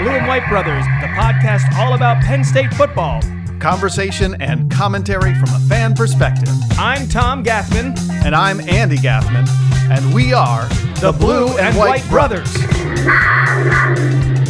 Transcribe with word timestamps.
Blue 0.00 0.08
and 0.12 0.26
White 0.26 0.48
Brothers, 0.48 0.84
the 1.02 1.08
podcast 1.08 1.76
all 1.76 1.92
about 1.94 2.22
Penn 2.22 2.42
State 2.42 2.72
football. 2.72 3.20
Conversation 3.58 4.34
and 4.40 4.70
commentary 4.70 5.34
from 5.34 5.50
a 5.50 5.58
fan 5.68 5.94
perspective. 5.94 6.48
I'm 6.78 7.06
Tom 7.06 7.44
Gaffman, 7.44 7.98
And 8.24 8.34
I'm 8.34 8.60
Andy 8.60 8.96
Gaffman, 8.96 9.46
and 9.90 10.14
we 10.14 10.32
are 10.32 10.66
the 11.00 11.12
Blue 11.12 11.48
and 11.58 11.76
White 11.76 12.08
Brothers. 12.08 12.50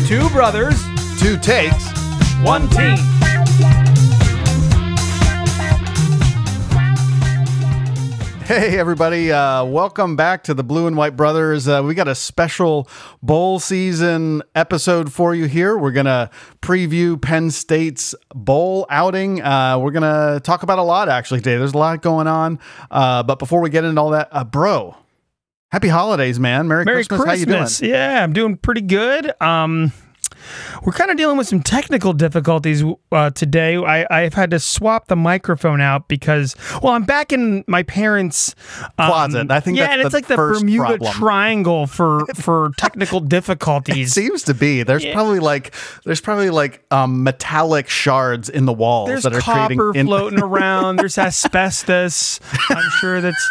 Two 0.07 0.29
brothers, 0.31 0.81
Two 1.19 1.37
takes. 1.39 1.91
one 2.43 2.69
team. 2.69 2.97
Hey, 8.51 8.81
everybody. 8.81 9.31
Uh, 9.31 9.63
welcome 9.63 10.17
back 10.17 10.43
to 10.43 10.55
the 10.55 10.65
Blue 10.65 10.89
and 10.89 10.97
White 10.97 11.15
Brothers. 11.15 11.69
Uh, 11.69 11.83
we 11.85 11.95
got 11.95 12.09
a 12.09 12.17
special 12.17 12.89
bowl 13.23 13.61
season 13.61 14.43
episode 14.57 15.13
for 15.13 15.37
you 15.37 15.45
here. 15.45 15.79
We're 15.79 15.93
going 15.93 16.07
to 16.07 16.29
preview 16.61 17.23
Penn 17.23 17.53
State's 17.53 18.13
bowl 18.35 18.87
outing. 18.91 19.41
Uh, 19.41 19.79
we're 19.79 19.93
going 19.93 20.03
to 20.03 20.41
talk 20.41 20.65
about 20.65 20.81
a 20.81 20.83
lot, 20.83 21.09
actually, 21.09 21.39
today. 21.39 21.59
There's 21.59 21.75
a 21.75 21.79
lot 21.79 22.03
going 22.03 22.27
on. 22.27 22.59
Uh, 22.91 23.23
but 23.23 23.39
before 23.39 23.61
we 23.61 23.71
get 23.71 23.85
into 23.85 24.01
all 24.01 24.11
that, 24.11 24.31
uh, 24.33 24.43
bro, 24.43 24.97
happy 25.71 25.87
holidays, 25.87 26.41
man. 26.41 26.67
Merry, 26.67 26.85
Merry 26.85 27.05
Christmas. 27.05 27.25
How 27.29 27.35
you 27.35 27.47
doing? 27.47 27.69
Yeah, 27.83 28.21
I'm 28.21 28.33
doing 28.33 28.57
pretty 28.57 28.81
good. 28.81 29.33
Um, 29.41 29.93
we're 30.83 30.93
kind 30.93 31.11
of 31.11 31.17
dealing 31.17 31.37
with 31.37 31.49
some 31.49 31.63
technical 31.63 32.13
difficulties 32.13 32.83
uh, 33.13 33.31
today. 33.31 33.77
I, 33.77 34.07
I've 34.11 34.35
had 34.35 34.51
to 34.51 34.59
swap 34.59 35.07
the 35.07 35.17
microphone 35.17 35.81
out 35.81 36.09
because, 36.09 36.57
well, 36.83 36.93
I'm 36.93 37.05
back 37.05 37.33
in 37.33 37.65
my 37.67 37.83
parents' 37.83 38.55
um, 38.99 39.09
Closet. 39.11 39.51
I 39.51 39.61
think 39.61 39.79
yeah, 39.79 39.93
and 39.93 40.01
it's 40.03 40.15
like 40.15 40.27
the 40.27 40.37
Bermuda 40.37 40.85
problem. 40.99 41.13
Triangle 41.13 41.87
for 41.87 42.27
for 42.35 42.71
technical 42.77 43.21
difficulties. 43.21 44.09
It 44.17 44.21
Seems 44.21 44.43
to 44.45 44.55
be. 44.55 44.83
There's 44.83 45.05
probably 45.07 45.41
like 45.41 45.75
there's 46.05 46.21
probably 46.21 46.51
like 46.51 46.85
um, 46.91 47.23
metallic 47.23 47.89
shards 47.89 48.49
in 48.49 48.65
the 48.67 48.73
walls 48.73 49.09
There's 49.09 49.23
that 49.25 49.35
are 49.35 49.41
copper 49.41 49.75
creating 49.75 50.01
in- 50.01 50.07
floating 50.07 50.41
around. 50.43 50.97
There's 50.97 51.19
asbestos. 51.19 52.41
I'm 52.71 52.91
sure 53.01 53.21
that's 53.21 53.49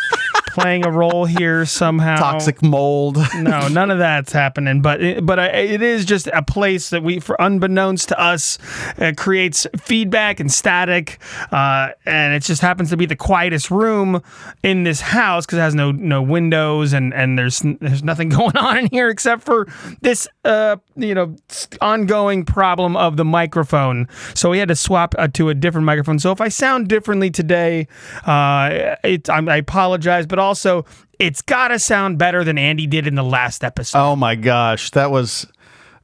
playing 0.54 0.86
a 0.86 0.92
role 0.92 1.26
here 1.26 1.66
somehow. 1.66 2.18
toxic 2.18 2.62
mold. 2.62 3.18
No, 3.36 3.68
none 3.68 3.92
of 3.92 4.00
that's 4.00 4.32
happening. 4.32 4.82
But 4.82 5.02
it, 5.02 5.26
but 5.26 5.40
I, 5.40 5.48
it 5.48 5.82
is 5.82 6.06
just 6.06 6.28
a 6.28 6.42
place 6.42 6.79
that 6.88 7.04
we, 7.04 7.20
for 7.20 7.36
unbeknownst 7.40 8.10
to 8.10 8.20
us, 8.20 8.58
uh, 8.98 9.12
creates 9.18 9.68
feedback 9.78 10.40
and 10.40 10.52
static, 10.52 11.20
uh, 11.52 11.90
and 12.06 12.34
it 12.34 12.44
just 12.44 12.62
happens 12.62 12.90
to 12.92 12.98
be 12.98 13.06
the 13.06 13.16
quietest 13.16 13.70
room 13.70 14.22
in 14.64 14.84
this 14.84 15.02
house 15.02 15.46
because 15.46 15.58
it 15.58 15.62
has 15.62 15.76
no 15.76 15.92
no 15.92 16.22
windows 16.22 16.94
and 16.94 17.14
and 17.14 17.38
there's 17.38 17.62
there's 17.82 18.04
nothing 18.04 18.30
going 18.40 18.56
on 18.58 18.78
in 18.78 18.88
here 18.88 19.10
except 19.10 19.44
for 19.44 19.68
this 20.02 20.28
uh 20.46 20.78
you 20.96 21.14
know 21.14 21.36
ongoing 21.82 22.46
problem 22.46 22.96
of 22.96 23.18
the 23.18 23.26
microphone. 23.26 24.08
So 24.34 24.50
we 24.50 24.60
had 24.60 24.70
to 24.70 24.76
swap 24.76 25.16
uh, 25.18 25.28
to 25.30 25.50
a 25.50 25.54
different 25.54 25.86
microphone. 25.86 26.20
So 26.20 26.32
if 26.32 26.42
I 26.42 26.50
sound 26.50 26.88
differently 26.88 27.30
today, 27.30 27.88
uh, 28.26 28.96
it, 29.04 29.30
I 29.30 29.58
apologize, 29.58 30.26
but 30.26 30.40
also. 30.40 30.86
It's 31.20 31.42
gotta 31.42 31.80
sound 31.80 32.18
better 32.18 32.46
than 32.46 32.58
Andy 32.58 32.88
did 32.88 33.06
in 33.06 33.16
the 33.16 33.26
last 33.26 33.66
episode. 33.66 34.00
Oh 34.00 34.16
my 34.16 34.36
gosh, 34.36 34.92
that 34.92 35.12
was 35.12 35.46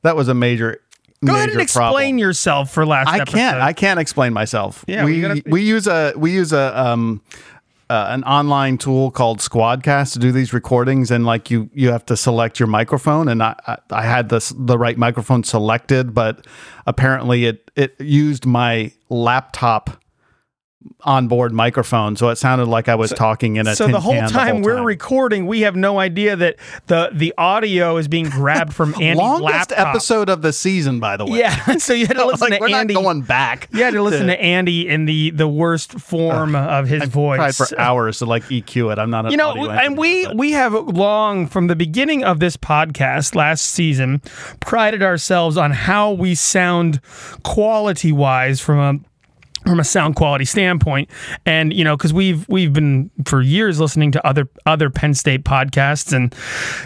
that 0.05 0.15
was 0.15 0.27
a 0.29 0.33
major. 0.33 0.81
Go 1.23 1.31
major 1.33 1.37
ahead 1.37 1.49
and 1.51 1.61
explain 1.61 1.83
problem. 1.91 2.17
yourself 2.19 2.71
for 2.71 2.85
last 2.85 3.07
I 3.09 3.19
episode. 3.19 3.35
can't. 3.37 3.57
I 3.61 3.73
can't 3.73 3.99
explain 3.99 4.33
myself. 4.33 4.83
Yeah, 4.87 5.05
we 5.05 5.13
we 5.15 5.21
gotta- 5.21 5.43
we 5.47 5.61
use 5.63 5.87
a 5.87 6.13
we 6.15 6.31
use 6.31 6.53
a 6.53 6.79
um 6.79 7.21
uh, 7.89 8.07
an 8.09 8.23
online 8.23 8.77
tool 8.79 9.11
called 9.11 9.39
Squadcast 9.39 10.13
to 10.13 10.19
do 10.19 10.31
these 10.31 10.53
recordings, 10.53 11.11
and 11.11 11.25
like 11.25 11.51
you 11.51 11.69
you 11.73 11.89
have 11.91 12.05
to 12.07 12.17
select 12.17 12.59
your 12.59 12.67
microphone, 12.67 13.27
and 13.27 13.43
I 13.43 13.55
I, 13.67 13.77
I 13.91 14.01
had 14.03 14.29
this 14.29 14.53
the 14.57 14.77
right 14.77 14.97
microphone 14.97 15.43
selected, 15.43 16.13
but 16.13 16.45
apparently 16.87 17.45
it 17.45 17.69
it 17.75 17.95
used 17.99 18.45
my 18.45 18.91
laptop 19.09 20.01
onboard 21.01 21.53
microphone, 21.53 22.15
so 22.15 22.29
it 22.29 22.37
sounded 22.37 22.65
like 22.67 22.87
I 22.89 22.95
was 22.95 23.11
talking 23.11 23.55
in 23.57 23.67
a 23.67 23.75
so 23.75 23.85
tin 23.85 23.91
the 23.91 23.99
whole 24.01 24.13
can 24.13 24.29
time 24.29 24.61
we're 24.61 24.75
time. 24.77 24.85
recording, 24.85 25.45
we 25.45 25.61
have 25.61 25.75
no 25.75 25.99
idea 25.99 26.35
that 26.35 26.55
the 26.87 27.09
the 27.13 27.33
audio 27.37 27.97
is 27.97 28.07
being 28.07 28.29
grabbed 28.29 28.73
from 28.73 28.93
Andy's 29.01 29.17
longest 29.17 29.71
laptop. 29.71 29.87
episode 29.89 30.29
of 30.29 30.41
the 30.41 30.51
season, 30.53 30.99
by 30.99 31.17
the 31.17 31.25
way. 31.25 31.39
Yeah, 31.39 31.77
so 31.77 31.93
you 31.93 32.07
had 32.07 32.17
to 32.17 32.25
listen 32.27 32.49
like, 32.49 32.59
to 32.59 32.61
we're 32.61 32.75
Andy. 32.75 32.93
not 32.93 33.01
going 33.03 33.21
back. 33.21 33.69
you 33.71 33.83
had 33.83 33.93
to 33.93 34.01
listen 34.01 34.27
to 34.27 34.39
Andy 34.41 34.87
in 34.87 35.05
the 35.05 35.31
the 35.31 35.47
worst 35.47 35.93
form 35.99 36.55
of 36.55 36.87
his 36.87 37.01
tried 37.01 37.11
voice. 37.11 37.57
for 37.57 37.79
hours 37.79 38.19
to 38.19 38.25
like 38.25 38.43
EQ 38.45 38.91
it. 38.93 38.99
I'm 38.99 39.09
not 39.09 39.29
you 39.31 39.37
know, 39.37 39.69
and 39.69 39.97
we 39.97 40.25
but- 40.25 40.37
we 40.37 40.51
have 40.51 40.73
long 40.73 41.47
from 41.47 41.67
the 41.67 41.75
beginning 41.75 42.23
of 42.23 42.39
this 42.39 42.57
podcast 42.57 43.35
last 43.35 43.65
season 43.65 44.21
prided 44.59 45.01
ourselves 45.03 45.57
on 45.57 45.71
how 45.71 46.11
we 46.11 46.35
sound 46.35 46.99
quality 47.43 48.11
wise 48.11 48.59
from 48.59 48.79
a 48.79 48.99
from 49.65 49.79
a 49.79 49.83
sound 49.83 50.15
quality 50.15 50.45
standpoint 50.45 51.09
and 51.45 51.73
you 51.73 51.83
know 51.83 51.97
because 51.97 52.13
we've 52.13 52.47
we've 52.47 52.71
been 52.73 53.09
for 53.25 53.41
years 53.41 53.79
listening 53.79 54.11
to 54.11 54.25
other 54.27 54.47
other 54.65 54.89
penn 54.89 55.13
state 55.13 55.43
podcasts 55.43 56.13
and 56.13 56.35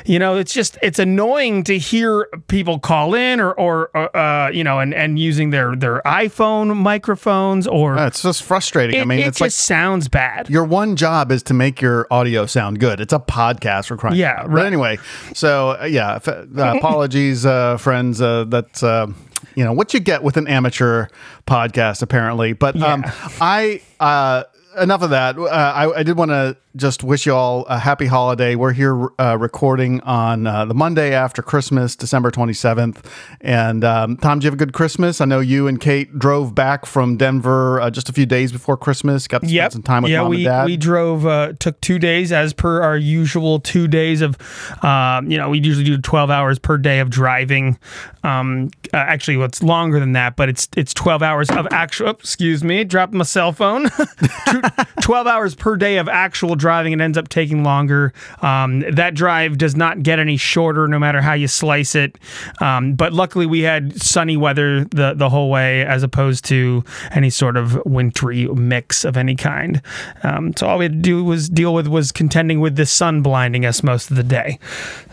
you 0.06 0.17
know 0.17 0.38
it's 0.38 0.53
just 0.53 0.78
it's 0.81 1.00
annoying 1.00 1.63
to 1.63 1.78
hear 1.78 2.28
people 2.47 2.79
call 2.79 3.13
in 3.13 3.40
or 3.40 3.53
or 3.53 3.95
uh, 4.16 4.50
you 4.50 4.63
know 4.63 4.79
and 4.79 4.94
and 4.94 5.19
using 5.19 5.50
their 5.50 5.75
their 5.75 6.01
iphone 6.06 6.75
microphones 6.78 7.67
or 7.67 7.97
Uh, 7.97 8.07
it's 8.07 8.22
just 8.22 8.44
frustrating. 8.44 8.96
it, 8.97 9.01
I 9.01 9.06
mean, 9.06 9.19
it 9.19 9.28
it's 9.28 9.40
just 9.40 9.41
like 9.41 9.51
sounds 9.51 10.07
bad 10.07 10.50
your 10.50 10.63
one 10.63 10.96
job 10.96 11.31
is 11.31 11.44
to 11.44 11.53
make 11.53 11.81
your 11.81 12.07
audio 12.11 12.46
sound 12.46 12.79
good. 12.79 13.00
It's 13.01 13.13
a 13.13 13.19
podcast 13.19 13.88
for 13.88 13.97
crying. 13.97 14.16
Yeah, 14.17 14.41
right. 14.41 14.50
But 14.50 14.66
anyway, 14.66 14.97
so 15.34 15.78
uh, 15.81 15.85
yeah, 15.85 16.16
f- 16.16 16.28
uh, 16.28 16.44
apologies, 16.78 17.46
uh, 17.46 17.78
friends. 17.78 18.22
Uh, 18.22 18.46
that's 18.47 18.84
uh, 18.84 19.07
you 19.55 19.63
know 19.63 19.73
what 19.73 19.94
you 19.94 20.00
get 20.00 20.23
with 20.23 20.38
an 20.38 20.47
amateur 20.47 21.07
podcast, 21.47 22.01
apparently. 22.01 22.53
But 22.53 22.81
um, 22.81 23.03
I. 23.41 23.81
Uh, 24.00 24.44
Enough 24.78 25.02
of 25.02 25.09
that. 25.09 25.35
Uh, 25.38 25.46
I, 25.46 26.00
I 26.00 26.03
did 26.03 26.16
want 26.16 26.30
to 26.30 26.56
just 26.75 27.03
wish 27.03 27.25
you 27.25 27.34
all 27.34 27.66
a 27.66 27.80
happy 27.80 28.06
holiday. 28.06 28.53
We're 28.53 28.72
here 28.74 29.09
uh, 29.19 29.35
recording 29.40 30.00
on 30.02 30.46
uh, 30.46 30.66
the 30.66 30.75
Monday 30.75 31.12
after 31.12 31.41
Christmas, 31.41 31.96
December 31.96 32.30
27th. 32.30 33.03
And 33.41 33.84
um, 33.84 34.16
Tom, 34.18 34.38
did 34.38 34.44
you 34.44 34.47
have 34.50 34.53
a 34.53 34.58
good 34.58 34.74
Christmas? 34.74 35.22
I 35.22 35.25
know 35.25 35.40
you 35.40 35.68
and 35.68 35.81
Kate 35.81 36.18
drove 36.19 36.53
back 36.53 36.85
from 36.85 37.18
Denver 37.18 37.81
uh, 37.81 37.90
just 37.90 38.09
a 38.09 38.13
few 38.13 38.28
days 38.28 38.52
before 38.52 38.78
Christmas. 38.78 39.28
Got 39.28 39.40
to 39.40 39.47
spend 39.47 39.56
Yep. 39.56 39.72
some 39.72 39.81
time 39.81 40.03
with 40.03 40.12
yeah, 40.12 40.22
mom 40.22 40.29
we, 40.29 40.38
and 40.38 40.46
dad. 40.46 40.66
we 40.68 40.78
drove, 40.78 41.25
uh, 41.25 41.53
took 41.59 41.81
two 41.81 41.97
days 41.97 42.31
as 42.31 42.53
per 42.53 42.84
our 42.84 42.96
usual 42.96 43.59
two 43.59 43.88
days 43.88 44.22
of, 44.22 44.38
um, 44.84 45.31
you 45.31 45.38
know, 45.40 45.50
we 45.50 45.59
usually 45.59 45.84
do 45.85 45.97
12 45.97 46.29
hours 46.29 46.59
per 46.59 46.78
day 46.78 47.00
of 47.00 47.09
driving. 47.09 47.79
Um, 48.24 48.69
uh, 48.94 48.97
actually, 48.97 49.38
well, 49.38 49.47
it's 49.47 49.63
longer 49.63 50.00
than 50.00 50.12
that, 50.12 50.35
but 50.35 50.47
it's 50.47 50.68
it's 50.78 50.94
12 50.94 51.24
hours 51.24 51.50
of 51.50 51.68
actual, 51.72 52.09
excuse 52.09 52.63
me, 52.63 52.84
dropped 52.84 53.13
my 53.13 53.24
cell 53.24 53.52
phone. 53.52 53.88
12 55.02 55.28
hours 55.28 55.56
per 55.56 55.75
day 55.75 55.97
of 55.97 56.07
actual 56.07 56.56
driving. 56.56 56.94
It 56.94 57.02
ends 57.02 57.18
up 57.18 57.30
taking 57.30 57.63
longer. 57.63 58.13
Um, 58.41 58.81
that 58.91 59.13
drive 59.13 59.57
does 59.57 59.75
not 59.75 60.03
get 60.03 60.19
any 60.19 60.38
shorter 60.38 60.88
no 60.88 61.00
matter 61.00 61.22
how 61.22 61.34
you 61.34 61.47
slice 61.47 61.96
it. 61.96 62.18
Um, 62.62 62.94
but 62.94 63.13
luckily, 63.13 63.46
we 63.46 63.62
had 63.62 64.02
sunny 64.02 64.38
weather 64.38 64.85
the, 64.85 65.13
the 65.13 65.29
whole 65.29 65.50
way 65.50 65.85
as 65.85 66.03
opposed 66.03 66.46
to 66.46 66.84
any 67.12 67.29
sort 67.29 67.58
of 67.58 67.84
wintry 67.85 68.47
mix 68.47 69.06
of 69.06 69.18
any 69.18 69.35
kind. 69.35 69.81
Um, 70.24 70.53
so 70.56 70.68
all 70.68 70.78
we 70.78 70.85
had 70.85 70.94
to 70.94 71.00
do 71.00 71.24
was 71.24 71.50
deal 71.50 71.74
with 71.74 71.88
was 71.88 72.12
contending 72.12 72.59
with 72.59 72.75
the 72.75 72.85
sun 72.85 73.22
blinding 73.22 73.66
us 73.66 73.84
most 73.84 74.12
of 74.12 74.18
the 74.18 74.24
day. 74.24 74.59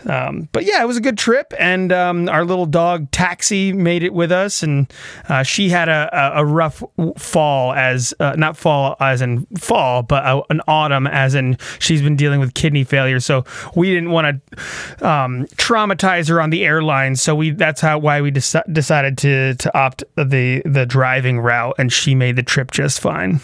Um, 0.05 0.47
but 0.51 0.63
yeah, 0.63 0.81
it 0.81 0.85
was 0.87 0.97
a 0.97 1.01
good 1.01 1.17
trip, 1.17 1.53
and 1.59 1.91
um, 1.91 2.29
our 2.29 2.45
little 2.45 2.65
dog 2.65 3.11
Taxi 3.11 3.73
made 3.73 4.03
it 4.03 4.13
with 4.13 4.31
us, 4.31 4.63
and 4.63 4.91
uh, 5.27 5.43
she 5.43 5.69
had 5.69 5.89
a, 5.89 6.09
a, 6.13 6.41
a 6.41 6.45
rough 6.45 6.83
fall 7.17 7.73
as 7.73 8.13
uh, 8.19 8.35
not 8.37 8.55
fall 8.57 8.95
as 8.99 9.21
in 9.21 9.36
fall, 9.57 10.03
but 10.03 10.25
a, 10.25 10.41
an 10.49 10.61
autumn 10.67 11.07
as 11.07 11.35
in 11.35 11.57
she's 11.79 12.01
been 12.01 12.15
dealing 12.15 12.39
with 12.39 12.53
kidney 12.53 12.83
failure. 12.83 13.19
So 13.19 13.43
we 13.75 13.89
didn't 13.93 14.11
want 14.11 14.41
to 14.57 15.07
um, 15.07 15.45
traumatize 15.55 16.29
her 16.29 16.41
on 16.41 16.49
the 16.49 16.65
airline, 16.65 17.15
so 17.15 17.35
we 17.35 17.51
that's 17.51 17.81
how 17.81 17.97
why 17.97 18.21
we 18.21 18.31
deci- 18.31 18.73
decided 18.73 19.17
to 19.19 19.55
to 19.55 19.77
opt 19.77 20.03
the 20.15 20.61
the 20.65 20.85
driving 20.85 21.39
route, 21.39 21.75
and 21.77 21.91
she 21.91 22.15
made 22.15 22.35
the 22.35 22.43
trip 22.43 22.71
just 22.71 22.99
fine. 22.99 23.39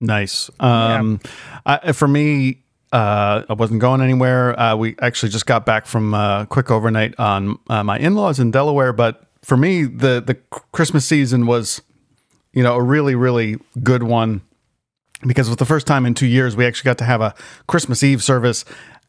Nice. 0.00 0.48
Um, 0.60 1.20
I, 1.66 1.92
for 1.92 2.06
me, 2.06 2.62
uh, 2.92 3.42
I 3.48 3.52
wasn't 3.52 3.80
going 3.80 4.00
anywhere. 4.00 4.58
Uh, 4.58 4.76
we 4.76 4.96
actually 5.00 5.30
just 5.30 5.46
got 5.46 5.66
back 5.66 5.86
from 5.86 6.14
a 6.14 6.46
quick 6.48 6.70
overnight 6.70 7.18
on 7.18 7.58
uh, 7.68 7.82
my 7.82 7.98
in-laws 7.98 8.38
in 8.38 8.50
Delaware. 8.50 8.92
But 8.92 9.24
for 9.42 9.56
me, 9.56 9.84
the 9.84 10.22
the 10.24 10.34
Christmas 10.72 11.04
season 11.04 11.46
was, 11.46 11.82
you 12.52 12.62
know, 12.62 12.74
a 12.74 12.82
really 12.82 13.14
really 13.14 13.58
good 13.82 14.04
one 14.04 14.42
because 15.26 15.48
it 15.48 15.50
was 15.50 15.56
the 15.56 15.64
first 15.66 15.86
time 15.86 16.06
in 16.06 16.14
two 16.14 16.26
years 16.26 16.56
we 16.56 16.66
actually 16.66 16.88
got 16.88 16.98
to 16.98 17.04
have 17.04 17.20
a 17.20 17.34
Christmas 17.66 18.02
Eve 18.02 18.22
service 18.22 18.64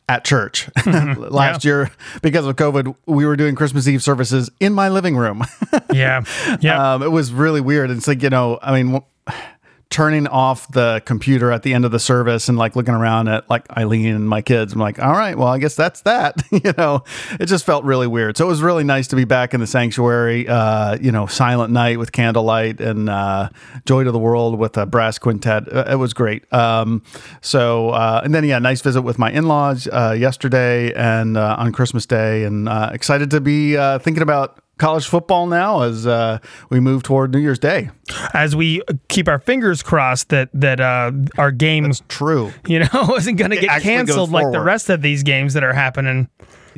at 0.08 0.26
church. 0.26 0.70
Last 0.86 1.64
year, 1.64 1.92
because 2.22 2.46
of 2.46 2.56
COVID, 2.56 2.96
we 3.06 3.26
were 3.26 3.36
doing 3.36 3.56
Christmas 3.56 3.88
Eve 3.88 4.02
services 4.04 4.50
in 4.60 4.74
my 4.74 4.90
living 4.90 5.16
room. 5.16 5.44
Yeah, 5.92 6.24
yeah. 6.62 6.94
um, 6.94 7.02
it 7.02 7.12
was 7.12 7.32
really 7.34 7.62
weird. 7.62 7.90
It's 7.90 8.08
like 8.08 8.22
you 8.22 8.30
know, 8.30 8.60
I 8.62 8.72
mean, 8.84 8.94
w- 8.94 9.42
turning 9.90 10.28
off 10.28 10.72
the 10.72 11.02
computer 11.06 11.52
at 11.52 11.64
the 11.64 11.74
end 11.74 11.84
of 11.84 11.90
the 11.90 12.00
service 12.00 12.48
and 12.48 12.60
like 12.60 12.76
looking 12.76 12.94
around 12.94 13.28
at 13.28 13.50
like 13.50 13.66
Eileen 13.76 14.16
and 14.16 14.30
my 14.30 14.42
kids. 14.42 14.74
I'm 14.74 14.80
like, 14.80 15.00
all 15.00 15.14
right, 15.14 15.36
well, 15.36 15.48
I 15.48 15.58
guess 15.58 15.76
that's 15.76 16.02
that. 16.02 16.44
you 16.52 16.74
know, 16.78 17.04
it 17.40 17.48
just 17.48 17.66
felt 17.66 17.84
really 17.84 18.06
weird. 18.06 18.38
So 18.38 18.46
it 18.46 18.48
was 18.48 18.62
really 18.62 18.84
nice 18.84 19.08
to 19.08 19.16
be 19.16 19.26
back 19.26 19.56
in 19.56 19.60
the 19.60 19.68
sanctuary. 19.68 20.48
Uh, 20.48 20.98
you 21.02 21.12
know, 21.12 21.26
silent 21.26 21.74
night 21.74 21.98
with 21.98 22.12
candlelight 22.12 22.80
and 22.80 23.10
uh, 23.10 23.50
joy 23.86 24.04
to 24.04 24.12
the 24.12 24.20
world 24.20 24.60
with 24.60 24.78
a 24.78 24.86
brass 24.86 25.18
quintet. 25.18 25.72
Uh, 25.74 25.86
it 25.90 25.96
was 25.96 26.14
great. 26.14 26.52
Um, 26.54 27.04
so 27.42 27.90
uh, 27.90 28.22
and 28.24 28.34
then 28.34 28.44
yeah, 28.44 28.60
nice 28.60 28.82
visit 28.82 29.02
with 29.02 29.18
my 29.18 29.32
in-laws 29.32 29.88
uh, 29.92 30.16
yesterday 30.18 30.94
and 30.94 31.36
uh, 31.36 31.56
on 31.58 31.72
Christmas 31.72 32.06
Day, 32.06 32.44
and 32.44 32.70
excited 32.94 33.32
to 33.32 33.42
be 33.42 33.76
thinking 34.00 34.22
about 34.22 34.62
college 34.80 35.08
football 35.08 35.46
now 35.46 35.82
as 35.82 36.08
uh, 36.08 36.40
we 36.70 36.80
move 36.80 37.04
toward 37.04 37.32
New 37.32 37.40
Year's 37.40 37.60
Day. 37.60 37.90
As 38.34 38.56
we 38.56 38.82
keep 39.08 39.28
our 39.28 39.38
fingers 39.40 39.84
crossed 39.84 40.30
that 40.30 40.50
that 40.54 40.80
uh, 40.80 41.12
our 41.38 41.52
games 41.52 42.00
That's 42.00 42.16
true, 42.16 42.52
you 42.66 42.80
know, 42.80 43.16
isn't 43.18 43.36
going 43.36 43.52
to 43.52 43.60
get 43.60 43.82
canceled 43.82 44.32
like 44.32 44.52
the 44.52 44.62
rest 44.62 44.90
of 44.90 45.02
these 45.02 45.22
games 45.22 45.54
that 45.54 45.64
are 45.64 45.74
happening. 45.74 46.30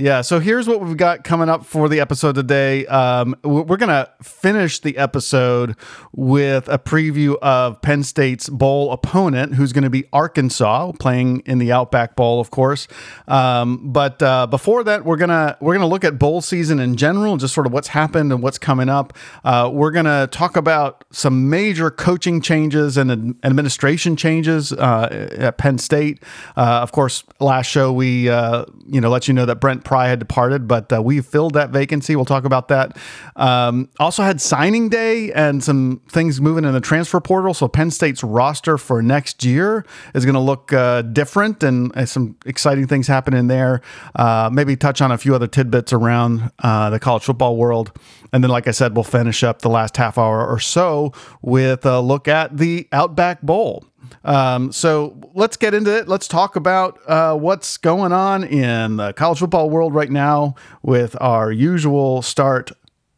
Yeah, 0.01 0.21
so 0.21 0.39
here's 0.39 0.67
what 0.67 0.81
we've 0.81 0.97
got 0.97 1.23
coming 1.23 1.47
up 1.47 1.63
for 1.63 1.87
the 1.87 1.99
episode 1.99 2.33
today. 2.33 2.87
Um, 2.87 3.35
we're 3.43 3.77
going 3.77 3.89
to 3.89 4.09
finish 4.23 4.79
the 4.79 4.97
episode 4.97 5.75
with 6.11 6.67
a 6.69 6.79
preview 6.79 7.37
of 7.37 7.79
Penn 7.83 8.01
State's 8.01 8.49
bowl 8.49 8.91
opponent, 8.91 9.53
who's 9.53 9.71
going 9.73 9.83
to 9.83 9.91
be 9.91 10.05
Arkansas, 10.11 10.93
playing 10.93 11.41
in 11.41 11.59
the 11.59 11.71
Outback 11.71 12.15
Bowl, 12.15 12.39
of 12.39 12.49
course. 12.49 12.87
Um, 13.27 13.91
but 13.91 14.23
uh, 14.23 14.47
before 14.47 14.83
that, 14.85 15.05
we're 15.05 15.17
gonna 15.17 15.55
we're 15.61 15.75
gonna 15.75 15.85
look 15.85 16.03
at 16.03 16.17
bowl 16.17 16.41
season 16.41 16.79
in 16.79 16.95
general, 16.95 17.37
just 17.37 17.53
sort 17.53 17.67
of 17.67 17.73
what's 17.73 17.89
happened 17.89 18.31
and 18.31 18.41
what's 18.41 18.57
coming 18.57 18.89
up. 18.89 19.13
Uh, 19.43 19.69
we're 19.71 19.91
gonna 19.91 20.25
talk 20.31 20.57
about 20.57 21.03
some 21.11 21.47
major 21.51 21.91
coaching 21.91 22.41
changes 22.41 22.97
and 22.97 23.35
administration 23.43 24.15
changes 24.15 24.73
uh, 24.73 25.27
at 25.37 25.59
Penn 25.59 25.77
State. 25.77 26.23
Uh, 26.57 26.79
of 26.81 26.91
course, 26.91 27.23
last 27.39 27.67
show 27.67 27.93
we 27.93 28.29
uh, 28.29 28.65
you 28.87 28.99
know 28.99 29.11
let 29.11 29.27
you 29.27 29.35
know 29.35 29.45
that 29.45 29.57
Brent 29.57 29.83
Pry 29.91 30.07
had 30.07 30.19
departed, 30.19 30.69
but 30.69 30.93
uh, 30.93 31.03
we 31.03 31.19
filled 31.19 31.53
that 31.55 31.71
vacancy. 31.71 32.15
We'll 32.15 32.23
talk 32.23 32.45
about 32.45 32.69
that. 32.69 32.95
Um, 33.35 33.89
also 33.99 34.23
had 34.23 34.39
signing 34.39 34.87
day 34.87 35.33
and 35.33 35.61
some 35.61 35.99
things 36.07 36.39
moving 36.39 36.63
in 36.63 36.71
the 36.71 36.79
transfer 36.79 37.19
portal. 37.19 37.53
So 37.53 37.67
Penn 37.67 37.91
State's 37.91 38.23
roster 38.23 38.77
for 38.77 39.01
next 39.01 39.43
year 39.43 39.85
is 40.15 40.23
going 40.23 40.35
to 40.35 40.39
look 40.39 40.71
uh, 40.71 41.01
different 41.01 41.61
and, 41.61 41.91
and, 41.93 42.07
some 42.07 42.37
exciting 42.45 42.87
things 42.87 43.07
happening 43.07 43.47
there. 43.47 43.81
Uh, 44.15 44.49
maybe 44.49 44.77
touch 44.77 45.01
on 45.01 45.11
a 45.11 45.17
few 45.17 45.35
other 45.35 45.47
tidbits 45.47 45.91
around 45.91 46.51
uh, 46.59 46.89
the 46.89 46.97
college 46.97 47.23
football 47.23 47.57
world. 47.57 47.91
And 48.33 48.43
then, 48.43 48.51
like 48.51 48.67
I 48.67 48.71
said, 48.71 48.95
we'll 48.95 49.03
finish 49.03 49.43
up 49.43 49.61
the 49.61 49.69
last 49.69 49.97
half 49.97 50.17
hour 50.17 50.47
or 50.47 50.59
so 50.59 51.11
with 51.41 51.85
a 51.85 51.99
look 51.99 52.27
at 52.27 52.57
the 52.57 52.87
Outback 52.91 53.41
Bowl. 53.41 53.83
Um, 54.23 54.71
so 54.71 55.19
let's 55.33 55.57
get 55.57 55.73
into 55.73 55.95
it. 55.95 56.07
Let's 56.07 56.27
talk 56.27 56.55
about 56.55 56.99
uh, 57.07 57.35
what's 57.35 57.77
going 57.77 58.11
on 58.13 58.43
in 58.43 58.97
the 58.97 59.13
college 59.13 59.39
football 59.39 59.69
world 59.69 59.93
right 59.93 60.11
now 60.11 60.55
with 60.81 61.15
our 61.21 61.51
usual 61.51 62.21
start 62.21 62.71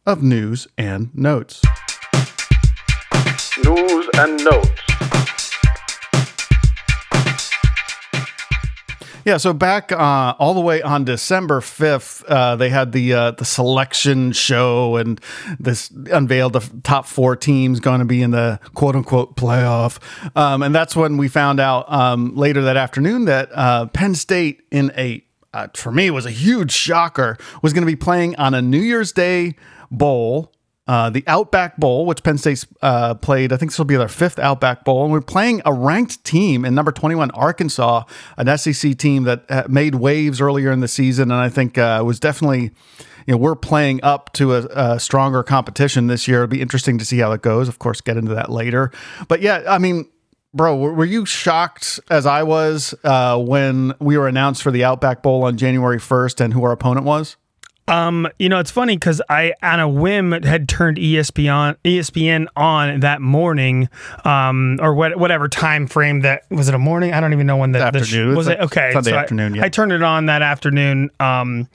of 0.06 0.22
news 0.22 0.66
and 0.76 1.14
notes. 1.14 1.62
News 3.64 4.08
and 4.14 4.44
notes. 4.44 4.93
Yeah, 9.24 9.38
so 9.38 9.54
back 9.54 9.90
uh, 9.90 10.34
all 10.38 10.52
the 10.52 10.60
way 10.60 10.82
on 10.82 11.04
December 11.04 11.62
fifth, 11.62 12.22
uh, 12.24 12.56
they 12.56 12.68
had 12.68 12.92
the 12.92 13.14
uh, 13.14 13.30
the 13.30 13.44
selection 13.46 14.32
show 14.32 14.96
and 14.96 15.18
this 15.58 15.90
unveiled 15.90 16.52
the 16.52 16.60
top 16.82 17.06
four 17.06 17.34
teams 17.34 17.80
going 17.80 18.00
to 18.00 18.04
be 18.04 18.20
in 18.20 18.32
the 18.32 18.60
quote 18.74 18.94
unquote 18.94 19.34
playoff, 19.36 19.98
um, 20.36 20.62
and 20.62 20.74
that's 20.74 20.94
when 20.94 21.16
we 21.16 21.28
found 21.28 21.58
out 21.58 21.90
um, 21.90 22.36
later 22.36 22.60
that 22.62 22.76
afternoon 22.76 23.24
that 23.24 23.48
uh, 23.54 23.86
Penn 23.86 24.14
State 24.14 24.62
in 24.70 24.92
a 24.96 25.24
uh, 25.54 25.68
for 25.74 25.90
me 25.90 26.10
was 26.10 26.26
a 26.26 26.30
huge 26.30 26.72
shocker 26.72 27.38
was 27.62 27.72
going 27.72 27.82
to 27.82 27.90
be 27.90 27.96
playing 27.96 28.36
on 28.36 28.52
a 28.52 28.60
New 28.60 28.80
Year's 28.80 29.12
Day 29.12 29.54
bowl 29.90 30.52
uh, 30.86 31.08
the 31.10 31.24
Outback 31.26 31.78
Bowl, 31.78 32.04
which 32.04 32.22
Penn 32.22 32.36
State 32.36 32.64
uh, 32.82 33.14
played. 33.14 33.52
I 33.52 33.56
think 33.56 33.70
this 33.70 33.78
will 33.78 33.86
be 33.86 33.96
their 33.96 34.08
fifth 34.08 34.38
Outback 34.38 34.84
Bowl. 34.84 35.04
And 35.04 35.12
we're 35.12 35.22
playing 35.22 35.62
a 35.64 35.72
ranked 35.72 36.22
team 36.24 36.64
in 36.64 36.74
number 36.74 36.92
21, 36.92 37.30
Arkansas, 37.30 38.04
an 38.36 38.56
SEC 38.58 38.96
team 38.98 39.22
that 39.24 39.44
uh, 39.48 39.64
made 39.68 39.94
waves 39.94 40.40
earlier 40.40 40.70
in 40.70 40.80
the 40.80 40.88
season. 40.88 41.30
And 41.30 41.40
I 41.40 41.48
think 41.48 41.78
uh, 41.78 42.02
was 42.04 42.20
definitely, 42.20 42.70
you 43.26 43.32
know, 43.32 43.38
we're 43.38 43.56
playing 43.56 44.00
up 44.02 44.32
to 44.34 44.54
a, 44.54 44.66
a, 44.74 45.00
stronger 45.00 45.42
competition 45.42 46.08
this 46.08 46.28
year. 46.28 46.42
It'll 46.42 46.48
be 46.48 46.60
interesting 46.60 46.98
to 46.98 47.04
see 47.04 47.18
how 47.18 47.32
it 47.32 47.40
goes. 47.40 47.66
Of 47.68 47.78
course, 47.78 48.02
get 48.02 48.18
into 48.18 48.34
that 48.34 48.50
later. 48.50 48.90
But 49.26 49.40
yeah, 49.40 49.62
I 49.66 49.78
mean, 49.78 50.10
bro, 50.52 50.76
were 50.76 51.04
you 51.06 51.24
shocked 51.24 51.98
as 52.10 52.26
I 52.26 52.42
was 52.42 52.94
uh, 53.04 53.38
when 53.38 53.94
we 54.00 54.18
were 54.18 54.28
announced 54.28 54.62
for 54.62 54.70
the 54.70 54.84
Outback 54.84 55.22
Bowl 55.22 55.44
on 55.44 55.56
January 55.56 55.98
1st 55.98 56.42
and 56.42 56.52
who 56.52 56.62
our 56.62 56.72
opponent 56.72 57.06
was? 57.06 57.36
Um, 57.86 58.26
you 58.38 58.48
know, 58.48 58.60
it's 58.60 58.70
funny 58.70 58.96
because 58.96 59.20
I, 59.28 59.52
on 59.62 59.78
a 59.78 59.88
whim, 59.88 60.32
had 60.32 60.68
turned 60.70 60.96
ESPN 60.96 61.76
ESPN 61.84 62.46
on 62.56 63.00
that 63.00 63.20
morning, 63.20 63.90
um, 64.24 64.78
or 64.80 64.94
what, 64.94 65.18
whatever 65.18 65.48
time 65.48 65.86
frame 65.86 66.20
that 66.20 66.50
was 66.50 66.68
it 66.68 66.74
a 66.74 66.78
morning? 66.78 67.12
I 67.12 67.20
don't 67.20 67.34
even 67.34 67.46
know 67.46 67.58
when 67.58 67.72
the, 67.72 67.80
the 67.80 67.84
afternoon 67.84 68.34
sh- 68.34 68.36
was 68.36 68.48
it. 68.48 68.58
Okay, 68.58 68.90
Sunday 68.92 69.10
so 69.10 69.16
afternoon. 69.16 69.52
I, 69.52 69.56
yeah, 69.56 69.64
I 69.64 69.68
turned 69.68 69.92
it 69.92 70.02
on 70.02 70.26
that 70.26 70.40
afternoon, 70.40 71.10
um, 71.20 71.68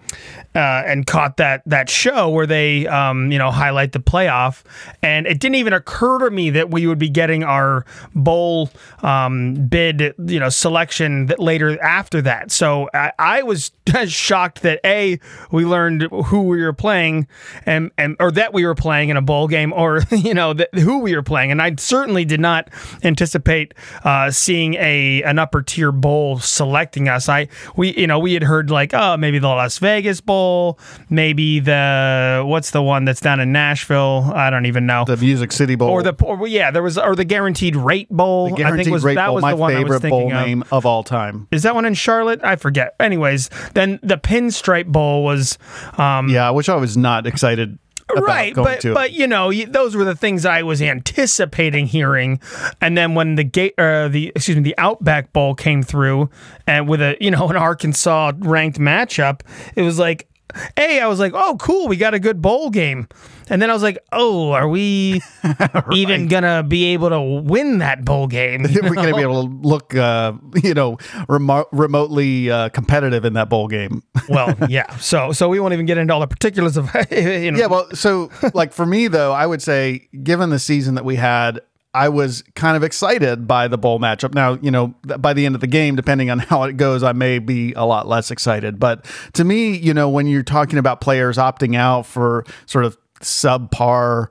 uh, 0.55 0.83
and 0.87 1.05
caught 1.05 1.37
that 1.37 1.61
that 1.67 1.89
show 1.89 2.29
where 2.29 2.47
they, 2.47 2.87
um, 2.87 3.31
you 3.31 3.37
know, 3.37 3.51
highlight 3.51 3.91
the 3.91 3.99
playoff, 3.99 4.63
and 5.03 5.27
it 5.27 5.39
didn't 5.39 5.55
even 5.55 5.73
occur 5.73 6.17
to 6.19 6.31
me 6.31 6.49
that 6.49 6.71
we 6.71 6.87
would 6.87 6.99
be 6.99 7.09
getting 7.09 7.43
our 7.43 7.85
bowl 8.15 8.71
um, 9.03 9.67
bid, 9.67 10.15
you 10.25 10.39
know, 10.39 10.49
selection 10.49 11.27
that 11.27 11.39
later 11.39 11.79
after 11.83 12.19
that. 12.23 12.49
So 12.51 12.89
I, 12.95 13.11
I 13.19 13.43
was 13.43 13.71
shocked 14.07 14.63
that 14.63 14.79
a 14.83 15.19
we 15.51 15.65
learned 15.65 15.98
who 16.03 16.43
we 16.43 16.61
were 16.61 16.73
playing 16.73 17.27
and, 17.65 17.91
and 17.97 18.15
or 18.19 18.31
that 18.31 18.53
we 18.53 18.65
were 18.65 18.75
playing 18.75 19.09
in 19.09 19.17
a 19.17 19.21
bowl 19.21 19.47
game 19.47 19.73
or 19.73 20.01
you 20.11 20.33
know 20.33 20.53
that, 20.53 20.73
who 20.73 20.99
we 20.99 21.15
were 21.15 21.23
playing. 21.23 21.51
And 21.51 21.61
I 21.61 21.75
certainly 21.77 22.25
did 22.25 22.39
not 22.39 22.69
anticipate 23.03 23.73
uh, 24.03 24.31
seeing 24.31 24.75
a 24.75 25.23
an 25.23 25.39
upper 25.39 25.61
tier 25.61 25.91
bowl 25.91 26.39
selecting 26.39 27.07
us. 27.07 27.29
I 27.29 27.47
we 27.75 27.95
you 27.95 28.07
know 28.07 28.19
we 28.19 28.33
had 28.33 28.43
heard 28.43 28.69
like 28.69 28.93
oh 28.93 29.17
maybe 29.17 29.39
the 29.39 29.47
Las 29.47 29.77
Vegas 29.77 30.21
bowl 30.21 30.79
maybe 31.09 31.59
the 31.59 32.43
what's 32.45 32.71
the 32.71 32.81
one 32.81 33.05
that's 33.05 33.21
down 33.21 33.39
in 33.39 33.51
Nashville? 33.51 34.31
I 34.33 34.49
don't 34.49 34.65
even 34.65 34.85
know. 34.85 35.05
The 35.05 35.17
Music 35.17 35.51
City 35.51 35.75
Bowl. 35.75 35.89
Or 35.89 36.03
the 36.03 36.15
or, 36.23 36.47
yeah 36.47 36.71
there 36.71 36.83
was 36.83 36.97
or 36.97 37.15
the 37.15 37.25
Guaranteed 37.25 37.75
Rate 37.75 38.09
Bowl 38.09 38.49
the 38.49 38.55
Guaranteed 38.57 38.79
I 38.79 38.83
think 38.83 38.93
was 38.93 39.03
Rate 39.03 39.15
that 39.15 39.27
bowl, 39.27 39.35
was 39.35 39.41
my 39.41 39.51
the 39.51 39.57
one 39.57 39.73
favorite 39.73 40.01
bowl 40.09 40.27
of. 40.27 40.33
name 40.33 40.63
of 40.71 40.85
all 40.85 41.03
time. 41.03 41.47
Is 41.51 41.63
that 41.63 41.75
one 41.75 41.85
in 41.85 41.93
Charlotte? 41.93 42.41
I 42.43 42.55
forget. 42.55 42.95
Anyways 42.99 43.49
then 43.73 43.99
the 44.01 44.17
Pinstripe 44.17 44.87
Bowl 44.87 45.23
was 45.23 45.57
um, 45.97 46.29
yeah, 46.29 46.49
which 46.51 46.69
I 46.69 46.75
was 46.75 46.97
not 46.97 47.25
excited 47.25 47.77
about. 48.09 48.23
right 48.27 48.55
but 48.55 48.81
to. 48.81 48.93
but 48.93 49.11
you 49.11 49.27
know 49.27 49.51
those 49.65 49.95
were 49.95 50.03
the 50.03 50.15
things 50.15 50.45
i 50.45 50.63
was 50.63 50.81
anticipating 50.81 51.85
hearing 51.85 52.39
and 52.81 52.97
then 52.97 53.15
when 53.15 53.35
the 53.35 53.43
gate 53.43 53.73
uh, 53.77 54.07
the 54.07 54.31
excuse 54.35 54.57
me 54.57 54.63
the 54.63 54.77
outback 54.77 55.31
bowl 55.33 55.53
came 55.53 55.83
through 55.83 56.29
and 56.65 56.87
with 56.87 57.01
a 57.01 57.17
you 57.21 57.31
know 57.31 57.47
an 57.49 57.55
arkansas 57.55 58.31
ranked 58.39 58.79
matchup 58.79 59.41
it 59.75 59.81
was 59.81 59.99
like 59.99 60.27
hey 60.75 60.99
i 60.99 61.07
was 61.07 61.19
like 61.19 61.33
oh 61.35 61.55
cool 61.59 61.87
we 61.87 61.97
got 61.97 62.13
a 62.13 62.19
good 62.19 62.41
bowl 62.41 62.69
game 62.69 63.07
and 63.49 63.61
then 63.61 63.69
I 63.69 63.73
was 63.73 63.81
like, 63.83 63.97
oh, 64.11 64.51
are 64.51 64.67
we 64.67 65.21
right. 65.43 65.83
even 65.93 66.27
going 66.27 66.43
to 66.43 66.63
be 66.63 66.85
able 66.93 67.09
to 67.09 67.19
win 67.19 67.79
that 67.79 68.05
bowl 68.05 68.27
game? 68.27 68.63
We're 68.81 68.93
going 68.93 69.09
to 69.09 69.15
be 69.15 69.21
able 69.21 69.47
to 69.47 69.55
look, 69.67 69.95
uh, 69.95 70.33
you 70.63 70.73
know, 70.73 70.97
remo- 71.27 71.67
remotely 71.71 72.51
uh, 72.51 72.69
competitive 72.69 73.25
in 73.25 73.33
that 73.33 73.49
bowl 73.49 73.67
game. 73.67 74.03
well, 74.29 74.55
yeah. 74.69 74.95
So, 74.97 75.31
so 75.31 75.49
we 75.49 75.59
won't 75.59 75.73
even 75.73 75.87
get 75.87 75.97
into 75.97 76.13
all 76.13 76.19
the 76.19 76.27
particulars 76.27 76.77
of, 76.77 76.89
you 77.11 77.51
know. 77.51 77.59
Yeah. 77.59 77.65
Well, 77.65 77.89
so 77.93 78.29
like 78.53 78.71
for 78.71 78.85
me, 78.85 79.07
though, 79.07 79.33
I 79.33 79.45
would 79.47 79.61
say, 79.61 80.07
given 80.23 80.51
the 80.51 80.59
season 80.59 80.95
that 80.95 81.05
we 81.05 81.15
had, 81.15 81.61
I 81.93 82.09
was 82.09 82.43
kind 82.55 82.77
of 82.77 82.83
excited 82.83 83.47
by 83.47 83.67
the 83.67 83.77
bowl 83.77 83.99
matchup. 83.99 84.33
Now, 84.35 84.53
you 84.61 84.69
know, 84.69 84.93
by 85.03 85.33
the 85.33 85.45
end 85.45 85.55
of 85.55 85.61
the 85.61 85.67
game, 85.67 85.95
depending 85.95 86.29
on 86.29 86.39
how 86.39 86.63
it 86.63 86.77
goes, 86.77 87.03
I 87.03 87.13
may 87.13 87.39
be 87.39 87.73
a 87.73 87.85
lot 87.85 88.07
less 88.07 88.31
excited. 88.31 88.79
But 88.79 89.05
to 89.33 89.43
me, 89.43 89.75
you 89.75 89.93
know, 89.93 90.09
when 90.09 90.27
you're 90.27 90.43
talking 90.43 90.77
about 90.77 91.01
players 91.01 91.37
opting 91.37 91.75
out 91.75 92.05
for 92.05 92.45
sort 92.65 92.85
of 92.85 92.97
subpar 93.21 94.27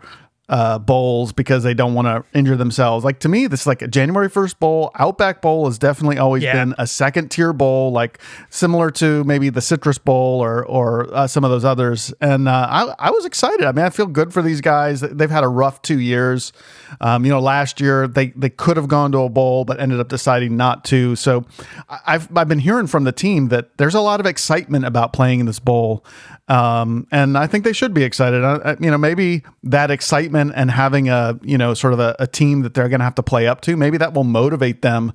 uh, 0.49 0.79
bowls 0.79 1.33
because 1.33 1.63
they 1.63 1.75
don't 1.75 1.95
want 1.95 2.07
to 2.07 2.25
injure 2.37 2.57
themselves. 2.57 3.05
Like 3.05 3.21
to 3.21 3.29
me, 3.29 3.47
this 3.47 3.63
is 3.63 3.67
like 3.67 3.83
a 3.83 3.89
January 3.89 4.31
1st 4.31 4.59
bowl. 4.59 4.91
Outback 4.95 5.43
Bowl 5.43 5.67
has 5.67 5.79
definitely 5.79 6.19
always 6.19 6.43
yeah. 6.43 6.53
been 6.53 6.75
a 6.79 6.87
second 6.87 7.31
tier 7.31 7.53
bowl, 7.53 7.93
like 7.93 8.19
similar 8.49 8.91
to 8.93 9.25
maybe 9.25 9.51
the 9.51 9.61
Citrus 9.61 9.99
Bowl 9.99 10.43
or 10.43 10.65
or 10.65 11.13
uh, 11.15 11.27
some 11.27 11.45
of 11.45 11.51
those 11.51 11.65
others. 11.65 12.15
And 12.21 12.49
uh, 12.49 12.67
I, 12.71 13.09
I 13.09 13.11
was 13.11 13.25
excited. 13.25 13.67
I 13.67 13.73
mean, 13.73 13.85
I 13.85 13.91
feel 13.91 14.07
good 14.07 14.33
for 14.33 14.41
these 14.41 14.61
guys. 14.61 15.01
They've 15.01 15.31
had 15.31 15.45
a 15.45 15.49
rough 15.49 15.83
two 15.83 16.01
years. 16.01 16.53
Um, 17.01 17.25
you 17.25 17.31
know, 17.31 17.41
last 17.41 17.81
year 17.81 18.09
they 18.09 18.29
they 18.29 18.51
could 18.51 18.77
have 18.77 18.89
gone 18.89 19.13
to 19.13 19.19
a 19.19 19.29
bowl, 19.29 19.65
but 19.65 19.79
ended 19.79 20.01
up 20.01 20.09
deciding 20.09 20.57
not 20.57 20.85
to. 20.87 21.15
So 21.17 21.45
I've 21.89 22.35
I've 22.37 22.49
been 22.49 22.61
hearing 22.61 22.87
from 22.87 23.05
the 23.05 23.13
team 23.13 23.49
that 23.49 23.77
there's 23.77 23.95
a 23.95 24.01
lot 24.01 24.21
of 24.21 24.27
excitement 24.27 24.87
about 24.87 25.13
playing 25.13 25.41
in 25.41 25.47
this 25.47 25.59
bowl. 25.59 26.05
Um, 26.49 27.07
and 27.13 27.37
I 27.37 27.47
think 27.47 27.65
they 27.65 27.75
should 27.75 27.93
be 27.93 28.03
excited. 28.03 28.43
Uh, 28.43 28.77
you 28.81 28.91
know, 28.91 28.97
maybe 28.97 29.43
that 29.65 29.91
excitement 29.91 30.53
and 30.57 30.71
having 30.71 31.09
a 31.09 31.39
you 31.43 31.59
know 31.59 31.75
sort 31.75 31.93
of 31.93 32.01
a, 32.01 32.17
a 32.19 32.27
team 32.27 32.63
that 32.63 32.75
they're 32.75 32.89
going 32.89 33.01
to 33.01 33.05
have 33.05 33.15
to 33.17 33.23
play 33.23 33.47
up 33.47 33.61
to, 33.63 33.77
maybe 33.77 33.99
that 33.99 34.15
will 34.15 34.25
motivate 34.25 34.81
them, 34.83 35.13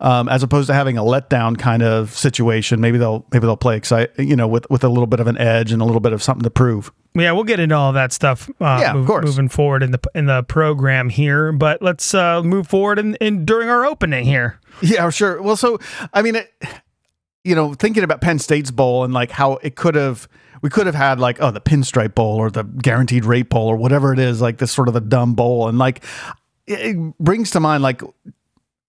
um, 0.00 0.28
as 0.28 0.42
opposed 0.42 0.68
to 0.68 0.74
having 0.74 0.96
a 0.96 1.02
letdown 1.02 1.58
kind 1.58 1.82
of 1.82 2.16
situation. 2.16 2.80
Maybe 2.80 2.98
they'll 2.98 3.26
maybe 3.32 3.46
they'll 3.46 3.56
play 3.56 3.76
excite 3.76 4.10
you 4.18 4.36
know 4.36 4.46
with 4.46 4.68
with 4.70 4.84
a 4.84 4.88
little 4.88 5.08
bit 5.08 5.18
of 5.18 5.26
an 5.26 5.36
edge 5.38 5.72
and 5.72 5.82
a 5.82 5.84
little 5.84 6.00
bit 6.00 6.12
of 6.12 6.22
something 6.22 6.44
to 6.44 6.50
prove. 6.50 6.92
Yeah, 7.14 7.32
we'll 7.32 7.44
get 7.44 7.60
into 7.60 7.74
all 7.74 7.92
that 7.94 8.12
stuff. 8.12 8.48
Uh, 8.60 8.78
yeah, 8.80 8.92
move, 8.92 9.02
of 9.02 9.06
course. 9.08 9.24
Moving 9.24 9.48
forward 9.48 9.82
in 9.82 9.90
the 9.90 10.00
in 10.14 10.26
the 10.26 10.42
program 10.44 11.08
here, 11.08 11.50
but 11.50 11.82
let's 11.82 12.14
uh, 12.14 12.42
move 12.42 12.68
forward 12.68 12.98
in, 12.98 13.16
in 13.16 13.44
during 13.44 13.68
our 13.68 13.84
opening 13.84 14.24
here. 14.24 14.60
Yeah, 14.82 15.08
sure. 15.08 15.40
Well, 15.40 15.56
so 15.56 15.78
I 16.12 16.20
mean, 16.20 16.36
it, 16.36 16.52
you 17.42 17.54
know, 17.54 17.74
thinking 17.74 18.04
about 18.04 18.20
Penn 18.20 18.38
State's 18.38 18.70
bowl 18.70 19.04
and 19.04 19.14
like 19.14 19.30
how 19.30 19.54
it 19.62 19.74
could 19.74 19.94
have 19.94 20.28
we 20.66 20.70
could 20.70 20.86
have 20.86 20.96
had 20.96 21.20
like 21.20 21.40
oh 21.40 21.52
the 21.52 21.60
pinstripe 21.60 22.16
bowl 22.16 22.38
or 22.38 22.50
the 22.50 22.64
guaranteed 22.64 23.24
rate 23.24 23.48
bowl 23.48 23.68
or 23.68 23.76
whatever 23.76 24.12
it 24.12 24.18
is 24.18 24.40
like 24.40 24.58
this 24.58 24.72
sort 24.72 24.88
of 24.88 24.96
a 24.96 25.00
dumb 25.00 25.34
bowl. 25.34 25.68
And 25.68 25.78
like 25.78 26.02
it 26.66 26.96
brings 27.20 27.52
to 27.52 27.60
mind 27.60 27.84
like 27.84 28.02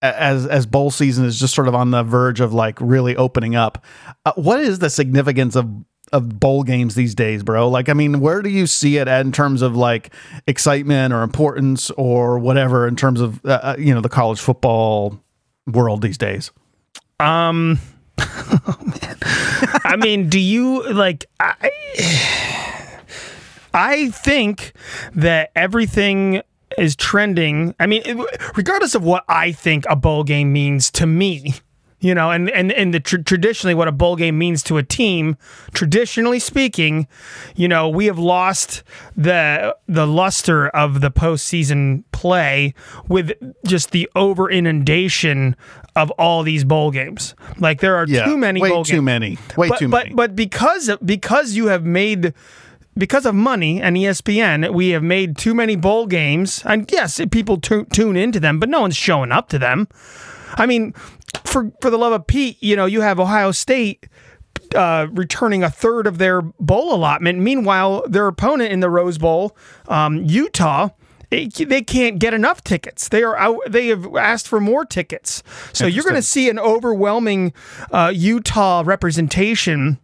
as 0.02 0.48
as 0.48 0.66
bowl 0.66 0.90
season 0.90 1.24
is 1.24 1.40
just 1.40 1.54
sort 1.54 1.68
of 1.68 1.76
on 1.76 1.92
the 1.92 2.02
verge 2.02 2.40
of 2.40 2.52
like 2.52 2.82
really 2.82 3.16
opening 3.16 3.56
up 3.56 3.86
uh, 4.26 4.34
what 4.38 4.60
is 4.60 4.80
the 4.80 4.90
significance 4.90 5.56
of 5.56 5.70
of 6.12 6.40
bowl 6.40 6.64
games 6.64 6.96
these 6.96 7.14
days 7.14 7.44
bro? 7.44 7.70
Like 7.70 7.90
i 7.90 7.94
mean 7.94 8.22
where 8.22 8.42
do 8.42 8.50
you 8.50 8.66
see 8.66 8.98
it 8.98 9.08
in 9.08 9.32
terms 9.32 9.62
of 9.62 9.76
like 9.76 10.12
excitement 10.48 11.14
or 11.14 11.22
importance 11.22 11.92
or 11.92 12.40
whatever 12.40 12.88
in 12.88 12.96
terms 12.96 13.22
of 13.22 13.40
uh, 13.46 13.50
uh 13.62 13.76
you 13.78 13.94
know 13.94 14.02
the 14.02 14.10
college 14.10 14.40
football 14.40 15.22
world 15.68 16.02
these 16.02 16.18
days? 16.18 16.50
Um 17.20 17.78
oh 18.20 18.78
man. 18.84 19.18
I 19.84 19.96
mean, 19.98 20.30
do 20.30 20.40
you 20.40 20.88
like 20.92 21.26
I 21.40 21.72
I 23.74 24.10
think 24.10 24.74
that 25.14 25.52
everything 25.56 26.42
is 26.78 26.96
trending. 26.96 27.76
I 27.80 27.88
mean, 27.88 28.04
regardless 28.56 28.96
of 28.96 29.04
what 29.04 29.24
I 29.28 29.52
think 29.52 29.86
a 29.90 29.96
bowl 29.96 30.24
game 30.24 30.54
means 30.54 30.92
to 30.92 31.06
me, 31.06 31.56
you 32.00 32.14
know, 32.14 32.30
and 32.32 32.50
and 32.52 32.72
and 32.72 32.94
the 32.94 33.00
tr- 33.00 33.18
traditionally 33.18 33.74
what 33.74 33.88
a 33.88 33.92
bowl 33.92 34.16
game 34.16 34.38
means 34.38 34.62
to 34.64 34.78
a 34.78 34.84
team, 34.84 35.36
traditionally 35.74 36.40
speaking, 36.40 37.08
you 37.56 37.68
know, 37.68 37.90
we 37.90 38.06
have 38.06 38.20
lost 38.20 38.84
the 39.16 39.76
the 39.88 40.06
luster 40.06 40.68
of 40.70 41.02
the 41.02 41.10
postseason 41.10 42.04
play 42.12 42.74
with 43.08 43.32
just 43.66 43.92
the 43.92 44.10
over 44.16 44.50
inundation 44.50 45.56
of 45.96 46.12
all 46.12 46.44
these 46.44 46.64
bowl 46.64 46.92
games. 46.92 47.34
Like 47.58 47.80
there 47.82 47.96
are 47.96 48.06
yeah, 48.08 48.26
too 48.26 48.38
many 48.38 48.62
way 48.62 48.70
bowl 48.70 48.86
too 48.86 48.98
games. 48.98 49.06
many. 49.06 49.38
Way 49.58 49.70
but, 49.70 49.80
too 49.80 49.90
but, 49.90 50.04
many. 50.06 50.16
But 50.16 50.36
because 50.36 50.96
because 51.04 51.54
you 51.54 51.68
have 51.68 51.84
made 51.84 52.36
because 52.96 53.26
of 53.26 53.34
money 53.34 53.82
and 53.82 53.96
ESPN, 53.96 54.72
we 54.74 54.90
have 54.90 55.04
made 55.04 55.38
too 55.38 55.56
many 55.56 55.76
bowl 55.76 56.06
games. 56.06 56.62
And 56.66 56.90
yes, 56.92 57.20
people 57.32 57.60
t- 57.60 57.86
tune 57.92 58.18
into 58.18 58.40
them, 58.40 58.60
but 58.60 58.70
no 58.70 58.82
one's 58.82 58.96
showing 58.96 59.32
up 59.32 59.50
to 59.50 59.60
them. 59.60 59.88
I 60.56 60.66
mean, 60.66 60.94
for 61.44 61.72
for 61.82 61.90
the 61.90 61.98
love 61.98 62.14
of 62.14 62.28
Pete, 62.28 62.62
you 62.62 62.76
know, 62.76 62.86
you 62.86 63.02
have 63.02 63.20
Ohio 63.20 63.52
State 63.52 64.08
uh, 64.76 65.08
returning 65.12 65.64
a 65.64 65.70
third 65.70 66.08
of 66.08 66.18
their 66.18 66.42
bowl 66.42 66.94
allotment. 66.94 67.40
Meanwhile, 67.40 68.04
their 68.08 68.28
opponent 68.28 68.72
in 68.72 68.80
the 68.80 68.90
Rose 68.90 69.18
Bowl, 69.18 69.56
um, 69.88 70.24
Utah, 70.24 70.90
it, 71.32 71.70
they 71.70 71.82
can't 71.82 72.20
get 72.20 72.34
enough 72.34 72.64
tickets. 72.64 73.10
They 73.10 73.24
are 73.24 73.38
out. 73.38 73.60
They 73.68 73.88
have 73.88 74.16
asked 74.16 74.48
for 74.48 74.60
more 74.60 74.86
tickets. 74.86 75.44
So 75.74 75.86
you're 75.86 76.04
going 76.04 76.16
to 76.16 76.22
see 76.22 76.50
an 76.50 76.60
overwhelming 76.60 77.54
uh, 77.92 78.12
Utah 78.14 78.84
representation 78.86 80.00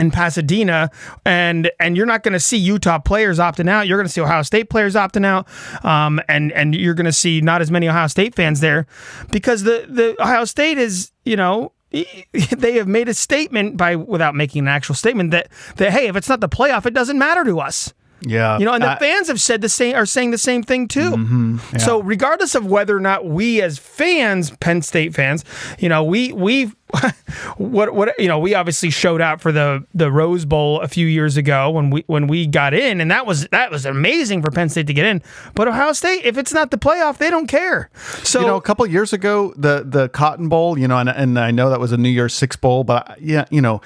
in 0.00 0.10
Pasadena, 0.10 0.90
and 1.24 1.70
and 1.78 1.96
you're 1.96 2.06
not 2.06 2.22
going 2.22 2.32
to 2.32 2.40
see 2.40 2.56
Utah 2.56 2.98
players 2.98 3.38
opting 3.38 3.68
out. 3.68 3.86
You're 3.86 3.98
going 3.98 4.06
to 4.06 4.12
see 4.12 4.20
Ohio 4.20 4.42
State 4.42 4.70
players 4.70 4.94
opting 4.94 5.26
out, 5.26 5.46
um, 5.84 6.20
and 6.28 6.50
and 6.52 6.74
you're 6.74 6.94
going 6.94 7.06
to 7.06 7.12
see 7.12 7.40
not 7.40 7.60
as 7.60 7.70
many 7.70 7.88
Ohio 7.88 8.06
State 8.06 8.34
fans 8.34 8.60
there, 8.60 8.86
because 9.30 9.62
the 9.62 9.86
the 9.88 10.20
Ohio 10.20 10.44
State 10.44 10.78
is 10.78 11.12
you 11.24 11.36
know 11.36 11.72
they 11.90 12.72
have 12.74 12.88
made 12.88 13.08
a 13.08 13.14
statement 13.14 13.76
by 13.76 13.94
without 13.94 14.34
making 14.34 14.60
an 14.60 14.68
actual 14.68 14.94
statement 14.94 15.32
that 15.32 15.48
that 15.76 15.92
hey 15.92 16.06
if 16.06 16.16
it's 16.16 16.28
not 16.28 16.40
the 16.40 16.48
playoff 16.48 16.86
it 16.86 16.94
doesn't 16.94 17.18
matter 17.18 17.42
to 17.42 17.58
us 17.58 17.92
yeah. 18.22 18.58
You 18.58 18.64
know, 18.64 18.72
and 18.72 18.82
the 18.82 18.90
uh, 18.90 18.98
fans 18.98 19.28
have 19.28 19.40
said 19.40 19.60
the 19.60 19.68
same 19.68 19.94
are 19.94 20.06
saying 20.06 20.30
the 20.30 20.38
same 20.38 20.62
thing 20.62 20.88
too. 20.88 21.12
Mm-hmm, 21.12 21.58
yeah. 21.72 21.78
So 21.78 22.02
regardless 22.02 22.54
of 22.54 22.66
whether 22.66 22.96
or 22.96 23.00
not 23.00 23.26
we 23.26 23.62
as 23.62 23.78
fans, 23.78 24.50
Penn 24.58 24.82
State 24.82 25.14
fans, 25.14 25.44
you 25.78 25.88
know, 25.88 26.04
we 26.04 26.32
we 26.32 26.72
what 27.56 27.94
what 27.94 28.18
you 28.18 28.28
know, 28.28 28.38
we 28.38 28.54
obviously 28.54 28.90
showed 28.90 29.20
out 29.20 29.40
for 29.40 29.52
the 29.52 29.84
the 29.94 30.10
Rose 30.10 30.44
Bowl 30.44 30.80
a 30.80 30.88
few 30.88 31.06
years 31.06 31.36
ago 31.36 31.70
when 31.70 31.90
we 31.90 32.04
when 32.06 32.26
we 32.26 32.46
got 32.46 32.74
in 32.74 33.00
and 33.00 33.10
that 33.10 33.26
was 33.26 33.46
that 33.48 33.70
was 33.70 33.86
amazing 33.86 34.42
for 34.42 34.50
Penn 34.50 34.68
State 34.68 34.86
to 34.88 34.94
get 34.94 35.06
in. 35.06 35.22
But 35.54 35.68
Ohio 35.68 35.92
State, 35.92 36.24
if 36.24 36.36
it's 36.36 36.52
not 36.52 36.70
the 36.70 36.78
playoff, 36.78 37.18
they 37.18 37.30
don't 37.30 37.46
care. 37.46 37.90
So 38.22 38.40
You 38.40 38.46
know, 38.46 38.56
a 38.56 38.62
couple 38.62 38.86
years 38.86 39.12
ago, 39.12 39.54
the 39.56 39.84
the 39.86 40.08
Cotton 40.08 40.48
Bowl, 40.48 40.78
you 40.78 40.88
know, 40.88 40.98
and, 40.98 41.08
and 41.08 41.38
I 41.38 41.50
know 41.50 41.70
that 41.70 41.80
was 41.80 41.92
a 41.92 41.96
New 41.96 42.08
Year's 42.08 42.34
6 42.34 42.56
bowl, 42.56 42.84
but 42.84 43.16
yeah, 43.20 43.44
you 43.50 43.60
know, 43.60 43.80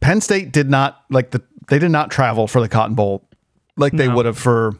Penn 0.00 0.20
State 0.20 0.52
did 0.52 0.70
not 0.70 1.04
like 1.10 1.30
the 1.30 1.42
they 1.68 1.78
did 1.78 1.90
not 1.90 2.10
travel 2.10 2.46
for 2.46 2.60
the 2.60 2.68
Cotton 2.68 2.94
Bowl 2.94 3.25
like 3.76 3.92
they 3.92 4.08
no. 4.08 4.16
would 4.16 4.26
have 4.26 4.38
for 4.38 4.78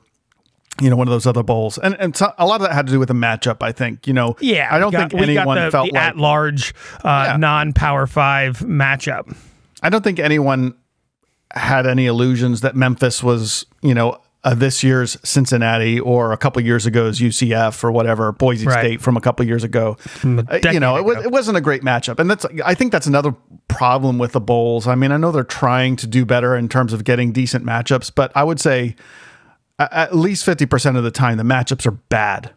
you 0.80 0.90
know 0.90 0.96
one 0.96 1.08
of 1.08 1.12
those 1.12 1.26
other 1.26 1.42
bowls 1.42 1.78
and 1.78 1.94
and 1.98 2.16
so, 2.16 2.32
a 2.38 2.46
lot 2.46 2.60
of 2.60 2.66
that 2.66 2.74
had 2.74 2.86
to 2.86 2.92
do 2.92 2.98
with 2.98 3.08
the 3.08 3.14
matchup 3.14 3.58
i 3.60 3.72
think 3.72 4.06
you 4.06 4.12
know 4.12 4.36
yeah 4.40 4.68
i 4.70 4.78
don't 4.78 4.92
got, 4.92 5.10
think 5.10 5.22
anyone 5.22 5.56
the, 5.56 5.70
felt 5.70 5.88
the 5.88 5.94
like 5.94 6.02
at 6.02 6.16
large 6.16 6.74
uh, 7.04 7.24
yeah. 7.28 7.36
non-power 7.36 8.06
five 8.06 8.58
matchup 8.60 9.34
i 9.82 9.88
don't 9.88 10.04
think 10.04 10.18
anyone 10.18 10.74
had 11.52 11.86
any 11.86 12.06
illusions 12.06 12.60
that 12.60 12.76
memphis 12.76 13.22
was 13.22 13.64
you 13.82 13.94
know 13.94 14.18
uh, 14.46 14.54
this 14.54 14.84
year's 14.84 15.16
Cincinnati 15.24 15.98
or 15.98 16.32
a 16.32 16.36
couple 16.36 16.62
years 16.62 16.86
ago's 16.86 17.18
UCF 17.18 17.82
or 17.82 17.90
whatever 17.90 18.30
Boise 18.30 18.66
right. 18.66 18.78
State 18.78 19.00
from 19.02 19.16
a 19.16 19.20
couple 19.20 19.44
years 19.44 19.64
ago. 19.64 19.96
Uh, 20.22 20.60
you 20.72 20.78
know, 20.78 20.96
it, 20.96 21.04
was, 21.04 21.24
it 21.24 21.32
wasn't 21.32 21.56
a 21.56 21.60
great 21.60 21.82
matchup, 21.82 22.20
and 22.20 22.30
that's 22.30 22.46
I 22.64 22.74
think 22.74 22.92
that's 22.92 23.08
another 23.08 23.34
problem 23.66 24.18
with 24.18 24.32
the 24.32 24.40
bowls. 24.40 24.86
I 24.86 24.94
mean, 24.94 25.10
I 25.10 25.16
know 25.16 25.32
they're 25.32 25.42
trying 25.42 25.96
to 25.96 26.06
do 26.06 26.24
better 26.24 26.54
in 26.54 26.68
terms 26.68 26.92
of 26.92 27.02
getting 27.02 27.32
decent 27.32 27.66
matchups, 27.66 28.12
but 28.14 28.30
I 28.36 28.44
would 28.44 28.60
say 28.60 28.94
at 29.80 30.14
least 30.14 30.44
fifty 30.44 30.64
percent 30.64 30.96
of 30.96 31.02
the 31.02 31.10
time 31.10 31.38
the 31.38 31.42
matchups 31.42 31.84
are 31.84 31.90
bad. 31.90 32.52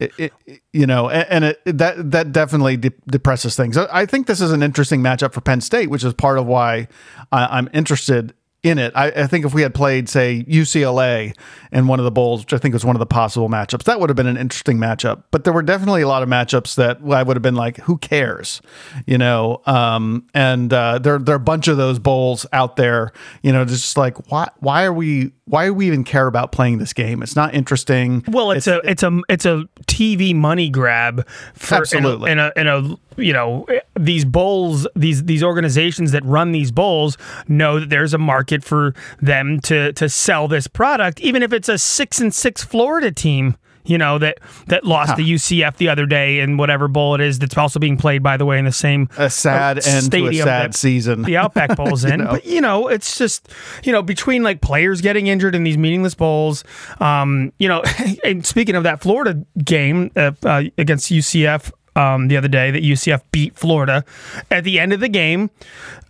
It, 0.00 0.12
it, 0.16 0.60
you 0.72 0.86
know, 0.86 1.08
and, 1.08 1.44
it, 1.44 1.60
that 1.64 2.10
that 2.10 2.32
definitely 2.32 2.76
de- 2.76 2.92
depresses 3.08 3.54
things. 3.56 3.76
I 3.76 4.06
think 4.06 4.26
this 4.26 4.40
is 4.40 4.50
an 4.50 4.62
interesting 4.62 5.02
matchup 5.02 5.32
for 5.32 5.40
Penn 5.40 5.60
State, 5.60 5.88
which 5.88 6.02
is 6.02 6.14
part 6.14 6.38
of 6.38 6.46
why 6.46 6.88
I, 7.30 7.58
am 7.58 7.68
interested 7.72 8.34
in 8.68 8.78
it. 8.78 8.92
I, 8.94 9.06
I, 9.06 9.26
think 9.26 9.44
if 9.44 9.54
we 9.54 9.62
had 9.62 9.74
played, 9.74 10.08
say, 10.08 10.44
UCLA 10.48 11.34
in 11.72 11.86
one 11.86 11.98
of 11.98 12.04
the 12.04 12.10
bowls, 12.10 12.42
which 12.42 12.52
I 12.52 12.58
think 12.58 12.74
was 12.74 12.84
one 12.84 12.96
of 12.96 13.00
the 13.00 13.06
possible 13.06 13.48
matchups, 13.48 13.84
that 13.84 13.98
would 14.00 14.10
have 14.10 14.16
been 14.16 14.26
an 14.26 14.36
interesting 14.36 14.78
matchup. 14.78 15.24
But 15.30 15.44
there 15.44 15.52
were 15.52 15.62
definitely 15.62 16.02
a 16.02 16.08
lot 16.08 16.22
of 16.22 16.28
matchups 16.28 16.76
that 16.76 16.98
I 17.12 17.22
would 17.22 17.36
have 17.36 17.42
been 17.42 17.54
like, 17.54 17.78
who 17.78 17.98
cares, 17.98 18.60
you 19.06 19.18
know? 19.18 19.62
Um, 19.66 20.26
and 20.34 20.72
uh, 20.72 20.98
there 20.98 21.18
there 21.18 21.34
are 21.34 21.36
a 21.36 21.40
bunch 21.40 21.68
of 21.68 21.76
those 21.76 21.98
bowls 21.98 22.46
out 22.52 22.76
there, 22.76 23.12
you 23.42 23.52
know, 23.52 23.64
just 23.64 23.96
like 23.96 24.30
why 24.30 24.48
why 24.60 24.84
are 24.84 24.92
we 24.92 25.32
why 25.46 25.66
do 25.66 25.74
we 25.74 25.86
even 25.86 26.04
care 26.04 26.26
about 26.26 26.52
playing 26.52 26.78
this 26.78 26.92
game? 26.92 27.22
It's 27.22 27.36
not 27.36 27.54
interesting. 27.54 28.22
Well, 28.28 28.50
it's, 28.50 28.66
it's 28.66 28.86
a 28.86 28.90
it's 28.90 29.02
a 29.02 29.22
it's 29.28 29.46
a 29.46 29.64
TV 29.86 30.34
money 30.34 30.68
grab 30.68 31.26
for 31.54 31.76
absolutely 31.76 32.30
in 32.30 32.38
a, 32.38 32.52
in 32.56 32.66
a, 32.66 32.78
in 32.78 32.92
a 32.92 32.98
you 33.18 33.32
know 33.32 33.66
these 33.98 34.24
bowls 34.24 34.86
these 34.94 35.24
these 35.24 35.42
organizations 35.42 36.12
that 36.12 36.24
run 36.24 36.52
these 36.52 36.72
bowls 36.72 37.18
know 37.48 37.80
that 37.80 37.90
there's 37.90 38.14
a 38.14 38.18
market 38.18 38.64
for 38.64 38.94
them 39.20 39.60
to 39.60 39.92
to 39.92 40.08
sell 40.08 40.48
this 40.48 40.66
product 40.66 41.20
even 41.20 41.42
if 41.42 41.52
it's 41.52 41.68
a 41.68 41.78
6 41.78 42.20
and 42.20 42.34
6 42.34 42.64
Florida 42.64 43.10
team 43.10 43.56
you 43.88 43.98
know 43.98 44.18
that 44.18 44.38
that 44.66 44.84
lost 44.84 45.10
huh. 45.10 45.16
the 45.16 45.32
UCF 45.32 45.76
the 45.78 45.88
other 45.88 46.06
day 46.06 46.40
in 46.40 46.56
whatever 46.56 46.86
bowl 46.86 47.14
it 47.14 47.20
is 47.20 47.38
that's 47.38 47.56
also 47.56 47.80
being 47.80 47.96
played 47.96 48.22
by 48.22 48.36
the 48.36 48.44
way 48.44 48.58
in 48.58 48.64
the 48.64 48.72
same 48.72 49.08
a 49.16 49.30
sad 49.30 49.78
uh, 49.78 49.82
end 49.84 50.12
to 50.12 50.28
a 50.28 50.34
sad 50.34 50.74
season 50.74 51.22
the 51.22 51.36
Outback 51.36 51.76
Bowl's 51.76 52.04
in 52.04 52.20
know? 52.20 52.32
but 52.32 52.44
you 52.44 52.60
know 52.60 52.88
it's 52.88 53.18
just 53.18 53.48
you 53.82 53.90
know 53.90 54.02
between 54.02 54.42
like 54.42 54.60
players 54.60 55.00
getting 55.00 55.26
injured 55.26 55.54
in 55.54 55.64
these 55.64 55.78
meaningless 55.78 56.14
bowls 56.14 56.64
um 57.00 57.52
you 57.58 57.68
know 57.68 57.82
and 58.24 58.44
speaking 58.46 58.76
of 58.76 58.82
that 58.82 59.00
Florida 59.00 59.42
game 59.64 60.10
uh, 60.14 60.32
uh, 60.44 60.64
against 60.76 61.10
UCF 61.10 61.72
um, 61.98 62.28
the 62.28 62.36
other 62.36 62.48
day 62.48 62.70
that 62.70 62.82
UCF 62.82 63.22
beat 63.32 63.56
Florida. 63.56 64.04
At 64.50 64.64
the 64.64 64.78
end 64.78 64.92
of 64.92 65.00
the 65.00 65.08
game, 65.08 65.50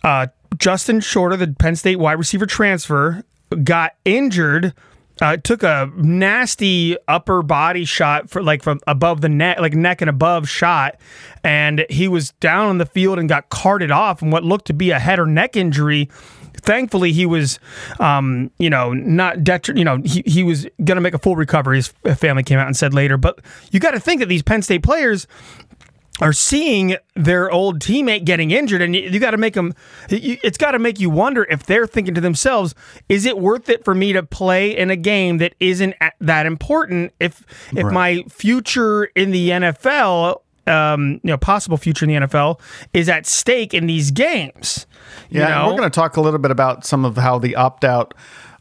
uh, 0.03 0.27
Justin 0.57 0.99
Shorter, 0.99 1.35
the 1.35 1.47
Penn 1.47 1.75
State 1.75 1.97
wide 1.97 2.13
receiver 2.13 2.45
transfer, 2.45 3.23
got 3.63 3.95
injured. 4.05 4.73
Uh, 5.21 5.35
took 5.35 5.63
a 5.63 5.91
nasty 5.97 6.95
upper 7.09 7.41
body 7.43 7.83
shot 7.83 8.29
for 8.29 8.41
like 8.41 8.63
from 8.63 8.79
above 8.87 9.19
the 9.19 9.27
neck, 9.27 9.59
like 9.59 9.73
neck 9.73 9.99
and 9.99 10.09
above 10.09 10.47
shot, 10.47 10.95
and 11.43 11.85
he 11.89 12.07
was 12.07 12.31
down 12.39 12.69
on 12.69 12.77
the 12.77 12.85
field 12.85 13.19
and 13.19 13.27
got 13.27 13.49
carted 13.49 13.91
off 13.91 14.21
and 14.21 14.31
what 14.31 14.45
looked 14.45 14.65
to 14.65 14.73
be 14.73 14.91
a 14.91 14.99
head 14.99 15.19
or 15.19 15.25
neck 15.25 15.57
injury 15.57 16.07
thankfully 16.59 17.11
he 17.11 17.25
was 17.25 17.59
um, 17.99 18.51
you 18.59 18.69
know 18.69 18.93
not 18.93 19.37
detri- 19.37 19.77
you 19.77 19.83
know 19.83 19.97
he, 20.03 20.23
he 20.25 20.43
was 20.43 20.65
going 20.83 20.95
to 20.95 21.01
make 21.01 21.13
a 21.13 21.19
full 21.19 21.35
recovery 21.35 21.77
his 21.77 21.87
family 22.17 22.43
came 22.43 22.59
out 22.59 22.67
and 22.67 22.75
said 22.77 22.93
later 22.93 23.17
but 23.17 23.39
you 23.71 23.79
got 23.79 23.91
to 23.91 23.99
think 23.99 24.19
that 24.19 24.27
these 24.27 24.43
penn 24.43 24.61
state 24.61 24.83
players 24.83 25.27
are 26.21 26.33
seeing 26.33 26.97
their 27.15 27.49
old 27.51 27.79
teammate 27.79 28.25
getting 28.25 28.51
injured, 28.51 28.81
and 28.81 28.95
you, 28.95 29.03
you 29.03 29.19
got 29.19 29.31
to 29.31 29.37
make 29.37 29.53
them. 29.53 29.73
You, 30.09 30.37
it's 30.43 30.57
got 30.57 30.71
to 30.71 30.79
make 30.79 30.99
you 30.99 31.09
wonder 31.09 31.45
if 31.49 31.65
they're 31.65 31.87
thinking 31.87 32.13
to 32.15 32.21
themselves, 32.21 32.75
"Is 33.07 33.25
it 33.25 33.37
worth 33.37 33.69
it 33.69 33.83
for 33.83 33.95
me 33.95 34.13
to 34.13 34.23
play 34.23 34.75
in 34.75 34.89
a 34.89 34.95
game 34.95 35.37
that 35.37 35.55
isn't 35.59 35.95
that 36.19 36.45
important? 36.45 37.13
If 37.19 37.45
if 37.75 37.83
right. 37.83 37.93
my 37.93 38.23
future 38.29 39.05
in 39.15 39.31
the 39.31 39.49
NFL 39.49 40.41
um, 40.69 41.13
you 41.23 41.31
know, 41.31 41.37
possible 41.37 41.77
future 41.77 42.05
in 42.05 42.21
the 42.21 42.27
NFL 42.27 42.59
is 42.93 43.09
at 43.09 43.25
stake 43.25 43.73
in 43.73 43.87
these 43.87 44.11
games. 44.11 44.85
Yeah, 45.29 45.49
know? 45.49 45.67
we're 45.67 45.77
going 45.77 45.89
to 45.89 45.95
talk 45.95 46.17
a 46.17 46.21
little 46.21 46.39
bit 46.39 46.51
about 46.51 46.85
some 46.85 47.05
of 47.05 47.17
how 47.17 47.39
the 47.39 47.55
opt 47.55 47.83
out 47.83 48.13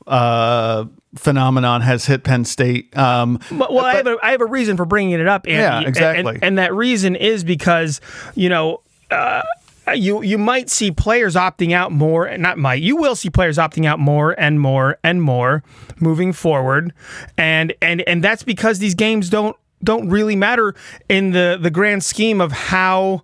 uh, 0.08 0.86
phenomenon 1.16 1.80
has 1.82 2.06
hit 2.06 2.24
Penn 2.24 2.44
State. 2.44 2.96
Um, 2.96 3.38
well, 3.50 3.68
but, 3.70 3.84
I, 3.84 3.94
have 3.96 4.06
a, 4.06 4.16
I 4.22 4.30
have 4.32 4.40
a 4.40 4.46
reason 4.46 4.76
for 4.76 4.84
bringing 4.84 5.18
it 5.18 5.28
up, 5.28 5.46
Andy. 5.46 5.58
Yeah, 5.58 5.80
exactly. 5.88 6.34
And, 6.34 6.44
and 6.44 6.58
that 6.58 6.74
reason 6.74 7.16
is 7.16 7.44
because, 7.44 8.00
you 8.34 8.48
know, 8.48 8.82
uh, 9.10 9.42
you 9.94 10.22
you 10.22 10.36
might 10.36 10.68
see 10.68 10.90
players 10.90 11.34
opting 11.34 11.72
out 11.72 11.90
more 11.90 12.36
not 12.36 12.58
might 12.58 12.82
you 12.82 12.94
will 12.94 13.16
see 13.16 13.30
players 13.30 13.56
opting 13.56 13.86
out 13.86 13.98
more 13.98 14.38
and 14.38 14.60
more 14.60 14.98
and 15.02 15.22
more 15.22 15.62
moving 15.98 16.30
forward 16.30 16.92
and 17.38 17.72
and 17.80 18.02
and 18.02 18.22
that's 18.22 18.42
because 18.42 18.80
these 18.80 18.94
games 18.94 19.30
don't 19.30 19.56
don't 19.82 20.08
really 20.08 20.36
matter 20.36 20.74
in 21.08 21.30
the 21.30 21.58
the 21.58 21.70
grand 21.70 22.04
scheme 22.04 22.40
of 22.40 22.52
how 22.52 23.22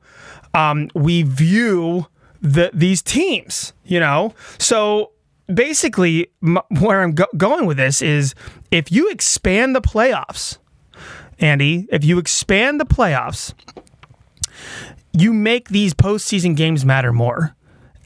um, 0.54 0.88
we 0.94 1.22
view 1.22 2.06
the 2.40 2.70
these 2.72 3.02
teams. 3.02 3.72
You 3.84 4.00
know, 4.00 4.34
so 4.58 5.10
basically, 5.52 6.30
m- 6.42 6.58
where 6.80 7.02
I'm 7.02 7.12
go- 7.12 7.26
going 7.36 7.66
with 7.66 7.76
this 7.76 8.02
is 8.02 8.34
if 8.70 8.90
you 8.90 9.10
expand 9.10 9.74
the 9.74 9.80
playoffs, 9.80 10.58
Andy, 11.38 11.86
if 11.90 12.04
you 12.04 12.18
expand 12.18 12.80
the 12.80 12.86
playoffs, 12.86 13.54
you 15.12 15.32
make 15.32 15.68
these 15.68 15.94
postseason 15.94 16.56
games 16.56 16.84
matter 16.84 17.12
more. 17.12 17.54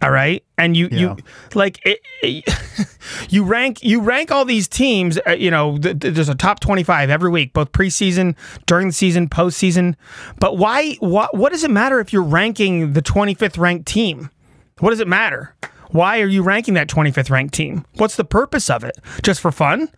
All 0.01 0.13
right, 0.13 0.45
and 0.57 0.77
you 0.77 0.89
yeah. 0.93 0.99
you 0.99 1.17
like 1.55 1.81
it, 1.85 1.99
it, 2.23 2.89
you 3.31 3.43
rank 3.43 3.83
you 3.83 4.01
rank 4.01 4.31
all 4.31 4.45
these 4.45 4.69
teams. 4.69 5.19
Uh, 5.27 5.33
you 5.33 5.51
know, 5.51 5.77
th- 5.77 5.99
th- 5.99 6.15
there's 6.15 6.29
a 6.29 6.37
top 6.37 6.61
25 6.61 7.11
every 7.11 7.31
week, 7.31 7.53
both 7.53 7.73
preseason, 7.73 8.37
during 8.67 8.87
the 8.89 8.93
season, 8.93 9.29
postseason. 9.29 9.97
But 10.39 10.57
why? 10.57 10.93
What? 11.01 11.37
What 11.37 11.51
does 11.51 11.65
it 11.65 11.73
matter 11.73 11.99
if 11.99 12.13
you're 12.13 12.23
ranking 12.23 12.93
the 12.93 13.03
25th 13.03 13.59
ranked 13.59 13.89
team? 13.89 14.31
What 14.79 14.91
does 14.91 15.01
it 15.01 15.09
matter? 15.09 15.57
Why 15.91 16.21
are 16.21 16.27
you 16.27 16.43
ranking 16.43 16.75
that 16.75 16.89
25th 16.89 17.31
ranked 17.31 17.55
team? 17.55 17.85
What's 17.95 18.17
the 18.17 18.25
purpose 18.25 18.69
of 18.71 18.85
it? 18.85 18.99
Just 19.23 19.41
for 19.41 19.51
fun? 19.51 19.89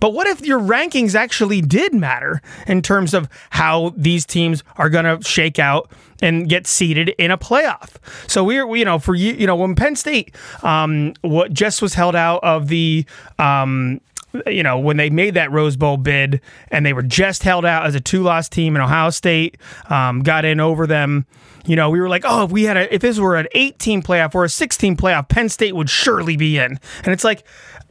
But 0.00 0.12
what 0.12 0.26
if 0.26 0.44
your 0.44 0.58
rankings 0.58 1.14
actually 1.14 1.60
did 1.60 1.94
matter 1.94 2.40
in 2.66 2.82
terms 2.82 3.14
of 3.14 3.28
how 3.50 3.92
these 3.96 4.24
teams 4.24 4.62
are 4.76 4.90
going 4.90 5.04
to 5.04 5.22
shake 5.26 5.58
out 5.58 5.90
and 6.22 6.48
get 6.48 6.66
seeded 6.66 7.10
in 7.18 7.30
a 7.30 7.38
playoff? 7.38 7.96
So 8.28 8.44
we're, 8.44 8.66
you 8.76 8.84
know, 8.84 8.98
for 8.98 9.14
you, 9.14 9.34
you 9.34 9.46
know, 9.46 9.56
when 9.56 9.74
Penn 9.74 9.96
State, 9.96 10.34
um, 10.62 11.14
what 11.20 11.52
just 11.52 11.82
was 11.82 11.94
held 11.94 12.16
out 12.16 12.42
of 12.42 12.68
the, 12.68 13.04
um, 13.38 14.00
you 14.46 14.62
know, 14.62 14.78
when 14.78 14.96
they 14.96 15.10
made 15.10 15.34
that 15.34 15.50
Rose 15.50 15.76
Bowl 15.76 15.96
bid 15.96 16.40
and 16.68 16.84
they 16.84 16.92
were 16.92 17.02
just 17.02 17.42
held 17.42 17.64
out 17.64 17.86
as 17.86 17.94
a 17.94 18.00
two 18.00 18.22
loss 18.22 18.48
team, 18.48 18.76
and 18.76 18.82
Ohio 18.82 19.10
State 19.10 19.58
um, 19.90 20.22
got 20.22 20.44
in 20.44 20.60
over 20.60 20.86
them. 20.86 21.26
You 21.66 21.76
know, 21.76 21.88
we 21.88 21.98
were 21.98 22.10
like, 22.10 22.24
oh, 22.26 22.44
if 22.44 22.50
we 22.50 22.64
had 22.64 22.76
a, 22.76 22.94
if 22.94 23.00
this 23.00 23.18
were 23.18 23.36
an 23.36 23.46
18 23.52 24.02
playoff 24.02 24.34
or 24.34 24.44
a 24.44 24.50
16 24.50 24.96
playoff, 24.96 25.28
Penn 25.30 25.48
State 25.48 25.74
would 25.74 25.88
surely 25.88 26.36
be 26.36 26.58
in. 26.58 26.78
And 27.04 27.08
it's 27.08 27.24
like, 27.24 27.44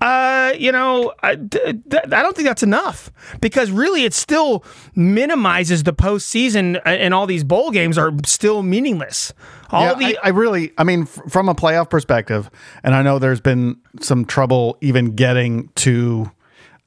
uh, 0.04 0.54
you 0.60 0.72
know, 0.72 1.14
I, 1.24 1.36
th- 1.38 1.78
th- 1.90 2.04
I 2.12 2.22
don't 2.22 2.36
think 2.36 2.48
that's 2.48 2.62
enough 2.62 3.10
because 3.40 3.72
really 3.72 4.04
it 4.04 4.14
still 4.14 4.64
minimizes 4.96 5.84
the 5.84 5.94
postseason 5.94 6.82
and 6.86 7.14
all 7.14 7.26
these 7.26 7.44
bowl 7.46 7.72
games 7.72 7.98
are 7.98 8.12
still 8.26 8.64
meaningless. 8.64 9.34
All 9.72 9.86
yeah, 9.86 9.94
the 9.94 10.18
I, 10.20 10.26
I 10.26 10.30
really, 10.30 10.74
I 10.78 10.84
mean, 10.84 11.04
f- 11.04 11.22
from 11.30 11.48
a 11.48 11.56
playoff 11.56 11.90
perspective, 11.90 12.52
and 12.84 12.94
I 12.94 13.02
know 13.02 13.18
there's 13.18 13.42
been 13.42 13.78
some 14.02 14.26
trouble 14.26 14.78
even 14.82 15.16
getting 15.16 15.70
to, 15.76 16.30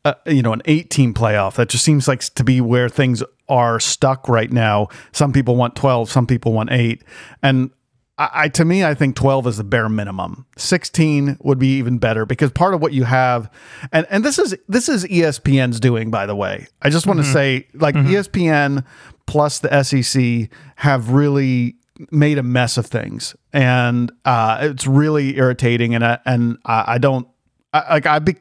uh, 0.06 0.14
you 0.26 0.40
know, 0.42 0.52
an 0.52 0.62
18 0.66 1.14
playoff. 1.14 1.56
That 1.56 1.68
just 1.68 1.84
seems 1.84 2.06
like 2.06 2.20
to 2.20 2.44
be 2.44 2.60
where 2.60 2.88
things 2.88 3.22
are 3.48 3.80
stuck 3.80 4.28
right 4.28 4.52
now. 4.52 4.88
Some 5.10 5.32
people 5.32 5.56
want 5.56 5.74
12, 5.74 6.10
some 6.10 6.26
people 6.26 6.52
want 6.52 6.70
eight, 6.70 7.02
and 7.42 7.70
I, 8.18 8.30
I, 8.32 8.48
to 8.50 8.64
me, 8.64 8.84
I 8.84 8.94
think 8.94 9.16
12 9.16 9.48
is 9.48 9.56
the 9.56 9.64
bare 9.64 9.88
minimum. 9.88 10.46
16 10.56 11.38
would 11.40 11.58
be 11.58 11.78
even 11.78 11.98
better 11.98 12.24
because 12.24 12.50
part 12.50 12.72
of 12.72 12.80
what 12.80 12.92
you 12.92 13.02
have, 13.04 13.50
and 13.92 14.06
and 14.08 14.24
this 14.24 14.38
is 14.38 14.56
this 14.68 14.88
is 14.88 15.04
ESPN's 15.06 15.80
doing, 15.80 16.10
by 16.10 16.26
the 16.26 16.36
way. 16.36 16.66
I 16.82 16.90
just 16.90 17.06
want 17.06 17.20
mm-hmm. 17.20 17.28
to 17.28 17.32
say, 17.32 17.66
like 17.74 17.94
mm-hmm. 17.94 18.14
ESPN 18.14 18.84
plus 19.26 19.58
the 19.58 19.82
SEC 19.82 20.48
have 20.76 21.10
really 21.10 21.76
made 22.12 22.38
a 22.38 22.42
mess 22.44 22.76
of 22.78 22.86
things, 22.86 23.34
and 23.52 24.12
uh, 24.24 24.58
it's 24.62 24.86
really 24.86 25.36
irritating. 25.36 25.96
And 25.96 26.04
I, 26.04 26.18
and 26.24 26.58
I, 26.64 26.94
I 26.94 26.98
don't 26.98 27.26
I, 27.72 27.94
like 27.94 28.06
I 28.06 28.18
be. 28.18 28.36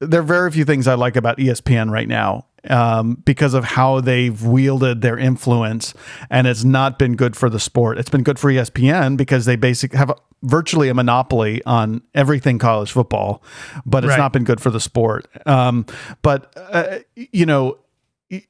There 0.00 0.20
are 0.20 0.24
very 0.24 0.50
few 0.50 0.64
things 0.64 0.86
I 0.86 0.94
like 0.94 1.16
about 1.16 1.38
ESPN 1.38 1.90
right 1.90 2.08
now, 2.08 2.46
um, 2.68 3.22
because 3.24 3.54
of 3.54 3.64
how 3.64 4.00
they've 4.00 4.42
wielded 4.42 5.00
their 5.02 5.18
influence, 5.18 5.94
and 6.30 6.46
it's 6.46 6.64
not 6.64 6.98
been 6.98 7.16
good 7.16 7.36
for 7.36 7.48
the 7.48 7.60
sport. 7.60 7.98
It's 7.98 8.10
been 8.10 8.22
good 8.22 8.38
for 8.38 8.50
ESPN 8.50 9.16
because 9.16 9.44
they 9.44 9.56
basically 9.56 9.98
have 9.98 10.10
a, 10.10 10.16
virtually 10.42 10.88
a 10.88 10.94
monopoly 10.94 11.62
on 11.64 12.02
everything 12.14 12.58
college 12.58 12.92
football, 12.92 13.42
but 13.86 14.04
it's 14.04 14.10
right. 14.10 14.18
not 14.18 14.32
been 14.32 14.44
good 14.44 14.60
for 14.60 14.70
the 14.70 14.80
sport. 14.80 15.26
Um, 15.46 15.86
but 16.22 16.52
uh, 16.56 16.98
you 17.14 17.46
know, 17.46 17.78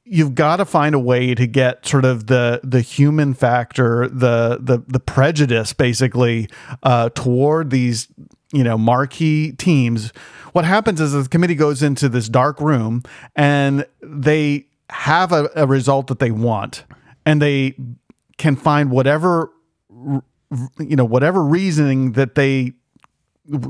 you've 0.03 0.35
got 0.35 0.57
to 0.57 0.65
find 0.65 0.95
a 0.95 0.99
way 0.99 1.35
to 1.35 1.47
get 1.47 1.85
sort 1.85 2.05
of 2.05 2.27
the 2.27 2.61
the 2.63 2.81
human 2.81 3.33
factor, 3.33 4.07
the 4.07 4.57
the 4.61 4.83
the 4.87 4.99
prejudice, 4.99 5.73
basically, 5.73 6.49
uh, 6.83 7.09
toward 7.09 7.69
these 7.69 8.07
you 8.55 8.63
know 8.63 8.77
marquee 8.77 9.51
teams. 9.53 10.11
What 10.53 10.65
happens 10.65 11.01
is 11.01 11.11
the 11.11 11.27
committee 11.27 11.55
goes 11.55 11.83
into 11.83 12.07
this 12.07 12.29
dark 12.29 12.61
room 12.61 13.03
and 13.35 13.85
they 14.01 14.67
have 14.89 15.33
a, 15.33 15.49
a 15.55 15.67
result 15.67 16.07
that 16.07 16.19
they 16.19 16.31
want, 16.31 16.85
and 17.25 17.41
they 17.41 17.75
can 18.37 18.55
find 18.55 18.89
whatever 18.89 19.51
you 20.79 20.95
know 20.95 21.05
whatever 21.05 21.43
reasoning 21.43 22.13
that 22.13 22.35
they 22.35 22.73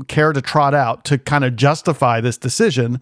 care 0.08 0.32
to 0.32 0.40
trot 0.40 0.74
out 0.74 1.04
to 1.04 1.18
kind 1.18 1.44
of 1.44 1.54
justify 1.54 2.20
this 2.20 2.38
decision 2.38 3.00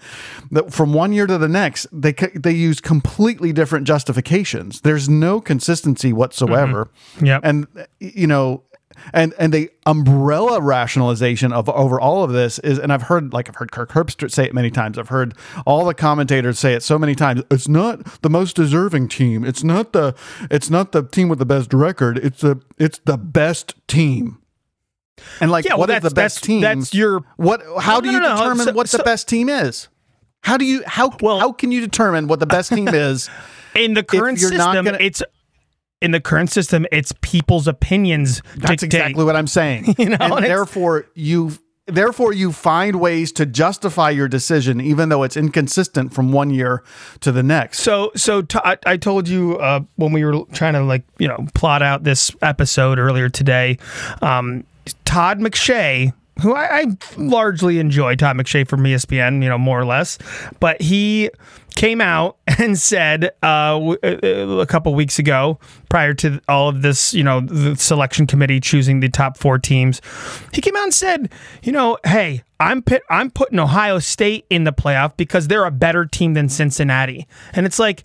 that 0.50 0.72
from 0.72 0.92
one 0.92 1.12
year 1.12 1.26
to 1.26 1.38
the 1.38 1.48
next 1.48 1.86
they 1.92 2.12
they 2.34 2.52
use 2.52 2.80
completely 2.80 3.52
different 3.52 3.86
justifications 3.86 4.80
there's 4.80 5.08
no 5.08 5.40
consistency 5.40 6.12
whatsoever 6.12 6.86
mm-hmm. 7.16 7.26
yeah 7.26 7.40
and 7.42 7.66
you 8.00 8.26
know 8.26 8.62
and 9.12 9.34
and 9.38 9.52
the 9.52 9.70
umbrella 9.86 10.60
rationalization 10.60 11.52
of 11.52 11.68
over 11.68 12.00
all 12.00 12.24
of 12.24 12.32
this 12.32 12.58
is 12.60 12.78
and 12.78 12.92
I've 12.92 13.02
heard 13.02 13.32
like 13.32 13.48
I've 13.48 13.56
heard 13.56 13.72
Kirk 13.72 13.90
Herbstreit 13.90 14.30
say 14.30 14.44
it 14.44 14.54
many 14.54 14.70
times 14.70 14.98
I've 14.98 15.08
heard 15.08 15.34
all 15.66 15.84
the 15.84 15.94
commentators 15.94 16.58
say 16.58 16.74
it 16.74 16.82
so 16.82 16.98
many 16.98 17.14
times 17.14 17.42
it's 17.50 17.68
not 17.68 18.22
the 18.22 18.30
most 18.30 18.56
deserving 18.56 19.08
team 19.08 19.44
it's 19.44 19.64
not 19.64 19.92
the 19.92 20.14
it's 20.50 20.70
not 20.70 20.92
the 20.92 21.02
team 21.02 21.28
with 21.28 21.38
the 21.38 21.46
best 21.46 21.72
record 21.72 22.18
it's 22.18 22.40
the 22.40 22.60
it's 22.78 22.98
the 23.04 23.18
best 23.18 23.74
team 23.88 24.38
and 25.40 25.50
like, 25.50 25.64
yeah, 25.64 25.74
what 25.74 25.88
well, 25.88 25.98
is 25.98 26.02
the 26.02 26.10
best 26.10 26.36
that's, 26.36 26.46
team? 26.46 26.60
That's 26.60 26.94
your 26.94 27.24
what? 27.36 27.62
How 27.80 28.00
do 28.00 28.10
you 28.10 28.20
no, 28.20 28.28
no, 28.28 28.36
determine 28.36 28.66
so, 28.66 28.72
what 28.72 28.88
so, 28.88 28.98
the 28.98 29.04
best 29.04 29.28
team 29.28 29.48
is? 29.48 29.88
How 30.42 30.56
do 30.56 30.64
you 30.64 30.82
how 30.86 31.16
well, 31.20 31.38
how 31.38 31.52
can 31.52 31.72
you 31.72 31.80
determine 31.80 32.26
what 32.26 32.40
the 32.40 32.46
best 32.46 32.72
team 32.72 32.88
is? 32.88 33.30
In 33.74 33.94
the 33.94 34.04
current 34.04 34.38
system, 34.38 34.84
gonna, 34.84 34.98
it's 35.00 35.20
in 36.04 36.10
the 36.10 36.20
current 36.20 36.50
system, 36.50 36.86
it's 36.92 37.12
people's 37.22 37.66
opinions. 37.66 38.42
That's 38.56 38.82
dictate. 38.82 39.00
exactly 39.00 39.24
what 39.24 39.36
I'm 39.36 39.46
saying. 39.46 39.94
you 39.98 40.10
know, 40.10 40.16
and, 40.20 40.44
therefore 40.44 41.06
you 41.14 41.52
therefore 41.86 42.32
you 42.32 42.52
find 42.52 42.98
ways 42.98 43.30
to 43.32 43.44
justify 43.44 44.08
your 44.08 44.26
decision 44.26 44.80
even 44.80 45.10
though 45.10 45.22
it's 45.22 45.36
inconsistent 45.36 46.14
from 46.14 46.32
one 46.32 46.48
year 46.48 46.82
to 47.20 47.30
the 47.30 47.42
next 47.42 47.80
so 47.80 48.10
so 48.16 48.40
t- 48.40 48.58
I, 48.64 48.78
I 48.86 48.96
told 48.96 49.28
you 49.28 49.58
uh, 49.58 49.80
when 49.96 50.12
we 50.12 50.24
were 50.24 50.46
trying 50.54 50.72
to 50.72 50.82
like 50.82 51.04
you 51.18 51.28
know 51.28 51.46
plot 51.52 51.82
out 51.82 52.02
this 52.02 52.30
episode 52.40 52.98
earlier 52.98 53.28
today 53.28 53.76
um, 54.22 54.64
Todd 55.04 55.38
McShay, 55.38 56.12
who 56.42 56.54
I, 56.54 56.80
I, 56.80 56.86
largely 57.16 57.78
enjoy 57.78 58.16
Todd 58.16 58.36
McShay 58.36 58.66
from 58.66 58.82
ESPN, 58.82 59.42
you 59.42 59.48
know, 59.48 59.58
more 59.58 59.80
or 59.80 59.84
less, 59.84 60.18
but 60.60 60.80
he 60.80 61.30
came 61.76 62.00
out 62.00 62.38
and 62.58 62.78
said 62.78 63.30
uh, 63.42 63.78
uh, 63.78 63.96
a 64.02 64.66
couple 64.66 64.94
weeks 64.94 65.18
ago, 65.18 65.58
prior 65.88 66.14
to 66.14 66.40
all 66.48 66.68
of 66.68 66.82
this, 66.82 67.14
you 67.14 67.22
know, 67.22 67.40
the 67.40 67.76
selection 67.76 68.26
committee 68.26 68.60
choosing 68.60 69.00
the 69.00 69.08
top 69.08 69.36
four 69.36 69.58
teams, 69.58 70.00
he 70.52 70.60
came 70.60 70.76
out 70.76 70.84
and 70.84 70.94
said, 70.94 71.32
you 71.62 71.72
know, 71.72 71.98
hey, 72.04 72.42
I'm 72.60 72.82
pit, 72.82 73.02
I'm 73.10 73.30
putting 73.30 73.58
Ohio 73.58 73.98
State 73.98 74.46
in 74.50 74.64
the 74.64 74.72
playoff 74.72 75.16
because 75.16 75.48
they're 75.48 75.64
a 75.64 75.70
better 75.70 76.06
team 76.06 76.34
than 76.34 76.48
Cincinnati, 76.48 77.26
and 77.52 77.66
it's 77.66 77.78
like 77.78 78.04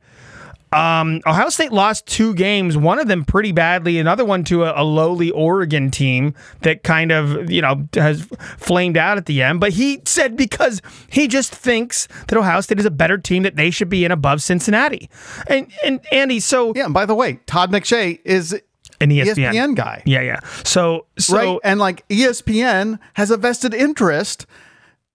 Um, 0.71 1.21
Ohio 1.25 1.49
State 1.49 1.71
lost 1.71 2.05
two 2.05 2.33
games, 2.35 2.77
one 2.77 2.99
of 2.99 3.07
them 3.07 3.25
pretty 3.25 3.51
badly, 3.51 3.97
another 3.97 4.23
one 4.23 4.43
to 4.45 4.65
a, 4.65 4.81
a, 4.81 4.83
lowly 4.83 5.31
Oregon 5.31 5.89
team 5.89 6.35
that 6.61 6.83
kind 6.83 7.11
of, 7.11 7.49
you 7.49 7.61
know, 7.61 7.87
has 7.93 8.27
flamed 8.57 8.95
out 8.95 9.17
at 9.17 9.25
the 9.25 9.41
end. 9.41 9.59
But 9.59 9.73
he 9.73 10.01
said 10.05 10.37
because 10.37 10.81
he 11.09 11.27
just 11.27 11.53
thinks 11.53 12.07
that 12.27 12.37
Ohio 12.37 12.61
State 12.61 12.79
is 12.79 12.85
a 12.85 12.91
better 12.91 13.17
team 13.17 13.43
that 13.43 13.55
they 13.55 13.71
should 13.71 13.89
be 13.89 14.05
in 14.05 14.11
above 14.11 14.43
Cincinnati. 14.43 15.09
And 15.47 15.71
and 15.83 15.99
Andy, 16.11 16.39
so 16.39 16.73
Yeah, 16.75 16.85
and 16.85 16.93
by 16.93 17.05
the 17.05 17.15
way, 17.15 17.39
Todd 17.47 17.71
McShay 17.71 18.19
is 18.23 18.53
an 19.01 19.09
ESPN. 19.09 19.53
ESPN 19.53 19.75
guy. 19.75 20.03
Yeah, 20.05 20.21
yeah. 20.21 20.39
So 20.63 21.07
so 21.17 21.35
right? 21.35 21.59
and 21.63 21.79
like 21.79 22.07
ESPN 22.09 22.99
has 23.13 23.31
a 23.31 23.37
vested 23.37 23.73
interest 23.73 24.45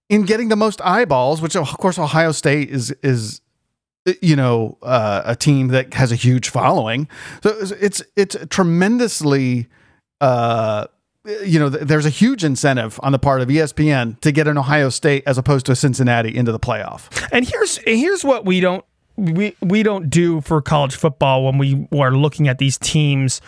in 0.09 0.23
getting 0.23 0.49
the 0.49 0.55
most 0.55 0.81
eyeballs, 0.81 1.41
which 1.41 1.55
of 1.55 1.77
course 1.77 1.97
Ohio 1.97 2.31
State 2.31 2.69
is 2.69 2.91
is 3.03 3.41
you 4.21 4.35
know 4.35 4.77
uh, 4.81 5.21
a 5.25 5.35
team 5.35 5.69
that 5.69 5.93
has 5.93 6.11
a 6.11 6.15
huge 6.15 6.49
following. 6.49 7.07
So 7.43 7.55
it's 7.81 8.03
it's 8.15 8.37
tremendously. 8.49 9.67
Uh, 10.21 10.87
you 11.43 11.59
know, 11.59 11.69
there's 11.69 12.05
a 12.05 12.11
huge 12.11 12.43
incentive 12.43 12.99
on 13.01 13.11
the 13.11 13.17
part 13.17 13.41
of 13.41 13.47
ESPN 13.47 14.19
to 14.19 14.31
get 14.31 14.47
an 14.47 14.59
Ohio 14.59 14.89
State 14.89 15.23
as 15.25 15.39
opposed 15.39 15.65
to 15.65 15.71
a 15.71 15.75
Cincinnati 15.75 16.35
into 16.35 16.51
the 16.51 16.59
playoff. 16.59 17.09
And 17.31 17.47
here's 17.47 17.77
here's 17.77 18.23
what 18.23 18.45
we 18.45 18.59
don't 18.59 18.85
we 19.17 19.55
we 19.61 19.83
don't 19.83 20.09
do 20.09 20.41
for 20.41 20.61
college 20.61 20.95
football 20.95 21.45
when 21.45 21.57
we 21.57 21.87
are 21.97 22.11
looking 22.11 22.47
at 22.47 22.57
these 22.57 22.77
teams. 22.77 23.41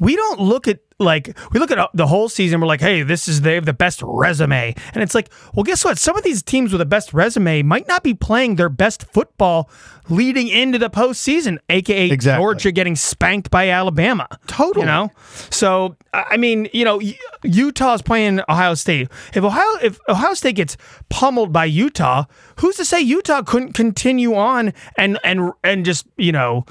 We 0.00 0.16
don't 0.16 0.40
look 0.40 0.68
at 0.68 0.80
like 0.98 1.36
we 1.52 1.60
look 1.60 1.70
at 1.70 1.78
uh, 1.78 1.88
the 1.94 2.06
whole 2.06 2.28
season. 2.28 2.60
We're 2.60 2.66
like, 2.66 2.80
hey, 2.80 3.02
this 3.02 3.28
is 3.28 3.42
they 3.42 3.54
have 3.54 3.66
the 3.66 3.72
best 3.72 4.02
resume, 4.02 4.74
and 4.94 5.02
it's 5.02 5.14
like, 5.14 5.30
well, 5.54 5.62
guess 5.62 5.84
what? 5.84 5.98
Some 5.98 6.16
of 6.16 6.24
these 6.24 6.42
teams 6.42 6.72
with 6.72 6.80
the 6.80 6.86
best 6.86 7.14
resume 7.14 7.62
might 7.62 7.86
not 7.86 8.02
be 8.02 8.14
playing 8.14 8.56
their 8.56 8.68
best 8.68 9.04
football 9.12 9.70
leading 10.08 10.48
into 10.48 10.78
the 10.78 10.90
postseason, 10.90 11.58
aka 11.68 12.10
exactly. 12.10 12.42
Georgia 12.42 12.72
getting 12.72 12.96
spanked 12.96 13.50
by 13.50 13.68
Alabama. 13.68 14.26
Totally, 14.46 14.82
you 14.82 14.86
know. 14.86 15.10
So 15.50 15.96
I 16.12 16.36
mean, 16.36 16.68
you 16.72 16.84
know, 16.84 17.00
Utah's 17.44 18.02
playing 18.02 18.40
Ohio 18.48 18.74
State. 18.74 19.08
If 19.34 19.44
Ohio 19.44 19.78
if 19.82 19.98
Ohio 20.08 20.34
State 20.34 20.56
gets 20.56 20.76
pummeled 21.10 21.52
by 21.52 21.66
Utah, 21.66 22.24
who's 22.58 22.76
to 22.76 22.84
say 22.84 23.00
Utah 23.00 23.42
couldn't 23.42 23.74
continue 23.74 24.34
on 24.34 24.72
and 24.96 25.18
and 25.22 25.52
and 25.62 25.84
just 25.84 26.06
you 26.16 26.32
know 26.32 26.64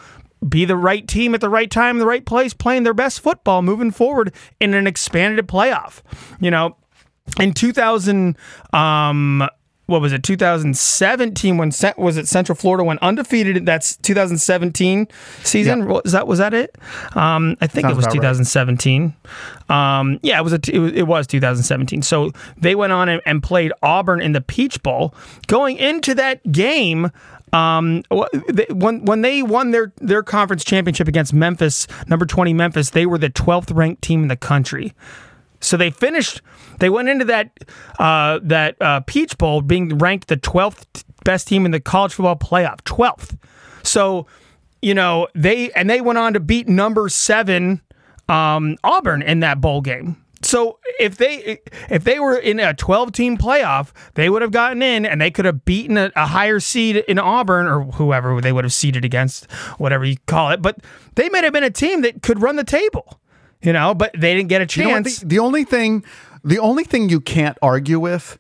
be 0.47 0.65
the 0.65 0.76
right 0.76 1.08
team 1.08 1.34
at 1.34 1.41
the 1.41 1.50
right 1.50 1.69
time, 1.69 1.97
the 1.97 2.06
right 2.06 2.26
place, 2.26 2.54
playing 2.54 2.84
their 2.84 2.93
best 2.93 3.21
football 3.21 3.62
moving 3.62 3.91
forward 3.91 4.34
in 4.60 4.73
an 4.73 4.88
expanded 4.88 5.47
playoff. 5.47 6.02
You 6.39 6.52
know, 6.52 6.78
in 7.39 7.54
2000, 7.54 8.38
um, 8.73 9.50
what 9.88 10.02
was 10.02 10.12
it? 10.12 10.21
2017 10.21 11.58
when 11.58 11.71
was 11.97 12.17
it 12.17 12.28
Central 12.28 12.56
Florida 12.56 12.84
went 12.84 13.02
undefeated? 13.02 13.65
That's 13.65 13.95
2017 13.97 15.08
season. 15.43 15.80
Yep. 15.80 16.04
was 16.04 16.12
that 16.12 16.28
was 16.28 16.39
that 16.39 16.54
it? 16.54 16.78
Um, 17.15 17.56
I 17.62 17.67
think 17.67 17.86
Sounds 17.86 17.93
it 17.93 18.06
was 18.06 18.13
2017 18.13 19.15
right. 19.69 20.00
um, 20.00 20.19
yeah 20.21 20.38
it 20.39 20.43
was 20.43 20.54
a, 20.54 20.60
it 20.71 20.80
was, 20.80 20.91
it 20.91 21.08
was 21.08 21.26
2017 21.28 22.02
so 22.02 22.32
they 22.58 22.76
went 22.76 22.91
on 22.91 23.08
and, 23.08 23.21
and, 23.26 23.41
played 23.41 23.71
Auburn 23.82 24.21
in 24.21 24.34
the 24.34 24.41
Peach 24.41 24.84
Bowl. 24.84 25.15
Going 25.47 25.78
into 25.78 26.13
that 26.15 26.52
game 26.52 27.10
um, 27.53 28.03
when 28.69 29.05
when 29.05 29.21
they 29.21 29.41
won 29.41 29.71
their 29.71 29.93
their 29.97 30.23
conference 30.23 30.63
championship 30.63 31.07
against 31.07 31.33
Memphis, 31.33 31.88
number 32.07 32.25
twenty 32.25 32.53
Memphis, 32.53 32.89
they 32.91 33.05
were 33.05 33.17
the 33.17 33.29
twelfth 33.29 33.71
ranked 33.71 34.01
team 34.01 34.23
in 34.23 34.27
the 34.27 34.36
country. 34.36 34.93
So 35.60 35.77
they 35.77 35.89
finished. 35.89 36.41
They 36.79 36.89
went 36.89 37.10
into 37.10 37.25
that 37.25 37.51
uh, 37.99 38.39
that 38.43 38.75
uh, 38.81 38.99
Peach 39.01 39.38
Bowl 39.38 39.62
being 39.62 39.97
ranked 39.97 40.27
the 40.27 40.38
twelfth 40.38 41.05
best 41.23 41.47
team 41.47 41.65
in 41.65 41.71
the 41.71 41.79
college 41.79 42.13
football 42.13 42.36
playoff, 42.36 42.83
twelfth. 42.83 43.38
So 43.83 44.27
you 44.81 44.93
know 44.93 45.27
they 45.33 45.71
and 45.71 45.89
they 45.89 46.01
went 46.01 46.19
on 46.19 46.33
to 46.33 46.39
beat 46.39 46.67
number 46.67 47.10
seven 47.10 47.81
um, 48.29 48.77
Auburn 48.83 49.21
in 49.21 49.39
that 49.39 49.62
bowl 49.62 49.81
game. 49.81 50.17
So 50.41 50.80
if 51.00 51.17
they 51.17 51.60
if 51.89 52.04
they 52.04 52.19
were 52.19 52.38
in 52.38 52.60
a 52.60 52.73
12 52.73 53.12
team 53.12 53.38
playoff, 53.38 53.91
they 54.13 54.30
would 54.30 54.41
have 54.41 54.52
gotten 54.52 54.82
in 54.84 55.06
and 55.06 55.19
they 55.19 55.32
could 55.32 55.45
have 55.45 55.65
beaten 55.65 55.97
a, 55.97 56.12
a, 56.15 56.28
higher 56.28 56.60
seed 56.60 56.97
in 56.97 57.17
Auburn 57.17 57.65
or 57.65 57.84
whoever 57.84 58.39
they 58.39 58.52
would 58.52 58.63
have 58.63 58.73
seeded 58.73 59.04
against, 59.04 59.52
whatever 59.78 60.06
you 60.06 60.17
call 60.28 60.52
it. 60.52 60.62
But 60.62 60.80
they 61.15 61.30
might 61.30 61.43
have 61.43 61.54
been 61.54 61.63
a 61.63 61.71
team 61.71 62.02
that 62.02 62.21
could 62.21 62.41
run 62.41 62.56
the 62.56 62.63
table, 62.63 63.19
you 63.62 63.73
know. 63.73 63.95
But 63.95 64.12
they 64.13 64.36
didn't 64.36 64.50
get 64.50 64.62
a 64.62 64.65
chance. 64.65 64.88
You 64.88 64.93
know 64.95 65.02
the, 65.02 65.26
the, 65.26 65.39
only 65.39 65.63
thing, 65.63 66.06
the 66.43 66.60
only 66.60 66.84
thing 66.84 67.10
you 67.10 67.19
can't 67.19 67.58
argue 67.62 68.00
with 68.00 68.38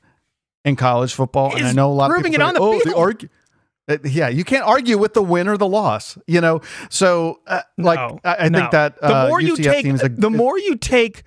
in 0.63 0.75
college 0.75 1.13
football, 1.13 1.55
and 1.55 1.65
I 1.65 1.73
know 1.73 1.91
a 1.91 1.93
lot 1.93 2.11
of 2.11 2.17
people 2.17 2.33
it 2.33 2.37
say, 2.37 2.43
on 2.43 2.53
the 2.53 2.59
oh, 2.59 2.79
field. 2.79 2.95
the 2.95 2.97
argue. 2.97 3.29
Uh, 3.89 3.97
yeah, 4.03 4.27
you 4.27 4.43
can't 4.43 4.65
argue 4.65 4.97
with 4.97 5.13
the 5.13 5.23
win 5.23 5.47
or 5.47 5.55
the 5.55 5.67
loss, 5.67 6.17
you 6.27 6.41
know. 6.41 6.59
So, 6.89 7.39
uh, 7.47 7.61
like, 7.77 7.97
no, 7.97 8.19
I, 8.23 8.35
I 8.35 8.49
no. 8.49 8.59
think 8.59 8.71
that 8.71 8.97
uh, 9.01 9.23
the 9.23 9.29
more 9.29 9.39
UCF 9.39 9.47
you 9.47 9.55
take, 9.55 9.85
a, 10.03 10.09
the 10.09 10.29
more 10.29 10.59
you 10.59 10.75
take 10.75 11.23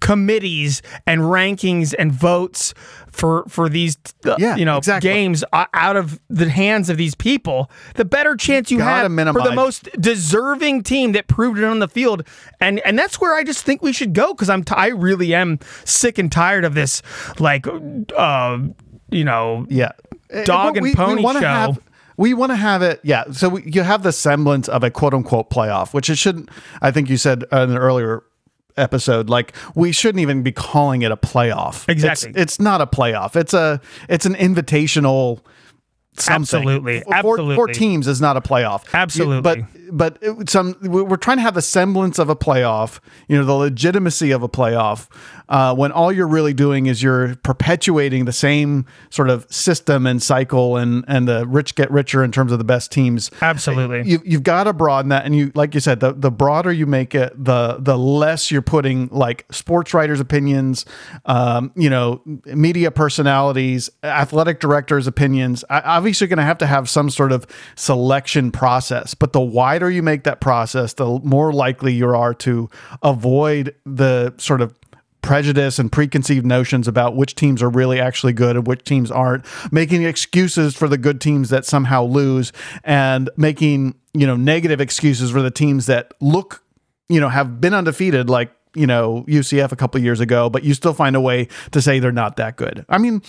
committees 0.00 0.82
and 1.06 1.22
rankings 1.22 1.94
and 1.98 2.12
votes 2.12 2.74
for 3.08 3.44
for 3.48 3.68
these 3.68 3.98
uh, 4.24 4.36
yeah, 4.38 4.56
you 4.56 4.64
know 4.64 4.78
exactly. 4.78 5.10
games 5.10 5.44
out 5.52 5.96
of 5.96 6.18
the 6.28 6.48
hands 6.48 6.88
of 6.88 6.96
these 6.96 7.14
people, 7.14 7.70
the 7.94 8.04
better 8.04 8.34
chance 8.36 8.70
you 8.70 8.80
have 8.80 9.10
minimize. 9.10 9.42
for 9.42 9.48
the 9.48 9.54
most 9.54 9.88
deserving 10.00 10.82
team 10.82 11.12
that 11.12 11.28
proved 11.28 11.58
it 11.58 11.64
on 11.64 11.78
the 11.78 11.88
field. 11.88 12.26
And 12.60 12.80
and 12.80 12.98
that's 12.98 13.20
where 13.20 13.34
I 13.34 13.44
just 13.44 13.64
think 13.64 13.82
we 13.82 13.92
should 13.92 14.14
go 14.14 14.32
because 14.32 14.48
I'm 14.48 14.64
t- 14.64 14.74
I 14.74 14.88
really 14.88 15.34
am 15.34 15.58
sick 15.84 16.18
and 16.18 16.32
tired 16.32 16.64
of 16.64 16.74
this 16.74 17.02
like 17.38 17.66
uh 18.16 18.58
you 19.10 19.24
know 19.24 19.66
yeah 19.68 19.92
dog 20.44 20.76
and 20.78 20.94
pony 20.96 21.22
show. 21.22 21.40
Have, 21.40 21.78
we 22.16 22.34
want 22.34 22.50
to 22.50 22.56
have 22.56 22.82
it, 22.82 23.00
yeah. 23.02 23.24
So 23.32 23.48
we, 23.48 23.62
you 23.64 23.82
have 23.82 24.02
the 24.02 24.12
semblance 24.12 24.68
of 24.68 24.84
a 24.84 24.90
quote 24.90 25.14
unquote 25.14 25.50
playoff, 25.50 25.94
which 25.94 26.10
it 26.10 26.16
shouldn't. 26.16 26.50
I 26.80 26.90
think 26.90 27.08
you 27.08 27.16
said 27.16 27.44
in 27.50 27.58
an 27.58 27.76
earlier 27.76 28.22
episode 28.76 29.28
like 29.28 29.54
we 29.74 29.92
shouldn't 29.92 30.20
even 30.20 30.42
be 30.42 30.52
calling 30.52 31.02
it 31.02 31.10
a 31.12 31.16
playoff 31.16 31.88
exactly 31.88 32.30
it's, 32.30 32.38
it's 32.38 32.60
not 32.60 32.80
a 32.80 32.86
playoff 32.86 33.36
it's 33.36 33.54
a 33.54 33.80
it's 34.08 34.26
an 34.26 34.34
invitational 34.34 35.40
something. 36.18 36.60
Absolutely, 36.60 37.00
four, 37.00 37.14
absolutely. 37.14 37.54
Four 37.54 37.68
teams 37.68 38.06
is 38.06 38.20
not 38.20 38.36
a 38.36 38.40
playoff. 38.40 38.84
Absolutely, 38.92 39.40
but 39.40 39.58
but 39.92 40.18
it, 40.22 40.48
some 40.48 40.76
we're 40.80 41.16
trying 41.16 41.36
to 41.36 41.42
have 41.42 41.54
the 41.54 41.62
semblance 41.62 42.18
of 42.18 42.28
a 42.28 42.34
playoff. 42.34 42.98
You 43.28 43.36
know, 43.36 43.44
the 43.44 43.52
legitimacy 43.52 44.30
of 44.30 44.42
a 44.42 44.48
playoff. 44.48 45.08
Uh, 45.48 45.74
when 45.74 45.92
all 45.92 46.10
you're 46.10 46.26
really 46.26 46.54
doing 46.54 46.86
is 46.86 47.02
you're 47.02 47.36
perpetuating 47.36 48.24
the 48.24 48.32
same 48.32 48.86
sort 49.10 49.28
of 49.28 49.46
system 49.52 50.06
and 50.06 50.22
cycle, 50.22 50.78
and 50.78 51.04
and 51.06 51.28
the 51.28 51.46
rich 51.46 51.74
get 51.74 51.90
richer 51.90 52.24
in 52.24 52.32
terms 52.32 52.52
of 52.52 52.58
the 52.58 52.64
best 52.64 52.90
teams. 52.90 53.30
Absolutely, 53.42 54.10
you, 54.10 54.20
you've 54.24 54.42
got 54.42 54.64
to 54.64 54.72
broaden 54.72 55.10
that, 55.10 55.26
and 55.26 55.36
you 55.36 55.52
like 55.54 55.74
you 55.74 55.80
said, 55.80 56.00
the 56.00 56.14
the 56.14 56.30
broader 56.30 56.72
you 56.72 56.86
make 56.86 57.14
it, 57.14 57.32
the 57.36 57.76
the 57.78 57.98
less 57.98 58.50
you're 58.50 58.62
putting 58.62 59.08
like 59.12 59.44
sports 59.50 59.92
writers' 59.92 60.20
opinions, 60.20 60.86
um, 61.26 61.70
you 61.76 61.90
know, 61.90 62.22
media 62.46 62.90
personalities, 62.90 63.90
athletic 64.02 64.58
directors' 64.58 65.06
opinions. 65.06 65.64
I, 65.68 65.80
obviously, 65.80 66.26
going 66.28 66.38
to 66.38 66.44
have 66.44 66.58
to 66.58 66.66
have 66.66 66.88
some 66.88 67.10
sort 67.10 67.30
of 67.30 67.46
selection 67.76 68.52
process, 68.52 69.14
but 69.14 69.34
the 69.34 69.40
wider 69.40 69.81
you 69.90 70.02
make 70.02 70.24
that 70.24 70.40
process, 70.40 70.94
the 70.94 71.20
more 71.22 71.52
likely 71.52 71.92
you 71.92 72.08
are 72.08 72.34
to 72.34 72.68
avoid 73.02 73.74
the 73.84 74.34
sort 74.38 74.60
of 74.60 74.74
prejudice 75.22 75.78
and 75.78 75.90
preconceived 75.90 76.44
notions 76.44 76.88
about 76.88 77.16
which 77.16 77.34
teams 77.34 77.62
are 77.62 77.70
really 77.70 78.00
actually 78.00 78.32
good 78.32 78.56
and 78.56 78.66
which 78.66 78.82
teams 78.84 79.10
aren't, 79.10 79.44
making 79.72 80.02
excuses 80.02 80.74
for 80.74 80.88
the 80.88 80.98
good 80.98 81.20
teams 81.20 81.48
that 81.48 81.64
somehow 81.64 82.04
lose 82.04 82.52
and 82.84 83.30
making, 83.36 83.94
you 84.12 84.26
know, 84.26 84.36
negative 84.36 84.80
excuses 84.80 85.30
for 85.30 85.40
the 85.40 85.50
teams 85.50 85.86
that 85.86 86.12
look, 86.20 86.64
you 87.08 87.20
know, 87.20 87.28
have 87.28 87.60
been 87.60 87.72
undefeated 87.72 88.28
like, 88.28 88.50
you 88.74 88.86
know, 88.86 89.24
UCF 89.28 89.70
a 89.70 89.76
couple 89.76 90.00
years 90.00 90.18
ago, 90.18 90.50
but 90.50 90.64
you 90.64 90.74
still 90.74 90.94
find 90.94 91.14
a 91.14 91.20
way 91.20 91.46
to 91.70 91.80
say 91.80 91.98
they're 92.00 92.10
not 92.10 92.36
that 92.36 92.56
good. 92.56 92.84
I 92.88 92.98
mean, 92.98 93.22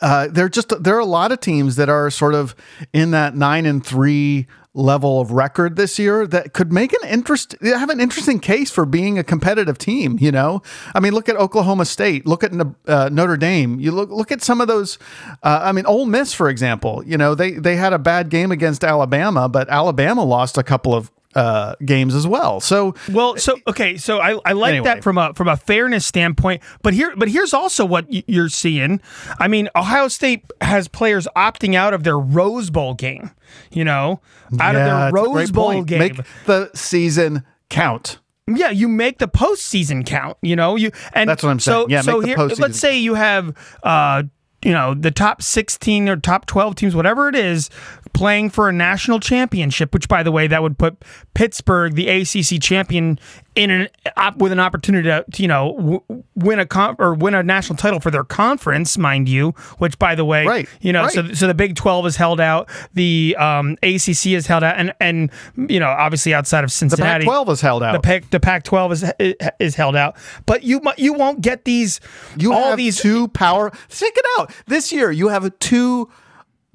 uh, 0.00 0.28
just 0.48 0.72
there 0.82 0.96
are 0.96 1.00
a 1.00 1.04
lot 1.04 1.30
of 1.30 1.40
teams 1.40 1.76
that 1.76 1.88
are 1.88 2.10
sort 2.10 2.34
of 2.34 2.56
in 2.92 3.12
that 3.12 3.36
nine 3.36 3.66
and 3.66 3.84
three 3.84 4.48
level 4.76 5.20
of 5.20 5.32
record 5.32 5.76
this 5.76 5.98
year 5.98 6.26
that 6.26 6.52
could 6.52 6.72
make 6.72 6.92
an 6.92 7.08
interest 7.08 7.56
have 7.62 7.88
an 7.88 7.98
interesting 7.98 8.38
case 8.38 8.70
for 8.70 8.84
being 8.84 9.18
a 9.18 9.24
competitive 9.24 9.78
team 9.78 10.18
you 10.20 10.30
know? 10.30 10.62
I 10.94 11.00
mean 11.00 11.14
look 11.14 11.28
at 11.28 11.36
oklahoma 11.36 11.86
state 11.86 12.26
look 12.26 12.44
at 12.44 12.52
uh, 12.86 13.08
notre 13.10 13.36
dame. 13.36 13.80
You 13.80 13.90
look 13.90 14.10
look 14.10 14.30
at 14.30 14.42
some 14.42 14.60
of 14.60 14.68
those 14.68 14.98
uh, 15.42 15.60
i 15.62 15.72
mean 15.72 15.86
Ole 15.86 16.06
miss 16.06 16.34
for 16.34 16.48
example 16.48 17.02
you 17.06 17.16
know 17.16 17.34
they 17.34 17.52
they 17.52 17.76
had 17.76 17.92
a 17.92 17.98
bad 17.98 18.28
game 18.28 18.52
against 18.52 18.84
alabama 18.84 19.48
but 19.48 19.68
alabama 19.70 20.24
lost 20.24 20.58
a 20.58 20.62
couple 20.62 20.94
of 20.94 21.10
uh, 21.36 21.74
games 21.84 22.14
as 22.14 22.26
well. 22.26 22.60
So 22.60 22.94
well, 23.12 23.36
so 23.36 23.58
okay, 23.68 23.98
so 23.98 24.20
I, 24.20 24.40
I 24.44 24.52
like 24.52 24.70
anyway. 24.70 24.86
that 24.86 25.04
from 25.04 25.18
a 25.18 25.34
from 25.34 25.48
a 25.48 25.56
fairness 25.56 26.06
standpoint. 26.06 26.62
But 26.82 26.94
here, 26.94 27.14
but 27.14 27.28
here's 27.28 27.52
also 27.52 27.84
what 27.84 28.06
you're 28.10 28.48
seeing. 28.48 29.00
I 29.38 29.46
mean, 29.46 29.68
Ohio 29.76 30.08
State 30.08 30.44
has 30.62 30.88
players 30.88 31.28
opting 31.36 31.74
out 31.74 31.92
of 31.92 32.04
their 32.04 32.18
Rose 32.18 32.70
Bowl 32.70 32.94
game. 32.94 33.30
You 33.70 33.84
know, 33.84 34.22
out 34.58 34.74
yeah, 34.74 35.08
of 35.08 35.12
their 35.12 35.22
Rose 35.22 35.50
Bowl 35.50 35.82
game. 35.84 35.98
Make 35.98 36.16
the 36.46 36.70
season 36.74 37.44
count. 37.68 38.18
Yeah, 38.48 38.70
you 38.70 38.88
make 38.88 39.18
the 39.18 39.28
postseason 39.28 40.06
count. 40.06 40.38
You 40.40 40.56
know, 40.56 40.76
you 40.76 40.90
and 41.12 41.28
that's 41.28 41.42
what 41.42 41.50
I'm 41.50 41.60
saying. 41.60 41.84
So, 41.84 41.88
yeah, 41.88 42.00
so 42.00 42.20
here, 42.20 42.38
let's 42.38 42.78
say 42.78 42.96
you 42.96 43.14
have 43.14 43.54
uh, 43.82 44.22
you 44.64 44.72
know 44.72 44.94
the 44.94 45.10
top 45.10 45.42
16 45.42 46.08
or 46.08 46.16
top 46.16 46.46
12 46.46 46.74
teams 46.74 46.96
whatever 46.96 47.28
it 47.28 47.34
is 47.34 47.70
playing 48.12 48.50
for 48.50 48.68
a 48.68 48.72
national 48.72 49.20
championship 49.20 49.92
which 49.94 50.08
by 50.08 50.22
the 50.22 50.32
way 50.32 50.46
that 50.46 50.62
would 50.62 50.78
put 50.78 50.96
Pittsburgh 51.34 51.94
the 51.94 52.08
ACC 52.08 52.60
champion 52.60 53.18
in 53.54 53.70
an 53.70 53.88
op, 54.18 54.36
with 54.36 54.52
an 54.52 54.60
opportunity 54.60 55.08
to, 55.08 55.24
you 55.36 55.48
know 55.48 55.74
w- 55.76 56.02
win 56.34 56.58
a 56.58 56.66
con- 56.66 56.96
or 56.98 57.14
win 57.14 57.34
a 57.34 57.42
national 57.42 57.76
title 57.76 58.00
for 58.00 58.10
their 58.10 58.24
conference 58.24 58.98
mind 58.98 59.28
you 59.28 59.50
which 59.78 59.98
by 59.98 60.14
the 60.14 60.24
way 60.24 60.46
Right, 60.46 60.68
you 60.80 60.92
know 60.92 61.04
right. 61.04 61.12
so 61.12 61.32
so 61.32 61.46
the 61.46 61.54
Big 61.54 61.74
12 61.76 62.06
is 62.06 62.16
held 62.16 62.40
out 62.40 62.68
the 62.94 63.34
um, 63.38 63.76
ACC 63.82 64.26
is 64.26 64.46
held 64.46 64.62
out 64.62 64.76
and 64.76 64.92
and 65.00 65.30
you 65.56 65.80
know 65.80 65.88
obviously 65.88 66.34
outside 66.34 66.64
of 66.64 66.68
The 66.70 66.76
Cincinnati 66.76 67.24
Pac-12 67.24 67.48
is 67.50 67.60
held 67.60 67.82
out. 67.82 67.92
the 67.92 68.00
Pac 68.00 68.30
the 68.30 68.40
Pac-12 68.40 68.92
is 69.20 69.44
is 69.58 69.74
held 69.74 69.96
out, 69.96 70.16
but 70.46 70.62
you 70.62 70.80
you 70.98 71.12
won't 71.14 71.40
get 71.40 71.64
these 71.64 72.00
You 72.36 72.52
all 72.52 72.70
have 72.70 72.76
these 72.76 73.00
two 73.00 73.28
power. 73.28 73.70
Check 73.88 74.12
it 74.16 74.24
out. 74.38 74.52
This 74.66 74.92
year, 74.92 75.10
you 75.10 75.28
have 75.28 75.58
two 75.58 76.10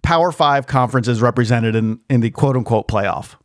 Power 0.01 0.31
Five 0.31 0.67
conferences 0.67 1.21
represented 1.21 1.75
in 1.75 1.99
in 2.09 2.21
the 2.21 2.31
quote 2.31 2.55
unquote 2.55 2.87
playoff. 2.87 3.35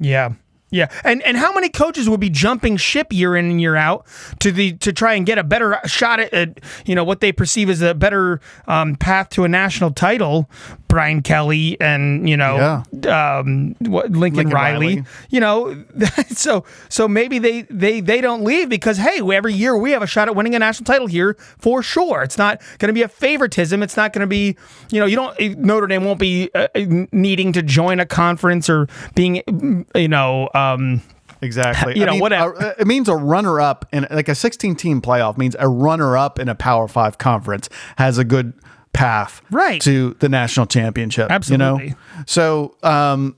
yeah 0.00 0.32
yeah 0.70 0.90
and 1.02 1.22
and 1.22 1.36
how 1.38 1.52
many 1.52 1.68
coaches 1.70 2.08
would 2.10 2.20
be 2.20 2.28
jumping 2.28 2.76
ship 2.76 3.10
year 3.10 3.34
in 3.36 3.46
and 3.50 3.60
year 3.60 3.74
out 3.74 4.06
to 4.38 4.52
the 4.52 4.74
to 4.74 4.92
try 4.92 5.14
and 5.14 5.24
get 5.24 5.38
a 5.38 5.44
better 5.44 5.78
shot 5.86 6.20
at, 6.20 6.32
at 6.34 6.60
you 6.84 6.94
know 6.94 7.04
what 7.04 7.20
they 7.20 7.32
perceive 7.32 7.70
as 7.70 7.80
a 7.80 7.94
better 7.94 8.40
um, 8.66 8.94
path 8.94 9.30
to 9.30 9.44
a 9.44 9.48
national 9.48 9.90
title 9.92 10.48
Brian 10.88 11.22
Kelly 11.22 11.78
and 11.80 12.28
you 12.28 12.36
know 12.36 12.82
um, 13.08 13.74
what, 13.80 14.10
Lincoln, 14.10 14.20
Lincoln 14.20 14.48
Riley, 14.48 14.86
Riley. 14.86 15.04
you 15.28 15.40
know 15.40 15.84
so 16.30 16.64
so 16.88 17.06
maybe 17.06 17.38
they 17.38 17.62
they 17.62 18.00
they 18.00 18.20
don't 18.20 18.42
leave 18.42 18.68
because 18.68 18.96
hey 18.96 19.20
every 19.32 19.52
year 19.52 19.76
we 19.76 19.90
have 19.92 20.02
a 20.02 20.06
shot 20.06 20.28
at 20.28 20.34
winning 20.34 20.54
a 20.54 20.58
national 20.58 20.86
title 20.86 21.06
here 21.06 21.36
for 21.58 21.82
sure 21.82 22.22
it's 22.22 22.38
not 22.38 22.60
going 22.78 22.88
to 22.88 22.94
be 22.94 23.02
a 23.02 23.08
favoritism 23.08 23.82
it's 23.82 23.96
not 23.96 24.12
going 24.12 24.20
to 24.22 24.26
be 24.26 24.56
you 24.90 24.98
know 24.98 25.06
you 25.06 25.16
don't 25.16 25.38
Notre 25.58 25.86
Dame 25.86 26.04
won't 26.04 26.18
be 26.18 26.50
uh, 26.54 26.68
needing 27.12 27.52
to 27.52 27.62
join 27.62 28.00
a 28.00 28.06
conference 28.06 28.68
or 28.70 28.88
being 29.14 29.86
you 29.94 30.08
know 30.08 30.48
um, 30.54 31.02
Exactly. 31.40 31.98
You 31.98 32.06
know, 32.06 32.16
whatever. 32.16 32.52
a- 32.54 32.80
it 32.80 32.86
means 32.86 33.08
a 33.08 33.14
runner 33.14 33.60
up 33.60 33.86
in 33.92 34.06
like 34.10 34.28
a 34.28 34.34
16 34.34 34.74
team 34.76 35.00
playoff 35.00 35.38
means 35.38 35.54
a 35.58 35.68
runner 35.68 36.16
up 36.16 36.38
in 36.38 36.48
a 36.48 36.54
Power 36.54 36.88
Five 36.88 37.18
conference 37.18 37.68
has 37.96 38.18
a 38.18 38.24
good 38.24 38.54
path 38.92 39.42
Right. 39.50 39.80
to 39.82 40.16
the 40.20 40.28
national 40.28 40.66
championship. 40.66 41.30
You 41.48 41.56
know? 41.58 41.74
Absolutely. 41.76 41.94
So, 42.26 42.76
um, 42.82 43.36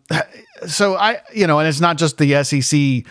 so 0.67 0.95
I, 0.97 1.19
you 1.35 1.47
know, 1.47 1.59
and 1.59 1.69
it's 1.69 1.81
not 1.81 1.97
just 1.99 2.19
the 2.19 2.43
SEC, 2.45 3.05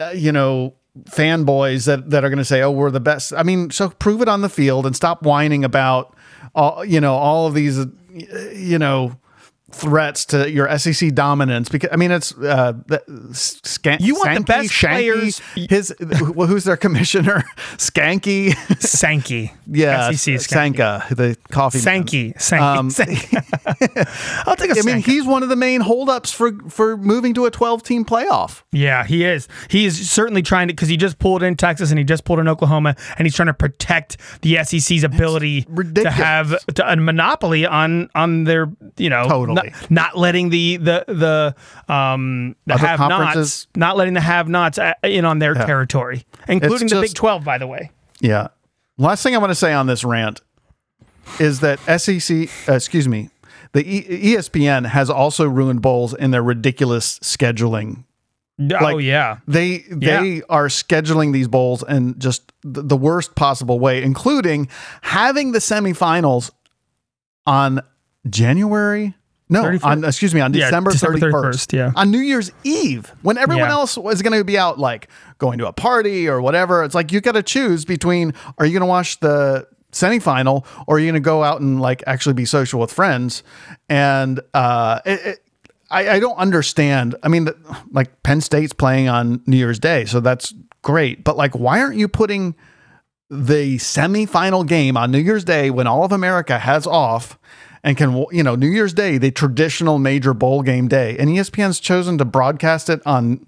uh, 0.00 0.10
you 0.10 0.32
know, 0.32 0.74
fanboys 1.04 1.86
that, 1.86 2.10
that 2.10 2.24
are 2.24 2.28
going 2.28 2.38
to 2.38 2.44
say, 2.44 2.62
oh, 2.62 2.70
we're 2.70 2.90
the 2.90 3.00
best. 3.00 3.32
I 3.34 3.42
mean, 3.42 3.70
so 3.70 3.90
prove 3.90 4.22
it 4.22 4.28
on 4.28 4.40
the 4.40 4.48
field 4.48 4.86
and 4.86 4.94
stop 4.94 5.22
whining 5.22 5.64
about 5.64 6.16
all, 6.54 6.84
you 6.84 7.00
know, 7.00 7.14
all 7.14 7.46
of 7.46 7.54
these, 7.54 7.78
uh, 7.78 7.86
you 8.54 8.78
know, 8.78 9.16
threats 9.72 10.24
to 10.26 10.50
your 10.50 10.68
SEC 10.78 11.14
dominance 11.14 11.68
because 11.68 11.90
I 11.92 11.96
mean 11.96 12.10
it's 12.10 12.36
uh 12.36 12.72
Scan- 13.32 13.98
You 14.00 14.16
want 14.16 14.34
the 14.38 14.40
best 14.44 14.70
Shanky, 14.70 14.90
players- 14.90 15.38
his 15.54 15.94
well, 16.34 16.46
who's 16.48 16.64
their 16.64 16.76
commissioner 16.76 17.44
Skanky 17.76 18.54
Sankey 18.80 19.52
yeah 19.66 20.10
SEC 20.10 20.34
is 20.34 20.46
Sankey. 20.46 20.78
Sanka 20.78 21.06
the 21.14 21.36
coffee 21.50 21.78
man. 21.78 21.82
Sankey 21.82 22.32
Sankey, 22.38 22.64
Um, 22.64 22.90
Sankey. 22.90 23.36
I'll 24.46 24.56
take 24.56 24.70
a 24.74 24.78
I 24.78 24.82
mean 24.82 25.02
he's 25.02 25.24
one 25.24 25.42
of 25.42 25.48
the 25.48 25.56
main 25.56 25.80
holdups 25.80 26.32
for 26.32 26.52
for 26.68 26.96
moving 26.96 27.34
to 27.34 27.46
a 27.46 27.50
12 27.50 27.82
team 27.82 28.04
playoff 28.04 28.62
Yeah, 28.72 29.04
he 29.04 29.24
is. 29.24 29.48
He 29.68 29.84
is 29.86 30.10
certainly 30.10 30.42
trying 30.42 30.68
to 30.68 30.74
because 30.74 30.88
he 30.88 30.96
just 30.96 31.18
pulled 31.18 31.42
in 31.42 31.56
Texas 31.56 31.90
and 31.90 31.98
he 31.98 32.04
just 32.04 32.24
pulled 32.24 32.38
in 32.38 32.48
Oklahoma, 32.48 32.96
and 33.18 33.26
he's 33.26 33.34
trying 33.34 33.46
to 33.48 33.54
protect 33.54 34.16
the 34.42 34.62
SEC's 34.64 35.04
ability 35.04 35.62
to 35.94 36.10
have 36.10 36.64
to, 36.74 36.90
a 36.92 36.96
monopoly 36.96 37.66
on 37.66 38.08
on 38.14 38.44
their 38.44 38.70
you 38.96 39.10
know 39.10 39.26
Totally. 39.28 39.59
Not, 39.64 39.90
not 39.90 40.18
letting 40.18 40.50
the 40.50 40.76
the 40.76 41.04
the 41.86 41.92
um 41.92 42.56
the 42.66 42.74
Other 42.74 42.86
have 42.86 43.00
nots 43.00 43.66
not 43.76 43.96
letting 43.96 44.14
the 44.14 44.20
have 44.20 44.48
nots 44.48 44.78
in 45.02 45.24
on 45.24 45.38
their 45.38 45.54
territory, 45.54 46.24
including 46.48 46.88
the 46.88 47.00
Big 47.00 47.14
Twelve, 47.14 47.44
by 47.44 47.58
the 47.58 47.66
way. 47.66 47.90
yeah. 48.20 48.48
Last 48.98 49.22
thing 49.22 49.34
I 49.34 49.38
want 49.38 49.50
to 49.50 49.54
say 49.54 49.72
on 49.72 49.86
this 49.86 50.04
rant 50.04 50.40
is 51.38 51.60
that 51.60 51.78
SEC 52.00 52.48
uh, 52.68 52.72
excuse 52.74 53.08
me 53.08 53.30
the 53.72 53.82
e- 53.86 54.34
ESPN 54.34 54.86
has 54.86 55.08
also 55.08 55.48
ruined 55.48 55.80
bowls 55.80 56.12
in 56.12 56.32
their 56.32 56.42
ridiculous 56.42 57.18
scheduling. 57.20 58.04
Oh 58.78 58.98
yeah, 58.98 59.38
They 59.48 59.78
they 59.90 60.42
are 60.50 60.66
scheduling 60.66 61.32
these 61.32 61.48
bowls 61.48 61.82
in 61.88 62.18
just 62.18 62.52
the 62.62 62.96
worst 62.96 63.34
possible 63.34 63.78
way, 63.78 64.02
including 64.02 64.68
having 65.00 65.52
the 65.52 65.60
semifinals 65.60 66.50
on 67.46 67.80
January. 68.28 69.14
No, 69.50 69.64
31st. 69.64 69.84
on 69.84 70.04
excuse 70.04 70.34
me, 70.34 70.40
on 70.40 70.54
Yeah, 70.54 70.66
December 70.66 70.92
December 70.92 71.18
thirty 71.18 71.32
31st, 71.32 71.42
first. 71.42 71.72
yeah. 71.72 71.92
on 71.96 72.10
New 72.10 72.20
Year's 72.20 72.50
Eve, 72.64 73.12
when 73.22 73.36
everyone 73.36 73.68
Yeah. 73.68 73.72
else 73.74 73.98
was 73.98 74.22
going 74.22 74.38
to 74.38 74.44
be 74.44 74.56
out, 74.56 74.78
like 74.78 75.08
going 75.38 75.58
to 75.58 75.66
a 75.66 75.72
party 75.72 76.28
or 76.28 76.40
whatever. 76.40 76.84
It's 76.84 76.94
like 76.94 77.12
you 77.12 77.20
got 77.20 77.32
to 77.32 77.42
choose 77.42 77.84
between: 77.84 78.32
are 78.58 78.64
you 78.64 78.72
going 78.72 78.80
to 78.80 78.86
watch 78.86 79.20
the 79.20 79.66
semifinal, 79.92 80.64
or 80.86 80.96
are 80.96 80.98
you 81.00 81.06
going 81.06 81.14
to 81.14 81.20
go 81.20 81.42
out 81.42 81.60
and 81.60 81.80
like 81.80 82.02
actually 82.06 82.34
be 82.34 82.44
social 82.44 82.78
with 82.80 82.92
friends? 82.92 83.42
And 83.88 84.40
uh, 84.54 85.00
it, 85.04 85.20
it, 85.26 85.38
I, 85.90 86.08
I 86.10 86.20
don't 86.20 86.36
understand. 86.38 87.16
I 87.24 87.28
mean, 87.28 87.48
like 87.90 88.22
Penn 88.22 88.40
State's 88.40 88.72
playing 88.72 89.08
on 89.08 89.42
New 89.46 89.56
Year's 89.56 89.80
Day, 89.80 90.04
so 90.04 90.20
that's 90.20 90.54
great. 90.82 91.24
But 91.24 91.36
like, 91.36 91.56
why 91.56 91.80
aren't 91.82 91.96
you 91.96 92.06
putting 92.06 92.54
the 93.28 93.76
semifinal 93.78 94.66
game 94.66 94.96
on 94.96 95.10
New 95.10 95.18
Year's 95.18 95.44
Day 95.44 95.70
when 95.70 95.86
all 95.86 96.04
of 96.04 96.12
America 96.12 96.58
has 96.58 96.86
off 96.86 97.38
and 97.82 97.96
can, 97.96 98.24
you 98.30 98.42
know, 98.42 98.54
New 98.54 98.68
Year's 98.68 98.92
Day, 98.92 99.18
the 99.18 99.30
traditional 99.30 99.98
major 99.98 100.34
bowl 100.34 100.62
game 100.62 100.88
day, 100.88 101.16
and 101.18 101.28
ESPN's 101.30 101.80
chosen 101.80 102.18
to 102.18 102.24
broadcast 102.24 102.88
it 102.90 103.00
on 103.06 103.46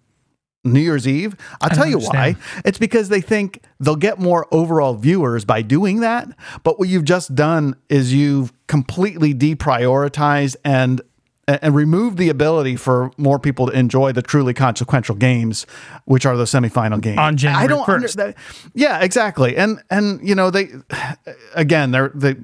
New 0.65 0.81
Year's 0.81 1.09
Eve. 1.09 1.37
I'll 1.61 1.71
tell 1.71 1.87
you 1.87 1.99
why. 1.99 2.37
It's 2.65 2.79
because 2.79 3.09
they 3.09 3.21
think 3.21 3.63
they'll 3.81 3.97
get 3.97 4.21
more 4.21 4.47
overall 4.53 4.95
viewers 4.95 5.45
by 5.45 5.61
doing 5.63 6.01
that. 6.01 6.29
But 6.63 6.79
what 6.79 6.89
you've 6.89 7.05
just 7.05 7.35
done 7.35 7.75
is 7.89 8.15
you've 8.15 8.53
completely 8.69 9.35
deprioritized 9.35 10.57
and 10.65 11.01
and 11.49 11.75
removed 11.75 12.19
the 12.19 12.29
ability 12.29 12.77
for 12.77 13.11
more 13.17 13.37
people 13.41 13.67
to 13.67 13.73
enjoy 13.73 14.13
the 14.13 14.23
truly 14.23 14.55
consequential 14.55 15.17
games, 15.17 15.67
which 16.05 16.25
are 16.25 16.37
the 16.37 16.45
semifinal 16.45 17.01
games 17.01 17.19
On 17.19 17.37
January 17.37 17.65
I 17.65 17.67
don't 17.67 17.85
1st. 17.85 17.95
understand. 17.95 18.35
Yeah, 18.75 19.01
exactly. 19.01 19.57
And 19.57 19.83
and 19.91 20.27
you 20.27 20.37
know 20.37 20.51
they 20.51 20.69
again 21.55 21.91
they're 21.91 22.13
they 22.15 22.37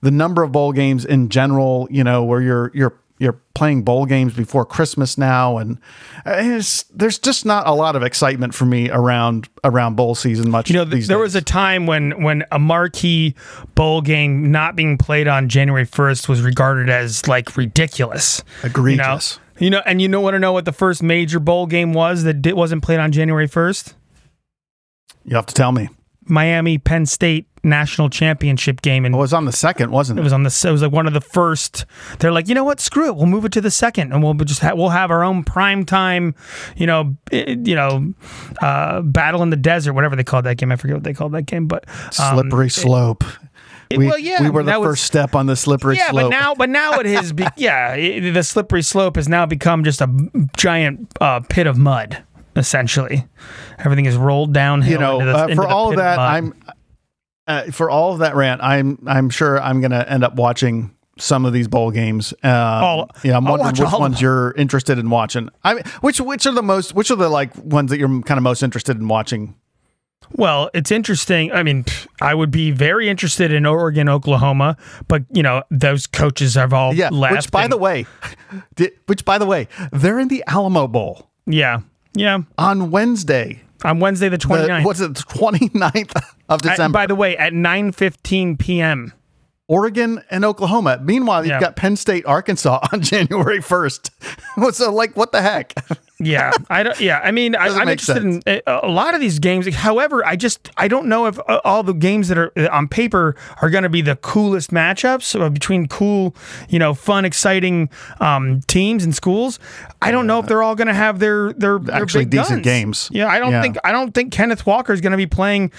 the 0.00 0.10
number 0.10 0.42
of 0.42 0.52
bowl 0.52 0.72
games 0.72 1.04
in 1.04 1.28
general. 1.28 1.88
You 1.90 2.04
know 2.04 2.24
where 2.24 2.40
you're 2.40 2.70
you're 2.74 2.94
you're 3.18 3.38
playing 3.54 3.82
bowl 3.82 4.06
games 4.06 4.32
before 4.32 4.64
Christmas 4.64 5.18
now, 5.18 5.58
and 5.58 5.78
there's 6.24 7.18
just 7.18 7.44
not 7.44 7.66
a 7.66 7.72
lot 7.72 7.94
of 7.94 8.02
excitement 8.02 8.54
for 8.54 8.64
me 8.64 8.90
around 8.90 9.48
around 9.62 9.94
bowl 9.94 10.14
season. 10.14 10.50
Much 10.50 10.70
You 10.70 10.76
know, 10.76 10.84
there 10.84 10.98
days. 10.98 11.08
was 11.08 11.34
a 11.34 11.42
time 11.42 11.86
when 11.86 12.22
when 12.22 12.44
a 12.50 12.58
marquee 12.58 13.34
bowl 13.74 14.00
game 14.00 14.50
not 14.50 14.74
being 14.74 14.96
played 14.96 15.28
on 15.28 15.48
January 15.50 15.84
first 15.84 16.28
was 16.28 16.40
regarded 16.40 16.88
as 16.88 17.28
like 17.28 17.56
ridiculous, 17.56 18.42
Egregious. 18.64 19.38
You 19.58 19.68
know, 19.68 19.76
you 19.78 19.82
know 19.82 19.82
and 19.84 20.00
you 20.00 20.08
know 20.08 20.20
want 20.22 20.34
to 20.34 20.38
know 20.38 20.52
what 20.52 20.64
the 20.64 20.72
first 20.72 21.02
major 21.02 21.38
bowl 21.38 21.66
game 21.66 21.92
was 21.92 22.24
that 22.24 22.42
wasn't 22.56 22.82
played 22.82 23.00
on 23.00 23.12
January 23.12 23.46
first? 23.46 23.94
you 25.24 25.36
have 25.36 25.46
to 25.46 25.54
tell 25.54 25.72
me. 25.72 25.88
Miami 26.30 26.78
Penn 26.78 27.06
State 27.06 27.46
national 27.62 28.08
championship 28.08 28.80
game, 28.80 29.04
and 29.04 29.14
It 29.14 29.18
was 29.18 29.34
on 29.34 29.44
the 29.44 29.52
second, 29.52 29.90
wasn't 29.90 30.18
it 30.18 30.22
it? 30.22 30.24
was 30.24 30.32
on 30.32 30.44
the. 30.44 30.64
It 30.68 30.70
was 30.72 30.80
like 30.82 30.92
one 30.92 31.06
of 31.06 31.12
the 31.12 31.20
first. 31.20 31.84
They're 32.18 32.32
like, 32.32 32.48
you 32.48 32.54
know 32.54 32.64
what? 32.64 32.80
Screw 32.80 33.08
it. 33.08 33.16
We'll 33.16 33.26
move 33.26 33.44
it 33.44 33.52
to 33.52 33.60
the 33.60 33.70
second, 33.70 34.12
and 34.12 34.22
we'll 34.22 34.32
just 34.34 34.60
ha- 34.60 34.74
we'll 34.74 34.88
have 34.88 35.10
our 35.10 35.22
own 35.22 35.44
prime 35.44 35.84
time. 35.84 36.34
You 36.76 36.86
know, 36.86 37.16
eh, 37.32 37.56
you 37.62 37.74
know, 37.74 38.14
uh, 38.62 39.02
battle 39.02 39.42
in 39.42 39.50
the 39.50 39.56
desert, 39.56 39.92
whatever 39.92 40.16
they 40.16 40.24
called 40.24 40.44
that 40.46 40.56
game. 40.56 40.72
I 40.72 40.76
forget 40.76 40.96
what 40.96 41.04
they 41.04 41.12
called 41.12 41.32
that 41.32 41.42
game, 41.42 41.66
but 41.66 41.84
um, 42.18 42.38
Slippery 42.38 42.70
slope. 42.70 43.24
we, 43.94 44.06
well, 44.06 44.18
yeah, 44.18 44.40
we 44.42 44.48
were 44.50 44.62
the 44.62 44.70
that 44.70 44.80
was- 44.80 44.90
first 44.90 45.04
step 45.04 45.34
on 45.34 45.46
the 45.46 45.56
slippery 45.56 45.96
yeah, 45.96 46.10
slope. 46.12 46.30
but 46.30 46.30
now, 46.30 46.54
but 46.54 46.70
now 46.70 46.92
it 47.00 47.06
has. 47.06 47.32
Be, 47.32 47.44
yeah, 47.56 47.94
it, 47.94 48.32
the 48.32 48.42
slippery 48.42 48.82
slope 48.82 49.16
has 49.16 49.28
now 49.28 49.44
become 49.46 49.84
just 49.84 50.00
a 50.00 50.08
giant 50.56 51.08
uh, 51.20 51.40
pit 51.40 51.66
of 51.66 51.76
mud. 51.76 52.22
Essentially, 52.56 53.26
everything 53.78 54.06
is 54.06 54.16
rolled 54.16 54.52
downhill. 54.52 54.92
you 54.92 54.98
know, 54.98 55.20
into 55.20 55.32
the, 55.32 55.38
uh, 55.38 55.54
for 55.54 55.66
all 55.68 55.90
of 55.90 55.96
that, 55.96 56.16
mud. 56.16 56.30
I'm 56.34 56.54
uh, 57.46 57.70
for 57.72 57.90
all 57.90 58.12
of 58.12 58.18
that 58.20 58.34
rant. 58.34 58.60
I'm 58.62 58.98
I'm 59.06 59.30
sure 59.30 59.60
I'm 59.60 59.80
going 59.80 59.92
to 59.92 60.08
end 60.10 60.24
up 60.24 60.34
watching 60.34 60.94
some 61.18 61.44
of 61.44 61.52
these 61.52 61.68
bowl 61.68 61.90
games. 61.90 62.32
Uh, 62.42 62.48
All- 62.48 63.10
yeah, 63.22 63.36
I'm 63.36 63.46
I'll 63.46 63.56
wondering 63.58 63.88
which 63.90 63.98
ones 64.00 64.20
you're 64.20 64.52
interested 64.52 64.98
in 64.98 65.10
watching. 65.10 65.48
I 65.62 65.74
mean, 65.74 65.84
which 66.00 66.20
which 66.20 66.46
are 66.46 66.52
the 66.52 66.62
most 66.62 66.94
which 66.94 67.10
are 67.10 67.16
the 67.16 67.28
like 67.28 67.52
ones 67.56 67.90
that 67.90 67.98
you're 67.98 68.08
kind 68.22 68.38
of 68.38 68.42
most 68.42 68.62
interested 68.62 68.96
in 68.98 69.06
watching? 69.08 69.54
Well, 70.32 70.70
it's 70.74 70.92
interesting. 70.92 71.50
I 71.52 71.62
mean, 71.64 71.84
I 72.20 72.34
would 72.34 72.50
be 72.52 72.70
very 72.70 73.08
interested 73.08 73.52
in 73.52 73.66
Oregon, 73.66 74.08
Oklahoma, 74.08 74.76
but 75.08 75.24
you 75.32 75.42
know, 75.42 75.62
those 75.72 76.06
coaches 76.06 76.54
have 76.54 76.72
all 76.72 76.94
Yeah, 76.94 77.08
left. 77.10 77.34
which 77.34 77.50
by 77.50 77.64
and- 77.64 77.72
the 77.72 77.76
way, 77.78 78.06
di- 78.76 78.92
which 79.06 79.24
by 79.24 79.38
the 79.38 79.46
way, 79.46 79.66
they're 79.92 80.18
in 80.20 80.28
the 80.28 80.44
Alamo 80.46 80.86
Bowl 80.88 81.28
yeah, 81.46 81.80
yeah, 82.14 82.38
on 82.58 82.90
Wednesday. 82.90 83.62
on 83.84 84.00
Wednesday 84.00 84.28
the 84.28 84.38
29th. 84.38 84.80
The, 84.80 84.82
what's 84.86 85.00
it, 85.00 85.14
the 85.14 85.22
29th 85.22 86.16
of 86.48 86.60
At- 86.60 86.62
December? 86.62 86.92
by 86.94 87.06
the 87.06 87.14
way, 87.14 87.36
at 87.36 87.52
9:15 87.52 88.58
p.m. 88.58 89.12
Oregon 89.68 90.22
and 90.30 90.44
Oklahoma. 90.44 90.98
Meanwhile, 91.02 91.44
you've 91.44 91.50
Yeah. 91.52 91.60
got 91.60 91.76
Penn 91.76 91.94
State, 91.96 92.26
Arkansas 92.26 92.80
on 92.92 93.02
January 93.02 93.60
1st. 93.60 94.72
so, 94.74 94.92
like, 94.92 95.16
what 95.16 95.30
the 95.32 95.42
heck? 95.42 95.74
Yeah, 96.20 96.52
I 96.68 96.82
don't. 96.82 97.00
Yeah, 97.00 97.20
I 97.22 97.30
mean, 97.30 97.54
I, 97.56 97.66
I'm 97.68 97.86
make 97.86 98.00
interested 98.00 98.22
in 98.24 98.42
uh, 98.66 98.80
a 98.82 98.88
lot 98.88 99.14
of 99.14 99.20
these 99.20 99.38
games. 99.38 99.66
However, 99.74 100.24
I 100.24 100.36
just 100.36 100.70
I 100.76 100.86
don't 100.86 101.06
know 101.06 101.26
if 101.26 101.38
uh, 101.48 101.60
all 101.64 101.82
the 101.82 101.94
games 101.94 102.28
that 102.28 102.36
are 102.38 102.52
uh, 102.56 102.68
on 102.70 102.88
paper 102.88 103.34
are 103.62 103.70
going 103.70 103.82
to 103.84 103.88
be 103.88 104.02
the 104.02 104.16
coolest 104.16 104.70
matchups 104.70 105.40
uh, 105.40 105.48
between 105.48 105.88
cool, 105.88 106.34
you 106.68 106.78
know, 106.78 106.92
fun, 106.94 107.24
exciting 107.24 107.88
um, 108.20 108.60
teams 108.66 109.02
and 109.04 109.14
schools. 109.14 109.58
I 110.02 110.10
don't 110.10 110.26
know 110.26 110.38
if 110.40 110.46
they're 110.46 110.62
all 110.62 110.74
going 110.74 110.88
to 110.88 110.94
have 110.94 111.18
their 111.18 111.52
their, 111.54 111.78
their 111.78 111.94
Actually 112.02 112.26
decent 112.26 112.62
guns. 112.62 112.64
games. 112.64 113.08
Yeah, 113.12 113.26
I 113.28 113.38
don't 113.38 113.52
Yeah. 113.52 113.62
think 113.62 113.76
I 113.84 113.92
don't 113.92 114.12
think 114.12 114.32
Kenneth 114.32 114.66
Walker 114.66 114.92
is 114.92 115.00
going 115.00 115.12
to 115.12 115.16
be 115.18 115.26
playing. 115.26 115.72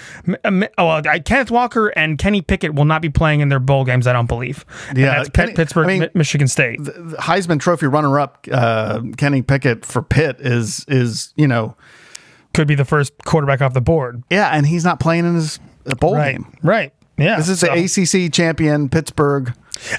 m- 0.44 0.64
Oh, 0.78 0.86
well, 0.86 1.02
I, 1.06 1.18
Kenneth 1.18 1.50
Walker 1.50 1.88
and 1.88 2.18
Kenny 2.18 2.40
Pickett 2.42 2.74
will 2.74 2.84
not 2.84 3.02
be 3.02 3.08
playing 3.10 3.40
in 3.40 3.48
their 3.48 3.58
bowl 3.60 3.84
games. 3.84 4.06
I 4.06 4.12
don't 4.12 4.26
believe. 4.28 4.64
Yeah, 4.94 5.16
that's 5.18 5.28
Kenny- 5.30 5.48
Pitt- 5.50 5.56
Pittsburgh, 5.56 5.84
I 5.84 5.88
mean, 5.88 6.00
Mi- 6.00 6.08
Michigan 6.14 6.48
State. 6.48 6.82
the 6.82 6.92
Heisman 7.20 7.60
Trophy 7.60 7.86
runner-up 7.86 8.46
uh, 8.50 9.00
Kenny 9.16 9.42
Pickett 9.42 9.84
for 9.84 10.02
Pitt 10.02 10.31
is 10.40 10.84
is 10.88 11.32
you 11.36 11.46
know 11.46 11.76
Could 12.54 12.68
be 12.68 12.74
the 12.74 12.84
first 12.84 13.12
quarterback 13.24 13.60
off 13.62 13.72
the 13.72 13.80
board. 13.80 14.22
yeah, 14.30 14.50
and 14.50 14.66
he's 14.66 14.84
not 14.84 15.00
playing 15.00 15.24
in 15.24 15.34
his 15.34 15.58
bowl 15.98 16.14
Right. 16.16 16.32
game. 16.32 16.46
Right. 16.62 16.92
Yeah. 17.18 17.36
This 17.36 17.48
is 17.48 17.60
So- 17.60 17.68
the 17.74 17.84
ACC 17.84 18.28
champion 18.32 18.88
Pittsburgh. 18.88 19.52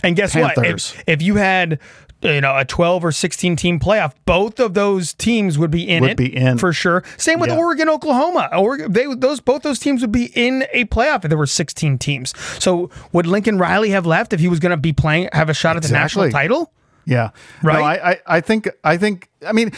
And 0.03 0.15
guess 0.15 0.33
Panthers. 0.33 0.93
what? 0.95 1.03
If, 1.07 1.21
if 1.21 1.21
you 1.21 1.35
had 1.35 1.79
you 2.21 2.39
know 2.39 2.55
a 2.57 2.63
12 2.63 3.03
or 3.03 3.11
16 3.11 3.55
team 3.57 3.79
playoff, 3.79 4.13
both 4.25 4.59
of 4.59 4.75
those 4.75 5.13
teams 5.13 5.57
would 5.57 5.71
be 5.71 5.83
in 5.89 6.01
Would 6.03 6.11
it 6.11 6.17
be 6.17 6.33
in. 6.35 6.57
for 6.57 6.71
sure. 6.71 7.03
Same 7.17 7.39
with 7.39 7.49
Yeah. 7.49 7.57
Oregon, 7.57 7.89
Oklahoma. 7.89 8.49
Oregon, 8.55 8.93
they 8.93 9.05
those 9.15 9.39
both 9.41 9.63
those 9.63 9.79
teams 9.79 9.99
would 10.01 10.11
be 10.11 10.25
in 10.35 10.63
a 10.71 10.85
playoff 10.85 11.23
if 11.25 11.29
there 11.29 11.37
were 11.37 11.45
16 11.47 11.97
teams. 11.97 12.33
So 12.59 12.89
would 13.11 13.25
Lincoln 13.25 13.57
Riley 13.57 13.89
have 13.89 14.05
left 14.05 14.31
if 14.31 14.39
he 14.39 14.47
was 14.47 14.59
going 14.59 14.69
to 14.71 14.77
be 14.77 14.93
playing 14.93 15.27
have 15.33 15.49
a 15.49 15.53
shot 15.53 15.75
at 15.75 15.83
the 15.83 15.91
national 15.91 16.29
title? 16.29 16.71
Yeah, 17.05 17.31
Right? 17.61 17.79
No, 17.79 17.83
I, 17.83 18.11
I, 18.11 18.17
I 18.37 18.41
think, 18.41 18.69
I 18.83 18.97
think, 18.97 19.29
I 19.45 19.51
mean, 19.51 19.71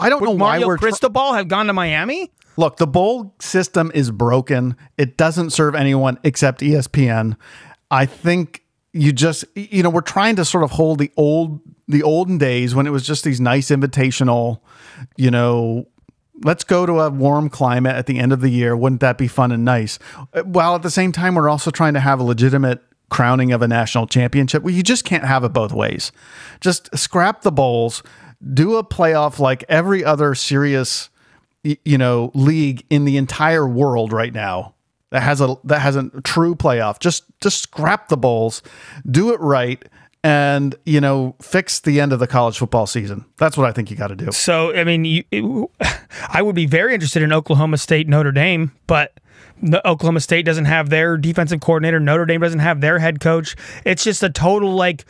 I 0.00 0.08
don't 0.08 0.22
know 0.22 0.30
why 0.30 0.58
Mario 0.58 0.66
we're 0.68 0.76
tr- 0.76 0.86
Cristobal 0.86 1.32
have 1.32 1.48
gone 1.48 1.66
to 1.66 1.72
Miami? 1.72 2.30
look. 2.56 2.76
The 2.76 2.86
bowl 2.86 3.34
system 3.40 3.90
is 3.94 4.10
broken. 4.10 4.76
It 4.96 5.16
doesn't 5.16 5.50
serve 5.50 5.74
anyone 5.74 6.18
except 6.22 6.60
ESPN. 6.60 7.36
I 7.90 8.06
think 8.06 8.62
you 8.92 9.12
just, 9.12 9.44
you 9.56 9.82
know, 9.82 9.90
we're 9.90 10.00
trying 10.00 10.36
to 10.36 10.44
sort 10.44 10.62
of 10.62 10.70
hold 10.72 10.98
the 11.00 11.10
old, 11.16 11.60
the 11.88 12.02
olden 12.02 12.38
days 12.38 12.74
when 12.74 12.86
it 12.86 12.90
was 12.90 13.04
just 13.04 13.24
these 13.24 13.40
nice 13.40 13.70
invitational, 13.70 14.60
you 15.16 15.30
know. 15.30 15.86
Let's 16.42 16.64
go 16.64 16.84
to 16.84 17.00
a 17.00 17.10
warm 17.10 17.48
climate 17.48 17.94
at 17.94 18.06
the 18.06 18.18
end 18.18 18.32
of 18.32 18.40
the 18.40 18.48
year. 18.48 18.76
Wouldn't 18.76 19.00
that 19.00 19.18
be 19.18 19.28
fun 19.28 19.52
and 19.52 19.64
nice? 19.64 20.00
While 20.42 20.74
at 20.74 20.82
the 20.82 20.90
same 20.90 21.12
time, 21.12 21.36
we're 21.36 21.48
also 21.48 21.70
trying 21.70 21.94
to 21.94 22.00
have 22.00 22.18
a 22.18 22.24
legitimate 22.24 22.82
crowning 23.14 23.52
of 23.52 23.62
a 23.62 23.68
national 23.68 24.06
championship. 24.08 24.62
Well, 24.64 24.74
you 24.74 24.82
just 24.82 25.04
can't 25.04 25.24
have 25.24 25.44
it 25.44 25.52
both 25.52 25.72
ways. 25.72 26.10
Just 26.60 26.88
scrap 26.98 27.42
the 27.42 27.52
bowls, 27.52 28.02
do 28.52 28.76
a 28.76 28.82
playoff 28.84 29.38
like 29.38 29.64
every 29.68 30.04
other 30.04 30.34
serious, 30.34 31.10
you 31.62 31.96
know, 31.96 32.32
league 32.34 32.84
in 32.90 33.04
the 33.04 33.16
entire 33.16 33.68
world 33.68 34.12
right 34.12 34.32
now 34.34 34.74
that 35.10 35.22
has 35.22 35.40
a 35.40 35.54
that 35.64 35.80
has 35.80 35.94
a 35.94 36.10
true 36.24 36.56
playoff. 36.56 36.98
Just 36.98 37.22
just 37.40 37.62
scrap 37.62 38.08
the 38.08 38.16
bowls, 38.16 38.62
do 39.08 39.32
it 39.32 39.38
right, 39.40 39.82
and 40.24 40.74
you 40.84 41.00
know, 41.00 41.36
fix 41.40 41.78
the 41.80 42.00
end 42.00 42.12
of 42.12 42.18
the 42.18 42.26
college 42.26 42.58
football 42.58 42.86
season. 42.86 43.24
That's 43.38 43.56
what 43.56 43.68
I 43.68 43.72
think 43.72 43.90
you 43.92 43.96
got 43.96 44.08
to 44.08 44.16
do. 44.16 44.32
So, 44.32 44.74
I 44.74 44.82
mean, 44.82 45.04
you, 45.04 45.22
it- 45.30 45.70
I 46.28 46.42
would 46.42 46.56
be 46.56 46.66
very 46.66 46.94
interested 46.94 47.22
in 47.22 47.32
Oklahoma 47.32 47.78
State, 47.78 48.08
Notre 48.08 48.32
Dame, 48.32 48.72
but 48.88 49.20
Oklahoma 49.84 50.20
State 50.20 50.44
doesn't 50.44 50.66
have 50.66 50.90
their 50.90 51.16
defensive 51.16 51.60
coordinator. 51.60 52.00
Notre 52.00 52.26
Dame 52.26 52.40
doesn't 52.40 52.58
have 52.58 52.80
their 52.80 52.98
head 52.98 53.20
coach. 53.20 53.56
It's 53.84 54.04
just 54.04 54.22
a 54.22 54.28
total 54.28 54.74
like, 54.74 55.04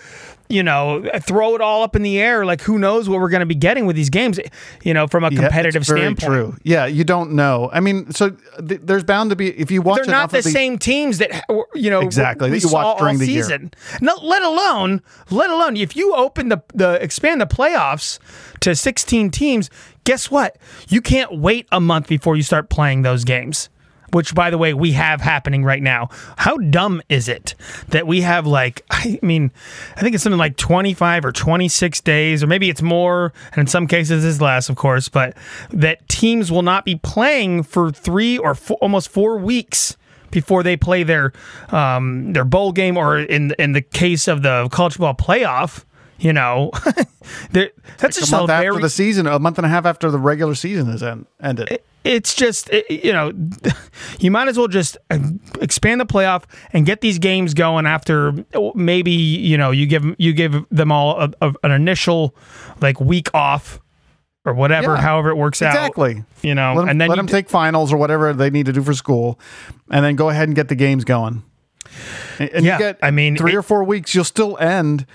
you 0.48 0.62
know, 0.62 1.08
throw 1.22 1.54
it 1.56 1.60
all 1.60 1.82
up 1.82 1.96
in 1.96 2.02
the 2.02 2.20
air. 2.20 2.44
Like, 2.44 2.60
who 2.60 2.78
knows 2.78 3.08
what 3.08 3.20
we're 3.20 3.30
going 3.30 3.40
to 3.40 3.46
be 3.46 3.54
getting 3.54 3.86
with 3.86 3.96
these 3.96 4.10
games? 4.10 4.38
You 4.84 4.94
know, 4.94 5.06
from 5.08 5.24
a 5.24 5.30
Yeah, 5.30 5.40
competitive 5.40 5.84
very 5.86 6.00
standpoint. 6.00 6.32
True. 6.32 6.56
Yeah, 6.62 6.86
you 6.86 7.02
don't 7.02 7.32
know. 7.32 7.70
I 7.72 7.80
mean, 7.80 8.12
so 8.12 8.30
th- 8.64 8.82
there's 8.84 9.02
bound 9.02 9.30
to 9.30 9.36
be 9.36 9.48
if 9.58 9.70
you 9.70 9.82
watch 9.82 10.02
They're 10.02 10.12
not 10.14 10.30
the 10.30 10.36
these, 10.42 10.52
same 10.52 10.78
teams 10.78 11.18
that 11.18 11.30
you 11.74 11.90
know 11.90 12.02
Exactly, 12.02 12.50
that 12.50 12.62
you 12.62 12.68
watch 12.70 12.98
during 12.98 13.18
the 13.18 13.26
year. 13.26 13.42
season. 13.42 13.72
No, 14.02 14.14
let 14.22 14.42
alone, 14.42 15.02
let 15.30 15.50
alone 15.50 15.76
if 15.76 15.96
you 15.96 16.14
open 16.14 16.50
the 16.50 16.62
the 16.74 17.02
expand 17.02 17.40
the 17.40 17.46
playoffs 17.46 18.18
to 18.60 18.76
16 18.76 19.30
teams. 19.30 19.70
Guess 20.04 20.30
what? 20.30 20.58
You 20.90 21.00
can't 21.00 21.38
wait 21.40 21.66
a 21.72 21.80
month 21.80 22.08
before 22.08 22.36
you 22.36 22.42
start 22.42 22.68
playing 22.68 23.02
those 23.02 23.24
games. 23.24 23.70
Which, 24.14 24.34
by 24.34 24.50
the 24.50 24.58
way, 24.58 24.74
we 24.74 24.92
have 24.92 25.20
happening 25.20 25.64
right 25.64 25.82
now. 25.82 26.08
How 26.36 26.56
dumb 26.56 27.02
is 27.08 27.28
it 27.28 27.56
that 27.88 28.06
we 28.06 28.20
have 28.20 28.46
like, 28.46 28.84
I 28.90 29.18
mean, 29.22 29.50
I 29.96 30.00
think 30.02 30.14
it's 30.14 30.22
something 30.22 30.38
like 30.38 30.56
25 30.56 31.24
or 31.24 31.32
26 31.32 32.00
days, 32.02 32.42
or 32.42 32.46
maybe 32.46 32.70
it's 32.70 32.82
more, 32.82 33.32
and 33.52 33.58
in 33.58 33.66
some 33.66 33.88
cases 33.88 34.24
it's 34.24 34.40
less, 34.40 34.68
of 34.68 34.76
course, 34.76 35.08
but 35.08 35.36
that 35.70 36.08
teams 36.08 36.52
will 36.52 36.62
not 36.62 36.84
be 36.84 36.94
playing 36.96 37.64
for 37.64 37.90
three 37.90 38.38
or 38.38 38.54
four, 38.54 38.76
almost 38.80 39.08
four 39.08 39.36
weeks 39.38 39.96
before 40.30 40.62
they 40.62 40.76
play 40.76 41.02
their 41.02 41.32
um, 41.70 42.32
their 42.32 42.44
bowl 42.44 42.72
game, 42.72 42.96
or 42.96 43.18
in 43.18 43.52
in 43.58 43.72
the 43.72 43.82
case 43.82 44.28
of 44.28 44.42
the 44.42 44.68
college 44.70 44.94
football 44.94 45.14
playoff, 45.14 45.84
you 46.18 46.32
know, 46.32 46.70
that's 47.50 48.16
a 48.16 48.20
just 48.20 48.32
month 48.32 48.50
a 48.50 48.52
after 48.52 48.72
very 48.72 48.82
the 48.82 48.90
season, 48.90 49.26
a 49.26 49.38
month 49.38 49.58
and 49.58 49.66
a 49.66 49.68
half 49.68 49.86
after 49.86 50.10
the 50.10 50.18
regular 50.18 50.54
season 50.54 50.88
is 50.90 51.02
end, 51.02 51.26
ended. 51.40 51.80
It's 52.04 52.34
just 52.34 52.68
it- 52.70 52.90
you 53.04 53.12
know 53.12 53.32
you 54.20 54.30
might 54.30 54.48
as 54.48 54.56
well 54.58 54.68
just 54.68 54.96
expand 55.60 56.00
the 56.00 56.06
playoff 56.06 56.44
and 56.72 56.84
get 56.86 57.00
these 57.00 57.18
games 57.18 57.54
going 57.54 57.86
after 57.86 58.32
maybe 58.74 59.10
you 59.12 59.56
know 59.58 59.70
you 59.70 59.86
give 59.86 60.04
you 60.18 60.32
give 60.32 60.64
them 60.70 60.92
all 60.92 61.20
a, 61.20 61.30
a- 61.40 61.54
an 61.62 61.70
initial 61.72 62.34
like 62.80 63.00
week 63.00 63.28
off 63.34 63.80
or 64.44 64.52
whatever 64.52 64.94
Yeah, 64.94 65.00
however 65.00 65.30
it 65.30 65.36
works 65.36 65.62
out 65.62 65.74
exactly. 65.74 66.22
you 66.42 66.54
know 66.54 66.76
them, 66.80 66.88
and 66.88 67.00
then 67.00 67.08
let 67.08 67.16
them 67.16 67.26
d- 67.26 67.32
take 67.32 67.48
finals 67.48 67.92
or 67.92 67.96
whatever 67.96 68.32
they 68.34 68.50
need 68.50 68.66
to 68.66 68.72
do 68.72 68.82
for 68.82 68.92
school, 68.94 69.40
and 69.90 70.04
then 70.04 70.16
go 70.16 70.28
ahead 70.28 70.48
and 70.48 70.54
get 70.54 70.68
the 70.68 70.74
games 70.74 71.04
going. 71.04 71.42
And, 72.38 72.50
and 72.50 72.64
Yeah, 72.66 72.74
you 72.74 72.78
get, 72.78 72.98
I 73.02 73.10
mean, 73.10 73.36
three 73.36 73.52
it- 73.52 73.56
or 73.56 73.62
four 73.62 73.84
weeks, 73.84 74.14
you'll 74.14 74.24
still 74.24 74.58
end. 74.58 75.06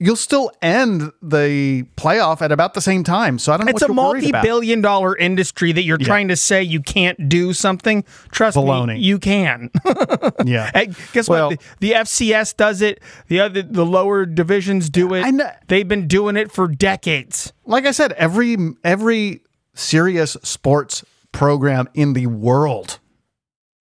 You'll 0.00 0.14
still 0.14 0.52
end 0.62 1.10
the 1.20 1.82
playoff 1.96 2.40
at 2.40 2.52
about 2.52 2.74
the 2.74 2.80
same 2.80 3.02
time. 3.02 3.36
So 3.40 3.52
I 3.52 3.56
don't 3.56 3.66
know 3.66 3.70
it's 3.70 3.82
a 3.82 3.88
multi-billion 3.92 4.80
dollar 4.80 5.16
industry 5.16 5.72
that 5.72 5.82
you're 5.82 5.98
trying 5.98 6.28
to 6.28 6.36
say 6.36 6.62
you 6.62 6.80
can't 6.80 7.28
do 7.28 7.52
something 7.52 8.04
trust 8.30 8.56
Baloney. 8.56 8.94
me 8.94 9.00
you 9.00 9.18
can 9.18 9.70
Yeah. 10.44 10.70
Hey, 10.72 10.90
guess 11.12 11.28
Well- 11.28 11.50
what? 11.50 11.60
The, 11.80 11.88
the 11.88 11.92
FCS 11.94 12.56
does 12.56 12.80
it. 12.80 13.00
The 13.26 13.40
other, 13.40 13.62
the 13.62 13.84
lower 13.84 14.24
divisions 14.24 14.88
do 14.88 15.14
it. 15.14 15.24
I 15.24 15.30
know- 15.30 15.50
They've 15.66 15.88
been 15.88 16.06
doing 16.06 16.36
it 16.36 16.52
for 16.52 16.68
decades. 16.68 17.52
like 17.64 17.84
I 17.84 17.90
said, 17.90 18.12
every 18.12 18.56
every 18.84 19.42
serious 19.74 20.36
sports 20.44 21.04
program 21.32 21.88
in 21.94 22.12
the 22.12 22.26
world 22.28 23.00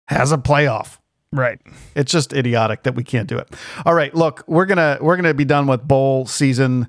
has 0.08 0.32
a 0.32 0.38
playoff. 0.38 0.98
Right. 1.36 1.60
It's 1.96 2.12
just 2.12 2.34
idiotic 2.34 2.84
that 2.84 2.96
we 2.96 3.04
can't 3.04 3.28
do 3.28 3.38
it. 3.38 3.50
All 3.86 3.94
right, 3.94 4.14
look, 4.16 4.44
we're 4.48 4.66
gonna 4.66 4.98
we're 5.02 5.16
gonna 5.16 5.34
be 5.34 5.46
done 5.46 5.68
with 5.68 5.88
bowl 5.88 6.26
season 6.26 6.88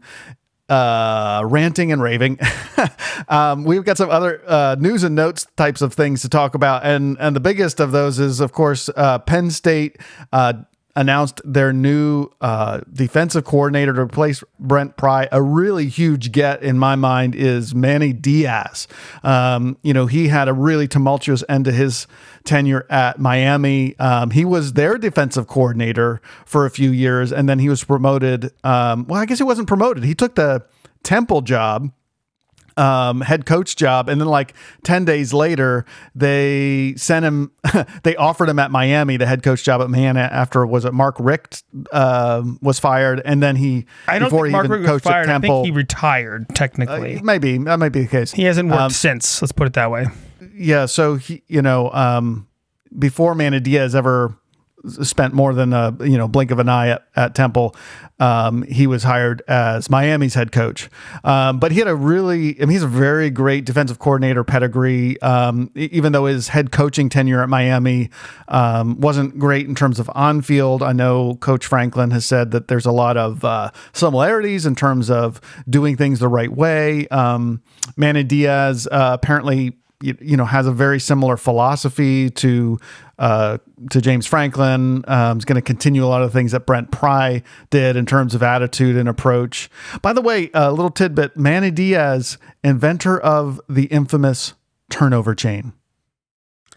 uh 0.69 1.43
ranting 1.45 1.93
and 1.93 2.03
raving 2.03 2.37
um 3.29 3.63
we've 3.63 3.85
got 3.85 3.97
some 3.97 4.11
other 4.11 4.43
uh 4.49 4.75
news 4.81 5.05
and 5.05 5.15
notes 5.15 5.47
types 5.57 5.81
of 5.81 5.95
things 5.95 6.23
to 6.23 6.29
talk 6.29 6.57
about 6.57 6.85
and 6.85 7.17
and 7.21 7.37
the 7.37 7.41
biggest 7.41 7.79
of 7.79 7.93
those 7.93 8.19
is 8.19 8.41
of 8.41 8.51
course 8.51 8.91
uh 8.97 9.17
penn 9.21 9.49
state 9.49 9.97
uh 10.33 10.55
announced 10.97 11.43
their 11.45 11.73
new 11.75 12.29
uh, 12.41 12.81
defensive 12.91 13.45
coordinator 13.45 13.93
to 13.93 14.01
replace 14.01 14.43
Brent 14.59 14.97
Pry. 14.97 15.29
A 15.31 15.43
really 15.43 15.89
huge 15.89 16.33
get 16.33 16.63
in 16.63 16.79
my 16.79 16.97
mind 16.97 17.35
is 17.35 17.75
Manny 17.75 18.15
Diaz. 18.15 18.89
Um, 19.23 19.77
you 19.83 19.93
know, 19.93 20.07
he 20.07 20.29
had 20.29 20.49
a 20.49 20.55
really 20.55 20.89
tumultuous 20.89 21.45
end 21.51 21.67
to 21.67 21.73
his 21.73 22.07
tenure 22.47 22.87
at 22.89 23.19
Miami. 23.19 23.99
Um, 23.99 24.31
he 24.31 24.45
was 24.45 24.73
their 24.73 24.97
defensive 24.99 25.47
coordinator 25.47 26.21
for 26.45 26.65
a 26.65 26.71
few 26.71 26.91
years, 26.91 27.33
and 27.33 27.49
then 27.49 27.59
he 27.59 27.69
was 27.69 27.85
promoted. 27.85 28.53
Um, 28.65 29.07
well, 29.07 29.21
I 29.21 29.27
guess 29.27 29.39
he 29.39 29.45
wasn't 29.45 29.69
promoted. 29.69 30.05
He 30.05 30.15
took 30.15 30.35
the 30.35 30.65
Temple 31.03 31.43
job 31.43 31.91
um, 32.77 33.21
head 33.21 33.47
coach 33.47 33.77
job. 33.77 34.09
And 34.09 34.21
then 34.21 34.29
like 34.29 34.55
10 34.85 35.05
days 35.05 35.33
later, 35.33 35.85
they 36.15 36.95
sent 36.97 37.25
him, 37.25 37.53
they 38.03 38.17
offered 38.17 38.49
him 38.49 38.59
at 38.59 38.71
Miami, 38.71 39.17
the 39.17 39.27
head 39.27 39.43
coach 39.43 39.63
job 39.65 39.81
at 39.81 39.91
Miami 39.91 40.21
after, 40.21 40.67
was 40.67 40.85
it 40.85 40.93
Mark 40.93 41.17
Richt 41.19 41.65
um, 41.93 42.59
was 42.63 42.79
fired. 42.79 43.23
And 43.25 43.43
then 43.43 43.57
he, 43.57 43.87
I 44.09 44.19
don't 44.19 44.29
before 44.29 44.45
think 44.45 44.49
he 44.49 44.53
Mark 44.53 44.65
even 44.67 44.71
Richt 44.73 44.83
was 44.83 44.91
coached 44.91 45.07
at 45.07 45.13
fired. 45.13 45.29
I 45.29 45.33
Temple, 45.33 45.63
think 45.63 45.67
he 45.67 45.77
retired 45.77 46.47
technically. 46.55 47.21
maybe, 47.23 47.59
that 47.59 47.79
might 47.79 47.91
be 47.91 48.03
the 48.03 48.09
case. 48.09 48.33
he 48.33 48.45
hasn't 48.45 48.69
worked 48.69 48.81
um, 48.81 48.91
since. 48.91 49.41
Let's 49.41 49.53
put 49.53 49.67
it 49.67 49.73
that 49.75 49.91
way. 49.91 50.07
yeah. 50.55 50.87
So 50.87 51.17
he, 51.17 51.43
you 51.47 51.63
know, 51.63 51.91
um, 51.93 52.49
before 52.99 53.35
Manny 53.35 53.61
Diaz 53.61 53.95
ever 53.95 54.37
spent 54.89 55.35
more 55.35 55.53
than 55.55 55.73
a 55.73 55.97
you 56.01 56.17
know 56.17 56.29
blink 56.29 56.51
of 56.51 56.59
an 56.59 56.69
eye 56.69 56.89
at, 56.89 57.07
at 57.17 57.35
Temple. 57.35 57.75
Um, 58.19 58.63
he 58.63 58.87
was 58.87 59.03
hired 59.03 59.43
as 59.47 59.91
Miami's 59.91 60.35
head 60.35 60.51
coach, 60.51 60.89
um, 61.23 61.59
but 61.59 61.71
he 61.71 61.79
had 61.79 61.89
a 61.89 61.95
really, 61.95 62.57
I 62.57 62.61
mean, 62.61 62.71
he's 62.71 62.83
a 62.83 62.89
very 62.89 63.29
great 63.29 63.67
defensive 63.67 63.99
coordinator 63.99 64.43
pedigree. 64.43 65.21
Um, 65.21 65.71
even 65.75 66.13
though 66.13 66.25
his 66.25 66.49
head 66.49 66.73
coaching 66.73 67.11
tenure 67.11 67.43
at 67.43 67.51
Miami 67.51 68.09
um, 68.49 68.99
wasn't 69.01 69.39
great 69.39 69.67
in 69.67 69.75
terms 69.75 70.01
of 70.01 70.11
on 70.15 70.41
field, 70.41 70.83
I 70.83 70.93
know 70.93 71.35
Coach 71.37 71.67
Franklin 71.67 72.11
has 72.13 72.25
said 72.25 72.53
that 72.53 72.69
there's 72.69 72.87
a 72.87 72.93
lot 72.93 73.19
of 73.19 73.45
uh, 73.45 73.71
similarities 73.93 74.65
in 74.65 74.75
terms 74.75 75.11
of 75.11 75.41
doing 75.69 75.97
things 75.97 76.19
the 76.19 76.29
right 76.29 76.51
way. 76.51 77.07
Um, 77.09 77.63
Manny 77.99 78.25
Diaz 78.25 78.89
uh, 78.91 79.11
apparently 79.13 79.77
you, 80.03 80.17
you 80.21 80.37
know 80.37 80.45
has 80.45 80.67
a 80.67 80.73
very 80.73 81.01
similar 81.01 81.37
philosophy 81.37 82.31
to 82.31 82.79
uh, 83.19 83.59
to 83.91 84.01
James 84.01 84.27
Franklin. 84.27 85.05
Um, 85.09 85.39
is 85.39 85.45
going 85.45 85.57
to 85.57 85.63
continue 85.63 86.05
a 86.05 86.09
lot 86.09 86.23
of 86.23 86.33
things 86.33 86.53
that 86.53 86.67
Brent 86.67 86.91
Pry 86.91 87.43
did 87.71 87.97
in 87.97 88.07
terms 88.07 88.35
of 88.35 88.43
attitude 88.43 88.97
and 88.97 89.09
approach. 89.09 89.71
By 90.03 90.13
the 90.13 90.21
way, 90.21 90.51
a 90.55 90.71
little 90.71 90.91
tidbit: 90.91 91.37
Manny 91.37 91.71
Diaz, 91.71 92.39
inventor 92.63 93.19
of 93.19 93.61
the 93.69 93.85
infamous 93.87 94.55
turnover 94.91 95.35
chain. 95.35 95.73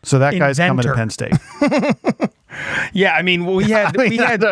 So 0.03 0.19
that 0.19 0.37
guy's 0.37 0.57
coming 0.57 0.83
to 0.83 0.93
Penn 0.93 1.09
State. 1.09 1.33
yeah, 2.93 3.13
I 3.13 3.21
mean, 3.21 3.45
we 3.45 3.63
had 3.71 3.97
I 3.97 4.03
mean, 4.03 4.09
we 4.11 4.17
had 4.17 4.43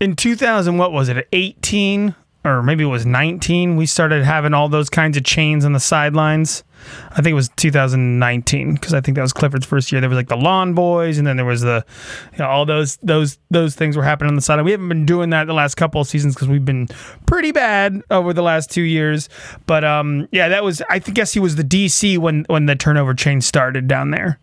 in 0.00 0.16
2000. 0.16 0.78
What 0.78 0.92
was 0.92 1.08
it? 1.08 1.28
18 1.32 2.14
or 2.46 2.62
maybe 2.62 2.84
it 2.84 2.88
was 2.88 3.04
19. 3.04 3.76
We 3.76 3.86
started 3.86 4.24
having 4.24 4.54
all 4.54 4.68
those 4.68 4.88
kinds 4.88 5.16
of 5.16 5.24
chains 5.24 5.64
on 5.64 5.72
the 5.72 5.80
sidelines. 5.80 6.62
I 7.10 7.16
think 7.16 7.28
it 7.28 7.34
was 7.34 7.48
2019 7.56 8.74
because 8.74 8.94
I 8.94 9.00
think 9.00 9.16
that 9.16 9.22
was 9.22 9.32
Clifford's 9.32 9.66
first 9.66 9.90
year. 9.90 10.00
There 10.00 10.08
was 10.08 10.16
like 10.16 10.28
the 10.28 10.36
Lawn 10.36 10.72
Boys, 10.74 11.18
and 11.18 11.26
then 11.26 11.36
there 11.36 11.44
was 11.44 11.62
the, 11.62 11.84
you 12.32 12.38
know, 12.38 12.46
all 12.46 12.64
those 12.64 12.96
those 12.98 13.38
those 13.50 13.74
things 13.74 13.96
were 13.96 14.04
happening 14.04 14.28
on 14.28 14.36
the 14.36 14.42
side. 14.42 14.62
We 14.62 14.70
haven't 14.70 14.88
been 14.88 15.06
doing 15.06 15.30
that 15.30 15.46
the 15.46 15.54
last 15.54 15.74
couple 15.74 16.00
of 16.00 16.06
seasons 16.06 16.34
because 16.34 16.48
we've 16.48 16.64
been 16.64 16.86
pretty 17.26 17.50
bad 17.50 18.00
over 18.10 18.32
the 18.32 18.42
last 18.42 18.70
two 18.70 18.82
years. 18.82 19.28
But 19.66 19.84
um, 19.84 20.28
yeah, 20.30 20.48
that 20.48 20.62
was 20.62 20.82
I 20.88 21.00
guess 21.00 21.32
he 21.32 21.40
was 21.40 21.56
the 21.56 21.64
DC 21.64 22.18
when 22.18 22.44
when 22.48 22.66
the 22.66 22.76
turnover 22.76 23.14
chain 23.14 23.40
started 23.40 23.88
down 23.88 24.10
there. 24.10 24.38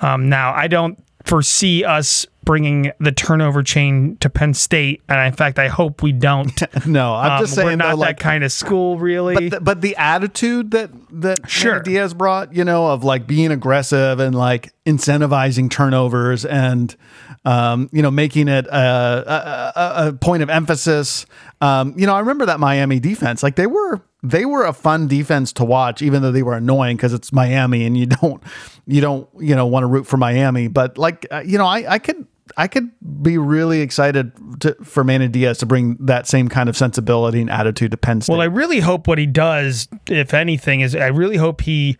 Um, 0.00 0.28
now 0.28 0.52
I 0.52 0.66
don't 0.66 0.98
foresee 1.28 1.84
us 1.84 2.26
bringing 2.44 2.90
the 2.98 3.12
turnover 3.12 3.62
chain 3.62 4.16
to 4.16 4.30
Penn 4.30 4.54
State, 4.54 5.02
and 5.06 5.20
in 5.20 5.34
fact, 5.34 5.58
I 5.58 5.68
hope 5.68 6.02
we 6.02 6.12
don't. 6.12 6.62
no, 6.86 7.14
I'm 7.14 7.32
um, 7.32 7.40
just 7.42 7.54
saying 7.54 7.66
we're 7.66 7.76
not 7.76 7.96
though, 7.96 8.04
that 8.04 8.18
kind 8.18 8.42
of 8.42 8.50
school, 8.50 8.98
really. 8.98 9.34
But 9.34 9.50
the, 9.50 9.60
but 9.60 9.80
the 9.82 9.96
attitude 9.96 10.70
that 10.70 10.90
that 11.20 11.50
sure. 11.50 11.80
Diaz 11.80 12.14
brought, 12.14 12.54
you 12.54 12.64
know, 12.64 12.86
of 12.88 13.04
like 13.04 13.26
being 13.26 13.52
aggressive 13.52 14.18
and 14.18 14.34
like 14.34 14.72
incentivizing 14.86 15.70
turnovers 15.70 16.46
and 16.46 16.96
um, 17.44 17.90
you 17.92 18.00
know 18.00 18.10
making 18.10 18.48
it 18.48 18.66
a, 18.66 19.72
a, 19.76 20.08
a 20.08 20.12
point 20.14 20.42
of 20.42 20.48
emphasis. 20.48 21.26
Um, 21.60 21.94
you 21.98 22.06
know, 22.06 22.14
I 22.14 22.20
remember 22.20 22.46
that 22.46 22.58
Miami 22.58 22.98
defense. 22.98 23.42
Like 23.42 23.56
they 23.56 23.66
were 23.66 24.00
they 24.22 24.44
were 24.44 24.64
a 24.64 24.72
fun 24.72 25.06
defense 25.06 25.52
to 25.54 25.64
watch, 25.64 26.02
even 26.02 26.22
though 26.22 26.32
they 26.32 26.42
were 26.42 26.56
annoying 26.56 26.96
because 26.96 27.12
it's 27.12 27.32
Miami 27.32 27.84
and 27.84 27.96
you 27.96 28.06
don't 28.20 28.42
you 28.86 29.00
don't 29.00 29.28
you 29.38 29.54
know 29.54 29.66
want 29.66 29.82
to 29.84 29.88
root 29.88 30.06
for 30.06 30.16
Miami. 30.16 30.68
But 30.68 30.98
like 30.98 31.26
uh, 31.30 31.42
you 31.44 31.58
know, 31.58 31.66
I 31.66 31.94
I 31.94 31.98
could 31.98 32.26
I 32.56 32.66
could 32.66 32.90
be 33.22 33.38
really 33.38 33.80
excited 33.80 34.32
to, 34.60 34.74
for 34.82 35.04
Manny 35.04 35.28
Diaz 35.28 35.58
to 35.58 35.66
bring 35.66 35.96
that 36.00 36.26
same 36.26 36.48
kind 36.48 36.68
of 36.68 36.76
sensibility 36.76 37.40
and 37.40 37.50
attitude 37.50 37.90
to 37.90 37.96
Penn 37.96 38.20
State. 38.20 38.32
Well, 38.32 38.40
I 38.40 38.46
really 38.46 38.80
hope 38.80 39.06
what 39.06 39.18
he 39.18 39.26
does, 39.26 39.88
if 40.08 40.34
anything, 40.34 40.80
is 40.80 40.96
I 40.96 41.08
really 41.08 41.36
hope 41.36 41.60
he 41.60 41.98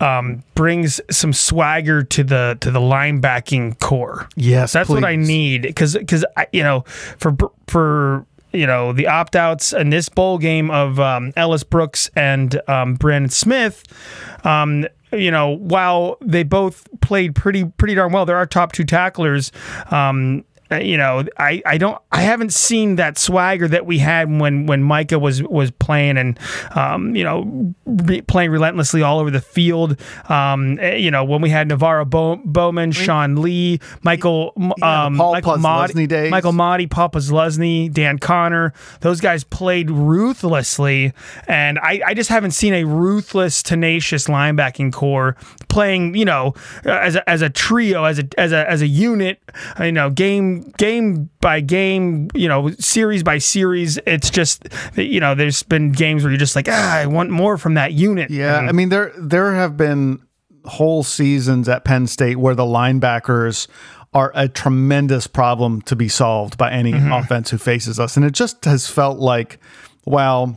um, 0.00 0.42
brings 0.54 1.00
some 1.10 1.32
swagger 1.32 2.02
to 2.02 2.24
the 2.24 2.58
to 2.60 2.70
the 2.70 2.80
linebacking 2.80 3.78
corps. 3.78 4.28
Yes, 4.36 4.72
that's 4.72 4.88
please. 4.88 4.94
what 4.94 5.04
I 5.04 5.16
need 5.16 5.62
because 5.62 5.94
because 5.94 6.24
you 6.52 6.62
know 6.62 6.84
for 7.18 7.36
for 7.66 8.26
you 8.52 8.66
know 8.66 8.92
the 8.92 9.06
opt 9.06 9.36
outs 9.36 9.72
in 9.72 9.90
this 9.90 10.08
bowl 10.08 10.38
game 10.38 10.70
of 10.70 11.00
um, 11.00 11.32
Ellis 11.36 11.64
Brooks 11.64 12.10
and 12.16 12.60
um, 12.68 12.94
Brandon 12.94 13.30
Smith. 13.30 13.84
Um, 14.44 14.86
you 15.12 15.30
know, 15.30 15.50
while 15.50 16.16
they 16.22 16.42
both 16.42 16.88
played 17.00 17.34
pretty 17.34 17.64
pretty 17.64 17.94
darn 17.94 18.12
well, 18.12 18.24
there 18.24 18.36
are 18.36 18.46
top 18.46 18.72
two 18.72 18.84
tacklers. 18.84 19.52
Um, 19.90 20.44
you 20.80 20.96
know, 20.96 21.24
I, 21.38 21.62
I 21.66 21.78
don't 21.78 22.00
I 22.10 22.22
haven't 22.22 22.52
seen 22.52 22.96
that 22.96 23.18
swagger 23.18 23.68
that 23.68 23.86
we 23.86 23.98
had 23.98 24.30
when 24.30 24.66
when 24.66 24.82
Micah 24.82 25.18
was 25.18 25.42
was 25.42 25.70
playing 25.70 26.18
and 26.18 26.38
um, 26.74 27.14
you 27.14 27.24
know 27.24 27.74
re- 27.84 28.22
playing 28.22 28.50
relentlessly 28.50 29.02
all 29.02 29.18
over 29.18 29.30
the 29.30 29.40
field. 29.40 30.00
Um, 30.28 30.78
eh, 30.80 30.96
you 30.96 31.10
know, 31.10 31.24
when 31.24 31.40
we 31.40 31.50
had 31.50 31.68
NaVorro 31.68 32.08
Bow- 32.08 32.40
Bowman, 32.44 32.92
Sean 32.92 33.36
Lee, 33.36 33.80
Michael 34.02 34.52
yeah, 34.56 35.06
um, 35.06 35.16
Paul 35.16 35.32
Michael 35.32 35.56
Mauti, 35.56 36.08
days. 36.08 36.30
Michael 36.30 36.52
Mauti, 36.52 36.88
Paul 36.88 37.10
Posluszny, 37.10 37.92
Dan 37.92 38.18
Connor. 38.18 38.72
Those 39.00 39.20
guys 39.20 39.44
played 39.44 39.90
ruthlessly, 39.90 41.12
and 41.46 41.78
I, 41.78 42.00
I 42.06 42.14
just 42.14 42.30
haven't 42.30 42.52
seen 42.52 42.74
a 42.74 42.84
ruthless, 42.84 43.62
tenacious 43.62 44.26
linebacking 44.26 44.92
corps 44.92 45.36
playing. 45.68 46.14
You 46.14 46.24
know, 46.24 46.54
as 46.84 47.16
a, 47.16 47.28
as 47.28 47.42
a 47.42 47.50
trio, 47.50 48.04
as 48.04 48.18
a 48.18 48.28
as 48.38 48.52
a 48.52 48.68
as 48.68 48.82
a 48.82 48.86
unit. 48.86 49.40
You 49.80 49.92
know, 49.92 50.10
game 50.10 50.61
game 50.76 51.30
by 51.40 51.60
game, 51.60 52.28
you 52.34 52.48
know, 52.48 52.70
series 52.72 53.22
by 53.22 53.38
series. 53.38 53.98
It's 54.06 54.30
just 54.30 54.68
you 54.96 55.20
know, 55.20 55.34
there's 55.34 55.62
been 55.62 55.92
games 55.92 56.22
where 56.22 56.30
you're 56.30 56.38
just 56.38 56.56
like, 56.56 56.68
ah, 56.68 56.96
I 56.96 57.06
want 57.06 57.30
more 57.30 57.58
from 57.58 57.74
that 57.74 57.92
unit. 57.92 58.30
Yeah, 58.30 58.58
and, 58.58 58.68
I 58.68 58.72
mean 58.72 58.88
there 58.88 59.12
there 59.18 59.54
have 59.54 59.76
been 59.76 60.20
whole 60.64 61.02
seasons 61.02 61.68
at 61.68 61.84
Penn 61.84 62.06
State 62.06 62.36
where 62.36 62.54
the 62.54 62.64
linebackers 62.64 63.68
are 64.14 64.30
a 64.34 64.48
tremendous 64.48 65.26
problem 65.26 65.80
to 65.82 65.96
be 65.96 66.08
solved 66.08 66.58
by 66.58 66.70
any 66.70 66.92
mm-hmm. 66.92 67.12
offense 67.12 67.50
who 67.50 67.58
faces 67.58 67.98
us, 67.98 68.16
and 68.16 68.24
it 68.26 68.32
just 68.32 68.64
has 68.64 68.88
felt 68.88 69.18
like, 69.18 69.58
well. 70.04 70.56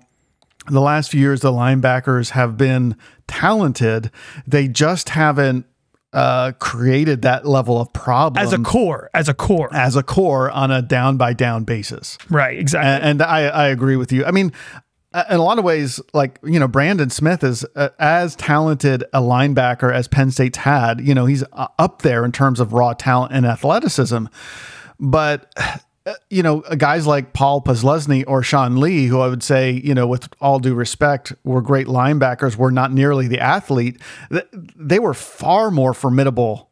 The 0.67 0.81
last 0.81 1.11
few 1.11 1.21
years, 1.21 1.41
the 1.41 1.51
linebackers 1.51 2.31
have 2.31 2.57
been 2.57 2.95
talented. 3.27 4.09
They 4.47 4.67
just 4.67 5.09
haven't 5.09 5.67
uh, 6.15 6.53
created 6.53 7.23
that 7.23 7.45
level 7.45 7.79
of 7.79 7.91
problem 7.91 8.41
as 8.41 8.53
a 8.53 8.57
core, 8.57 9.09
as 9.13 9.27
a 9.27 9.33
core, 9.33 9.69
as 9.73 9.97
a 9.97 10.01
core 10.01 10.49
on 10.49 10.71
a 10.71 10.81
down 10.81 11.17
by 11.17 11.33
down 11.33 11.65
basis. 11.65 12.17
Right. 12.29 12.57
Exactly. 12.57 12.89
And, 12.89 13.03
and 13.03 13.21
I, 13.21 13.47
I 13.47 13.67
agree 13.67 13.97
with 13.97 14.13
you. 14.13 14.23
I 14.23 14.31
mean, 14.31 14.53
in 15.29 15.37
a 15.37 15.43
lot 15.43 15.59
of 15.59 15.65
ways, 15.65 15.99
like 16.13 16.39
you 16.43 16.57
know, 16.57 16.69
Brandon 16.69 17.09
Smith 17.09 17.43
is 17.43 17.65
uh, 17.75 17.89
as 17.99 18.35
talented 18.37 19.03
a 19.13 19.19
linebacker 19.21 19.93
as 19.93 20.07
Penn 20.07 20.31
State's 20.31 20.59
had. 20.59 21.01
You 21.01 21.13
know, 21.13 21.25
he's 21.25 21.43
uh, 21.51 21.67
up 21.77 22.01
there 22.01 22.23
in 22.23 22.31
terms 22.31 22.61
of 22.61 22.71
raw 22.71 22.93
talent 22.93 23.33
and 23.33 23.45
athleticism, 23.45 24.27
but 24.99 25.53
you 26.29 26.43
know, 26.43 26.61
guys 26.61 27.07
like 27.07 27.33
Paul 27.33 27.61
Posluszny 27.61 28.23
or 28.27 28.43
Sean 28.43 28.79
Lee, 28.79 29.07
who 29.07 29.19
I 29.19 29.27
would 29.27 29.43
say, 29.43 29.71
you 29.71 29.93
know, 29.93 30.07
with 30.07 30.29
all 30.39 30.59
due 30.59 30.75
respect, 30.75 31.33
were 31.43 31.61
great 31.61 31.87
linebackers, 31.87 32.55
were 32.55 32.71
not 32.71 32.91
nearly 32.91 33.27
the 33.27 33.39
athlete. 33.39 33.99
They 34.75 34.99
were 34.99 35.13
far 35.13 35.71
more 35.71 35.93
formidable 35.93 36.69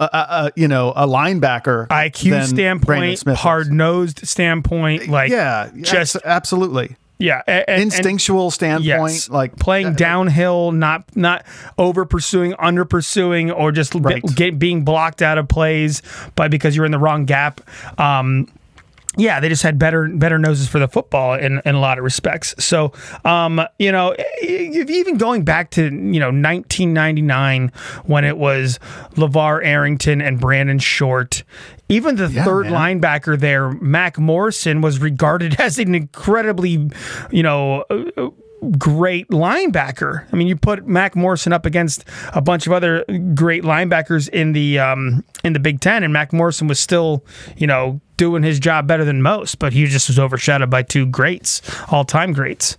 uh, 0.00 0.08
uh, 0.12 0.26
uh, 0.28 0.50
you 0.56 0.66
know, 0.66 0.92
a 0.96 1.06
linebacker 1.06 1.86
IQ 1.86 2.46
standpoint, 2.48 3.22
hard 3.38 3.72
nosed 3.72 4.26
standpoint, 4.26 5.08
like 5.08 5.30
yeah, 5.30 5.70
just 5.82 6.16
absolutely. 6.24 6.96
Yeah, 7.18 7.42
and, 7.46 7.82
instinctual 7.82 8.44
and, 8.44 8.52
standpoint, 8.52 9.12
yes, 9.12 9.30
like 9.30 9.56
playing 9.56 9.86
uh, 9.86 9.90
downhill, 9.90 10.72
not 10.72 11.04
not 11.16 11.44
over 11.78 12.04
pursuing, 12.04 12.54
under 12.58 12.84
pursuing, 12.84 13.52
or 13.52 13.70
just 13.70 13.94
right. 13.94 14.22
get, 14.34 14.58
being 14.58 14.84
blocked 14.84 15.22
out 15.22 15.38
of 15.38 15.46
plays 15.48 16.02
by 16.34 16.48
because 16.48 16.74
you're 16.74 16.84
in 16.84 16.92
the 16.92 16.98
wrong 16.98 17.24
gap. 17.24 17.60
Um, 18.00 18.48
yeah, 19.16 19.40
they 19.40 19.48
just 19.48 19.62
had 19.62 19.78
better 19.78 20.08
better 20.08 20.38
noses 20.38 20.68
for 20.68 20.78
the 20.78 20.88
football 20.88 21.34
in, 21.34 21.60
in 21.64 21.74
a 21.74 21.80
lot 21.80 21.98
of 21.98 22.04
respects. 22.04 22.54
So, 22.58 22.92
um, 23.24 23.60
you 23.78 23.92
know, 23.92 24.14
even 24.42 25.18
going 25.18 25.44
back 25.44 25.70
to 25.72 25.84
you 25.84 26.20
know 26.20 26.28
1999 26.28 27.72
when 28.04 28.24
it 28.24 28.36
was 28.36 28.78
LaVar 29.14 29.64
Arrington 29.64 30.20
and 30.20 30.40
Brandon 30.40 30.78
Short, 30.78 31.44
even 31.88 32.16
the 32.16 32.28
yeah, 32.28 32.44
third 32.44 32.66
man. 32.66 33.00
linebacker 33.00 33.38
there, 33.38 33.70
Mac 33.70 34.18
Morrison, 34.18 34.80
was 34.80 34.98
regarded 34.98 35.54
as 35.60 35.78
an 35.78 35.94
incredibly, 35.94 36.90
you 37.30 37.42
know, 37.42 37.84
great 38.72 39.28
linebacker. 39.28 40.26
I 40.32 40.36
mean, 40.36 40.46
you 40.46 40.56
put 40.56 40.86
Mac 40.86 41.16
Morrison 41.16 41.52
up 41.52 41.66
against 41.66 42.04
a 42.32 42.40
bunch 42.40 42.66
of 42.66 42.72
other 42.72 43.04
great 43.34 43.62
linebackers 43.62 44.28
in 44.28 44.52
the 44.52 44.78
um, 44.78 45.24
in 45.42 45.52
the 45.52 45.58
Big 45.58 45.80
Ten, 45.80 46.02
and 46.02 46.12
Mac 46.12 46.32
Morrison 46.32 46.66
was 46.66 46.80
still, 46.80 47.24
you 47.56 47.66
know, 47.66 48.00
doing 48.16 48.42
his 48.42 48.58
job 48.58 48.86
better 48.86 49.04
than 49.04 49.22
most, 49.22 49.58
but 49.58 49.72
he 49.72 49.86
just 49.86 50.08
was 50.08 50.18
overshadowed 50.18 50.70
by 50.70 50.82
two 50.82 51.06
greats, 51.06 51.60
all 51.90 52.04
time 52.04 52.32
greats. 52.32 52.78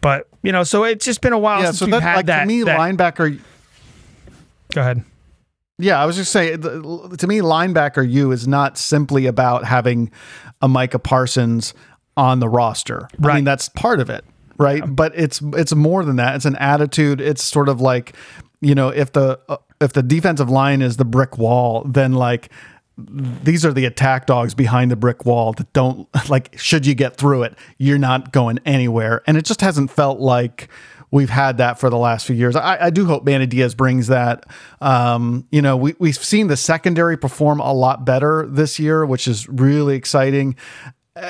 But 0.00 0.28
you 0.42 0.52
know, 0.52 0.64
so 0.64 0.84
it's 0.84 1.04
just 1.04 1.20
been 1.20 1.32
a 1.32 1.38
while 1.38 1.60
yeah, 1.60 1.66
since 1.66 1.78
so 1.78 1.86
that, 1.86 2.02
had 2.02 2.16
like, 2.16 2.26
that. 2.26 2.40
To 2.40 2.46
me, 2.46 2.62
that, 2.62 2.78
linebacker. 2.78 3.38
Go 4.72 4.80
ahead. 4.80 5.04
Yeah, 5.78 6.02
I 6.02 6.06
was 6.06 6.16
just 6.16 6.32
saying. 6.32 6.62
To 6.62 7.26
me, 7.26 7.38
linebacker 7.38 8.08
U 8.08 8.32
is 8.32 8.48
not 8.48 8.78
simply 8.78 9.26
about 9.26 9.64
having 9.64 10.10
a 10.60 10.68
Micah 10.68 10.98
Parsons 10.98 11.72
on 12.16 12.40
the 12.40 12.48
roster. 12.48 13.08
Right. 13.18 13.32
I 13.32 13.34
mean, 13.36 13.44
that's 13.44 13.68
part 13.68 14.00
of 14.00 14.10
it 14.10 14.24
right? 14.58 14.80
Yeah. 14.80 14.86
But 14.86 15.12
it's 15.16 15.40
it's 15.54 15.74
more 15.74 16.04
than 16.04 16.16
that. 16.16 16.36
It's 16.36 16.44
an 16.44 16.56
attitude. 16.56 17.20
It's 17.20 17.42
sort 17.42 17.68
of 17.68 17.80
like, 17.80 18.14
you 18.60 18.74
know, 18.74 18.88
if 18.88 19.12
the 19.12 19.40
uh, 19.48 19.56
if 19.80 19.92
the 19.92 20.02
defensive 20.02 20.50
line 20.50 20.82
is 20.82 20.96
the 20.96 21.04
brick 21.04 21.38
wall, 21.38 21.84
then 21.84 22.12
like 22.12 22.50
these 22.98 23.64
are 23.64 23.72
the 23.72 23.84
attack 23.84 24.26
dogs 24.26 24.54
behind 24.54 24.90
the 24.90 24.96
brick 24.96 25.24
wall 25.24 25.52
that 25.52 25.72
don't 25.72 26.08
like 26.28 26.58
should 26.58 26.84
you 26.84 26.94
get 26.94 27.16
through 27.16 27.44
it 27.44 27.56
you're 27.78 27.98
not 27.98 28.32
going 28.32 28.58
anywhere 28.66 29.22
and 29.26 29.36
it 29.36 29.44
just 29.44 29.60
hasn't 29.60 29.90
felt 29.90 30.18
like 30.18 30.68
we've 31.10 31.30
had 31.30 31.58
that 31.58 31.78
for 31.78 31.90
the 31.90 31.96
last 31.96 32.26
few 32.26 32.34
years 32.34 32.56
i, 32.56 32.86
I 32.86 32.90
do 32.90 33.06
hope 33.06 33.24
manny 33.24 33.46
diaz 33.46 33.74
brings 33.74 34.08
that 34.08 34.44
um, 34.80 35.46
you 35.52 35.62
know 35.62 35.76
we, 35.76 35.94
we've 36.00 36.16
seen 36.16 36.48
the 36.48 36.56
secondary 36.56 37.16
perform 37.16 37.60
a 37.60 37.72
lot 37.72 38.04
better 38.04 38.46
this 38.48 38.80
year 38.80 39.06
which 39.06 39.28
is 39.28 39.48
really 39.48 39.94
exciting 39.94 40.56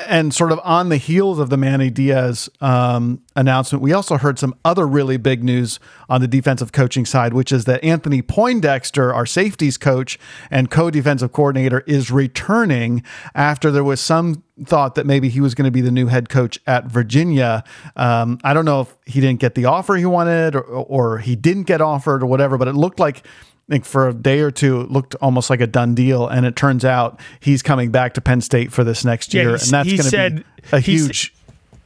and 0.07 0.33
sort 0.33 0.51
of 0.51 0.59
on 0.63 0.89
the 0.89 0.97
heels 0.97 1.39
of 1.39 1.49
the 1.49 1.57
Manny 1.57 1.89
Diaz 1.89 2.49
um, 2.61 3.21
announcement, 3.35 3.81
we 3.81 3.93
also 3.93 4.17
heard 4.17 4.37
some 4.37 4.55
other 4.63 4.87
really 4.87 5.17
big 5.17 5.43
news 5.43 5.79
on 6.07 6.21
the 6.21 6.27
defensive 6.27 6.71
coaching 6.71 7.05
side, 7.05 7.33
which 7.33 7.51
is 7.51 7.65
that 7.65 7.83
Anthony 7.83 8.21
Poindexter, 8.21 9.13
our 9.13 9.25
safeties 9.25 9.77
coach 9.77 10.19
and 10.51 10.69
co 10.69 10.89
defensive 10.89 11.31
coordinator, 11.31 11.81
is 11.81 12.11
returning 12.11 13.03
after 13.33 13.71
there 13.71 13.83
was 13.83 13.99
some 13.99 14.43
thought 14.65 14.95
that 14.95 15.05
maybe 15.05 15.29
he 15.29 15.39
was 15.39 15.55
going 15.55 15.65
to 15.65 15.71
be 15.71 15.81
the 15.81 15.91
new 15.91 16.07
head 16.07 16.29
coach 16.29 16.59
at 16.67 16.85
Virginia. 16.85 17.63
Um, 17.95 18.39
I 18.43 18.53
don't 18.53 18.65
know 18.65 18.81
if 18.81 18.95
he 19.05 19.21
didn't 19.21 19.39
get 19.39 19.55
the 19.55 19.65
offer 19.65 19.95
he 19.95 20.05
wanted 20.05 20.55
or, 20.55 20.61
or 20.61 21.17
he 21.19 21.35
didn't 21.35 21.63
get 21.63 21.81
offered 21.81 22.21
or 22.21 22.25
whatever, 22.25 22.57
but 22.57 22.67
it 22.67 22.75
looked 22.75 22.99
like 22.99 23.25
think 23.69 23.85
for 23.85 24.09
a 24.09 24.13
day 24.13 24.39
or 24.39 24.51
two 24.51 24.81
it 24.81 24.91
looked 24.91 25.15
almost 25.15 25.49
like 25.49 25.61
a 25.61 25.67
done 25.67 25.95
deal 25.95 26.27
and 26.27 26.45
it 26.45 26.55
turns 26.55 26.83
out 26.83 27.19
he's 27.39 27.61
coming 27.61 27.91
back 27.91 28.13
to 28.15 28.21
Penn 28.21 28.41
State 28.41 28.71
for 28.71 28.83
this 28.83 29.05
next 29.05 29.33
year 29.33 29.51
and 29.51 29.61
that's 29.61 30.11
going 30.11 30.33
to 30.33 30.43
be 30.43 30.45
a 30.71 30.79
huge 30.79 31.33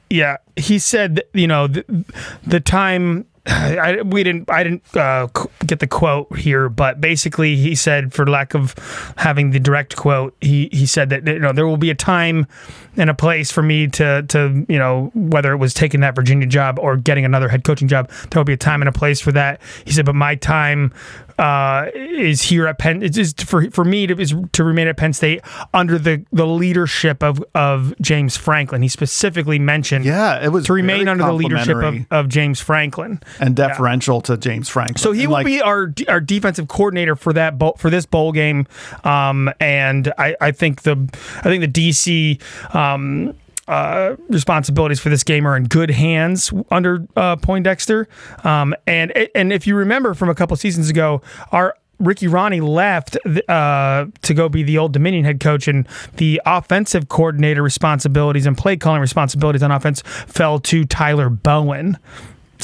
yeah 0.10 0.38
he 0.56 0.80
said 0.80 1.24
you 1.34 1.48
know 1.48 1.68
the, 1.68 2.06
the 2.46 2.60
time 2.60 3.26
I, 3.46 4.02
we 4.04 4.24
didn't 4.24 4.50
I 4.50 4.64
didn't 4.64 4.96
uh, 4.96 5.28
get 5.66 5.80
the 5.80 5.88
quote 5.88 6.38
here, 6.38 6.70
but 6.70 7.02
basically 7.02 7.58
he 7.58 7.76
said, 7.76 8.14
for 8.14 8.26
lack 8.26 8.54
of 8.54 8.74
having 9.18 9.52
the 9.52 9.60
direct 9.60 9.98
quote, 9.98 10.34
he 10.40 10.70
he 10.72 10.86
said 10.86 11.10
that 11.10 11.28
you 11.28 11.40
know 11.40 11.52
there 11.52 11.68
will 11.68 11.78
be 11.78 11.90
a 11.90 11.96
time 11.96 12.48
and 12.96 13.10
a 13.10 13.14
place 13.14 13.52
for 13.52 13.62
me 13.62 13.88
to 13.88 14.24
to 14.24 14.66
you 14.70 14.80
know 14.80 15.12
whether 15.14 15.52
it 15.52 15.58
was 15.58 15.74
taking 15.74 16.00
that 16.02 16.16
Virginia 16.16 16.48
job 16.48 16.80
or 16.80 16.96
getting 16.96 17.26
another 17.26 17.50
head 17.50 17.66
coaching 17.66 17.90
job, 17.90 18.10
there 18.30 18.40
will 18.40 18.46
be 18.46 18.54
a 18.54 18.58
time 18.58 18.82
and 18.82 18.88
a 18.88 18.94
place 18.94 19.20
for 19.20 19.34
that. 19.34 19.60
He 19.84 19.92
said, 19.92 20.06
but 20.06 20.16
my 20.16 20.36
time 20.36 20.94
uh, 21.38 21.90
is 21.94 22.44
here 22.44 22.68
at 22.68 22.78
Penn. 22.78 23.02
It's 23.04 23.44
for 23.44 23.70
for 23.72 23.86
me 23.86 24.08
to 24.08 24.20
is 24.20 24.36
to 24.54 24.64
remain 24.64 24.88
at 24.88 24.98
Penn 24.98 25.14
State 25.14 25.42
under 25.74 25.98
the 25.98 26.26
the 26.32 26.46
leadership 26.46 27.24
of 27.24 27.44
of 27.56 27.94
James 28.02 28.38
Franklin. 28.38 28.82
He 28.82 28.88
specifically 28.88 29.60
mentioned, 29.60 30.06
yeah, 30.06 30.44
it 30.44 30.50
was 30.50 30.66
to 30.66 30.74
remain 30.74 31.08
under 31.08 31.24
the 31.24 31.34
leadership 31.34 31.78
of, 31.78 31.96
of 32.12 32.30
James 32.30 32.60
Franklin 32.60 33.22
and 33.40 33.56
deferential 33.56 34.18
yeah. 34.18 34.22
to 34.22 34.38
James 34.38 34.70
Franklin. 34.70 35.02
So 35.02 35.12
he 35.12 35.22
and 35.22 35.30
will 35.30 35.38
like, 35.38 35.46
be 35.46 35.62
our 35.62 35.94
our 36.08 36.22
defensive 36.22 36.68
coordinator 36.68 37.16
for 37.16 37.34
that 37.34 37.58
bowl, 37.58 37.76
for 37.78 37.90
this 37.90 38.06
bowl 38.06 38.32
game. 38.32 38.68
Um, 39.04 39.52
and 39.60 40.14
I 40.18 40.36
I 40.40 40.52
think 40.52 40.84
the 40.84 40.98
I 41.40 41.44
think 41.44 41.74
the 41.74 41.92
DC. 41.92 42.76
Um, 42.76 43.36
uh, 43.68 44.16
responsibilities 44.30 45.00
for 45.00 45.10
this 45.10 45.24
game 45.24 45.48
are 45.48 45.56
in 45.56 45.66
good 45.66 45.92
hands 45.92 46.52
under 46.70 47.08
uh, 47.16 47.36
Poindexter. 47.38 48.08
Um, 48.44 48.76
and 48.88 49.12
and 49.36 49.54
if 49.54 49.68
you 49.68 49.76
remember 49.76 50.14
from 50.14 50.30
a 50.30 50.36
couple 50.36 50.56
seasons 50.58 50.90
ago, 50.90 51.22
our 51.52 51.76
Ricky 52.00 52.28
Rahne 52.28 52.62
left 52.68 53.18
uh, 53.48 54.06
to 54.22 54.34
go 54.34 54.50
be 54.50 54.64
the 54.64 54.78
Old 54.78 54.92
Dominion 54.94 55.24
head 55.24 55.40
coach, 55.40 55.68
and 55.68 55.88
the 56.18 56.42
offensive 56.46 57.08
coordinator 57.08 57.64
responsibilities 57.64 58.46
and 58.46 58.58
play 58.58 58.76
calling 58.76 59.00
responsibilities 59.00 59.64
on 59.64 59.72
offense 59.72 60.02
fell 60.06 60.60
to 60.60 60.84
Tyler 60.84 61.30
Bowen. 61.30 61.98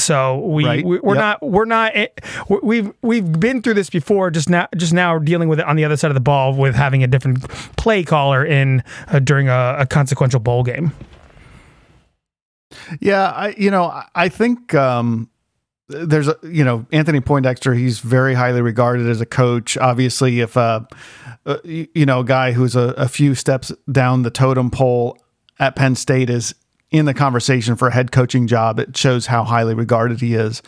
So 0.00 0.38
we, 0.38 0.64
right. 0.64 0.84
we 0.84 0.98
are 0.98 1.14
yep. 1.14 1.16
not 1.16 1.42
we're 1.42 1.64
not 1.64 1.92
eh, 1.94 2.08
we've 2.62 2.92
we've 3.02 3.40
been 3.40 3.62
through 3.62 3.74
this 3.74 3.90
before. 3.90 4.30
Just 4.30 4.48
now 4.48 4.68
just 4.76 4.92
now 4.92 5.18
dealing 5.18 5.48
with 5.48 5.60
it 5.60 5.66
on 5.66 5.76
the 5.76 5.84
other 5.84 5.96
side 5.96 6.10
of 6.10 6.14
the 6.14 6.20
ball 6.20 6.54
with 6.54 6.74
having 6.74 7.02
a 7.02 7.06
different 7.06 7.48
play 7.76 8.02
caller 8.02 8.44
in 8.44 8.82
uh, 9.08 9.18
during 9.18 9.48
a, 9.48 9.76
a, 9.78 9.86
consequential 9.86 10.40
bowl 10.40 10.62
game. 10.62 10.92
Yeah, 13.00 13.30
I 13.30 13.54
you 13.56 13.70
know 13.70 14.02
I 14.14 14.28
think. 14.28 14.74
Um, 14.74 15.30
there's 15.90 16.28
a 16.28 16.36
you 16.44 16.64
know 16.64 16.86
Anthony 16.92 17.20
Poindexter. 17.20 17.74
He's 17.74 17.98
very 17.98 18.34
highly 18.34 18.62
regarded 18.62 19.08
as 19.08 19.20
a 19.20 19.26
coach. 19.26 19.76
Obviously, 19.76 20.40
if 20.40 20.56
uh, 20.56 20.82
uh 21.46 21.58
you 21.64 22.06
know 22.06 22.20
a 22.20 22.24
guy 22.24 22.52
who's 22.52 22.76
a, 22.76 22.94
a 22.96 23.08
few 23.08 23.34
steps 23.34 23.72
down 23.90 24.22
the 24.22 24.30
totem 24.30 24.70
pole 24.70 25.18
at 25.58 25.76
Penn 25.76 25.96
State 25.96 26.30
is 26.30 26.54
in 26.90 27.04
the 27.04 27.14
conversation 27.14 27.76
for 27.76 27.88
a 27.88 27.92
head 27.92 28.12
coaching 28.12 28.46
job, 28.46 28.78
it 28.78 28.96
shows 28.96 29.26
how 29.26 29.44
highly 29.44 29.74
regarded 29.74 30.20
he 30.20 30.34
is. 30.34 30.62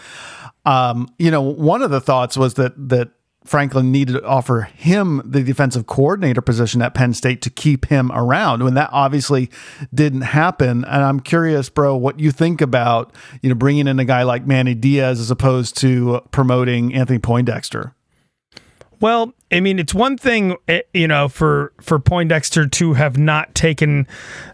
Um, 0.65 1.13
you 1.19 1.31
know, 1.31 1.43
one 1.43 1.83
of 1.83 1.91
the 1.91 2.01
thoughts 2.01 2.37
was 2.37 2.55
that 2.55 2.73
that 2.89 3.11
Franklin 3.45 3.91
needed 3.91 4.13
to 4.13 4.25
offer 4.25 4.63
him 4.63 5.21
the 5.25 5.43
defensive 5.43 5.87
coordinator 5.87 6.41
position 6.41 6.81
at 6.81 6.95
Penn 6.95 7.13
State 7.13 7.43
to 7.43 7.51
keep 7.51 7.87
him 7.87 8.13
around 8.13 8.63
when 8.63 8.75
that 8.75 8.91
obviously 8.93 9.51
didn't 9.93 10.21
happen. 10.21 10.85
And 10.85 11.03
I'm 11.03 11.19
curious, 11.19 11.69
bro, 11.69 11.97
what 11.97 12.21
you 12.21 12.31
think 12.31 12.61
about, 12.61 13.13
you 13.43 13.49
know, 13.49 13.57
bringing 13.57 13.89
in 13.89 13.99
a 13.99 14.05
guy 14.05 14.23
like 14.23 14.47
Manny 14.47 14.75
Diaz 14.75 15.19
as 15.19 15.31
opposed 15.31 15.77
to 15.79 16.21
promoting 16.31 16.95
Anthony 16.95 17.19
Poindexter. 17.19 17.95
Well, 19.03 19.35
I 19.51 19.59
mean, 19.59 19.81
it's 19.81 19.93
one 19.93 20.17
thing, 20.17 20.57
eh, 20.69 20.83
you 20.95 21.09
know, 21.09 21.29
for 21.29 21.73
for 21.81 21.99
Poindexter 21.99 22.69
to 22.69 22.93
have 22.93 23.19
not 23.19 23.53
taken 23.53 24.07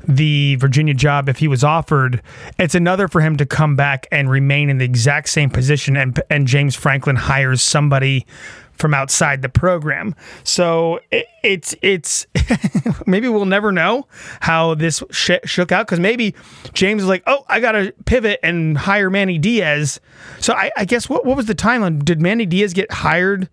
the 0.08 0.56
Virginia 0.56 0.94
job 0.94 1.28
if 1.28 1.36
he 1.36 1.48
was 1.48 1.62
offered. 1.62 2.22
It's 2.58 2.74
another 2.74 3.08
for 3.08 3.20
him 3.20 3.36
to 3.36 3.44
come 3.44 3.76
back 3.76 4.06
and 4.10 4.30
remain 4.30 4.70
in 4.70 4.78
the 4.78 4.86
exact 4.86 5.28
same 5.28 5.50
position, 5.50 5.98
and 5.98 6.18
and 6.30 6.46
James 6.46 6.74
Franklin 6.74 7.16
hires 7.16 7.60
somebody 7.60 8.24
from 8.72 8.94
outside 8.94 9.42
the 9.42 9.50
program. 9.50 10.14
So 10.44 11.00
it, 11.10 11.26
it's 11.44 11.74
it's 11.82 12.26
maybe 13.06 13.28
we'll 13.28 13.44
never 13.44 13.70
know 13.70 14.08
how 14.40 14.74
this 14.74 15.02
sh- 15.10 15.44
shook 15.44 15.72
out 15.72 15.86
because 15.86 16.00
maybe 16.00 16.34
James 16.72 17.02
was 17.02 17.08
like, 17.10 17.22
oh, 17.26 17.44
I 17.48 17.60
got 17.60 17.72
to 17.72 17.92
pivot 18.06 18.40
and 18.42 18.78
hire 18.78 19.10
Manny 19.10 19.36
Diaz. 19.36 20.00
So 20.40 20.54
I, 20.54 20.70
I 20.74 20.86
guess 20.86 21.06
what 21.06 21.26
what 21.26 21.36
was 21.36 21.44
the 21.44 21.54
timeline? 21.54 22.02
Did 22.02 22.22
Manny 22.22 22.46
Diaz 22.46 22.72
get 22.72 22.90
hired? 22.90 23.50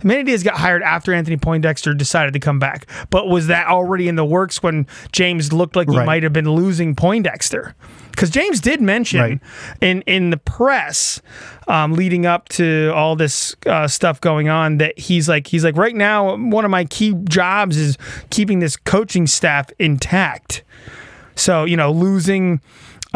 Diaz 0.00 0.42
got 0.42 0.56
hired 0.56 0.82
after 0.82 1.12
Anthony 1.12 1.36
Poindexter 1.36 1.94
decided 1.94 2.32
to 2.32 2.40
come 2.40 2.58
back, 2.58 2.86
but 3.10 3.28
was 3.28 3.46
that 3.48 3.66
already 3.66 4.08
in 4.08 4.16
the 4.16 4.24
works 4.24 4.62
when 4.62 4.86
James 5.12 5.52
looked 5.52 5.76
like 5.76 5.88
he 5.88 5.96
right. 5.96 6.06
might 6.06 6.22
have 6.22 6.32
been 6.32 6.50
losing 6.50 6.94
Poindexter? 6.94 7.74
Because 8.10 8.30
James 8.30 8.60
did 8.60 8.80
mention 8.80 9.20
right. 9.20 9.40
in 9.82 10.00
in 10.02 10.30
the 10.30 10.38
press 10.38 11.20
um, 11.68 11.92
leading 11.92 12.24
up 12.24 12.48
to 12.50 12.90
all 12.94 13.14
this 13.14 13.54
uh, 13.66 13.86
stuff 13.86 14.20
going 14.22 14.48
on 14.48 14.78
that 14.78 14.98
he's 14.98 15.28
like 15.28 15.46
he's 15.46 15.64
like 15.64 15.76
right 15.76 15.94
now 15.94 16.34
one 16.36 16.64
of 16.64 16.70
my 16.70 16.86
key 16.86 17.14
jobs 17.28 17.76
is 17.76 17.98
keeping 18.30 18.60
this 18.60 18.76
coaching 18.76 19.26
staff 19.26 19.70
intact. 19.78 20.64
So 21.34 21.64
you 21.64 21.76
know 21.76 21.92
losing 21.92 22.62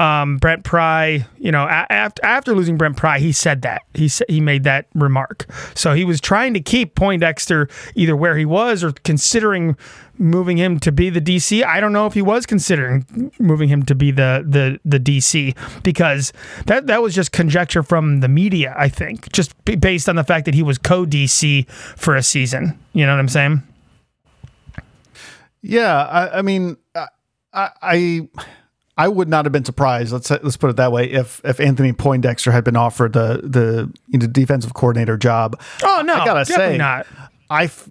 um, 0.01 0.39
Brent 0.39 0.65
Pry, 0.65 1.27
you 1.37 1.53
know, 1.53 1.67
after 1.69 2.25
after 2.25 2.55
losing 2.55 2.79
Brent 2.79 2.97
Pry, 2.97 3.19
he 3.19 3.33
said 3.33 3.61
that 3.63 3.83
he 3.93 4.09
sa- 4.09 4.25
he 4.31 4.41
made 4.41 4.65
that 4.65 4.87
remark. 4.95 5.45
So 5.75 5.93
he 5.93 6.05
was 6.05 6.23
trying 6.23 6.55
to 6.55 6.61
keep 6.61 6.95
Poindexter 6.95 7.69
either 7.95 8.17
where 8.17 8.39
he 8.39 8.47
was 8.47 8.83
or 8.83 8.93
considering 8.93 9.77
moving 10.17 10.57
him 10.57 10.81
to 10.81 10.91
be 10.91 11.11
the 11.11 11.21
DC. 11.21 11.63
I 11.63 11.81
don't 11.81 11.93
know 11.93 12.07
if 12.07 12.15
he 12.15 12.23
was 12.23 12.47
considering 12.47 13.31
moving 13.39 13.69
him 13.69 13.83
to 13.85 13.95
be 13.95 14.11
the 14.11 14.43
the 14.49 14.81
the 14.87 14.99
DC 14.99 15.55
because 15.83 16.33
that 16.65 16.87
that 16.87 17.03
was 17.03 17.15
just 17.15 17.31
conjecture 17.31 17.83
from 17.83 18.21
the 18.21 18.29
media. 18.29 18.75
I 18.79 18.89
think 18.89 19.31
just 19.33 19.55
based 19.67 20.09
on 20.09 20.17
the 20.17 20.25
fact 20.25 20.47
that 20.47 20.55
he 20.55 20.63
was 20.63 20.79
co 20.79 21.05
DC 21.05 21.69
for 21.69 22.17
a 22.17 22.23
season. 22.23 22.79
You 22.95 23.05
know 23.05 23.13
what 23.13 23.21
I'm 23.21 23.29
saying? 23.29 23.63
Yeah, 25.61 26.05
I, 26.05 26.39
I 26.39 26.43
mean, 26.43 26.79
I, 27.53 27.69
I 27.83 28.29
I 29.01 29.09
would 29.09 29.31
not 29.31 29.47
have 29.47 29.53
been 29.53 29.65
surprised. 29.65 30.13
Let's 30.13 30.31
let's 30.31 30.59
put 30.59 30.69
it 30.69 30.77
that 30.77 30.93
way. 30.93 31.11
If 31.11 31.41
if 31.43 31.59
Anthony 31.59 31.95
Poindexter 31.95 32.53
had 32.53 32.65
been 32.65 32.77
offered 32.77 33.15
the 33.15 33.41
the 33.43 33.91
you 34.09 34.19
know, 34.19 34.27
defensive 34.27 34.75
coordinator 34.75 35.17
job, 35.17 35.59
oh 35.83 36.03
no, 36.05 36.17
I 36.17 36.25
gotta 36.27 36.45
say, 36.45 36.77
not. 36.77 37.07
I, 37.49 37.65
f- 37.65 37.89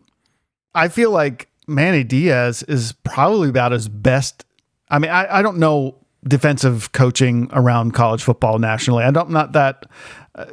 I 0.75 0.87
feel 0.87 1.09
like 1.09 1.49
Manny 1.65 2.03
Diaz 2.03 2.61
is 2.61 2.91
probably 3.03 3.49
about 3.49 3.71
his 3.71 3.89
best. 3.89 4.45
I 4.87 4.99
mean, 4.99 5.09
I, 5.09 5.39
I 5.39 5.41
don't 5.41 5.57
know 5.57 5.95
defensive 6.23 6.91
coaching 6.91 7.49
around 7.53 7.95
college 7.95 8.21
football 8.21 8.59
nationally. 8.59 9.03
I 9.03 9.09
don't 9.09 9.29
I'm 9.29 9.33
not 9.33 9.53
that 9.53 9.87
uh, 10.35 10.45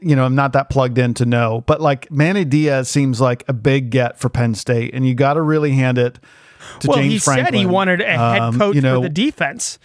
you 0.00 0.14
know 0.14 0.26
I'm 0.26 0.36
not 0.36 0.52
that 0.52 0.70
plugged 0.70 0.96
in 0.96 1.14
to 1.14 1.26
know, 1.26 1.64
but 1.66 1.80
like 1.80 2.08
Manny 2.12 2.44
Diaz 2.44 2.88
seems 2.88 3.20
like 3.20 3.42
a 3.48 3.52
big 3.52 3.90
get 3.90 4.20
for 4.20 4.28
Penn 4.28 4.54
State, 4.54 4.94
and 4.94 5.04
you 5.04 5.16
got 5.16 5.34
to 5.34 5.42
really 5.42 5.72
hand 5.72 5.98
it 5.98 6.20
to 6.80 6.88
well, 6.88 6.98
James 6.98 7.12
he 7.14 7.18
Franklin. 7.18 7.46
said 7.46 7.54
he 7.54 7.66
wanted 7.66 8.00
a 8.00 8.04
head 8.04 8.40
um, 8.40 8.58
coach 8.60 8.68
um, 8.70 8.74
you 8.76 8.80
know, 8.80 9.02
for 9.02 9.08
the 9.08 9.12
defense 9.12 9.80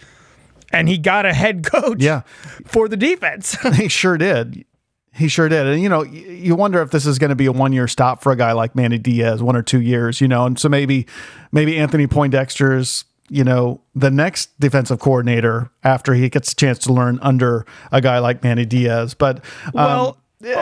and 0.72 0.88
he 0.88 0.98
got 0.98 1.26
a 1.26 1.32
head 1.32 1.64
coach 1.64 2.02
yeah. 2.02 2.22
for 2.64 2.88
the 2.88 2.96
defense. 2.96 3.56
he 3.74 3.88
sure 3.88 4.18
did. 4.18 4.64
He 5.12 5.28
sure 5.28 5.48
did. 5.48 5.66
And, 5.66 5.82
you 5.82 5.88
know, 5.88 6.02
you 6.04 6.54
wonder 6.54 6.80
if 6.82 6.90
this 6.90 7.04
is 7.04 7.18
going 7.18 7.30
to 7.30 7.36
be 7.36 7.46
a 7.46 7.52
one 7.52 7.72
year 7.72 7.88
stop 7.88 8.22
for 8.22 8.30
a 8.32 8.36
guy 8.36 8.52
like 8.52 8.76
Manny 8.76 8.98
Diaz, 8.98 9.42
one 9.42 9.56
or 9.56 9.62
two 9.62 9.80
years, 9.80 10.20
you 10.20 10.28
know, 10.28 10.46
and 10.46 10.58
so 10.58 10.68
maybe, 10.68 11.06
maybe 11.50 11.76
Anthony 11.76 12.06
Poindexter's, 12.06 13.04
you 13.28 13.44
know, 13.44 13.80
the 13.94 14.10
next 14.10 14.58
defensive 14.60 14.98
coordinator 15.00 15.70
after 15.82 16.14
he 16.14 16.28
gets 16.28 16.52
a 16.52 16.56
chance 16.56 16.78
to 16.80 16.92
learn 16.92 17.18
under 17.22 17.66
a 17.92 18.00
guy 18.00 18.18
like 18.18 18.42
Manny 18.42 18.64
Diaz. 18.64 19.14
But, 19.14 19.44
um, 19.66 19.72
well, 19.74 20.16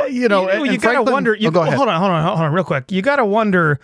you 0.09 0.29
know, 0.29 0.51
you, 0.51 0.73
you 0.73 0.79
gotta 0.79 1.03
wonder. 1.03 1.35
You, 1.35 1.49
oh, 1.49 1.51
go 1.53 1.63
ahead. 1.63 1.75
Hold 1.75 1.89
on, 1.89 2.01
hold 2.01 2.11
on, 2.11 2.25
hold 2.25 2.41
on, 2.41 2.53
real 2.53 2.65
quick. 2.65 2.91
You 2.91 3.01
gotta 3.01 3.25
wonder 3.25 3.79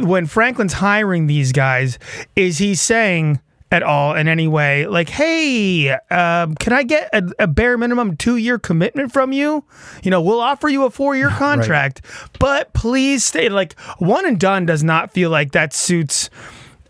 when 0.00 0.26
Franklin's 0.26 0.74
hiring 0.74 1.26
these 1.26 1.52
guys, 1.52 1.98
is 2.36 2.58
he 2.58 2.74
saying 2.74 3.40
at 3.74 3.82
all 3.82 4.14
in 4.14 4.28
any 4.28 4.46
way 4.46 4.86
like, 4.86 5.08
"Hey, 5.08 5.90
um, 5.90 6.54
can 6.54 6.72
I 6.72 6.84
get 6.84 7.10
a, 7.12 7.28
a 7.40 7.46
bare 7.48 7.76
minimum 7.76 8.16
two 8.16 8.36
year 8.36 8.56
commitment 8.56 9.12
from 9.12 9.32
you? 9.32 9.64
You 10.04 10.12
know, 10.12 10.22
we'll 10.22 10.40
offer 10.40 10.68
you 10.68 10.84
a 10.84 10.90
four 10.90 11.16
year 11.16 11.28
contract, 11.36 12.02
but 12.38 12.72
please 12.72 13.24
stay." 13.24 13.48
Like 13.48 13.78
one 13.98 14.26
and 14.26 14.38
done 14.38 14.64
does 14.64 14.84
not 14.84 15.10
feel 15.10 15.28
like 15.28 15.52
that 15.52 15.72
suits 15.72 16.30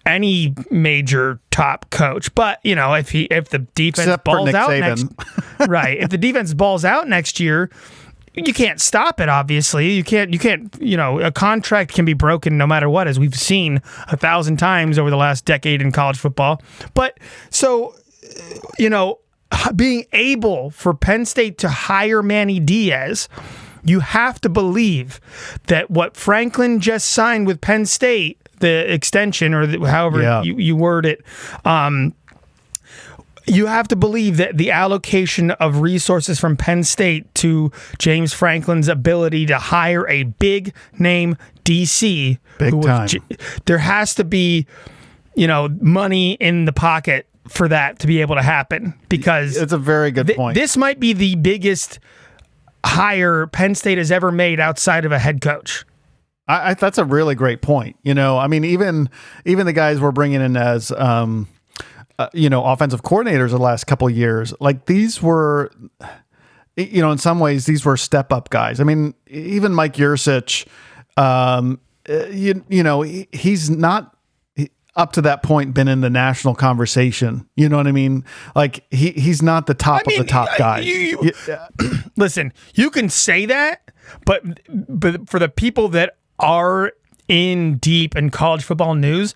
any 0.04 0.54
major 0.70 1.40
top 1.50 1.88
coach. 1.88 2.34
But 2.34 2.60
you 2.62 2.74
know, 2.74 2.92
if 2.92 3.08
he 3.08 3.22
if 3.24 3.48
the 3.48 3.60
defense 3.60 4.06
Except 4.06 4.24
balls 4.24 4.52
out 4.52 4.68
Saban. 4.68 4.80
next, 5.58 5.68
right? 5.68 5.98
If 5.98 6.10
the 6.10 6.18
defense 6.18 6.52
balls 6.52 6.84
out 6.84 7.08
next 7.08 7.40
year, 7.40 7.70
you 8.34 8.52
can't 8.52 8.80
stop 8.80 9.20
it. 9.20 9.28
Obviously, 9.28 9.92
you 9.92 10.04
can't. 10.04 10.32
You 10.32 10.38
can't. 10.38 10.74
You 10.80 10.96
know, 10.96 11.20
a 11.20 11.30
contract 11.30 11.94
can 11.94 12.04
be 12.04 12.14
broken 12.14 12.58
no 12.58 12.66
matter 12.66 12.88
what, 12.88 13.06
as 13.08 13.18
we've 13.18 13.34
seen 13.34 13.80
a 14.08 14.16
thousand 14.16 14.56
times 14.58 14.98
over 14.98 15.10
the 15.10 15.16
last 15.16 15.44
decade 15.44 15.80
in 15.80 15.92
college 15.92 16.18
football. 16.18 16.60
But 16.94 17.18
so, 17.50 17.94
you 18.78 18.90
know, 18.90 19.20
being 19.76 20.04
able 20.12 20.70
for 20.70 20.94
Penn 20.94 21.24
State 21.24 21.58
to 21.58 21.68
hire 21.68 22.22
Manny 22.22 22.58
Diaz. 22.60 23.28
You 23.86 24.00
have 24.00 24.40
to 24.40 24.48
believe 24.48 25.20
that 25.66 25.90
what 25.90 26.16
Franklin 26.16 26.80
just 26.80 27.10
signed 27.10 27.46
with 27.46 27.60
Penn 27.60 27.84
State, 27.84 28.38
the 28.60 28.90
extension 28.90 29.52
or 29.52 29.66
the, 29.66 29.78
however 29.86 30.22
Yeah. 30.22 30.42
you, 30.42 30.56
you 30.56 30.74
word 30.74 31.04
it, 31.04 31.22
um, 31.66 32.14
you 33.46 33.66
have 33.66 33.88
to 33.88 33.96
believe 33.96 34.36
that 34.38 34.56
the 34.56 34.70
allocation 34.70 35.50
of 35.52 35.80
resources 35.80 36.40
from 36.40 36.56
Penn 36.56 36.82
State 36.84 37.32
to 37.36 37.70
James 37.98 38.32
Franklin's 38.32 38.88
ability 38.88 39.46
to 39.46 39.58
hire 39.58 40.06
a 40.08 40.24
big 40.24 40.74
name 40.98 41.36
DC, 41.64 42.38
Big 42.58 42.70
who 42.70 42.76
was 42.78 42.86
time. 42.86 43.06
j- 43.08 43.20
there 43.66 43.78
has 43.78 44.14
to 44.16 44.24
be, 44.24 44.66
you 45.34 45.46
know, 45.46 45.68
money 45.80 46.32
in 46.34 46.64
the 46.64 46.72
pocket 46.72 47.26
for 47.48 47.68
that 47.68 47.98
to 47.98 48.06
be 48.06 48.20
able 48.22 48.34
to 48.36 48.42
happen 48.42 48.94
because 49.08 49.56
It's 49.56 49.72
a 49.72 49.78
very 49.78 50.10
good 50.10 50.26
Th- 50.28 50.36
point. 50.36 50.54
This 50.54 50.76
might 50.76 50.98
be 50.98 51.12
the 51.12 51.34
biggest 51.36 51.98
hire 52.84 53.46
Penn 53.46 53.74
State 53.74 53.98
has 53.98 54.10
ever 54.10 54.30
made 54.32 54.60
outside 54.60 55.04
of 55.04 55.12
a 55.12 55.18
head 55.18 55.40
coach. 55.40 55.84
I, 56.46 56.70
I, 56.70 56.74
that's 56.74 56.98
a 56.98 57.04
really 57.04 57.34
great 57.34 57.62
point. 57.62 57.96
You 58.02 58.14
know, 58.14 58.38
I 58.38 58.46
mean, 58.46 58.64
even 58.64 59.08
even 59.46 59.66
the 59.66 59.72
guys 59.72 60.00
we're 60.00 60.12
bringing 60.12 60.40
in 60.42 60.56
as 60.56 60.90
um, 60.92 61.48
uh, 62.18 62.28
you 62.32 62.48
know 62.50 62.64
offensive 62.64 63.02
coordinators 63.02 63.50
the 63.50 63.58
last 63.58 63.84
couple 63.84 64.06
of 64.08 64.16
years, 64.16 64.52
like 64.60 64.86
these 64.86 65.20
were, 65.22 65.70
you 66.76 67.00
know, 67.00 67.10
in 67.12 67.18
some 67.18 67.40
ways 67.40 67.66
these 67.66 67.84
were 67.84 67.96
step 67.96 68.32
up 68.32 68.50
guys. 68.50 68.80
I 68.80 68.84
mean, 68.84 69.14
even 69.26 69.72
Mike 69.74 69.94
Yurcich, 69.94 70.66
um, 71.16 71.80
uh, 72.08 72.26
you 72.26 72.64
you 72.68 72.82
know, 72.82 73.02
he, 73.02 73.28
he's 73.32 73.70
not 73.70 74.10
up 74.96 75.10
to 75.10 75.20
that 75.22 75.42
point 75.42 75.74
been 75.74 75.88
in 75.88 76.02
the 76.02 76.10
national 76.10 76.54
conversation. 76.54 77.48
You 77.56 77.68
know 77.68 77.76
what 77.78 77.88
I 77.88 77.92
mean? 77.92 78.24
Like 78.54 78.84
he 78.92 79.10
he's 79.10 79.42
not 79.42 79.66
the 79.66 79.74
top 79.74 80.06
mean, 80.06 80.20
of 80.20 80.26
the 80.26 80.30
top 80.32 80.48
I- 80.52 80.58
guy. 80.58 80.78
you- 80.80 81.18
you- 81.22 81.32
Yeah. 81.48 81.66
Listen, 82.16 82.52
you 82.74 82.90
can 82.90 83.08
say 83.08 83.44
that, 83.46 83.90
but 84.24 84.42
but 84.88 85.28
for 85.28 85.40
the 85.40 85.48
people 85.48 85.88
that 85.88 86.16
are 86.38 86.92
in 87.26 87.78
deep 87.78 88.14
in 88.14 88.30
college 88.30 88.62
football 88.62 88.94
news, 88.94 89.34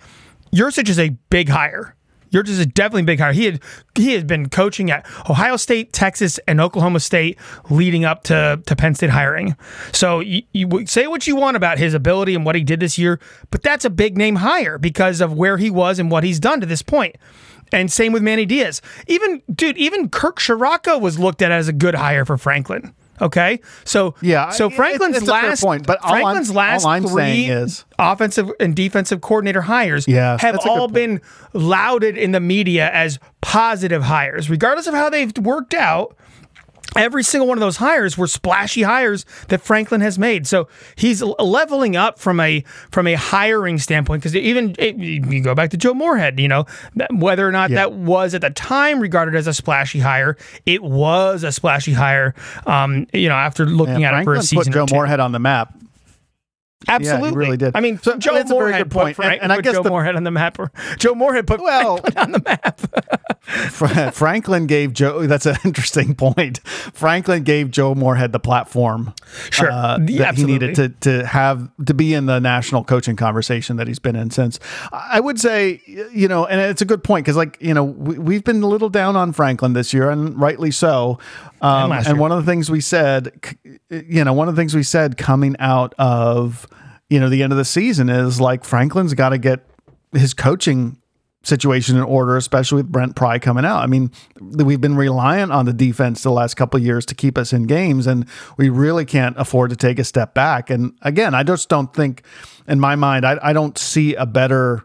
Yursich 0.55 0.89
is 0.89 0.99
a 0.99 1.09
big 1.31 1.49
hire. 1.49 1.95
Yurcich 2.31 2.61
a 2.61 2.66
definitely 2.66 3.03
big 3.03 3.20
hire. 3.20 3.33
He 3.33 3.47
had 3.47 3.61
he 3.95 4.12
has 4.12 4.24
been 4.24 4.49
coaching 4.49 4.91
at 4.91 5.07
Ohio 5.29 5.57
State, 5.57 5.93
Texas, 5.93 6.39
and 6.47 6.61
Oklahoma 6.61 7.01
State 7.01 7.39
leading 7.70 8.05
up 8.05 8.24
to, 8.24 8.61
to 8.66 8.76
Penn 8.76 8.95
State 8.95 9.11
hiring. 9.11 9.57
So 9.93 10.20
you, 10.20 10.43
you 10.53 10.87
say 10.87 11.07
what 11.07 11.26
you 11.26 11.37
want 11.37 11.57
about 11.57 11.79
his 11.79 11.95
ability 11.95 12.35
and 12.35 12.45
what 12.45 12.55
he 12.55 12.62
did 12.62 12.81
this 12.81 12.99
year, 12.99 13.18
but 13.51 13.62
that's 13.62 13.85
a 13.85 13.91
big 13.91 14.16
name 14.16 14.37
hire 14.37 14.79
because 14.79 15.20
of 15.20 15.33
where 15.33 15.57
he 15.57 15.70
was 15.70 15.99
and 15.99 16.11
what 16.11 16.24
he's 16.24 16.41
done 16.41 16.61
to 16.61 16.66
this 16.66 16.83
point. 16.83 17.16
And 17.72 17.93
same 17.93 18.12
with 18.12 18.22
Manny 18.22 18.47
Diaz. 18.47 18.81
Even 19.07 19.43
dude, 19.53 19.76
even 19.76 20.09
Kirk 20.09 20.39
Ciarrocca 20.39 21.01
was 21.01 21.18
looked 21.18 21.43
at 21.43 21.53
as 21.53 21.68
a 21.68 21.72
good 21.72 21.95
hire 21.95 22.24
for 22.24 22.37
Franklin. 22.39 22.95
Okay, 23.20 23.60
so 23.84 24.14
Yeah, 24.20 24.50
so 24.50 24.70
Franklin's 24.70 25.16
it's 25.18 25.26
fair 25.26 25.50
last 25.50 25.62
point, 25.62 25.86
but 25.86 25.98
all 26.02 26.12
I'm- 26.14 26.22
Franklin's 26.22 26.50
last 26.54 26.86
three 27.08 27.08
saying 27.22 27.50
is- 27.50 27.84
offensive 27.98 28.50
and 28.60 28.74
defensive 28.74 29.20
coordinator 29.20 29.62
hires 29.62 30.06
Yeah, 30.06 30.36
have 30.40 30.54
that's 30.54 30.64
a 30.64 30.68
good 30.68 30.78
all 30.78 30.88
been 30.88 31.20
lauded 31.52 32.16
in 32.16 32.32
the 32.32 32.40
media 32.40 32.90
as 32.92 33.18
positive 33.40 34.04
hires, 34.04 34.48
regardless 34.50 34.86
of 34.86 34.94
how 34.94 35.10
they've 35.10 35.36
worked 35.38 35.74
out. 35.74 36.14
Every 36.99 37.22
single 37.22 37.46
one 37.46 37.57
of 37.57 37.61
those 37.61 37.76
hires 37.76 38.18
were 38.18 38.26
splashy 38.26 38.82
hires 38.82 39.24
that 39.49 39.61
Franklin 39.61 40.01
has 40.01 40.18
made. 40.18 40.46
So 40.49 40.68
he's 40.96 41.22
leveling 41.22 41.94
up 41.94 42.18
from 42.18 42.40
a 42.40 42.64
from 42.90 43.07
a 43.07 43.14
hiring 43.14 43.78
standpoint. 43.78 44.22
Because 44.22 44.34
even 44.34 44.74
it, 44.78 44.96
you 44.96 45.40
go 45.40 45.55
back 45.55 45.70
to 45.70 45.76
Joe 45.76 45.94
Moorhead, 45.94 46.40
you 46.40 46.49
know 46.49 46.66
whether 47.11 47.46
or 47.49 47.53
not 47.53 47.70
that 47.70 47.92
was 47.92 48.34
at 48.34 48.40
the 48.40 48.51
time 48.51 48.99
regarded 49.01 49.36
as 49.36 49.46
a 49.46 49.55
splashy 49.55 50.01
hire, 50.01 50.36
it 50.66 50.82
was 50.82 51.44
a 51.44 51.53
splashy 51.53 51.92
hire. 51.92 52.34
Um, 52.66 53.07
you 53.12 53.28
know, 53.28 53.36
after 53.36 53.64
looking 53.64 54.01
Yeah, 54.01 54.09
at 54.09 54.22
it 54.22 54.24
for 54.24 54.34
Franklin 54.34 54.38
a 54.38 54.42
season, 54.42 54.72
put 54.72 54.88
Joe. 54.88 54.96
Moorhead 54.96 55.20
on 55.20 55.30
the 55.32 55.38
map. 55.38 55.72
Absolutely, 56.87 57.33
really 57.37 57.57
did. 57.57 57.74
I 57.74 57.81
mean, 57.81 57.99
So, 58.01 58.16
Joe 58.16 58.35
that's 58.35 58.51
a 58.53 58.55
very 58.55 58.72
good 58.72 58.91
put 58.91 59.03
point. 59.03 59.16
Frank, 59.16 59.33
And- 59.43 59.51
and 59.51 59.53
I 59.53 59.61
guess 59.61 59.74
Joe 59.74 59.83
the- 59.83 59.91
Moorhead 59.91 60.14
on 60.16 60.22
the 60.24 60.31
map. 60.31 60.59
Or 60.61 60.70
Joe 60.99 61.14
Moorhead 61.14 61.47
put 61.47 61.61
Well- 61.61 61.97
Franklin 61.99 62.16
on 62.24 62.33
the 62.33 62.43
map. 62.45 62.81
Franklin 64.14 64.66
gave 64.66 64.93
Joe. 64.93 65.26
That's 65.26 65.47
an 65.47 65.57
interesting 65.64 66.14
point. 66.14 66.59
Franklin 66.93 67.43
gave 67.43 67.70
Joe 67.70 67.95
Moorhead 67.95 68.33
the 68.33 68.39
platform, 68.39 69.14
Sure. 69.51 69.70
uh, 69.70 69.99
Yeah, 70.07 70.18
that 70.18 70.37
he 70.37 70.45
needed 70.45 70.74
to 70.76 70.89
to 71.01 71.26
have 71.26 71.68
to 71.87 71.95
be 71.95 72.14
in 72.14 72.26
the 72.26 72.39
national 72.41 72.85
coaching 72.85 73.16
conversation 73.16 73.76
that 73.76 73.89
he's 73.89 73.99
been 73.99 74.16
in 74.16 74.31
since. 74.31 74.61
I 74.93 75.18
would 75.20 75.41
say, 75.41 75.81
you 75.87 76.29
know, 76.29 76.45
and 76.47 76.61
it's 76.61 76.83
a 76.83 76.85
good 76.85 77.03
point 77.03 77.24
because, 77.24 77.37
like, 77.37 77.57
you 77.61 77.74
know, 77.74 77.85
we, 77.85 78.18
we've 78.18 78.45
been 78.45 78.62
a 78.62 78.66
little 78.68 78.89
down 78.91 79.16
on 79.16 79.33
Franklin 79.33 79.72
this 79.72 79.93
year, 79.93 80.11
and 80.11 80.39
rightly 80.39 80.70
so. 80.70 81.18
Um, 81.61 81.91
last 81.91 82.07
and 82.07 82.20
one 82.20 82.31
of 82.31 82.45
the 82.45 82.49
things 82.51 82.70
we 82.70 82.81
said, 82.81 83.33
you 83.91 84.22
know, 84.24 84.33
one 84.33 84.49
of 84.49 84.55
the 84.55 84.61
things 84.61 84.76
we 84.76 84.85
said 84.85 85.16
coming 85.16 85.57
out 85.59 85.93
of 85.99 86.67
you 87.11 87.20
know 87.20 87.28
the 87.28 87.42
end 87.42 87.52
of 87.52 87.59
the 87.59 87.64
season 87.64 88.09
is 88.09 88.40
like 88.40 88.64
Franklin's 88.64 89.14
got 89.14 89.30
to 89.30 89.38
get 89.38 89.61
his 90.12 90.34
coaching 90.34 90.98
situation 91.44 91.96
in 91.96 92.02
order, 92.02 92.36
especially 92.36 92.76
with 92.82 92.90
Brent 92.92 93.16
Pry 93.16 93.38
coming 93.38 93.64
out. 93.64 93.82
I 93.82 93.86
mean, 93.86 94.11
we've 94.40 94.80
been 94.80 94.96
reliant 94.96 95.52
on 95.52 95.64
the 95.66 95.72
defense 95.72 96.22
the 96.22 96.30
last 96.30 96.54
couple 96.54 96.78
of 96.78 96.84
years 96.84 97.06
to 97.06 97.14
keep 97.14 97.38
us 97.38 97.52
in 97.52 97.66
games, 97.66 98.06
and 98.06 98.26
we 98.56 98.68
really 98.68 99.04
can't 99.04 99.36
afford 99.38 99.70
to 99.70 99.76
take 99.76 99.98
a 99.98 100.04
step 100.04 100.34
back. 100.34 100.68
And 100.68 100.92
again, 101.02 101.34
I 101.34 101.44
just 101.44 101.68
don't 101.68 101.92
think, 101.94 102.22
in 102.66 102.80
my 102.80 102.96
mind, 102.96 103.24
I, 103.24 103.38
I 103.42 103.52
don't 103.52 103.78
see 103.78 104.14
a 104.14 104.26
better 104.26 104.84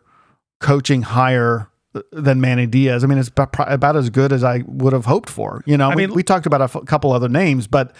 coaching 0.62 1.02
hire 1.02 1.70
than 2.12 2.40
Manny 2.40 2.66
Diaz. 2.68 3.04
I 3.04 3.08
mean, 3.08 3.18
it's 3.18 3.30
about, 3.30 3.54
about 3.60 3.96
as 3.98 4.10
good 4.10 4.32
as 4.32 4.44
I 4.44 4.64
would 4.66 4.94
have 4.94 5.06
hoped 5.06 5.30
for. 5.30 5.64
You 5.66 5.78
know, 5.78 5.88
I 5.88 5.96
mean- 5.96 6.10
mean, 6.10 6.16
we 6.16 6.24
talked 6.24 6.46
about 6.46 6.62
a 6.62 6.66
f- 6.66 6.86
couple 6.86 7.12
other 7.12 7.30
names, 7.30 7.68
but. 7.68 7.94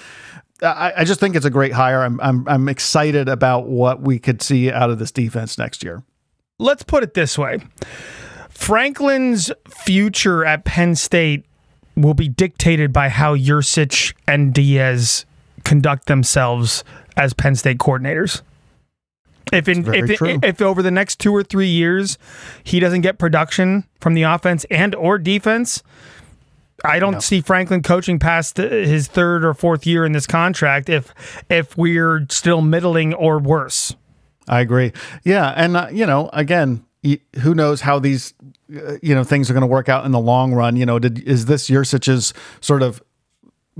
I, 0.64 0.94
I 0.98 1.04
just 1.04 1.20
think 1.20 1.36
it's 1.36 1.46
a 1.46 1.50
great 1.50 1.74
hire. 1.74 2.04
I'm, 2.04 2.20
I'm 2.22 2.48
I'm 2.48 2.70
excited 2.70 3.28
about 3.28 3.68
what 3.68 4.02
we 4.02 4.18
could 4.20 4.42
see 4.42 4.72
out 4.72 4.90
of 4.90 4.98
this 5.00 5.12
defense 5.12 5.58
next 5.58 5.84
year. 5.84 6.04
let's 6.60 6.84
put 6.84 7.04
it 7.04 7.14
this 7.14 7.38
way 7.38 7.60
Franklin's 8.50 9.52
future 9.68 10.46
at 10.46 10.64
Penn 10.64 10.96
State 10.96 11.46
will 11.96 12.14
be 12.14 12.30
dictated 12.30 12.94
by 12.94 13.10
how 13.10 13.36
Yurcich 13.36 14.14
and 14.28 14.54
Diaz 14.54 15.26
conduct 15.64 16.06
themselves 16.08 16.84
as 17.18 17.34
Penn 17.34 17.56
State 17.56 17.78
coordinators. 17.78 18.42
If 19.52 19.68
in 19.68 19.84
very 19.84 20.14
if, 20.14 20.22
if 20.44 20.62
over 20.62 20.82
the 20.82 20.92
next 20.92 21.20
two 21.20 21.36
or 21.36 21.44
three 21.44 21.68
years 21.68 22.18
he 22.64 22.80
doesn't 22.80 23.02
get 23.02 23.18
production 23.18 23.84
from 24.00 24.14
the 24.14 24.24
offense 24.24 24.66
and 24.72 24.96
or 24.96 25.18
defense, 25.18 25.84
I 26.84 27.00
don't 27.00 27.22
see 27.22 27.42
Franklin 27.42 27.82
coaching 27.82 28.20
past 28.20 28.60
uh, 28.60 28.68
his 28.68 29.08
third 29.08 29.46
or 29.46 29.54
fourth 29.54 29.86
year 29.86 30.06
in 30.06 30.12
this 30.12 30.28
contract 30.28 30.90
if 30.90 31.14
if 31.50 31.78
we're 31.78 32.26
still 32.30 32.62
middling 32.62 33.14
or 33.14 33.40
worse. 33.40 33.96
I 34.48 34.60
agree. 34.60 34.92
Yeah, 35.24 35.54
and 35.56 35.78
uh, 35.78 35.88
you 35.92 36.06
know, 36.06 36.30
again, 36.34 36.84
who 37.42 37.54
knows 37.54 37.82
how 37.82 38.00
these 38.00 38.34
uh, 38.76 38.98
you 39.02 39.16
know 39.16 39.24
things 39.24 39.50
are 39.50 39.54
going 39.54 39.62
to 39.62 39.68
work 39.68 39.90
out 39.90 40.06
in 40.06 40.12
the 40.12 40.20
long 40.20 40.54
run? 40.54 40.76
You 40.76 40.86
know, 40.86 41.00
did 41.00 41.20
is 41.24 41.46
this 41.46 41.70
Yurcich's 41.70 42.34
sort 42.62 42.82
of 42.82 43.02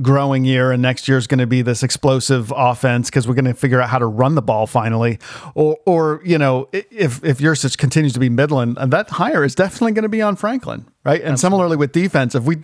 growing 0.02 0.44
year, 0.46 0.72
and 0.72 0.82
next 0.82 1.08
year 1.08 1.18
is 1.18 1.28
going 1.28 1.40
to 1.40 1.48
be 1.48 1.62
this 1.62 1.84
explosive 1.84 2.52
offense 2.56 3.10
because 3.10 3.28
we're 3.28 3.36
going 3.36 3.46
to 3.46 3.54
figure 3.54 3.82
out 3.82 3.90
how 3.90 4.00
to 4.00 4.08
run 4.08 4.36
the 4.36 4.42
ball 4.42 4.68
finally, 4.68 5.20
or 5.56 5.78
or 5.86 6.22
you 6.24 6.38
know, 6.38 6.70
if 6.72 7.24
if 7.24 7.40
Yurcich 7.40 7.78
continues 7.78 8.14
to 8.14 8.20
be 8.20 8.30
middling, 8.30 8.76
and 8.78 8.92
that 8.94 9.10
hire 9.10 9.44
is 9.44 9.56
definitely 9.56 9.94
going 9.94 10.04
to 10.04 10.10
be 10.10 10.22
on 10.22 10.36
Franklin, 10.36 10.86
right? 11.04 11.22
And 11.22 11.40
similarly 11.40 11.78
with 11.78 11.92
defense, 11.92 12.36
if 12.36 12.44
we 12.44 12.58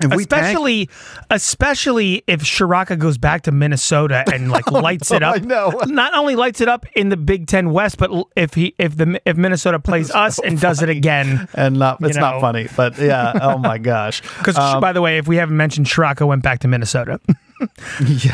if 0.00 0.14
we 0.14 0.24
tank- 0.24 0.42
especially 0.44 0.88
especially 1.30 2.22
if 2.26 2.42
Ciarrocca 2.42 2.98
goes 2.98 3.18
back 3.18 3.42
to 3.42 3.52
Minnesota 3.52 4.24
and 4.32 4.50
like 4.50 4.70
lights 4.70 5.10
it 5.10 5.22
up. 5.22 5.36
I 5.36 5.38
know. 5.38 5.70
Not 5.86 6.14
only 6.14 6.36
lights 6.36 6.60
it 6.60 6.68
up 6.68 6.86
in 6.94 7.08
the 7.08 7.16
Big 7.16 7.46
Ten 7.46 7.72
West, 7.72 7.98
but 7.98 8.10
if 8.36 8.54
he 8.54 8.74
if 8.78 8.96
the 8.96 9.20
if 9.24 9.36
Minnesota 9.36 9.78
plays 9.80 10.10
us 10.14 10.38
and 10.38 10.60
does 10.60 10.82
it 10.82 10.88
again. 10.88 11.48
and 11.54 11.78
not 11.78 11.98
it's 12.02 12.14
you 12.14 12.20
not 12.20 12.40
funny, 12.40 12.68
but 12.76 12.96
yeah, 12.98 13.32
oh 13.42 13.58
my 13.58 13.78
gosh, 13.92 14.20
Because 14.38 14.54
by 14.80 14.92
the 14.92 15.00
way, 15.02 15.18
if 15.18 15.26
we 15.26 15.36
haven't 15.36 15.56
mentioned, 15.56 15.86
Ciarrocca 15.86 16.26
went 16.26 16.42
back 16.42 16.60
to 16.60 16.68
Minnesota 16.68 17.20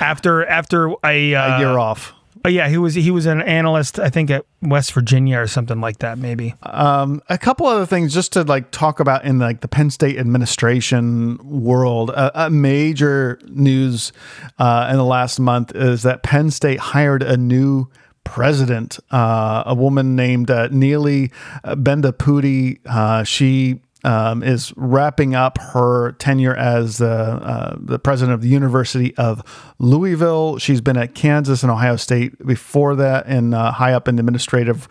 after 0.00 0.44
after 0.46 0.88
a, 1.04 1.34
uh, 1.34 1.56
a 1.56 1.58
year 1.58 1.78
off. 1.78 2.12
Oh, 2.46 2.50
yeah, 2.50 2.68
he 2.68 2.76
was 2.76 2.94
he 2.94 3.10
was 3.10 3.24
an 3.24 3.40
analyst, 3.40 3.98
I 3.98 4.10
think, 4.10 4.30
at 4.30 4.44
West 4.60 4.92
Virginia 4.92 5.38
or 5.38 5.46
something 5.46 5.80
like 5.80 6.00
that, 6.00 6.18
maybe. 6.18 6.54
Um, 6.62 7.22
a 7.30 7.38
couple 7.38 7.66
other 7.66 7.86
things 7.86 8.12
just 8.12 8.34
to 8.34 8.42
like 8.42 8.70
talk 8.70 9.00
about 9.00 9.24
in 9.24 9.38
like 9.38 9.62
the 9.62 9.68
Penn 9.68 9.88
State 9.88 10.18
administration 10.18 11.38
world. 11.42 12.10
A, 12.10 12.50
major 12.50 13.38
news 13.46 14.12
uh, 14.58 14.88
in 14.90 14.98
the 14.98 15.04
last 15.04 15.40
month 15.40 15.74
is 15.74 16.02
that 16.02 16.22
Penn 16.22 16.50
State 16.50 16.80
hired 16.80 17.22
a 17.22 17.38
new 17.38 17.88
president, 18.24 18.98
uh, 19.10 19.62
a 19.64 19.74
woman 19.74 20.14
named 20.14 20.50
uh, 20.50 20.68
Neeli 20.68 21.32
Bendapudi. 21.64 22.78
Uh, 22.84 23.24
she 23.24 23.80
um, 24.04 24.42
is 24.42 24.72
wrapping 24.76 25.34
up 25.34 25.58
her 25.58 26.12
tenure 26.12 26.54
as 26.54 26.98
the 26.98 27.08
uh, 27.08 27.76
the 27.78 27.98
president 27.98 28.34
of 28.34 28.42
the 28.42 28.48
University 28.48 29.16
of 29.16 29.42
Louisville. 29.78 30.58
She's 30.58 30.80
been 30.80 30.96
at 30.96 31.14
Kansas 31.14 31.62
and 31.62 31.72
Ohio 31.72 31.96
State 31.96 32.46
before 32.46 32.94
that, 32.96 33.26
and 33.26 33.54
uh, 33.54 33.72
high 33.72 33.92
up 33.92 34.08
in 34.08 34.16
the 34.16 34.20
administrative 34.20 34.88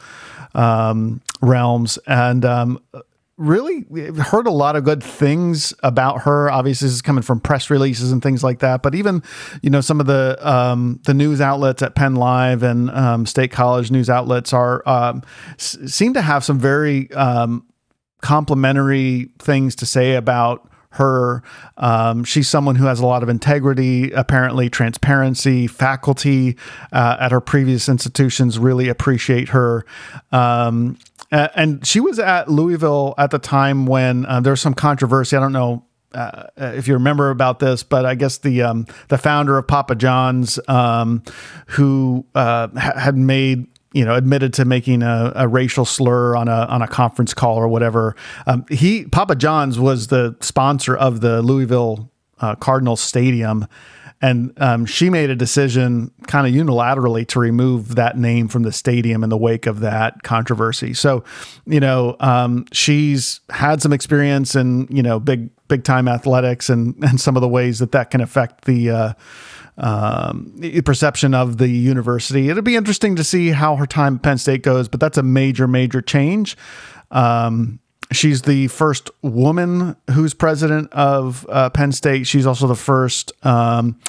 um, 0.56 1.22
realms, 1.42 1.98
and 2.08 2.46
um, 2.46 2.80
really 3.38 3.86
heard 4.18 4.46
a 4.46 4.52
lot 4.52 4.76
of 4.76 4.84
good 4.84 5.04
things 5.04 5.74
about 5.82 6.22
her. 6.22 6.52
Obviously, 6.52 6.88
this 6.88 6.94
is 6.94 7.02
coming 7.02 7.24
from 7.24 7.40
press 7.40 7.70
releases 7.70 8.12
and 8.12 8.22
things 8.22 8.44
like 8.44 8.60
that. 8.60 8.84
But 8.84 8.94
even, 8.96 9.24
you 9.62 9.70
know, 9.70 9.82
some 9.82 10.00
of 10.00 10.06
the 10.06 10.38
um, 10.42 11.00
the 11.06 11.14
news 11.14 11.42
outlets 11.42 11.82
at 11.82 11.96
Penn 11.96 12.16
Live 12.16 12.64
and 12.64 12.90
um, 12.92 13.26
State 13.26 13.52
College 13.52 13.92
news 13.92 14.10
outlets 14.10 14.54
are 14.54 14.88
um, 14.88 15.24
s- 15.54 15.78
seem 15.88 16.14
to 16.14 16.22
have 16.22 16.44
some 16.44 16.60
very 16.60 17.12
um, 17.14 17.66
complimentary 18.24 19.30
things 19.38 19.76
to 19.76 19.86
say 19.86 20.16
about 20.16 20.68
her. 20.92 21.44
Um, 21.78 22.24
she's 22.24 22.48
someone 22.48 22.76
who 22.76 22.86
has 22.86 23.00
a 23.00 23.06
lot 23.06 23.22
of 23.22 23.30
integrity, 23.30 24.12
apparently 24.12 24.70
transparency. 24.70 25.68
Faculty 25.68 26.58
uh, 26.92 27.18
at 27.20 27.32
her 27.32 27.42
previous 27.42 27.90
institutions 27.90 28.58
really 28.58 28.88
appreciate 28.88 29.50
her. 29.50 29.86
Um, 30.32 30.98
and 31.32 31.86
she 31.86 32.00
was 32.00 32.20
at 32.20 32.50
Louisville 32.50 33.16
at 33.18 33.32
the 33.32 33.40
time 33.40 33.88
when 33.88 34.26
uh, 34.26 34.40
there 34.40 34.54
was 34.54 34.62
some 34.62 34.76
controversy. 34.76 35.36
I 35.36 35.40
don't 35.40 35.52
know 35.52 35.84
uh, 36.14 36.44
if 36.58 36.88
you 36.88 36.94
remember 36.94 37.32
about 37.32 37.60
this, 37.60 37.82
but 37.82 38.06
I 38.06 38.14
guess 38.14 38.38
the 38.38 38.62
um, 38.62 38.86
the 39.08 39.18
founder 39.18 39.58
of 39.58 39.68
Papa 39.68 39.96
John's, 39.96 40.60
um, 40.68 41.24
who 41.68 42.24
uh, 42.36 42.68
ha- 42.78 43.00
had 43.00 43.18
made 43.18 43.66
you 43.94 44.04
know 44.04 44.16
admitted 44.16 44.54
to 44.56 44.66
making 44.66 45.04
a, 45.04 45.32
a, 45.36 45.48
racial 45.48 45.86
slur 45.86 46.36
on 46.36 46.48
a 46.48 46.66
on 46.66 46.82
a 46.82 46.88
conference 46.88 47.34
call 47.34 47.56
or 47.58 47.68
whatever. 47.68 48.16
Um, 48.48 48.66
he 48.70 49.06
Papa 49.06 49.36
John's 49.36 49.80
was 49.80 50.08
the 50.08 50.36
sponsor 50.42 50.96
of 50.96 51.22
the 51.22 51.42
Louisville 51.42 52.10
uh, 52.40 52.56
Cardinals 52.56 53.02
stadium. 53.02 53.68
And 54.22 54.54
um, 54.62 54.86
she 54.86 55.10
made 55.10 55.30
a 55.30 55.36
decision 55.36 56.10
kind 56.28 56.48
of 56.48 56.54
unilaterally 56.54 57.28
to 57.28 57.40
remove 57.40 57.96
that 57.96 58.18
name 58.18 58.48
from 58.48 58.64
the 58.64 58.72
stadium 58.72 59.22
in 59.22 59.30
the 59.30 59.38
wake 59.38 59.66
of 59.66 59.82
that 59.82 60.24
controversy. 60.24 60.94
So, 60.94 61.26
you 61.66 61.82
know, 61.82 62.16
um, 62.22 62.66
she's 62.72 63.42
had 63.50 63.82
some 63.82 63.92
experience 63.92 64.56
in, 64.56 64.88
you 64.90 65.04
know, 65.04 65.20
big, 65.20 65.50
big 65.74 65.84
time 65.84 66.08
athletics 66.08 66.70
and, 66.70 66.96
and 67.04 67.20
some 67.20 67.36
of 67.36 67.42
the 67.42 67.48
ways 67.48 67.80
that 67.80 67.92
that 67.94 68.12
can 68.12 68.22
affect 68.22 68.66
the, 68.66 68.92
uh, 68.92 69.14
um, 69.76 70.54
perception 70.86 71.34
of 71.34 71.58
the 71.58 71.68
university. 71.68 72.50
It'll 72.50 72.62
be 72.62 72.76
interesting 72.76 73.16
to 73.16 73.24
see 73.24 73.50
how 73.50 73.76
her 73.76 73.88
time 73.88 74.16
at 74.18 74.22
Penn 74.22 74.38
State 74.38 74.62
goes, 74.62 74.88
but 74.88 75.00
that's 75.00 75.18
a 75.18 75.24
major, 75.24 75.68
major 75.68 76.00
change. 76.00 76.56
Um, 77.10 77.80
she's 78.12 78.44
the 78.44 78.68
first 78.68 79.10
woman 79.24 79.96
who's 80.12 80.36
president 80.36 80.94
of 80.94 81.46
uh, 81.50 81.72
Penn 81.72 81.92
State. 81.92 82.28
She's 82.28 82.46
also 82.46 82.68
the 82.68 82.76
first 82.76 83.32
um, 83.44 84.00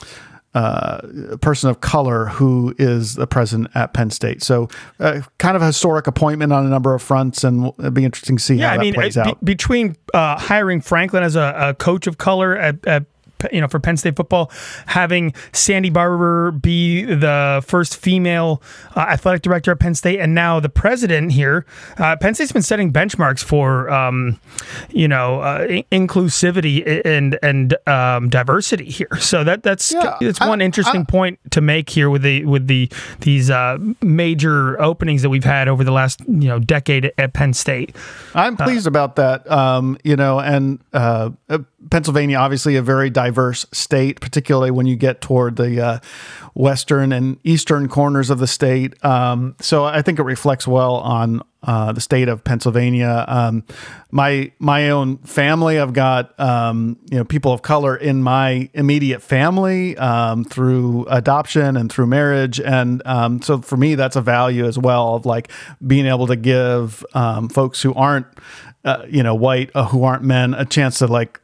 uh, 0.55 1.37
person 1.41 1.69
of 1.69 1.81
color 1.81 2.27
who 2.27 2.75
is 2.79 3.17
the 3.17 3.27
president 3.27 3.69
at 3.75 3.93
Penn 3.93 4.11
State. 4.11 4.43
So, 4.43 4.69
uh, 5.01 5.23
kind 5.39 5.57
of 5.57 5.63
a 5.63 5.67
historic 5.67 6.07
appointment 6.07 6.53
on 6.53 6.65
a 6.65 6.69
number 6.69 6.95
of 6.95 7.03
fronts, 7.03 7.43
and 7.45 7.73
it'll 7.79 7.91
be 7.91 8.05
interesting 8.05 8.37
to 8.37 8.43
see 8.43 8.55
yeah, 8.57 8.69
how 8.69 8.75
I 8.75 8.77
that 8.77 8.83
mean, 8.83 8.95
plays 8.95 9.19
out. 9.19 9.45
between 9.45 9.97
uh, 10.13 10.39
hiring 10.39 10.81
Franklin 10.81 11.23
as 11.23 11.35
a, 11.37 11.55
a, 11.57 11.75
coach 11.75 12.07
of 12.07 12.19
color 12.19 12.57
at, 12.57 12.87
at 12.87 13.07
you 13.53 13.61
know, 13.61 13.69
for 13.69 13.81
Penn 13.81 13.97
State 13.97 14.17
football, 14.17 14.51
having 14.87 15.35
Sandy 15.53 15.91
Barbour 15.91 16.53
be 16.53 17.05
the 17.05 17.63
first 17.67 17.97
female 17.97 18.63
uh, 18.97 19.01
athletic 19.01 19.43
director 19.43 19.73
at 19.73 19.81
Penn 19.81 19.95
State, 19.95 20.21
and 20.21 20.35
now 20.35 20.61
the 20.61 20.69
president 20.69 21.33
here. 21.33 21.65
Uh, 21.99 22.17
Penn 22.17 22.35
State's 22.35 22.53
been 22.53 22.63
setting 22.63 22.93
benchmarks 22.93 23.43
for, 23.43 23.91
um, 23.91 24.41
you 24.91 25.09
know, 25.09 25.41
uh, 25.41 25.67
inclusivity 25.93 27.03
and 27.05 27.39
and 27.43 27.77
um, 27.87 28.29
diversity 28.29 28.87
here. 28.87 29.09
So 29.19 29.45
that 29.45 29.63
that's 29.63 29.93
yeah, 29.93 30.17
it's 30.21 30.41
one 30.41 30.61
I, 30.61 30.65
interesting 30.65 31.03
I, 31.03 31.05
point 31.05 31.39
to 31.51 31.61
make 31.61 31.91
here 31.91 32.11
with 32.11 32.23
the 32.23 32.45
with 32.45 32.67
the 32.67 32.91
these 33.21 33.51
uh, 33.51 33.79
major 34.03 34.81
openings 34.81 35.23
that 35.23 35.31
we've 35.31 35.45
had 35.45 35.69
over 35.69 35.85
the 35.85 35.93
last 35.93 36.21
you 36.21 36.49
know 36.49 36.59
decade 36.59 37.13
at 37.19 37.33
Penn 37.33 37.53
State. 37.55 37.97
I'm 38.35 38.57
pleased 38.57 38.87
about 38.87 39.17
that. 39.17 39.51
Um, 39.51 39.99
you 40.05 40.17
know, 40.17 40.41
and 40.41 40.79
uh, 40.93 41.31
Pennsylvania, 41.91 42.37
obviously 42.39 42.77
a 42.77 42.83
very 42.83 43.11
diverse 43.11 43.67
state, 43.73 44.21
particularly 44.21 44.71
when 44.71 44.87
you 44.87 44.97
get 44.97 45.21
toward 45.21 45.57
the 45.57 45.85
uh, 45.85 45.99
western 46.55 47.13
and 47.13 47.39
eastern 47.45 47.89
corners 47.89 48.31
of 48.31 48.39
the 48.39 48.47
state. 48.47 49.03
Um, 49.05 49.57
so 49.61 49.85
I 49.85 50.03
think 50.03 50.19
it 50.19 50.23
reflects 50.23 50.67
well 50.67 50.97
on 50.97 51.43
uh, 51.63 51.93
the 51.93 52.01
state 52.01 52.29
of 52.29 52.45
Pennsylvania. 52.45 53.25
Um, 53.27 53.65
my 54.11 54.53
my 54.59 54.91
own 54.91 55.19
family, 55.19 55.79
I've 55.79 55.95
got 55.95 56.39
um, 56.39 56.99
you 57.11 57.19
know 57.19 57.25
people 57.25 57.53
of 57.53 57.63
color 57.63 57.97
in 57.97 58.23
my 58.23 58.69
immediate 58.75 59.23
family 59.23 59.97
um, 59.97 60.45
through 60.45 61.07
adoption 61.09 61.77
and 61.77 61.91
through 61.91 62.07
marriage, 62.07 62.61
and 62.61 63.03
um, 63.07 63.41
so 63.43 63.61
for 63.63 63.77
me 63.77 63.95
that's 63.95 64.17
a 64.17 64.21
value 64.21 64.67
as 64.67 64.79
well 64.79 65.15
of 65.15 65.27
like 65.27 65.51
being 65.87 66.07
able 66.07 66.27
to 66.27 66.37
give 66.37 67.05
um, 67.15 67.49
folks 67.49 67.81
who 67.81 67.95
aren't 67.95 68.27
uh, 68.85 69.07
you 69.09 69.23
know 69.23 69.35
white 69.35 69.71
who 69.75 70.05
aren't 70.05 70.23
men 70.23 70.53
a 70.55 70.67
chance 70.67 70.99
to 70.99 71.07
like 71.07 71.41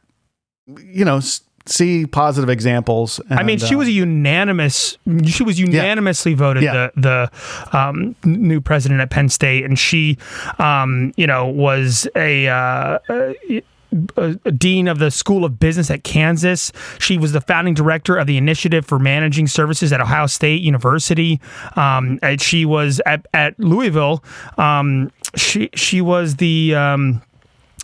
you 0.85 1.05
know, 1.05 1.21
see 1.65 2.05
positive 2.05 2.49
examples. 2.49 3.19
And, 3.29 3.39
I 3.39 3.43
mean, 3.43 3.59
she 3.59 3.75
uh, 3.75 3.79
was 3.79 3.87
a 3.87 3.91
unanimous. 3.91 4.97
She 5.25 5.43
was 5.43 5.59
unanimously 5.59 6.31
yeah. 6.31 6.37
voted 6.37 6.63
yeah. 6.63 6.89
the 6.95 7.31
the 7.71 7.77
um, 7.77 8.15
new 8.23 8.61
president 8.61 9.01
at 9.01 9.09
Penn 9.09 9.29
State, 9.29 9.65
and 9.65 9.77
she, 9.77 10.17
um, 10.59 11.13
you 11.17 11.27
know, 11.27 11.47
was 11.47 12.07
a. 12.15 12.47
Uh, 12.47 12.99
a, 14.15 14.51
dean 14.51 14.87
of 14.87 14.99
the 14.99 15.11
School 15.11 15.43
of 15.43 15.59
Business 15.59 15.91
at 15.91 16.05
Kansas. 16.05 16.71
She 16.97 17.17
was 17.17 17.33
the 17.33 17.41
founding 17.41 17.73
director 17.73 18.15
of 18.15 18.25
the 18.25 18.37
Initiative 18.37 18.85
for 18.85 18.99
Managing 18.99 19.47
Services 19.47 19.91
at 19.91 19.99
Ohio 19.99 20.27
State 20.27 20.61
University. 20.61 21.41
Um, 21.75 22.17
she 22.39 22.63
was 22.63 23.01
at, 23.05 23.25
at 23.33 23.59
Louisville. 23.59 24.23
Um, 24.57 25.11
she 25.35 25.69
she 25.73 25.99
was 25.99 26.37
the 26.37 26.73
um, 26.73 27.21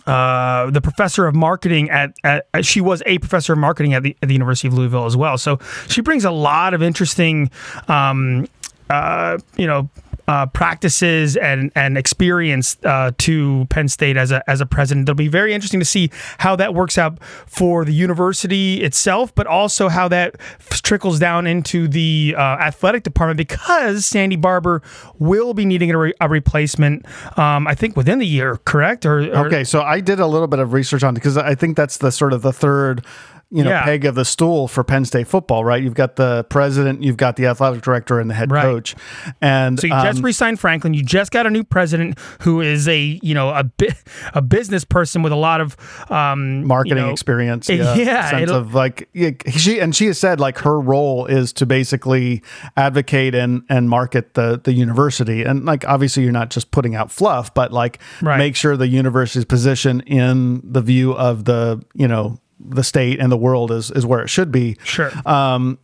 uh, 0.08 0.70
the 0.70 0.80
professor 0.80 1.26
of 1.26 1.34
marketing 1.34 1.90
at, 1.90 2.14
at, 2.24 2.46
she 2.62 2.80
was 2.80 3.02
a 3.04 3.18
professor 3.18 3.52
of 3.52 3.58
marketing 3.58 3.92
at 3.92 4.02
the, 4.02 4.16
at 4.22 4.28
the 4.28 4.34
University 4.34 4.66
of 4.66 4.74
Louisville 4.74 5.04
as 5.04 5.16
well. 5.16 5.36
So 5.36 5.58
she 5.86 6.00
brings 6.00 6.24
a 6.24 6.30
lot 6.30 6.72
of 6.72 6.82
interesting, 6.82 7.50
um, 7.88 8.48
uh, 8.88 9.36
you 9.56 9.66
know, 9.66 9.90
uh, 10.28 10.44
practices 10.46 11.36
and 11.36 11.72
and 11.74 11.96
experience 11.96 12.76
uh, 12.84 13.10
to 13.18 13.66
Penn 13.70 13.88
State 13.88 14.16
as 14.16 14.30
a 14.30 14.48
as 14.48 14.60
a 14.60 14.66
president. 14.66 15.08
It'll 15.08 15.16
be 15.16 15.26
very 15.26 15.54
interesting 15.54 15.80
to 15.80 15.86
see 15.86 16.10
how 16.36 16.54
that 16.56 16.74
works 16.74 16.98
out 16.98 17.20
for 17.46 17.84
the 17.84 17.94
university 17.94 18.82
itself, 18.82 19.34
but 19.34 19.46
also 19.46 19.88
how 19.88 20.06
that 20.08 20.36
trickles 20.60 21.18
down 21.18 21.46
into 21.46 21.88
the 21.88 22.34
uh, 22.36 22.40
athletic 22.40 23.02
department 23.02 23.38
because 23.38 24.04
Sandy 24.04 24.36
Barbour 24.36 24.82
will 25.18 25.54
be 25.54 25.64
needing 25.64 25.90
a, 25.90 25.98
re- 25.98 26.14
a 26.20 26.28
replacement. 26.28 27.06
Um, 27.38 27.66
I 27.66 27.74
think 27.74 27.96
within 27.96 28.18
the 28.18 28.26
year, 28.26 28.58
correct? 28.64 29.06
Or, 29.06 29.20
or 29.20 29.46
okay, 29.46 29.64
so 29.64 29.80
I 29.80 30.00
did 30.00 30.20
a 30.20 30.26
little 30.26 30.46
bit 30.46 30.58
of 30.58 30.74
research 30.74 31.02
on 31.02 31.14
because 31.14 31.38
I 31.38 31.54
think 31.54 31.76
that's 31.76 31.98
the 31.98 32.12
sort 32.12 32.34
of 32.34 32.42
the 32.42 32.52
third 32.52 33.04
you 33.50 33.64
know 33.64 33.70
yeah. 33.70 33.84
peg 33.84 34.04
of 34.04 34.14
the 34.14 34.24
stool 34.24 34.68
for 34.68 34.84
Penn 34.84 35.06
State 35.06 35.26
football, 35.26 35.64
right? 35.64 35.82
You've 35.82 35.94
got 35.94 36.16
the 36.16 36.44
president, 36.50 37.02
you've 37.02 37.16
got 37.16 37.36
the 37.36 37.46
athletic 37.46 37.82
director, 37.82 38.20
and 38.20 38.28
the 38.28 38.34
head 38.34 38.50
right. 38.50 38.62
coach. 38.62 38.94
And 39.40 39.80
so 39.80 39.86
you 39.86 39.94
um, 39.94 40.04
just 40.04 40.22
resigned 40.22 40.60
Franklin. 40.60 40.92
You 40.92 41.02
just 41.02 41.30
got 41.30 41.46
a 41.46 41.50
new 41.50 41.64
president 41.64 42.18
who 42.42 42.60
is 42.60 42.86
a 42.86 43.18
you 43.22 43.34
know 43.34 43.48
a 43.50 43.64
bi- 43.64 43.96
a 44.34 44.42
business 44.42 44.84
person 44.84 45.22
with 45.22 45.32
a 45.32 45.36
lot 45.36 45.62
of 45.62 45.76
um, 46.10 46.66
marketing 46.66 46.98
you 46.98 47.04
know, 47.04 47.10
experience. 47.10 47.68
Yeah, 47.78 47.94
yeah 47.94 48.30
sense 48.30 48.50
of 48.50 48.74
like 48.74 49.08
she 49.50 49.78
and 49.78 49.94
she 49.94 50.06
has 50.06 50.18
said 50.18 50.40
like 50.40 50.58
her 50.58 50.80
role 50.80 51.26
is 51.26 51.52
to 51.54 51.66
basically 51.66 52.42
advocate 52.76 53.34
and 53.36 53.62
and 53.68 53.88
market 53.88 54.34
the 54.34 54.60
the 54.62 54.72
university. 54.72 55.44
And 55.44 55.64
like 55.64 55.86
obviously 55.86 56.24
you're 56.24 56.32
not 56.32 56.50
just 56.50 56.70
putting 56.72 56.96
out 56.96 57.12
fluff, 57.12 57.54
but 57.54 57.72
like 57.72 58.00
right. 58.20 58.36
make 58.36 58.56
sure 58.56 58.76
the 58.76 58.88
university's 58.88 59.44
position 59.44 60.00
in 60.00 60.60
the 60.64 60.82
view 60.82 61.12
of 61.12 61.44
the 61.44 61.82
you 61.94 62.08
know 62.08 62.40
the 62.60 62.84
state 62.84 63.20
and 63.20 63.30
the 63.30 63.36
world 63.36 63.70
is 63.70 63.90
is 63.90 64.04
where 64.06 64.20
it 64.20 64.28
should 64.28 64.52
be. 64.52 64.76
Sure. 64.84 65.10
Um, 65.26 65.78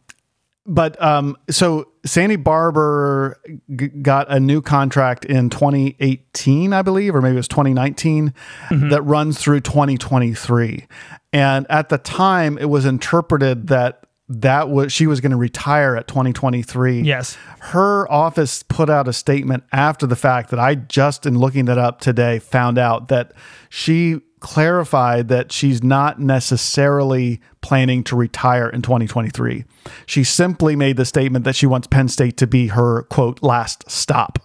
but 0.67 1.01
um, 1.03 1.37
so 1.51 1.89
Sandy 2.07 2.37
Barbour 2.37 3.39
g- 3.77 3.89
got 3.89 4.31
a 4.31 4.41
new 4.41 4.63
contract 4.63 5.27
in 5.27 5.51
2018, 5.51 6.73
I 6.73 6.81
believe, 6.81 7.15
or 7.15 7.21
maybe 7.21 7.35
it 7.35 7.37
was 7.37 7.49
2019, 7.49 8.33
mm-hmm. 8.69 8.89
that 8.89 9.03
runs 9.03 9.39
through 9.39 9.61
2023. 9.61 10.87
And 11.35 11.67
at 11.69 11.91
the 11.91 11.99
time, 11.99 12.57
it 12.57 12.71
was 12.71 12.87
interpreted 12.87 13.67
that 13.67 14.05
that 14.29 14.71
was 14.71 14.91
she 14.91 15.07
was 15.07 15.21
going 15.21 15.33
to 15.33 15.37
retire 15.37 15.97
at 15.97 16.09
2023. 16.09 17.03
Yes. 17.03 17.37
Her 17.61 18.11
office 18.11 18.63
put 18.63 18.89
out 18.89 19.07
a 19.07 19.13
statement 19.13 19.65
after 19.71 20.07
the 20.07 20.17
fact 20.17 20.51
that 20.51 20.59
I 20.59 20.77
just 20.77 21.27
in 21.27 21.39
looking 21.39 21.67
that 21.67 21.77
up 21.77 22.01
today 22.01 22.39
found 22.39 22.79
out 22.79 23.09
that 23.09 23.33
she 23.69 24.21
clarified 24.45 25.29
that 25.29 25.51
she's 25.51 25.83
not 25.83 26.21
necessarily 26.21 27.41
planning 27.63 28.05
to 28.05 28.15
retire 28.15 28.69
in 28.69 28.83
2023. 28.83 29.65
She 30.07 30.23
simply 30.23 30.77
made 30.77 30.97
the 30.99 31.07
statement 31.07 31.45
that 31.47 31.57
she 31.57 31.67
wants 31.67 31.87
Penn 31.87 32.09
State 32.09 32.37
to 32.37 32.47
be 32.47 32.69
her 32.69 33.03
quote 33.05 33.43
last 33.43 33.91
stop. 33.91 34.39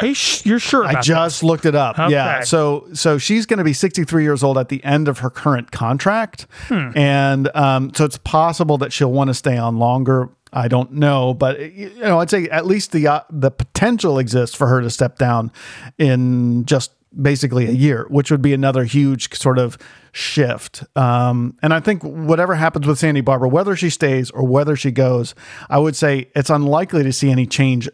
Are 0.00 0.06
you 0.06 0.14
sh- 0.14 0.46
you're 0.46 0.58
sure? 0.60 0.84
I 0.84 1.00
just 1.02 1.42
looked 1.42 1.66
it 1.66 1.74
up. 1.74 1.98
Yeah. 2.10 2.40
So 2.40 2.86
so 2.94 3.18
she's 3.18 3.44
going 3.44 3.58
to 3.58 3.64
be 3.64 3.74
63 3.74 4.22
years 4.22 4.42
old 4.42 4.56
at 4.56 4.70
the 4.70 4.82
end 4.84 5.06
of 5.08 5.18
her 5.18 5.28
current 5.28 5.70
contract, 5.70 6.46
Hmm. 6.68 6.92
and 6.96 7.54
um, 7.54 7.92
so 7.94 8.04
it's 8.06 8.16
possible 8.18 8.78
that 8.78 8.92
she'll 8.92 9.12
want 9.12 9.28
to 9.28 9.34
stay 9.34 9.58
on 9.58 9.76
longer. 9.78 10.30
I 10.52 10.68
don't 10.68 10.92
know, 10.92 11.34
but 11.34 11.60
you 11.74 11.90
know, 11.98 12.20
I'd 12.20 12.30
say 12.30 12.44
at 12.48 12.64
least 12.64 12.92
the 12.92 13.06
uh, 13.08 13.20
the 13.28 13.50
potential 13.50 14.18
exists 14.18 14.56
for 14.56 14.66
her 14.68 14.80
to 14.80 14.88
step 14.88 15.18
down 15.18 15.52
in 15.98 16.64
just 16.64 16.92
basically 17.20 17.66
a 17.66 17.72
year, 17.72 18.06
which 18.08 18.30
would 18.30 18.42
be 18.42 18.52
another 18.52 18.84
huge 18.84 19.34
sort 19.34 19.58
of 19.58 19.78
shift. 20.12 20.84
Um, 20.96 21.56
and 21.62 21.72
I 21.72 21.80
think 21.80 22.02
whatever 22.02 22.54
happens 22.54 22.86
with 22.86 22.98
Sandy 22.98 23.20
Barbour, 23.20 23.48
whether 23.48 23.74
she 23.76 23.90
stays 23.90 24.30
or 24.30 24.46
whether 24.46 24.76
she 24.76 24.90
goes, 24.90 25.34
I 25.70 25.78
would 25.78 25.96
say 25.96 26.30
it's 26.34 26.50
unlikely 26.50 27.02
to 27.04 27.12
see 27.12 27.30
any 27.30 27.46
change 27.46 27.88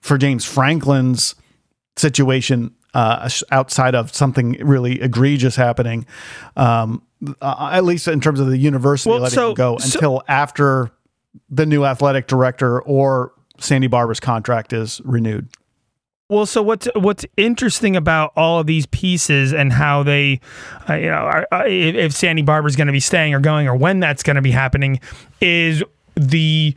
for 0.00 0.18
James 0.18 0.44
Franklin's 0.44 1.34
situation 1.96 2.74
uh, 2.94 3.28
outside 3.50 3.94
of 3.94 4.14
something 4.14 4.52
really 4.64 5.00
egregious 5.00 5.56
happening, 5.56 6.06
um, 6.56 7.02
uh, 7.40 7.70
at 7.72 7.84
least 7.84 8.06
in 8.06 8.20
terms 8.20 8.38
of 8.38 8.46
the 8.46 8.58
university 8.58 9.10
Well, 9.10 9.20
letting 9.20 9.34
so- 9.34 9.48
him 9.50 9.54
go 9.54 9.78
so- 9.78 9.96
until 9.98 10.22
after 10.28 10.90
the 11.50 11.66
new 11.66 11.84
athletic 11.84 12.28
director 12.28 12.80
or 12.80 13.32
Sandy 13.58 13.88
Barbour's 13.88 14.20
contract 14.20 14.72
is 14.72 15.00
renewed. 15.04 15.48
Well, 16.30 16.46
so 16.46 16.62
what's 16.62 16.88
what's 16.94 17.26
interesting 17.36 17.96
about 17.96 18.32
all 18.34 18.58
of 18.58 18.66
these 18.66 18.86
pieces 18.86 19.52
and 19.52 19.70
how 19.70 20.02
they, 20.02 20.40
uh, 20.88 20.94
you 20.94 21.06
know, 21.06 21.16
are, 21.16 21.46
uh, 21.52 21.64
if, 21.66 22.14
Sandy 22.14 22.40
Barbour's 22.40 22.76
going 22.76 22.86
to 22.86 22.94
be 22.94 23.00
staying 23.00 23.34
or 23.34 23.40
going 23.40 23.68
or 23.68 23.76
when 23.76 24.00
that's 24.00 24.22
going 24.22 24.36
to 24.36 24.42
be 24.42 24.50
happening, 24.50 25.00
is 25.42 25.82
the, 26.16 26.74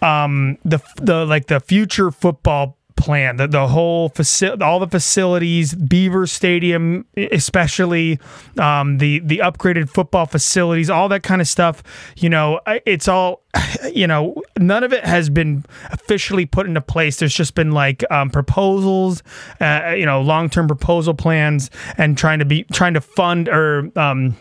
um, 0.00 0.58
the 0.64 0.80
the 0.98 1.26
like 1.26 1.46
the 1.46 1.58
future 1.58 2.12
football 2.12 2.78
plan, 2.96 3.36
the 3.36 3.48
the 3.48 3.66
whole 3.66 4.10
facility, 4.10 4.62
all 4.62 4.78
the 4.78 4.86
facilities, 4.86 5.74
Beaver 5.74 6.26
Stadium, 6.28 7.04
especially, 7.16 8.20
um, 8.58 8.98
the 8.98 9.18
the 9.20 9.38
upgraded 9.38 9.90
football 9.90 10.26
facilities, 10.26 10.88
all 10.88 11.08
that 11.08 11.24
kind 11.24 11.40
of 11.40 11.48
stuff. 11.48 11.82
You 12.16 12.30
know, 12.30 12.60
it's 12.86 13.08
all, 13.08 13.42
you 13.92 14.06
know, 14.06 14.40
none 14.58 14.84
of 14.84 14.92
it 14.92 15.04
has 15.04 15.30
been 15.30 15.64
officially 15.90 16.46
put 16.46 16.66
into 16.66 16.80
place. 16.80 17.18
There's 17.18 17.34
just 17.34 17.54
been 17.54 17.72
like 17.72 18.04
um, 18.10 18.30
proposals, 18.30 19.22
uh, 19.60 19.94
you 19.96 20.06
know, 20.06 20.20
long 20.20 20.48
term 20.48 20.66
proposal 20.66 21.14
plans, 21.14 21.70
and 21.96 22.16
trying 22.16 22.38
to 22.38 22.44
be 22.44 22.64
trying 22.64 22.94
to 22.94 23.00
fund 23.00 23.48
or. 23.48 23.90
Um, 23.96 24.36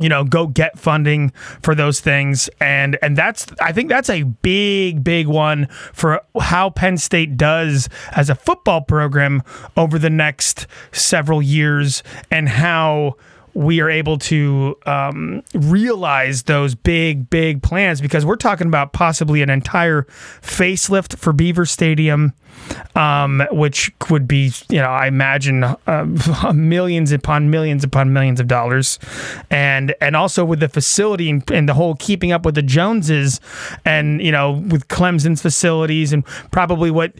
you 0.00 0.08
know 0.08 0.24
go 0.24 0.48
get 0.48 0.76
funding 0.76 1.30
for 1.62 1.72
those 1.72 2.00
things 2.00 2.50
and 2.60 2.98
and 3.00 3.16
that's 3.16 3.46
i 3.60 3.70
think 3.70 3.88
that's 3.88 4.10
a 4.10 4.24
big 4.24 5.04
big 5.04 5.28
one 5.28 5.66
for 5.92 6.20
how 6.40 6.68
penn 6.68 6.96
state 6.96 7.36
does 7.36 7.88
as 8.10 8.28
a 8.28 8.34
football 8.34 8.80
program 8.80 9.40
over 9.76 9.96
the 9.96 10.10
next 10.10 10.66
several 10.90 11.40
years 11.40 12.02
and 12.30 12.48
how 12.48 13.14
we 13.54 13.80
are 13.80 13.88
able 13.88 14.18
to 14.18 14.76
um, 14.84 15.42
realize 15.54 16.42
those 16.44 16.74
big, 16.74 17.30
big 17.30 17.62
plans 17.62 18.00
because 18.00 18.26
we're 18.26 18.36
talking 18.36 18.66
about 18.66 18.92
possibly 18.92 19.42
an 19.42 19.50
entire 19.50 20.02
facelift 20.42 21.16
for 21.16 21.32
Beaver 21.32 21.64
Stadium, 21.64 22.32
um, 22.94 23.42
which 23.50 23.92
would 24.10 24.28
be, 24.28 24.52
you 24.68 24.78
know, 24.78 24.88
I 24.88 25.06
imagine 25.06 25.64
uh, 25.64 26.52
millions 26.54 27.12
upon 27.12 27.50
millions 27.50 27.84
upon 27.84 28.12
millions 28.12 28.40
of 28.40 28.46
dollars, 28.46 28.98
and 29.50 29.94
and 30.00 30.16
also 30.16 30.44
with 30.44 30.60
the 30.60 30.68
facility 30.68 31.30
and, 31.30 31.48
and 31.50 31.68
the 31.68 31.74
whole 31.74 31.94
keeping 31.96 32.32
up 32.32 32.44
with 32.44 32.54
the 32.54 32.62
Joneses, 32.62 33.40
and 33.84 34.22
you 34.22 34.32
know, 34.32 34.52
with 34.52 34.88
Clemson's 34.88 35.42
facilities 35.42 36.12
and 36.12 36.24
probably 36.50 36.90
what 36.90 37.12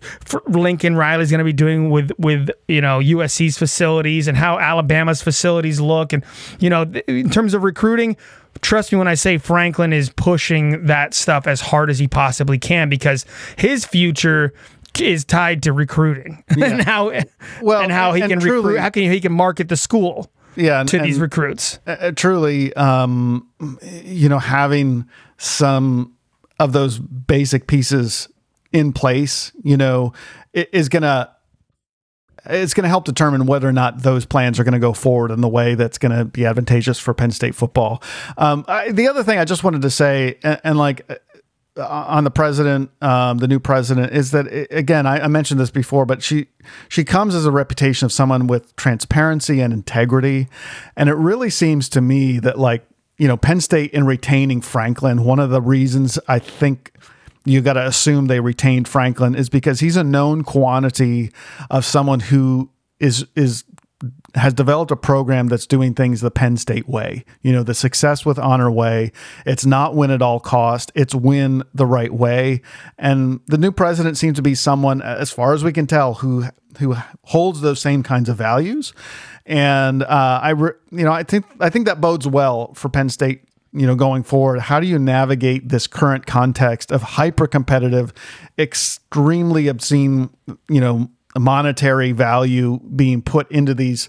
Lincoln 0.47 0.97
Riley's 0.97 1.31
going 1.31 1.39
to 1.39 1.45
be 1.45 1.53
doing 1.53 1.91
with 1.91 2.13
with 2.19 2.51
you 2.69 2.81
know 2.81 3.01
USC's 3.01 3.59
facilities 3.59 4.29
and 4.29 4.37
how 4.37 4.59
Alabama's 4.59 5.23
facilities 5.23 5.81
look, 5.81 6.13
and 6.13 6.25
you 6.61 6.71
know, 6.71 6.83
in 7.09 7.31
terms 7.31 7.55
of 7.55 7.63
recruiting 7.63 8.17
trust 8.61 8.93
me 8.93 8.99
when 8.99 9.09
I 9.09 9.15
say 9.15 9.39
Franklin 9.39 9.93
is 9.93 10.11
pushing 10.11 10.87
that 10.87 11.15
stuff 11.15 11.47
as 11.47 11.61
hard 11.61 11.91
as 11.91 11.99
he 11.99 12.09
possibly 12.09 12.59
can 12.59 12.89
because 12.89 13.27
his 13.57 13.85
future 13.85 14.55
is 15.01 15.25
tied 15.25 15.63
to 15.65 15.73
recruiting 15.73 16.45
and 16.49 16.83
how 16.83 17.13
Well, 17.63 17.83
and 17.83 17.93
how 17.93 18.13
he 18.13 18.23
and 18.23 18.31
can 18.31 18.41
truly- 18.41 18.57
recruit 18.75 18.81
how 18.81 18.91
can 18.91 19.11
he 19.11 19.21
can 19.21 19.33
market 19.33 19.69
the 19.69 19.77
school 19.77 20.31
Yeah, 20.57 20.81
and, 20.81 20.89
to 20.91 20.99
these 20.99 21.19
recruits. 21.19 21.79
uh, 21.87 22.13
truly, 22.15 22.73
um, 22.75 23.49
you 23.83 24.29
know, 24.29 24.39
having 24.39 25.09
some 25.39 26.15
of 26.61 26.73
those 26.73 26.99
basic 26.99 27.67
pieces 27.67 28.29
in 28.73 28.93
place, 28.93 29.53
you 29.63 29.77
know, 29.77 30.13
is 30.53 30.89
gonna 30.89 31.31
it's 32.47 32.75
going 32.75 32.83
to 32.83 32.91
help 32.91 33.07
determine 33.07 33.47
whether 33.47 33.67
or 33.67 33.73
not 33.73 34.03
those 34.03 34.27
plans 34.27 34.61
are 34.61 34.65
going 34.65 34.75
to 34.75 34.79
go 34.79 34.93
forward 34.93 35.31
in 35.31 35.41
the 35.41 35.49
way 35.49 35.75
that's 35.77 35.97
going 35.97 36.13
to 36.15 36.27
be 36.27 36.45
advantageous 36.45 36.99
for 36.99 37.15
Penn 37.15 37.31
State 37.31 37.55
football. 37.55 38.03
Um, 38.37 38.67
I, 38.69 38.93
the 38.93 39.09
other 39.09 39.23
thing 39.23 39.39
I 39.39 39.47
just 39.47 39.65
wanted 39.65 39.81
to 39.81 39.89
say, 39.89 40.39
and, 40.43 40.61
and 40.63 40.79
like 40.79 41.07
uh, 41.11 41.15
on 41.77 42.25
the 42.25 42.31
president, 42.31 42.91
um, 43.03 43.39
the 43.39 43.49
new 43.49 43.59
president, 43.59 44.13
is 44.13 44.31
that 44.31 44.47
again 44.71 45.07
I, 45.07 45.25
I 45.25 45.29
mentioned 45.29 45.59
this 45.59 45.71
before, 45.71 46.07
but 46.07 46.23
she 46.23 46.47
she 46.89 47.05
comes 47.05 47.35
as 47.35 47.47
a 47.47 47.51
reputation 47.51 48.07
of 48.07 48.13
someone 48.13 48.47
with 48.47 48.75
transparency 48.77 49.61
and 49.61 49.73
integrity, 49.73 50.49
and 50.97 51.09
it 51.09 51.15
really 51.15 51.51
seems 51.51 51.89
to 51.91 52.01
me 52.01 52.39
that 52.39 52.59
like 52.59 52.87
you 53.19 53.27
know 53.27 53.37
Penn 53.37 53.61
State 53.61 53.91
in 53.93 54.07
retaining 54.07 54.61
Franklin, 54.61 55.25
one 55.25 55.41
of 55.41 55.51
the 55.51 55.61
reasons 55.61 56.19
I 56.29 56.39
think 56.39 56.93
you 57.45 57.61
got 57.61 57.75
to 57.75 57.87
assume 57.87 58.27
they 58.27 58.41
retained 58.41 58.89
Franklin 58.89 59.35
is 59.35 59.49
because 59.49 59.81
he's 59.81 59.97
a 59.97 60.05
known 60.05 60.43
quantity 60.43 61.31
of 61.71 61.85
someone 61.85 62.21
who 62.21 62.71
is 63.01 63.27
is 63.35 63.65
has 64.35 64.53
developed 64.53 64.91
a 64.91 64.97
program 64.97 65.47
that's 65.49 65.67
doing 65.67 65.95
things 65.95 66.21
the 66.21 66.31
Penn 66.31 66.57
State 66.57 66.89
way. 66.89 67.25
You 67.43 67.53
know, 67.53 67.63
the 67.63 67.75
success 67.75 68.27
with 68.27 68.39
honor 68.39 68.71
way. 68.71 69.13
It's 69.47 69.65
not 69.65 69.95
win 69.95 70.11
at 70.11 70.23
all 70.23 70.41
cost. 70.41 70.91
It's 70.95 71.15
win 71.15 71.63
the 71.73 71.87
right 71.87 72.13
way. 72.13 72.63
And 72.99 73.41
the 73.47 73.59
new 73.59 73.71
president 73.71 74.17
seems 74.17 74.37
to 74.37 74.43
be 74.43 74.55
someone, 74.55 75.03
as 75.03 75.31
far 75.31 75.55
as 75.55 75.63
we 75.63 75.73
can 75.73 75.87
tell, 75.87 76.15
who 76.15 76.47
who 76.79 76.97
holds 77.23 77.61
those 77.61 77.81
same 77.81 78.03
kinds 78.03 78.29
of 78.29 78.37
values. 78.37 78.93
And 79.47 80.03
uh, 80.03 80.41
I, 80.43 80.51
re- 80.51 80.73
you 80.91 81.05
know, 81.05 81.13
I 81.13 81.23
think 81.23 81.47
I 81.61 81.71
think 81.71 81.87
that 81.87 82.01
bodes 82.01 82.27
well 82.27 82.75
for 82.75 82.89
Penn 82.89 83.09
State 83.09 83.43
you 83.77 83.89
know 83.89 83.97
going 83.97 84.23
forward 84.23 84.61
how 84.61 84.79
do 84.79 84.87
you 84.87 85.01
navigate 85.01 85.69
this 85.69 85.89
current 85.89 86.27
context 86.27 86.93
of 86.93 87.03
hyper 87.03 87.49
competitive 87.49 88.15
extremely 88.57 89.67
obscene 89.67 90.31
you 90.69 90.81
know 90.81 91.11
monetary 91.39 92.13
value 92.13 92.81
being 92.95 93.23
put 93.23 93.51
into 93.51 93.75
these 93.75 94.09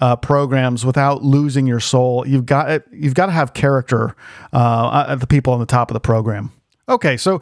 uh, 0.00 0.16
programs 0.16 0.84
without 0.84 1.22
losing 1.22 1.66
your 1.66 1.80
soul 1.80 2.26
you've 2.26 2.46
got 2.46 2.82
you've 2.92 3.14
got 3.14 3.26
to 3.26 3.32
have 3.32 3.52
character 3.52 4.16
uh, 4.52 5.06
at 5.08 5.20
the 5.20 5.26
people 5.26 5.52
on 5.52 5.60
the 5.60 5.66
top 5.66 5.90
of 5.90 5.94
the 5.94 6.00
program 6.00 6.50
okay 6.88 7.16
so 7.16 7.40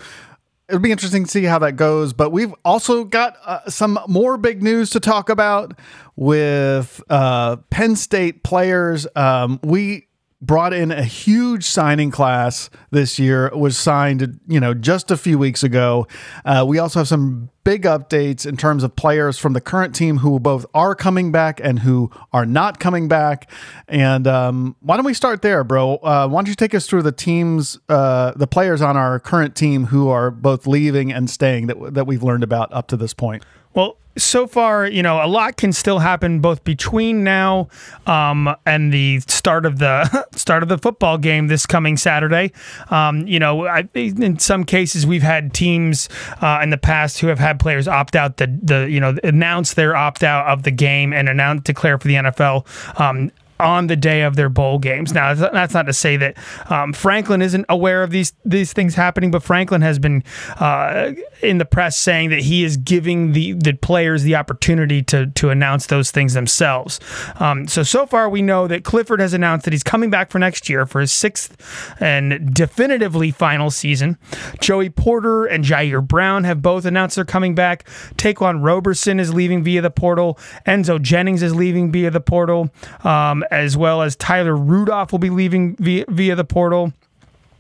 It'll 0.69 0.83
be 0.83 0.93
interesting 0.93 1.25
to 1.25 1.31
see 1.31 1.45
how 1.45 1.59
that 1.61 1.77
goes, 1.77 2.13
but 2.13 2.29
we've 2.29 2.55
also 2.63 3.03
got 3.03 3.39
uh, 3.47 3.71
some 3.71 3.99
more 4.07 4.37
big 4.37 4.63
news 4.63 4.91
to 4.91 5.01
talk 5.01 5.31
about 5.31 5.79
with 6.15 7.03
uh, 7.09 7.57
Penn 7.71 7.97
State 7.97 8.43
players. 8.43 9.07
Um, 9.17 9.61
we 9.63 10.08
brought 10.41 10.73
in 10.73 10.93
a 10.93 11.03
huge 11.03 11.65
signing 11.65 12.11
class 12.11 12.71
this 12.91 13.19
year. 13.19 13.51
Was 13.55 13.77
signed, 13.77 14.41
you 14.47 14.61
know, 14.61 14.75
just 14.75 15.11
a 15.11 15.17
few 15.17 15.39
weeks 15.39 15.63
ago. 15.63 16.07
Uh, 16.45 16.65
we 16.67 16.79
also 16.79 17.01
have 17.01 17.09
some 17.09 17.51
big 17.65 17.83
updates 17.83 18.47
in 18.47 18.57
terms 18.57 18.83
of 18.83 18.97
players 18.97 19.37
from 19.37 19.53
the 19.53 19.61
current 19.61 19.95
team 19.95 20.19
who 20.19 20.41
both 20.41 20.65
are 20.73 20.95
coming 20.95 21.31
back 21.31 21.61
and 21.63 21.81
who 21.81 22.11
are 22.33 22.47
not 22.47 22.81
coming 22.81 23.09
back. 23.09 23.51
And 23.89 24.27
um, 24.27 24.77
why 24.81 24.97
don't 24.97 25.05
we 25.05 25.13
start 25.13 25.43
there, 25.43 25.65
bro? 25.65 25.97
Uh, 25.97 26.29
why 26.29 26.41
don't 26.41 26.49
you 26.49 26.55
take 26.55 26.75
us 26.75 26.87
through 26.87 27.03
the 27.03 27.13
teams, 27.13 27.79
uh, 27.89 28.33
the 28.37 28.47
players 28.47 28.81
on 28.81 28.97
our 28.97 29.21
current 29.21 29.55
team 29.55 29.87
who 29.87 30.09
are 30.09 30.31
both 30.31 30.67
leaving 30.67 31.13
and 31.13 31.29
staying 31.29 31.67
that 31.67 31.95
that 31.95 32.07
we've 32.07 32.23
learned 32.23 32.43
about 32.43 32.73
up 32.73 32.87
to 32.89 32.97
this 32.97 33.13
point? 33.13 33.45
Well, 33.75 33.99
so 34.19 34.47
far, 34.47 34.87
you 34.87 35.03
know, 35.03 35.25
a 35.25 35.27
lot 35.27 35.57
can 35.57 35.73
still 35.73 36.01
happen 36.01 36.41
both 36.41 36.65
between 36.65 37.25
now 37.25 37.69
um, 38.07 38.55
and 38.67 38.93
the 38.93 39.21
start 39.21 39.65
of 39.65 39.79
the 39.79 40.27
start 40.35 40.63
of 40.63 40.69
the 40.69 40.79
football 40.79 41.19
game 41.19 41.49
this 41.49 41.67
coming 41.67 41.97
Saturday. 41.97 42.53
Um, 42.91 43.27
you 43.27 43.39
know, 43.39 43.67
I, 43.67 43.89
in 43.95 44.39
some 44.39 44.65
cases, 44.65 45.07
we've 45.07 45.23
had 45.23 45.55
teams 45.55 46.09
uh, 46.41 46.61
in 46.63 46.71
the 46.71 46.79
past 46.79 47.19
who 47.19 47.29
have 47.29 47.39
had 47.39 47.59
players 47.59 47.89
opt 47.89 48.17
out 48.17 48.37
the 48.37 48.59
the 48.63 48.91
you 48.91 49.01
know 49.01 49.17
announce 49.25 49.75
their 49.75 49.97
opt 49.97 50.23
out 50.23 50.47
of 50.47 50.65
the 50.65 50.71
game 50.71 51.13
and 51.13 51.29
announce 51.29 51.63
declare 51.63 51.99
for 51.99 52.09
the 52.09 52.15
NFL. 52.15 53.01
Um, 53.01 53.31
on 53.61 53.87
the 53.87 53.97
day 53.97 54.23
of 54.23 54.37
their 54.37 54.49
bowl 54.49 54.79
games. 54.79 55.13
Now, 55.13 55.35
that's 55.35 55.75
not 55.75 55.87
to 55.87 55.93
say 55.93 56.17
that 56.17 56.37
um, 56.71 56.93
Franklin 56.93 57.43
isn't 57.43 57.67
aware 57.69 58.03
of 58.03 58.11
these 58.11 58.33
these 58.45 58.73
things 58.73 58.95
happening, 58.95 59.31
but 59.31 59.43
Franklin 59.43 59.83
has 59.83 59.99
been 59.99 60.23
uh, 60.59 61.13
in 61.43 61.59
the 61.59 61.65
press 61.65 61.97
saying 61.99 62.31
that 62.31 62.41
he 62.41 62.65
is 62.65 62.77
giving 62.77 63.33
the 63.33 63.53
the 63.53 63.73
players 63.75 64.23
the 64.23 64.37
opportunity 64.37 65.03
to 65.05 65.27
to 65.27 65.51
announce 65.51 65.87
those 65.87 66.11
things 66.11 66.35
themselves. 66.35 67.01
Um, 67.41 67.67
so 67.67 67.83
so 67.83 68.07
far, 68.07 68.29
we 68.29 68.43
know 68.43 68.67
that 68.67 68.85
Clifford 68.85 69.21
has 69.21 69.33
announced 69.33 69.65
that 69.65 69.73
he's 69.73 69.83
coming 69.83 70.11
back 70.11 70.31
for 70.31 70.39
next 70.39 70.69
year 70.69 70.87
for 70.87 71.01
his 71.01 71.13
sixth 71.13 71.57
and 72.01 72.55
definitively 72.55 73.31
final 73.31 73.71
season. 73.71 74.19
Joey 74.61 74.91
Porter 74.91 75.47
and 75.47 75.65
Ji'Ayir 75.65 76.07
Brown 76.07 76.45
have 76.45 76.63
both 76.63 76.85
announced 76.85 77.17
they're 77.17 77.25
coming 77.25 77.55
back. 77.55 77.89
Ta'Quan 78.17 78.65
Roberson 78.65 79.21
is 79.21 79.33
leaving 79.35 79.63
via 79.63 79.81
the 79.81 79.91
portal. 79.91 80.39
Enzo 80.67 81.01
Jennings 81.01 81.43
is 81.43 81.55
leaving 81.55 81.91
via 81.91 82.11
the 82.11 82.21
portal. 82.21 82.71
Um, 83.05 83.45
as 83.51 83.77
well 83.77 84.03
as 84.03 84.17
Tyler 84.17 84.57
Rudolph 84.57 85.13
will 85.13 85.19
be 85.19 85.31
leaving 85.31 85.77
via, 85.77 86.05
via 86.09 86.35
the 86.35 86.45
portal. 86.45 86.93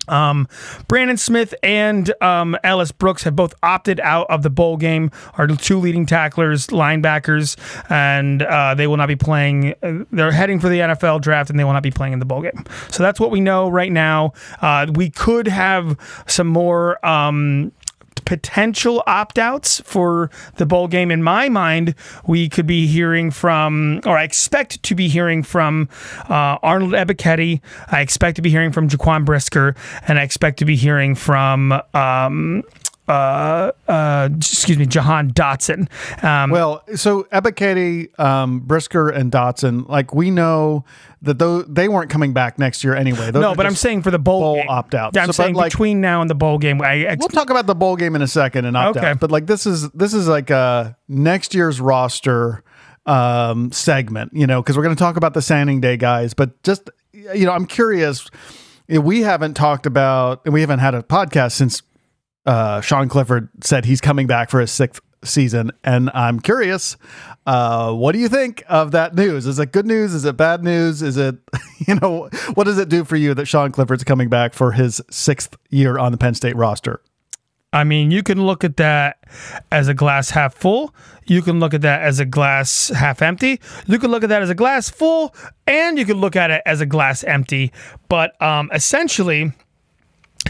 Um, 0.08 0.48
Brandon 0.88 1.16
Smith 1.16 1.54
and 1.62 2.12
um, 2.22 2.56
Ellis 2.64 2.92
Brooks 2.92 3.22
have 3.24 3.36
both 3.36 3.54
opted 3.62 4.00
out 4.00 4.26
of 4.30 4.42
the 4.42 4.50
bowl 4.50 4.76
game. 4.76 5.10
Are 5.36 5.46
two 5.46 5.78
leading 5.78 6.06
tacklers, 6.06 6.68
linebackers, 6.68 7.56
and 7.90 8.42
uh, 8.42 8.74
they 8.74 8.86
will 8.86 8.96
not 8.96 9.08
be 9.08 9.16
playing. 9.16 9.74
Uh, 9.82 10.04
they're 10.10 10.32
heading 10.32 10.60
for 10.60 10.68
the 10.68 10.80
NFL 10.80 11.20
draft, 11.20 11.50
and 11.50 11.58
they 11.58 11.64
will 11.64 11.72
not 11.72 11.82
be 11.82 11.90
playing 11.90 12.12
in 12.12 12.18
the 12.18 12.24
bowl 12.24 12.42
game. 12.42 12.64
So 12.90 13.02
that's 13.02 13.20
what 13.20 13.30
we 13.30 13.40
know 13.40 13.68
right 13.68 13.92
now. 13.92 14.32
Uh, 14.60 14.86
we 14.94 15.10
could 15.10 15.46
have 15.46 15.96
some 16.26 16.46
more 16.46 17.04
um, 17.06 17.72
potential 18.28 19.02
opt 19.06 19.38
outs 19.38 19.80
for 19.86 20.30
the 20.56 20.66
bowl 20.66 20.86
game. 20.86 21.10
In 21.10 21.22
my 21.22 21.48
mind, 21.48 21.94
we 22.26 22.50
could 22.50 22.66
be 22.66 22.86
hearing 22.86 23.30
from, 23.30 24.02
or 24.04 24.18
I 24.18 24.22
expect 24.22 24.82
to 24.82 24.94
be 24.94 25.08
hearing 25.08 25.42
from 25.42 25.88
uh, 26.28 26.58
Arnold 26.62 26.92
Ebiketie. 26.92 27.62
I 27.90 28.02
expect 28.02 28.36
to 28.36 28.42
be 28.42 28.50
hearing 28.50 28.70
from 28.70 28.86
Jaquan 28.86 29.24
Brisker, 29.24 29.74
and 30.06 30.18
I 30.18 30.24
expect 30.24 30.58
to 30.58 30.66
be 30.66 30.76
hearing 30.76 31.14
from. 31.14 31.80
Um, 31.94 32.64
uh, 33.08 33.72
uh, 33.88 34.28
excuse 34.36 34.78
me, 34.78 34.86
Jahan 34.86 35.32
Dotson. 35.32 35.88
Um, 36.22 36.50
well, 36.50 36.82
so 36.94 37.24
Ebiketie, 37.24 38.18
um, 38.20 38.60
Brisker, 38.60 39.08
and 39.08 39.32
Dotson, 39.32 39.88
like 39.88 40.14
we 40.14 40.30
know 40.30 40.84
that 41.22 41.38
those, 41.38 41.64
they 41.66 41.88
weren't 41.88 42.10
coming 42.10 42.32
back 42.32 42.58
next 42.58 42.84
year 42.84 42.94
anyway. 42.94 43.30
Those 43.30 43.40
no, 43.40 43.54
but 43.54 43.66
I'm 43.66 43.74
saying 43.74 44.02
for 44.02 44.10
the 44.10 44.18
bowl, 44.18 44.56
bowl 44.56 44.64
opt 44.68 44.94
out. 44.94 45.12
Yeah, 45.14 45.22
I'm 45.22 45.28
so, 45.28 45.44
saying 45.44 45.54
like, 45.54 45.72
between 45.72 46.00
now 46.00 46.20
and 46.20 46.28
the 46.28 46.34
bowl 46.34 46.58
game. 46.58 46.80
I 46.82 47.16
we'll 47.18 47.28
talk 47.28 47.50
about 47.50 47.66
the 47.66 47.74
bowl 47.74 47.96
game 47.96 48.14
in 48.14 48.22
a 48.22 48.28
second 48.28 48.66
and 48.66 48.76
opt 48.76 48.98
okay. 48.98 49.08
out. 49.08 49.20
But 49.20 49.30
like 49.30 49.46
this 49.46 49.66
is 49.66 49.90
this 49.90 50.12
is 50.12 50.28
like 50.28 50.50
a 50.50 50.96
next 51.08 51.54
year's 51.54 51.80
roster 51.80 52.62
um, 53.06 53.72
segment, 53.72 54.32
you 54.34 54.46
know, 54.46 54.62
because 54.62 54.76
we're 54.76 54.84
going 54.84 54.94
to 54.94 55.00
talk 55.00 55.16
about 55.16 55.32
the 55.32 55.42
signing 55.42 55.80
day 55.80 55.96
guys. 55.96 56.34
But 56.34 56.62
just 56.62 56.90
you 57.12 57.46
know, 57.46 57.52
I'm 57.52 57.66
curious. 57.66 58.28
We 58.86 59.20
haven't 59.20 59.52
talked 59.54 59.84
about, 59.84 60.40
and 60.46 60.54
we 60.54 60.62
haven't 60.62 60.78
had 60.78 60.94
a 60.94 61.02
podcast 61.02 61.52
since 61.52 61.82
uh, 62.48 62.80
Sean 62.80 63.10
Clifford 63.10 63.50
said 63.62 63.84
he's 63.84 64.00
coming 64.00 64.26
back 64.26 64.48
for 64.48 64.58
his 64.58 64.70
sixth 64.70 65.02
season, 65.22 65.70
and 65.84 66.10
I'm 66.14 66.40
curious, 66.40 66.96
uh, 67.46 67.92
what 67.92 68.12
do 68.12 68.18
you 68.18 68.28
think 68.28 68.64
of 68.68 68.92
that 68.92 69.14
news? 69.14 69.46
Is 69.46 69.58
it 69.58 69.70
good 69.70 69.86
news? 69.86 70.14
Is 70.14 70.24
it 70.24 70.38
bad 70.38 70.64
news? 70.64 71.02
Is 71.02 71.18
it, 71.18 71.36
you 71.86 71.96
know, 71.96 72.30
what 72.54 72.64
does 72.64 72.78
it 72.78 72.88
do 72.88 73.04
for 73.04 73.16
you 73.16 73.34
that 73.34 73.44
Sean 73.44 73.70
Clifford's 73.70 74.02
coming 74.02 74.30
back 74.30 74.54
for 74.54 74.72
his 74.72 75.02
sixth 75.10 75.58
year 75.68 75.98
on 75.98 76.10
the 76.10 76.16
Penn 76.16 76.34
State 76.34 76.56
roster? 76.56 77.02
I 77.70 77.84
mean, 77.84 78.10
you 78.10 78.22
can 78.22 78.46
look 78.46 78.64
at 78.64 78.78
that 78.78 79.18
as 79.70 79.88
a 79.88 79.94
glass 79.94 80.30
half 80.30 80.54
full. 80.54 80.94
You 81.26 81.42
can 81.42 81.60
look 81.60 81.74
at 81.74 81.82
that 81.82 82.00
as 82.00 82.18
a 82.18 82.24
glass 82.24 82.88
half 82.88 83.20
empty. 83.20 83.60
You 83.86 83.98
can 83.98 84.10
look 84.10 84.22
at 84.22 84.30
that 84.30 84.40
as 84.40 84.48
a 84.48 84.54
glass 84.54 84.88
full, 84.88 85.34
and 85.66 85.98
you 85.98 86.06
can 86.06 86.16
look 86.16 86.34
at 86.34 86.50
it 86.50 86.62
as 86.64 86.80
a 86.80 86.86
glass 86.86 87.24
empty. 87.24 87.72
But 88.08 88.40
um, 88.40 88.70
essentially, 88.72 89.52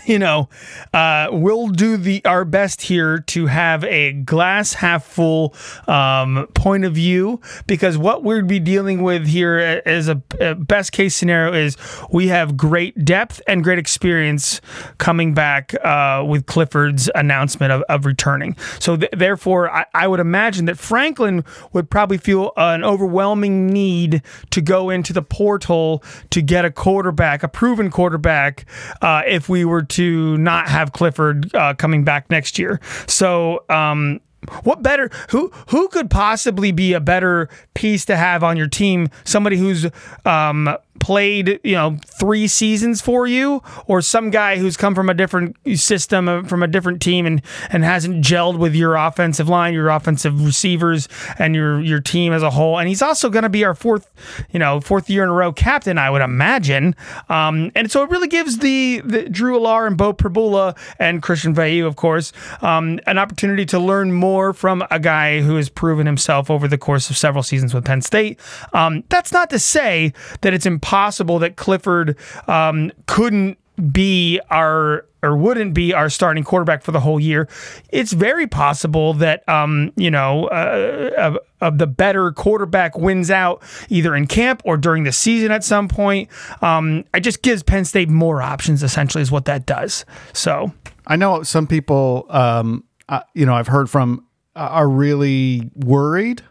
you 0.18 0.18
know, 0.18 0.48
uh, 0.94 1.28
we'll 1.30 1.68
do 1.68 1.96
the 1.98 2.24
our 2.24 2.44
best 2.44 2.82
here 2.82 3.18
to 3.18 3.46
have 3.46 3.84
a 3.84 4.12
glass 4.12 4.72
half 4.72 5.04
full 5.04 5.54
um, 5.86 6.48
point 6.54 6.84
of 6.84 6.94
view 6.94 7.40
because 7.66 7.98
what 7.98 8.24
we'd 8.24 8.46
be 8.46 8.58
dealing 8.58 9.02
with 9.02 9.26
here 9.26 9.82
as 9.84 10.08
a, 10.08 10.22
a, 10.40 10.54
best 10.54 10.92
case 10.92 11.14
scenario 11.14 11.52
is 11.52 11.76
we 12.10 12.28
have 12.28 12.56
great 12.56 13.04
depth 13.04 13.42
and 13.46 13.62
great 13.62 13.78
experience 13.78 14.62
coming 14.96 15.34
back 15.34 15.74
uh, 15.84 16.24
with 16.26 16.46
Clifford's 16.46 17.10
announcement 17.14 17.70
of, 17.70 17.82
of 17.82 18.06
returning. 18.06 18.56
So 18.80 18.96
th- 18.96 19.12
therefore, 19.12 19.70
I, 19.70 19.84
I, 19.92 20.08
would 20.08 20.20
imagine 20.20 20.64
that 20.66 20.78
Franklin 20.78 21.44
would 21.74 21.90
probably 21.90 22.16
feel 22.16 22.52
an 22.56 22.82
overwhelming 22.82 23.66
need 23.66 24.22
to 24.50 24.62
go 24.62 24.88
into 24.88 25.12
the 25.12 25.22
portal 25.22 26.02
to 26.30 26.40
get 26.40 26.64
a 26.64 26.70
quarterback, 26.70 27.42
a 27.42 27.48
proven 27.48 27.90
quarterback, 27.90 28.64
uh, 29.02 29.22
if 29.26 29.50
we 29.50 29.66
were 29.66 29.82
to 29.82 29.97
not 30.06 30.68
have 30.68 30.92
Clifford 30.92 31.54
uh, 31.54 31.74
coming 31.74 32.04
back 32.04 32.30
next 32.30 32.58
year. 32.58 32.80
So, 33.06 33.64
um, 33.68 34.20
what 34.62 34.82
better 34.82 35.10
who 35.30 35.50
who 35.68 35.88
could 35.88 36.10
possibly 36.10 36.72
be 36.72 36.92
a 36.92 37.00
better 37.00 37.48
piece 37.74 38.04
to 38.06 38.16
have 38.16 38.44
on 38.44 38.56
your 38.56 38.68
team? 38.68 39.08
Somebody 39.24 39.56
who's 39.56 39.86
um, 40.24 40.76
played, 41.00 41.60
you 41.62 41.74
know, 41.74 41.96
three 42.06 42.46
seasons 42.46 43.00
for 43.00 43.26
you, 43.26 43.62
or 43.86 44.02
some 44.02 44.30
guy 44.30 44.56
who's 44.56 44.76
come 44.76 44.94
from 44.94 45.08
a 45.08 45.14
different 45.14 45.56
system, 45.74 46.28
uh, 46.28 46.42
from 46.42 46.62
a 46.62 46.66
different 46.66 47.00
team, 47.00 47.26
and 47.26 47.42
and 47.70 47.84
hasn't 47.84 48.24
gelled 48.24 48.58
with 48.58 48.74
your 48.74 48.96
offensive 48.96 49.48
line, 49.48 49.74
your 49.74 49.88
offensive 49.88 50.44
receivers, 50.44 51.08
and 51.38 51.54
your 51.54 51.80
your 51.80 52.00
team 52.00 52.32
as 52.32 52.42
a 52.42 52.50
whole. 52.50 52.78
And 52.78 52.88
he's 52.88 53.02
also 53.02 53.30
going 53.30 53.44
to 53.44 53.48
be 53.48 53.64
our 53.64 53.74
fourth, 53.74 54.12
you 54.50 54.58
know, 54.58 54.80
fourth 54.80 55.08
year 55.08 55.22
in 55.22 55.28
a 55.28 55.32
row 55.32 55.52
captain, 55.52 55.98
I 55.98 56.10
would 56.10 56.22
imagine. 56.22 56.94
Um, 57.28 57.70
and 57.74 57.90
so 57.90 58.02
it 58.02 58.10
really 58.10 58.28
gives 58.28 58.58
the, 58.58 59.00
the 59.04 59.28
Drew 59.28 59.58
Allar 59.58 59.86
and 59.86 59.96
Bo 59.96 60.12
Pribula 60.12 60.76
and 60.98 61.22
Christian 61.22 61.54
Veilleux, 61.54 61.86
of 61.86 61.96
course, 61.96 62.32
um, 62.62 62.98
an 63.06 63.18
opportunity 63.18 63.64
to 63.66 63.78
learn 63.78 64.12
more 64.12 64.52
from 64.52 64.84
a 64.90 64.98
guy 64.98 65.40
who 65.40 65.56
has 65.56 65.68
proven 65.68 66.06
himself 66.06 66.50
over 66.50 66.68
the 66.68 66.78
course 66.78 67.10
of 67.10 67.16
several 67.16 67.42
seasons 67.42 67.72
with 67.72 67.84
Penn 67.84 68.02
State. 68.02 68.40
Um, 68.72 69.04
that's 69.08 69.32
not 69.32 69.50
to 69.50 69.58
say 69.58 70.12
that 70.40 70.52
it's 70.52 70.66
impossible 70.66 70.87
possible 70.88 71.38
that 71.38 71.56
Clifford 71.56 72.16
um, 72.46 72.90
couldn't 73.04 73.58
be 73.92 74.40
our 74.50 75.04
or 75.22 75.36
wouldn't 75.36 75.74
be 75.74 75.92
our 75.92 76.08
starting 76.08 76.42
quarterback 76.42 76.82
for 76.82 76.92
the 76.92 77.00
whole 77.00 77.20
year. 77.20 77.46
It's 77.90 78.14
very 78.14 78.46
possible 78.46 79.12
that 79.14 79.46
um, 79.46 79.92
you 79.96 80.10
know 80.10 80.46
uh, 80.46 81.10
of, 81.18 81.38
of, 81.60 81.76
the 81.76 81.86
better 81.86 82.32
quarterback 82.32 82.96
wins 82.96 83.30
out 83.30 83.62
either 83.90 84.16
in 84.16 84.26
camp 84.26 84.62
or 84.64 84.78
during 84.78 85.04
the 85.04 85.12
season 85.12 85.50
at 85.50 85.62
some 85.62 85.88
point. 85.88 86.30
Um, 86.62 87.04
it 87.12 87.20
just 87.20 87.42
gives 87.42 87.62
Penn 87.62 87.84
State 87.84 88.08
more 88.08 88.40
options. 88.40 88.82
Essentially, 88.82 89.20
is 89.20 89.30
what 89.30 89.44
that 89.44 89.66
does. 89.66 90.06
So 90.32 90.72
I 91.06 91.16
know 91.16 91.42
some 91.42 91.66
people, 91.66 92.24
um, 92.30 92.82
uh, 93.10 93.20
you 93.34 93.44
know, 93.44 93.52
I've 93.52 93.68
heard 93.68 93.90
from 93.90 94.24
uh, 94.56 94.60
are 94.70 94.88
really 94.88 95.70
worried 95.74 96.42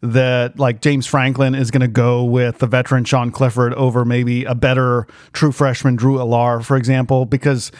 that 0.00 0.58
like 0.58 0.80
James 0.80 1.06
Franklin 1.06 1.54
is 1.54 1.70
going 1.70 1.80
to 1.80 1.88
go 1.88 2.24
with 2.24 2.58
the 2.58 2.66
veteran 2.66 3.04
Sean 3.04 3.30
Clifford 3.30 3.74
over 3.74 4.04
maybe 4.04 4.44
a 4.44 4.54
better 4.54 5.06
true 5.32 5.52
freshman 5.52 5.96
Drew 5.96 6.16
Allar, 6.16 6.64
for 6.64 6.76
example, 6.76 7.24
because, 7.24 7.72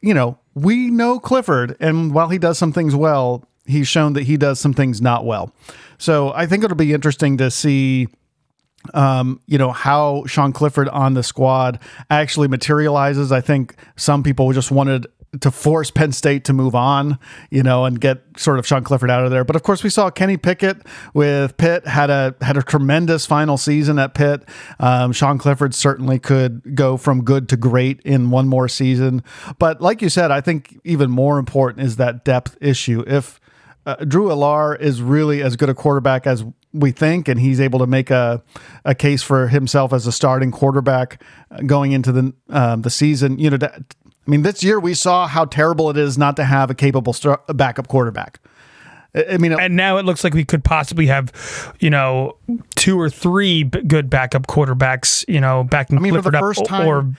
you 0.00 0.14
know, 0.14 0.38
we 0.54 0.90
know 0.90 1.18
Clifford, 1.18 1.76
and 1.80 2.12
while 2.12 2.28
he 2.28 2.38
does 2.38 2.58
some 2.58 2.72
things 2.72 2.94
well, 2.94 3.44
he's 3.66 3.86
shown 3.86 4.14
that 4.14 4.24
he 4.24 4.36
does 4.36 4.58
some 4.58 4.74
things 4.74 5.00
not 5.00 5.24
well. 5.24 5.54
So 5.98 6.32
I 6.32 6.46
think 6.46 6.64
it'll 6.64 6.76
be 6.76 6.92
interesting 6.92 7.36
to 7.38 7.50
see 7.50 8.08
um, 8.94 9.40
you 9.46 9.58
know, 9.58 9.72
how 9.72 10.24
Sean 10.26 10.52
Clifford 10.52 10.88
on 10.88 11.14
the 11.14 11.22
squad 11.22 11.80
actually 12.10 12.48
materializes. 12.48 13.32
I 13.32 13.40
think 13.40 13.74
some 13.96 14.22
people 14.22 14.50
just 14.52 14.70
wanted 14.70 15.06
to 15.40 15.50
force 15.50 15.90
Penn 15.90 16.12
State 16.12 16.44
to 16.44 16.52
move 16.52 16.74
on, 16.74 17.18
you 17.50 17.62
know, 17.62 17.84
and 17.84 18.00
get 18.00 18.22
sort 18.36 18.58
of 18.58 18.66
Sean 18.66 18.82
Clifford 18.82 19.10
out 19.10 19.24
of 19.24 19.30
there. 19.30 19.44
But 19.44 19.56
of 19.56 19.62
course, 19.62 19.82
we 19.82 19.90
saw 19.90 20.10
Kenny 20.10 20.36
Pickett 20.36 20.78
with 21.14 21.56
Pitt 21.56 21.86
had 21.86 22.10
a 22.10 22.34
had 22.40 22.56
a 22.56 22.62
tremendous 22.62 23.26
final 23.26 23.58
season 23.58 23.98
at 23.98 24.14
Pitt. 24.14 24.42
Um, 24.80 25.12
Sean 25.12 25.38
Clifford 25.38 25.74
certainly 25.74 26.18
could 26.18 26.74
go 26.74 26.96
from 26.96 27.24
good 27.24 27.48
to 27.50 27.56
great 27.56 28.00
in 28.02 28.30
one 28.30 28.48
more 28.48 28.68
season. 28.68 29.22
But 29.58 29.80
like 29.80 30.00
you 30.00 30.08
said, 30.08 30.30
I 30.30 30.40
think 30.40 30.80
even 30.84 31.10
more 31.10 31.38
important 31.38 31.86
is 31.86 31.96
that 31.96 32.24
depth 32.24 32.56
issue. 32.60 33.04
If 33.06 33.40
uh, 33.86 33.96
Drew 33.96 34.28
Allar 34.28 34.78
is 34.78 35.00
really 35.00 35.42
as 35.42 35.56
good 35.56 35.68
a 35.68 35.74
quarterback 35.74 36.26
as 36.26 36.44
we 36.72 36.90
think, 36.90 37.28
and 37.28 37.40
he's 37.40 37.60
able 37.60 37.78
to 37.78 37.86
make 37.86 38.10
a, 38.10 38.42
a 38.84 38.94
case 38.94 39.22
for 39.22 39.48
himself 39.48 39.92
as 39.92 40.06
a 40.06 40.12
starting 40.12 40.50
quarterback 40.50 41.22
going 41.64 41.92
into 41.92 42.12
the 42.12 42.34
um, 42.50 42.82
the 42.82 42.90
season. 42.90 43.38
You 43.38 43.50
know, 43.50 43.58
I 44.28 44.30
mean, 44.30 44.42
this 44.42 44.62
year 44.62 44.78
we 44.78 44.92
saw 44.92 45.26
how 45.26 45.46
terrible 45.46 45.88
it 45.88 45.96
is 45.96 46.18
not 46.18 46.36
to 46.36 46.44
have 46.44 46.68
a 46.68 46.74
capable 46.74 47.14
st- 47.14 47.38
backup 47.54 47.88
quarterback. 47.88 48.40
I 49.14 49.38
mean, 49.38 49.58
and 49.58 49.74
now 49.74 49.96
it 49.96 50.04
looks 50.04 50.22
like 50.22 50.34
we 50.34 50.44
could 50.44 50.62
possibly 50.62 51.06
have, 51.06 51.32
you 51.80 51.88
know, 51.88 52.36
two 52.76 53.00
or 53.00 53.08
three 53.08 53.62
b- 53.62 53.80
good 53.80 54.10
backup 54.10 54.46
quarterbacks. 54.46 55.24
You 55.26 55.40
know, 55.40 55.64
backing 55.64 55.96
I 55.96 56.02
mean, 56.02 56.12
Clifford 56.12 56.26
for 56.26 56.30
the 56.32 56.38
first 56.40 56.66
time, 56.66 56.86
or 56.86 57.10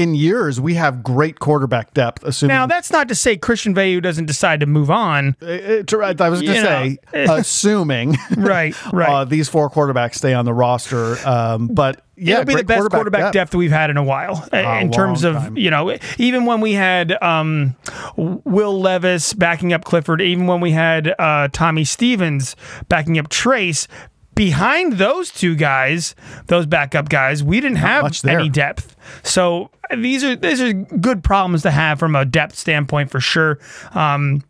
in 0.00 0.14
years 0.14 0.60
we 0.60 0.74
have 0.74 1.02
great 1.02 1.38
quarterback 1.38 1.92
depth. 1.94 2.24
Assuming 2.24 2.54
Now 2.54 2.66
that's 2.66 2.90
not 2.90 3.08
to 3.08 3.14
say 3.14 3.36
Christian 3.36 3.74
Veilleux 3.74 4.02
doesn't 4.02 4.26
decide 4.26 4.60
to 4.60 4.66
move 4.66 4.90
on. 4.90 5.36
Uh, 5.42 5.82
to- 5.86 6.00
I 6.20 6.28
was 6.28 6.42
going 6.42 6.54
to 6.54 6.60
say, 6.62 6.98
assuming 7.12 8.16
Right, 8.36 8.74
right. 8.92 9.08
uh, 9.08 9.24
these 9.24 9.48
four 9.48 9.70
quarterbacks 9.70 10.14
stay 10.16 10.34
on 10.34 10.44
the 10.44 10.54
roster, 10.54 11.16
um, 11.26 11.68
but 11.68 12.02
yeah, 12.16 12.34
It'll 12.40 12.44
be 12.44 12.54
the 12.56 12.64
best 12.64 12.90
quarterback, 12.90 13.32
depth. 13.32 13.54
we've 13.54 13.70
had 13.70 13.88
in 13.88 13.96
a 13.96 14.02
while. 14.02 14.46
uh, 14.52 14.56
A 14.58 14.80
in 14.80 14.92
terms 14.92 15.24
of, 15.24 15.36
time. 15.36 15.56
you 15.56 15.70
know, 15.70 15.96
even 16.18 16.44
when 16.44 16.60
we 16.60 16.72
had 16.74 17.16
um, 17.22 17.76
Will 18.16 18.78
Levis 18.78 19.32
backing 19.32 19.72
up 19.72 19.84
Clifford, 19.84 20.20
even 20.20 20.46
when 20.46 20.60
we 20.60 20.72
had 20.72 21.14
uh, 21.18 21.48
Tommy 21.50 21.84
Stevens 21.84 22.56
backing 22.90 23.18
up 23.18 23.30
Trace, 23.30 23.88
behind 24.34 24.94
those 24.94 25.30
two 25.30 25.54
guys, 25.54 26.14
those 26.46 26.66
backup 26.66 27.08
guys, 27.08 27.42
we 27.42 27.58
didn't 27.60 27.78
have 27.78 28.12
any 28.26 28.48
depth. 28.50 28.96
So 29.22 29.70
these 29.96 30.22
are 30.24 30.36
these 30.36 30.60
are 30.60 30.72
good 30.72 31.22
problems 31.22 31.62
to 31.62 31.70
have 31.70 31.98
from 31.98 32.14
a 32.16 32.24
depth 32.24 32.56
standpoint 32.56 33.10
for 33.10 33.20
sure. 33.20 33.58
Um, 33.92 34.42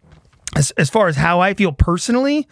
as, 0.56 0.70
as 0.72 0.90
far 0.90 1.08
as 1.08 1.16
how 1.16 1.40
I 1.40 1.54
feel 1.54 1.72
personally, 1.72 2.48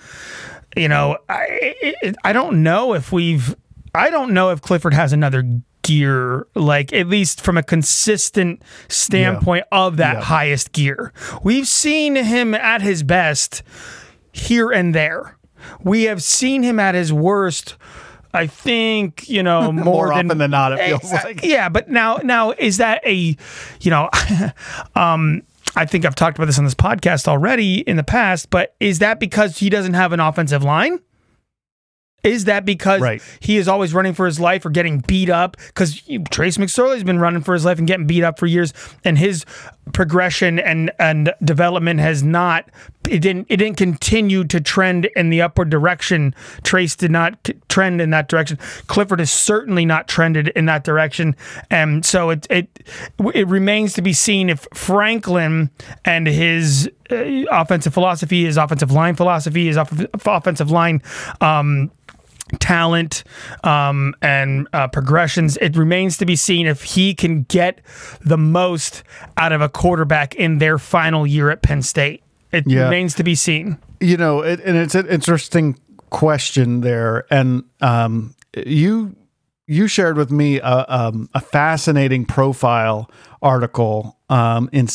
you 0.76 0.88
know, 0.88 1.18
I 1.28 1.46
it, 1.80 2.16
I 2.24 2.32
don't 2.32 2.62
know 2.62 2.94
if 2.94 3.12
we've 3.12 3.54
I 3.94 4.10
don't 4.10 4.32
know 4.32 4.50
if 4.50 4.60
Clifford 4.62 4.94
has 4.94 5.12
another 5.12 5.42
gear 5.82 6.46
like 6.54 6.92
at 6.92 7.06
least 7.06 7.40
from 7.40 7.56
a 7.56 7.62
consistent 7.62 8.62
standpoint 8.88 9.64
of 9.72 9.96
that 9.96 10.16
Yeah. 10.16 10.22
highest 10.22 10.72
gear. 10.72 11.12
We've 11.42 11.66
seen 11.66 12.14
him 12.16 12.54
at 12.54 12.82
his 12.82 13.02
best 13.02 13.62
here 14.32 14.70
and 14.70 14.94
there. 14.94 15.36
We 15.82 16.04
have 16.04 16.22
seen 16.22 16.62
him 16.62 16.78
at 16.78 16.94
his 16.94 17.12
worst 17.12 17.76
I 18.38 18.46
think, 18.46 19.28
you 19.28 19.42
know, 19.42 19.72
more, 19.72 19.84
More 19.84 20.08
than, 20.14 20.26
often 20.26 20.38
than 20.38 20.50
not, 20.50 20.72
it 20.72 20.78
feels 20.86 21.12
Uh, 21.12 21.20
like. 21.24 21.44
yeah, 21.44 21.68
but 21.68 21.88
now 21.90 22.16
now 22.22 22.52
is 22.52 22.76
that 22.78 23.00
a 23.06 23.36
you 23.80 23.90
know 23.90 24.08
um 24.94 25.42
I 25.76 25.84
think 25.84 26.04
I've 26.04 26.14
talked 26.14 26.38
about 26.38 26.46
this 26.46 26.58
on 26.58 26.64
this 26.64 26.74
podcast 26.74 27.28
already 27.28 27.80
in 27.80 27.96
the 27.96 28.02
past, 28.02 28.50
but 28.50 28.74
is 28.80 28.98
that 29.00 29.20
because 29.20 29.58
he 29.58 29.68
doesn't 29.70 29.94
have 29.94 30.12
an 30.12 30.18
offensive 30.20 30.62
line? 30.64 30.98
Is 32.24 32.46
that 32.46 32.64
because 32.64 33.00
Right. 33.00 33.22
he 33.40 33.56
is 33.58 33.68
always 33.68 33.94
running 33.94 34.12
for 34.12 34.26
his 34.26 34.40
life 34.40 34.66
or 34.66 34.70
getting 34.70 34.98
beat 35.06 35.30
up? 35.30 35.56
Because 35.68 36.00
Trace 36.30 36.56
McSorley's 36.58 37.04
been 37.04 37.20
running 37.20 37.42
for 37.42 37.54
his 37.54 37.64
life 37.64 37.78
and 37.78 37.86
getting 37.86 38.06
beat 38.08 38.24
up 38.24 38.38
for 38.40 38.46
years, 38.46 38.72
and 39.04 39.16
his 39.18 39.44
progression 39.92 40.58
and 40.58 40.90
and 40.98 41.32
development 41.42 41.98
has 42.00 42.22
not 42.22 42.68
it 43.08 43.20
didn't 43.20 43.46
it 43.48 43.56
didn't 43.56 43.76
continue 43.78 44.44
to 44.44 44.60
trend 44.60 45.06
in 45.16 45.30
the 45.30 45.40
upward 45.40 45.70
direction. 45.70 46.34
Trace 46.64 46.94
did 46.96 47.10
not 47.10 47.38
c- 47.46 47.54
trend 47.68 48.00
in 48.00 48.10
that 48.10 48.28
direction. 48.28 48.58
Clifford 48.88 49.20
has 49.20 49.30
certainly 49.30 49.86
not 49.86 50.08
trended 50.08 50.48
in 50.48 50.66
that 50.66 50.84
direction, 50.84 51.36
and 51.70 52.04
so 52.04 52.30
it 52.30 52.46
it 52.50 52.68
it 53.34 53.46
remains 53.48 53.92
to 53.94 54.02
be 54.02 54.12
seen 54.12 54.50
if 54.50 54.66
Franklin 54.74 55.70
and 56.04 56.26
his 56.26 56.90
uh, 57.10 57.14
offensive 57.50 57.94
philosophy, 57.94 58.44
his 58.44 58.56
offensive 58.56 58.90
line 58.90 59.14
philosophy, 59.14 59.66
his 59.66 59.76
off- 59.78 60.04
offensive 60.26 60.70
line. 60.70 61.00
Um, 61.40 61.90
talent 62.60 63.24
um, 63.64 64.14
and 64.22 64.66
uh, 64.72 64.88
progressions. 64.88 65.56
It 65.58 65.76
remains 65.76 66.16
to 66.18 66.26
be 66.26 66.36
seen 66.36 66.66
if 66.66 66.82
he 66.82 67.14
can 67.14 67.42
get 67.44 67.80
the 68.20 68.38
most 68.38 69.02
out 69.36 69.52
of 69.52 69.60
a 69.60 69.68
quarterback 69.68 70.34
in 70.34 70.58
their 70.58 70.78
final 70.78 71.26
year 71.26 71.50
at 71.50 71.62
Penn 71.62 71.82
State. 71.82 72.22
It 72.52 72.64
Yeah. 72.66 72.84
remains 72.84 73.14
to 73.14 73.22
be 73.24 73.34
seen. 73.34 73.78
You 74.00 74.16
know, 74.16 74.40
it, 74.42 74.60
and 74.64 74.76
it's 74.76 74.94
an 74.94 75.06
interesting 75.08 75.78
question 76.10 76.80
there, 76.80 77.24
and 77.30 77.64
um, 77.80 78.34
you 78.56 79.14
you 79.66 79.86
shared 79.86 80.16
with 80.16 80.30
me 80.30 80.58
a, 80.60 80.86
um, 80.88 81.28
a 81.34 81.40
fascinating 81.40 82.24
profile 82.24 83.10
article 83.42 84.16
um, 84.30 84.70
in 84.72 84.86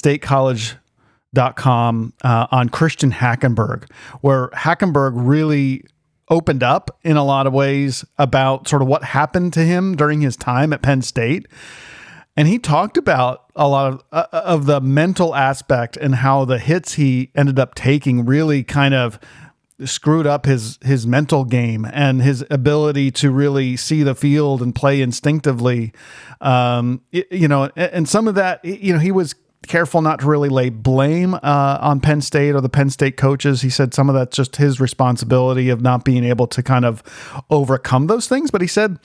statecollege.com 1.33 2.13
uh, 2.23 2.47
on 2.51 2.69
Christian 2.69 3.11
Hackenberg, 3.11 3.89
where 4.21 4.47
Hackenberg 4.49 5.11
really 5.15 5.83
opened 6.33 6.63
up 6.63 6.97
in 7.03 7.15
a 7.15 7.23
lot 7.23 7.45
of 7.45 7.53
ways 7.53 8.03
about 8.17 8.67
sort 8.67 8.81
of 8.81 8.87
what 8.87 9.03
happened 9.03 9.53
to 9.53 9.59
him 9.59 9.95
during 9.95 10.21
his 10.21 10.35
time 10.35 10.73
at 10.73 10.81
Penn 10.81 11.03
State. 11.03 11.47
And 12.35 12.47
he 12.47 12.57
talked 12.57 12.97
about 12.97 13.51
a 13.55 13.67
lot 13.67 13.93
of 13.93 14.03
uh, 14.11 14.25
of 14.31 14.65
the 14.65 14.81
mental 14.81 15.35
aspect 15.35 15.95
and 15.95 16.15
how 16.15 16.45
the 16.45 16.57
hits 16.57 16.93
he 16.93 17.29
ended 17.35 17.59
up 17.59 17.75
taking 17.75 18.25
really 18.25 18.63
kind 18.63 18.95
of 18.95 19.19
screwed 19.85 20.25
up 20.25 20.47
his 20.47 20.79
his 20.83 21.05
mental 21.05 21.45
game 21.45 21.85
and 21.93 22.23
his 22.23 22.43
ability 22.49 23.11
to 23.11 23.29
really 23.29 23.77
see 23.77 24.01
the 24.01 24.15
field 24.15 24.63
and 24.63 24.73
play 24.73 25.01
instinctively. 25.01 25.93
Um, 26.41 27.01
you 27.11 27.47
know, 27.47 27.69
and 27.75 28.09
some 28.09 28.27
of 28.27 28.33
that, 28.33 28.65
you 28.65 28.93
know, 28.93 28.99
he 28.99 29.11
was 29.11 29.35
careful 29.67 30.01
not 30.01 30.19
to 30.19 30.27
really 30.27 30.49
lay 30.49 30.69
blame 30.69 31.33
uh, 31.35 31.77
on 31.81 31.99
Penn 31.99 32.21
State 32.21 32.55
or 32.55 32.61
the 32.61 32.69
Penn 32.69 32.89
State 32.89 33.17
coaches. 33.17 33.61
He 33.61 33.69
said 33.69 33.93
some 33.93 34.09
of 34.09 34.15
that's 34.15 34.35
just 34.35 34.57
his 34.57 34.79
responsibility 34.79 35.69
of 35.69 35.81
not 35.81 36.03
being 36.03 36.23
able 36.23 36.47
to 36.47 36.61
kind 36.61 36.85
of 36.85 37.03
overcome 37.49 38.07
those 38.07 38.27
things. 38.27 38.51
But 38.51 38.61
he 38.61 38.67
said 38.67 38.99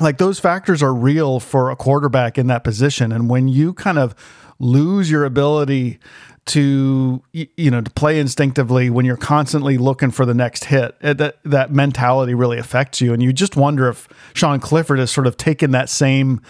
like 0.00 0.18
those 0.18 0.38
factors 0.38 0.82
are 0.82 0.94
real 0.94 1.40
for 1.40 1.70
a 1.70 1.76
quarterback 1.76 2.38
in 2.38 2.46
that 2.48 2.64
position 2.64 3.12
and 3.12 3.28
when 3.28 3.48
you 3.48 3.74
kind 3.74 3.98
of 3.98 4.14
lose 4.58 5.10
your 5.10 5.24
ability 5.24 5.98
to 6.46 7.22
you 7.32 7.70
know 7.70 7.80
to 7.80 7.90
play 7.90 8.18
instinctively 8.18 8.88
when 8.88 9.04
you're 9.04 9.16
constantly 9.16 9.76
looking 9.76 10.10
for 10.10 10.24
the 10.24 10.34
next 10.34 10.64
hit 10.64 10.96
eh, 11.02 11.12
that 11.12 11.38
that 11.44 11.70
mentality 11.70 12.32
really 12.32 12.58
affects 12.58 13.00
you 13.00 13.12
and 13.12 13.22
you 13.22 13.32
just 13.32 13.54
wonder 13.54 13.88
if 13.88 14.08
Sean 14.34 14.58
Clifford 14.58 14.98
has 14.98 15.10
sort 15.10 15.26
of 15.26 15.36
taken 15.36 15.72
that 15.72 15.90
same 15.90 16.40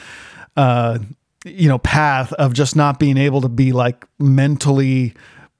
uh 0.57 0.99
you 1.45 1.69
know 1.69 1.79
path 1.79 2.33
of 2.35 2.53
just 2.53 2.75
not 2.75 2.99
being 2.99 3.17
able 3.17 3.41
to 3.41 3.49
be 3.49 3.73
like 3.73 4.07
mentally 4.19 5.15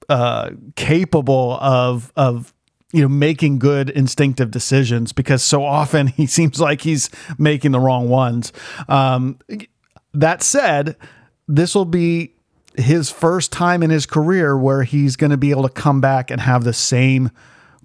uh 0.09 0.51
capable 0.77 1.59
of 1.61 2.13
of 2.17 2.53
you 2.93 3.03
know 3.03 3.09
making 3.09 3.59
good 3.59 3.91
instinctive 3.91 4.51
decisions 4.51 5.13
because 5.13 5.43
so 5.43 5.65
often 5.65 6.07
he 6.09 6.27
seems 6.27 6.61
like 6.61 6.83
he's 6.83 7.11
making 7.39 7.73
the 7.73 7.81
wrong 7.81 8.09
ones. 8.09 8.53
Um 8.89 9.39
that 10.15 10.43
said 10.43 10.97
this 11.47 11.75
will 11.75 11.85
be 11.85 12.35
his 12.77 13.11
first 13.11 13.53
time 13.53 13.83
in 13.83 13.91
his 13.91 14.07
career 14.07 14.57
where 14.57 14.85
he's 14.85 15.17
going 15.17 15.31
to 15.31 15.37
be 15.37 15.51
able 15.51 15.65
to 15.65 15.69
come 15.69 16.01
back 16.01 16.31
and 16.31 16.41
have 16.41 16.63
the 16.63 16.73
same 16.73 17.31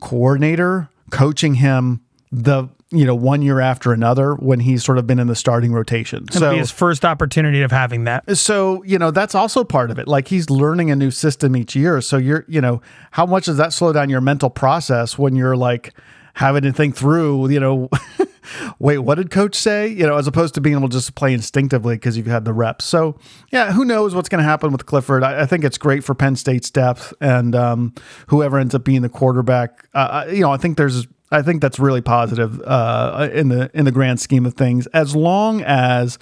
coordinator 0.01 0.87
coaching 1.09 1.55
him 1.55 2.01
the 2.31 2.67
you 2.93 3.05
know 3.05 3.15
one 3.15 3.41
year 3.41 3.59
after 3.59 3.91
another 3.91 4.35
when 4.35 4.59
he's 4.59 4.83
sort 4.83 4.97
of 4.97 5.07
been 5.07 5.19
in 5.19 5.27
the 5.27 5.35
starting 5.35 5.73
rotation. 5.73 6.23
It'll 6.29 6.39
so 6.39 6.51
be 6.51 6.57
his 6.57 6.71
first 6.71 7.03
opportunity 7.03 7.61
of 7.61 7.71
having 7.71 8.03
that. 8.03 8.37
so 8.37 8.83
you 8.83 8.99
know 8.99 9.11
that's 9.11 9.35
also 9.35 9.63
part 9.63 9.91
of 9.91 9.99
it. 9.99 10.07
Like 10.07 10.27
he's 10.27 10.49
learning 10.49 10.91
a 10.91 10.95
new 10.95 11.11
system 11.11 11.55
each 11.55 11.75
year. 11.75 12.01
So 12.01 12.17
you're 12.17 12.45
you 12.47 12.61
know 12.61 12.81
how 13.11 13.25
much 13.25 13.45
does 13.45 13.57
that 13.57 13.73
slow 13.73 13.91
down 13.91 14.09
your 14.09 14.21
mental 14.21 14.49
process 14.49 15.17
when 15.17 15.35
you're 15.35 15.57
like 15.57 15.93
having 16.35 16.63
to 16.63 16.71
think 16.71 16.95
through 16.95 17.49
you 17.49 17.59
know 17.59 17.89
wait 18.79 18.99
what 18.99 19.15
did 19.15 19.31
coach 19.31 19.55
say? 19.55 19.87
You 19.87 20.05
know 20.05 20.17
as 20.17 20.27
opposed 20.27 20.53
to 20.55 20.61
being 20.61 20.75
able 20.75 20.89
to 20.89 20.93
just 20.93 21.15
play 21.15 21.33
instinctively 21.33 21.95
because 21.95 22.15
you've 22.15 22.27
had 22.27 22.45
the 22.45 22.53
reps 22.53 22.85
so 22.85 23.17
yeah 23.51 23.71
who 23.71 23.85
knows 23.85 24.13
what's 24.13 24.29
going 24.29 24.43
to 24.43 24.47
happen 24.47 24.71
with 24.71 24.85
clifford? 24.85 25.23
I, 25.23 25.41
I 25.41 25.45
think 25.45 25.63
it's 25.63 25.77
great 25.77 26.03
for 26.03 26.13
penn 26.13 26.35
state's 26.35 26.69
depth 26.69 27.13
and 27.19 27.55
um, 27.55 27.93
whoever 28.27 28.59
ends 28.59 28.75
up 28.75 28.83
being 28.83 29.01
the 29.01 29.09
quarterback. 29.09 29.87
Uh, 29.93 30.25
you 30.29 30.41
know 30.41 30.51
i 30.51 30.57
think 30.57 30.77
there's 30.77 31.07
I 31.33 31.41
think 31.41 31.61
that's 31.61 31.79
really 31.79 32.01
positive 32.01 32.61
uh, 32.61 33.29
in 33.33 33.49
the 33.49 33.69
in 33.73 33.85
the 33.85 33.91
grand 33.91 34.19
scheme 34.19 34.45
of 34.45 34.53
things. 34.53 34.87
As 34.87 35.15
long 35.15 35.61
as 35.63 36.17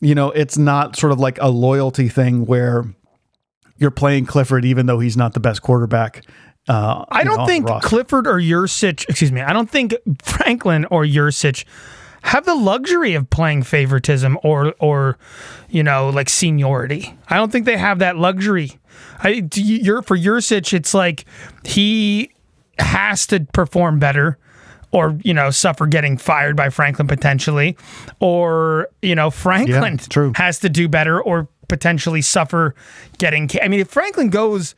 you 0.00 0.14
know, 0.14 0.30
it's 0.30 0.58
not 0.58 0.96
sort 0.96 1.12
of 1.12 1.18
like 1.18 1.38
a 1.40 1.48
loyalty 1.48 2.08
thing 2.08 2.44
where 2.44 2.84
you're 3.78 3.90
playing 3.90 4.26
Clifford 4.26 4.64
even 4.64 4.86
though 4.86 4.98
he's 5.00 5.16
not 5.16 5.32
the 5.34 5.40
best 5.40 5.62
quarterback. 5.62 6.24
Uh, 6.68 7.04
I 7.10 7.22
don't 7.24 7.38
on 7.40 7.46
the 7.46 7.52
think. 7.52 7.66
Clifford 7.82 8.26
or 8.26 8.40
Yurcich, 8.40 9.08
excuse 9.08 9.30
me, 9.30 9.40
I 9.40 9.52
don't 9.52 9.70
think 9.70 9.94
Franklin 10.22 10.84
or 10.86 11.04
Yurcich 11.04 11.64
have 12.22 12.44
the 12.44 12.56
luxury 12.56 13.14
of 13.14 13.30
playing 13.30 13.62
favoritism 13.62 14.36
or 14.42 14.74
or 14.80 15.16
you 15.70 15.82
know 15.84 16.08
like 16.10 16.28
seniority. 16.28 17.16
I 17.28 17.36
don't 17.36 17.52
think 17.52 17.66
they 17.66 17.76
have 17.76 18.00
that 18.00 18.16
luxury. 18.16 18.72
I 19.22 19.40
do 19.40 19.62
you- 19.62 19.78
you're 19.78 20.02
for 20.02 20.16
Yurcich, 20.16 20.72
it's 20.74 20.92
like 20.92 21.24
he 21.64 22.32
has 22.78 23.26
to 23.28 23.40
perform 23.52 23.98
better 23.98 24.38
or 24.92 25.18
you 25.22 25.34
know 25.34 25.50
suffer 25.50 25.86
getting 25.86 26.16
fired 26.16 26.56
by 26.56 26.70
Franklin 26.70 27.06
potentially 27.06 27.76
or 28.20 28.88
you 29.02 29.14
know 29.14 29.30
Franklin 29.30 29.98
true. 29.98 30.32
has 30.36 30.58
to 30.60 30.68
do 30.68 30.88
better 30.88 31.20
or 31.20 31.48
potentially 31.68 32.22
suffer 32.22 32.74
getting 33.18 33.48
I 33.62 33.68
mean 33.68 33.80
if 33.80 33.88
Franklin 33.88 34.30
goes 34.30 34.74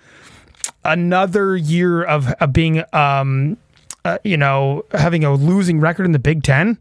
another 0.85 1.57
year 1.57 2.03
of, 2.03 2.29
of 2.41 2.53
being 2.53 2.83
um 2.93 3.57
uh, 4.05 4.19
you 4.25 4.37
know 4.37 4.85
having 4.93 5.25
a 5.25 5.35
losing 5.35 5.81
record 5.81 6.07
in 6.07 6.13
the 6.13 6.19
Big 6.19 6.43
10 6.43 6.79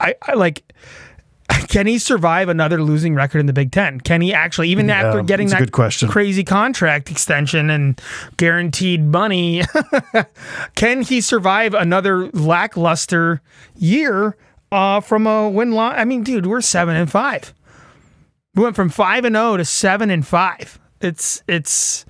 I, 0.00 0.14
I 0.22 0.34
like 0.34 0.62
can 1.68 1.86
he 1.86 1.98
survive 1.98 2.48
another 2.48 2.82
losing 2.82 3.14
record 3.14 3.38
in 3.40 3.46
the 3.46 3.52
Big 3.52 3.72
Ten? 3.72 4.00
Can 4.00 4.20
he 4.20 4.32
actually, 4.32 4.68
even 4.68 4.88
after 4.90 5.22
getting 5.22 5.48
that 5.48 5.70
crazy 6.08 6.44
contract 6.44 7.10
extension 7.10 7.70
and 7.70 8.00
guaranteed 8.36 9.02
money, 9.04 9.62
can 10.74 11.02
he 11.02 11.20
survive 11.20 11.74
another 11.74 12.28
lackluster 12.30 13.40
year 13.76 14.36
uh, 14.70 15.00
from 15.00 15.26
a 15.26 15.48
win 15.48 15.72
loss? 15.72 15.94
I 15.96 16.04
mean, 16.04 16.22
dude, 16.22 16.46
we're 16.46 16.60
seven 16.60 16.96
and 16.96 17.10
five. 17.10 17.52
We 18.54 18.62
went 18.62 18.76
from 18.76 18.90
five 18.90 19.24
and 19.24 19.34
zero 19.34 19.56
to 19.56 19.64
seven 19.64 20.10
and 20.10 20.26
five. 20.26 20.78
It's 21.00 21.42
it's. 21.48 22.04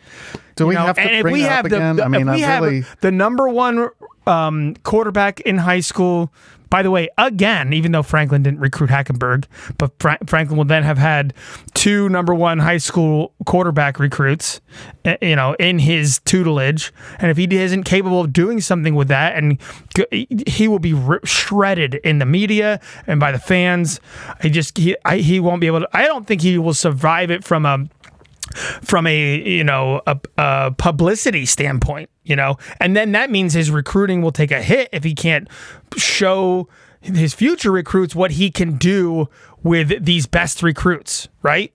Do 0.57 0.67
we 0.67 0.75
know, 0.75 0.83
have 0.87 0.97
to 0.97 1.03
if 1.11 1.23
bring 1.23 1.33
we 1.33 1.41
have 1.43 1.61
up 1.61 1.65
again? 1.67 1.97
the- 1.97 2.05
I 2.05 2.09
mean, 2.09 2.29
if 2.29 2.35
we 2.35 2.41
have 2.43 2.63
really- 2.63 2.85
the 3.01 3.11
number 3.11 3.49
one 3.49 3.89
um, 4.27 4.75
quarterback 4.83 5.41
in 5.41 5.59
high 5.59 5.81
school. 5.81 6.33
By 6.71 6.83
the 6.83 6.91
way, 6.91 7.11
again, 7.19 7.75
even 7.75 7.93
though 7.93 8.03
Franklin 8.03 8.43
didn't 8.43 8.61
recruit 8.61 8.89
Hackenberg, 8.89 9.45
but 9.77 9.93
Fra- 9.99 10.17
Franklin 10.27 10.57
will 10.57 10.65
then 10.65 10.85
have 10.85 10.97
had 10.97 11.35
two 11.75 12.09
number 12.09 12.35
one 12.35 12.61
high 12.61 12.79
school 12.79 13.35
quarterback 13.45 13.99
recruits, 13.99 14.63
uh, 15.05 15.17
you 15.21 15.37
know, 15.37 15.55
in 15.61 15.79
his 15.79 16.21
tutelage. 16.21 16.91
And 17.19 17.31
if 17.31 17.37
he 17.37 17.45
isn't 17.45 17.83
capable 17.83 18.23
of 18.23 18.33
doing 18.33 18.63
something 18.63 18.95
with 18.95 19.09
that, 19.09 19.35
and 19.35 19.59
he 20.47 20.67
will 20.67 20.79
be 20.79 20.95
shredded 21.25 21.97
in 21.97 22.21
the 22.21 22.27
media 22.27 22.81
and 23.07 23.21
by 23.21 23.33
the 23.33 23.39
fans, 23.39 24.01
I 24.43 24.49
just 24.49 24.79
he 24.79 24.97
I, 25.05 25.19
he 25.19 25.41
won't 25.41 25.61
be 25.61 25.67
able 25.67 25.81
to. 25.81 25.89
I 25.93 26.07
don't 26.07 26.27
think 26.27 26.41
he 26.41 26.57
will 26.57 26.73
survive 26.73 27.31
it 27.31 27.45
from 27.45 27.67
a 27.67 27.87
from 28.81 29.07
a 29.07 29.43
you 29.47 29.65
know 29.65 30.01
a, 30.07 30.19
a 30.39 30.71
publicity 30.71 31.45
standpoint 31.45 32.09
you 32.25 32.37
know 32.37 32.57
and 32.81 32.97
then 32.97 33.13
that 33.13 33.31
means 33.31 33.55
his 33.55 33.71
recruiting 33.71 34.23
will 34.23 34.33
take 34.33 34.51
a 34.51 34.63
hit 34.63 34.89
if 34.93 35.05
he 35.05 35.15
can't 35.15 35.49
show 35.97 36.69
his 37.01 37.35
future 37.35 37.73
recruits 37.73 38.15
what 38.15 38.33
he 38.33 38.51
can 38.51 38.77
do 38.79 39.29
with 39.63 40.05
these 40.05 40.27
best 40.27 40.63
recruits 40.63 41.29
right 41.43 41.73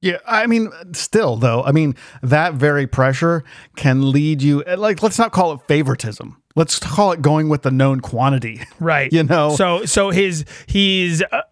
Yeah, 0.00 0.16
I 0.26 0.46
mean, 0.46 0.70
still 0.92 1.36
though, 1.36 1.62
I 1.62 1.72
mean 1.72 1.94
that 2.22 2.54
very 2.54 2.86
pressure 2.86 3.44
can 3.76 4.10
lead 4.12 4.40
you. 4.40 4.62
Like, 4.64 5.02
let's 5.02 5.18
not 5.18 5.30
call 5.32 5.52
it 5.52 5.60
favoritism. 5.68 6.40
Let's 6.56 6.80
call 6.80 7.12
it 7.12 7.22
going 7.22 7.48
with 7.48 7.62
the 7.62 7.70
known 7.70 8.00
quantity. 8.00 8.60
right 8.80 9.12
You 9.12 9.22
know. 9.22 9.54
so 9.54 9.84
so 9.84 10.10
his 10.10 10.44
he's 10.66 11.22
uh, 11.22 11.42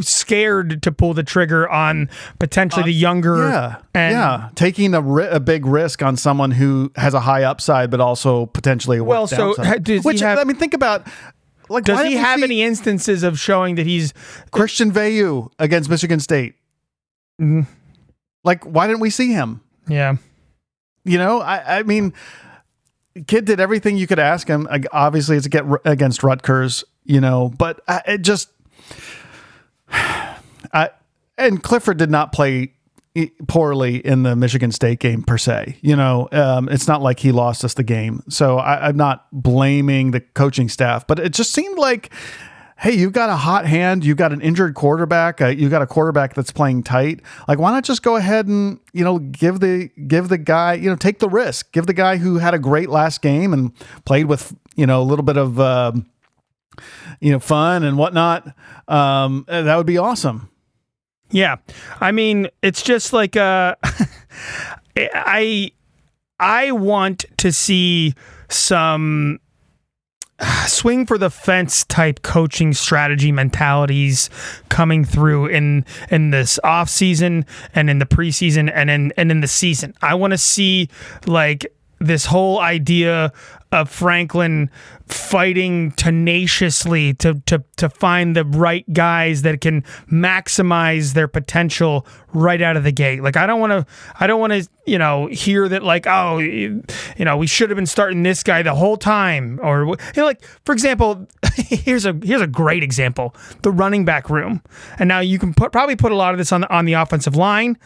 scared 0.00 0.80
to 0.84 0.92
pull 0.92 1.12
the 1.12 1.24
trigger 1.24 1.68
on 1.68 2.08
potentially 2.38 2.84
the 2.84 2.92
younger 2.92 3.34
Uh, 3.34 3.48
Yeah, 3.50 3.76
and 3.94 4.12
yeah, 4.12 4.48
taking 4.54 4.94
a, 4.94 5.00
ri- 5.00 5.26
a 5.28 5.40
big 5.40 5.66
risk 5.66 6.02
on 6.02 6.16
someone 6.16 6.52
who 6.52 6.92
has 6.96 7.14
a 7.14 7.20
high 7.20 7.42
upside, 7.42 7.90
but 7.90 8.00
also 8.00 8.46
potentially 8.46 8.98
a 8.98 9.04
Well, 9.04 9.26
so, 9.26 9.36
downside. 9.56 9.66
ha- 9.66 9.74
does 9.78 10.02
he 10.02 10.06
which 10.06 10.20
have- 10.20 10.38
I 10.38 10.44
mean, 10.44 10.56
think 10.56 10.72
about. 10.74 11.06
Like, 11.68 11.84
does 11.84 12.06
he 12.06 12.12
have 12.14 12.42
any 12.42 12.62
instances 12.62 13.22
of 13.22 13.38
showing 13.40 13.74
that 13.76 13.86
he's 13.86 14.12
Christian 14.52 14.92
Veilleux 14.92 15.50
against 15.58 15.88
Michigan 15.90 16.20
State? 16.20 16.54
Mhm. 17.40 17.66
Like, 18.44 18.62
why 18.64 18.86
didn't 18.86 19.00
we 19.00 19.10
see 19.10 19.32
him? 19.32 19.62
yeah 19.88 20.16
You 21.04 21.18
know, 21.18 21.40
I, 21.40 21.78
I 21.78 21.82
mean, 21.82 22.12
kid 23.26 23.44
did 23.44 23.60
everything 23.60 23.96
you 23.96 24.06
could 24.06 24.18
ask 24.18 24.48
him. 24.48 24.68
Obviously, 24.92 25.36
it's 25.36 25.48
against 25.84 26.22
Rutgers, 26.22 26.84
you 27.04 27.20
know, 27.20 27.52
but 27.56 27.80
it 28.06 28.22
just, 28.22 28.50
I, 29.90 30.90
and 31.38 31.62
Clifford 31.62 31.98
did 31.98 32.10
not 32.10 32.32
play 32.32 32.74
poorly 33.46 34.04
in 34.04 34.24
the 34.24 34.34
Michigan 34.34 34.72
State 34.72 34.98
game 34.98 35.22
per 35.22 35.38
se. 35.38 35.78
You 35.80 35.96
know, 35.96 36.28
um, 36.32 36.68
it's 36.68 36.88
not 36.88 37.00
like 37.00 37.20
he 37.20 37.32
lost 37.32 37.64
us 37.64 37.74
the 37.74 37.84
game. 37.84 38.22
So 38.28 38.58
I, 38.58 38.88
I'm 38.88 38.96
not 38.96 39.26
blaming 39.32 40.10
the 40.10 40.20
coaching 40.20 40.68
staff, 40.68 41.06
but 41.06 41.18
it 41.18 41.32
just 41.32 41.52
seemed 41.52 41.78
like. 41.78 42.12
Hey, 42.76 42.92
you've 42.92 43.12
got 43.12 43.30
a 43.30 43.36
hot 43.36 43.66
hand. 43.66 44.04
You've 44.04 44.16
got 44.16 44.32
an 44.32 44.40
injured 44.40 44.74
quarterback. 44.74 45.40
Uh, 45.40 45.46
you've 45.46 45.70
got 45.70 45.80
a 45.82 45.86
quarterback 45.86 46.34
that's 46.34 46.50
playing 46.50 46.82
tight. 46.82 47.20
Like, 47.46 47.58
why 47.58 47.70
not 47.70 47.84
just 47.84 48.02
go 48.02 48.16
ahead 48.16 48.46
and 48.46 48.80
you 48.92 49.04
know 49.04 49.18
give 49.18 49.60
the 49.60 49.90
give 50.06 50.28
the 50.28 50.38
guy 50.38 50.74
you 50.74 50.90
know 50.90 50.96
take 50.96 51.20
the 51.20 51.28
risk. 51.28 51.72
Give 51.72 51.86
the 51.86 51.94
guy 51.94 52.16
who 52.16 52.38
had 52.38 52.52
a 52.52 52.58
great 52.58 52.90
last 52.90 53.22
game 53.22 53.52
and 53.52 53.72
played 54.04 54.26
with 54.26 54.54
you 54.74 54.86
know 54.86 55.00
a 55.00 55.04
little 55.04 55.24
bit 55.24 55.36
of 55.36 55.60
um, 55.60 56.06
you 57.20 57.30
know 57.32 57.38
fun 57.38 57.84
and 57.84 57.96
whatnot. 57.96 58.46
Um, 58.88 59.44
uh, 59.48 59.62
that 59.62 59.76
would 59.76 59.86
be 59.86 59.98
awesome. 59.98 60.50
Yeah. 61.30 61.56
I 62.00 62.12
mean, 62.12 62.48
it's 62.62 62.82
just 62.82 63.12
like 63.12 63.36
uh 63.36 63.76
I 64.96 65.72
I 66.38 66.72
want 66.72 67.24
to 67.38 67.52
see 67.52 68.14
some 68.48 69.36
uh, 69.36 69.43
swing 70.66 71.06
for 71.06 71.18
the 71.18 71.30
fence 71.30 71.84
type 71.84 72.22
coaching 72.22 72.72
strategy 72.72 73.32
mentalities 73.32 74.30
coming 74.68 75.04
through 75.04 75.46
in 75.46 75.84
in 76.10 76.30
this 76.30 76.58
off 76.64 76.88
season 76.88 77.46
and 77.74 77.90
in 77.90 77.98
the 77.98 78.06
preseason 78.06 78.70
and 78.74 78.90
in 78.90 79.12
and 79.16 79.30
in 79.30 79.40
the 79.40 79.48
season. 79.48 79.94
I 80.02 80.14
want 80.14 80.32
to 80.32 80.38
see 80.38 80.88
like 81.26 81.66
this 81.98 82.26
whole 82.26 82.60
idea 82.60 83.32
of 83.72 83.90
Franklin 83.90 84.70
fighting 85.06 85.90
tenaciously 85.92 87.12
to 87.14 87.34
to 87.46 87.62
to 87.76 87.90
find 87.90 88.34
the 88.34 88.44
right 88.44 88.90
guys 88.92 89.42
that 89.42 89.60
can 89.60 89.82
maximize 90.10 91.12
their 91.12 91.28
potential 91.28 92.06
right 92.32 92.62
out 92.62 92.76
of 92.76 92.84
the 92.84 92.92
gate. 92.92 93.22
Like 93.22 93.36
I 93.36 93.46
don't 93.46 93.60
want 93.60 93.72
to 93.72 93.86
I 94.18 94.26
don't 94.26 94.40
want 94.40 94.54
to, 94.54 94.66
you 94.86 94.98
know, 94.98 95.26
hear 95.26 95.68
that 95.68 95.82
like 95.82 96.06
oh, 96.06 96.38
you 96.38 96.82
know, 97.18 97.36
we 97.36 97.46
should 97.46 97.68
have 97.68 97.76
been 97.76 97.86
starting 97.86 98.22
this 98.22 98.42
guy 98.42 98.62
the 98.62 98.74
whole 98.74 98.96
time 98.96 99.60
or 99.62 99.84
you 99.84 99.96
know 100.16 100.24
like 100.24 100.42
for 100.64 100.72
example, 100.72 101.26
here's 101.54 102.06
a 102.06 102.18
here's 102.22 102.40
a 102.40 102.46
great 102.46 102.82
example. 102.82 103.34
The 103.62 103.70
running 103.70 104.06
back 104.06 104.30
room. 104.30 104.62
And 104.98 105.08
now 105.08 105.20
you 105.20 105.38
can 105.38 105.52
put 105.52 105.70
probably 105.70 105.96
put 105.96 106.12
a 106.12 106.16
lot 106.16 106.32
of 106.32 106.38
this 106.38 106.50
on 106.50 106.62
the, 106.62 106.74
on 106.74 106.86
the 106.86 106.94
offensive 106.94 107.36
line. 107.36 107.76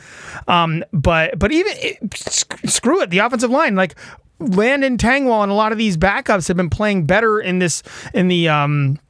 Um 0.47 0.85
but 0.93 1.39
but 1.39 1.51
even 1.51 1.73
it, 1.77 2.15
sc- 2.15 2.65
screw 2.66 3.01
it, 3.01 3.11
the 3.11 3.19
offensive 3.19 3.51
line 3.51 3.74
like 3.74 3.97
Landon 4.40 4.99
Tengwall 4.99 5.43
and 5.43 5.51
a 5.51 5.55
lot 5.55 5.73
of 5.73 5.78
these 5.78 5.97
backups 5.97 6.47
have 6.49 6.57
been 6.57 6.70
playing 6.70 7.07
better 7.09 7.40
in 7.40 7.59
this 7.59 7.82
in 8.14 8.28
the 8.28 8.48
um 8.48 9.01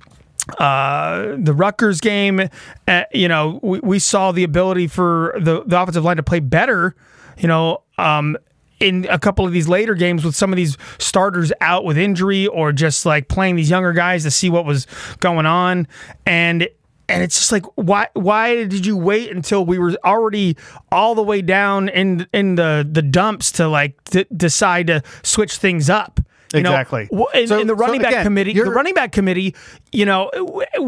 uh, 0.59 1.37
the 1.39 1.53
Rutgers 1.53 2.01
game, 2.01 2.49
uh, 2.87 3.03
you 3.13 3.29
know, 3.29 3.61
we, 3.63 3.81
we 3.81 3.99
saw 3.99 4.33
the 4.33 4.45
ability 4.45 4.87
for 4.87 5.35
the, 5.39 5.63
the 5.67 5.79
offensive 5.79 6.05
line 6.05 6.17
to 6.17 6.23
play 6.23 6.41
better, 6.41 6.97
you 7.37 7.47
know, 7.47 7.83
um, 7.99 8.39
in 8.81 9.07
a 9.11 9.19
couple 9.19 9.45
of 9.45 9.53
these 9.53 9.69
later 9.69 9.95
games 9.95 10.25
with 10.25 10.35
some 10.35 10.53
of 10.53 10.57
these 10.57 10.79
starters 10.99 11.53
out 11.61 11.85
with 11.85 11.99
injury 11.99 12.47
or 12.47 12.73
just 12.73 13.05
like 13.05 13.29
playing 13.29 13.57
these 13.57 13.69
younger 13.69 13.93
guys 13.93 14.23
to 14.23 14.31
see 14.31 14.49
what 14.49 14.65
was 14.65 14.87
going 15.21 15.47
on. 15.47 15.87
And 16.25 16.69
and 17.09 17.23
it's 17.23 17.37
just 17.37 17.53
like 17.53 17.65
why 17.75 18.09
why 18.15 18.65
did 18.67 18.87
you 18.87 18.97
wait 18.97 19.31
until 19.31 19.65
we 19.65 19.79
were 19.79 19.97
already 20.05 20.57
all 20.93 21.15
the 21.15 21.23
way 21.23 21.43
down 21.43 21.89
in 21.89 22.27
in 22.33 22.55
the 22.55 22.89
the 22.91 23.03
dumps 23.03 23.51
to 23.53 23.67
like 23.67 24.03
d- 24.05 24.27
decide 24.37 24.87
to 24.89 25.03
switch 25.23 25.57
things 25.57 25.91
up 25.91 26.21
You 26.55 26.63
know, 26.63 26.71
Exactly. 26.71 27.09
in, 27.35 27.47
So- 27.47 27.59
in 27.61 27.67
the 27.67 27.75
so 27.77 27.85
running 27.85 28.01
back 28.01 28.13
again, 28.13 28.25
committee, 28.25 28.53
the 28.55 28.71
running 28.71 28.95
back 28.95 29.13
committee, 29.13 29.55
you 29.93 30.07
know, 30.07 30.31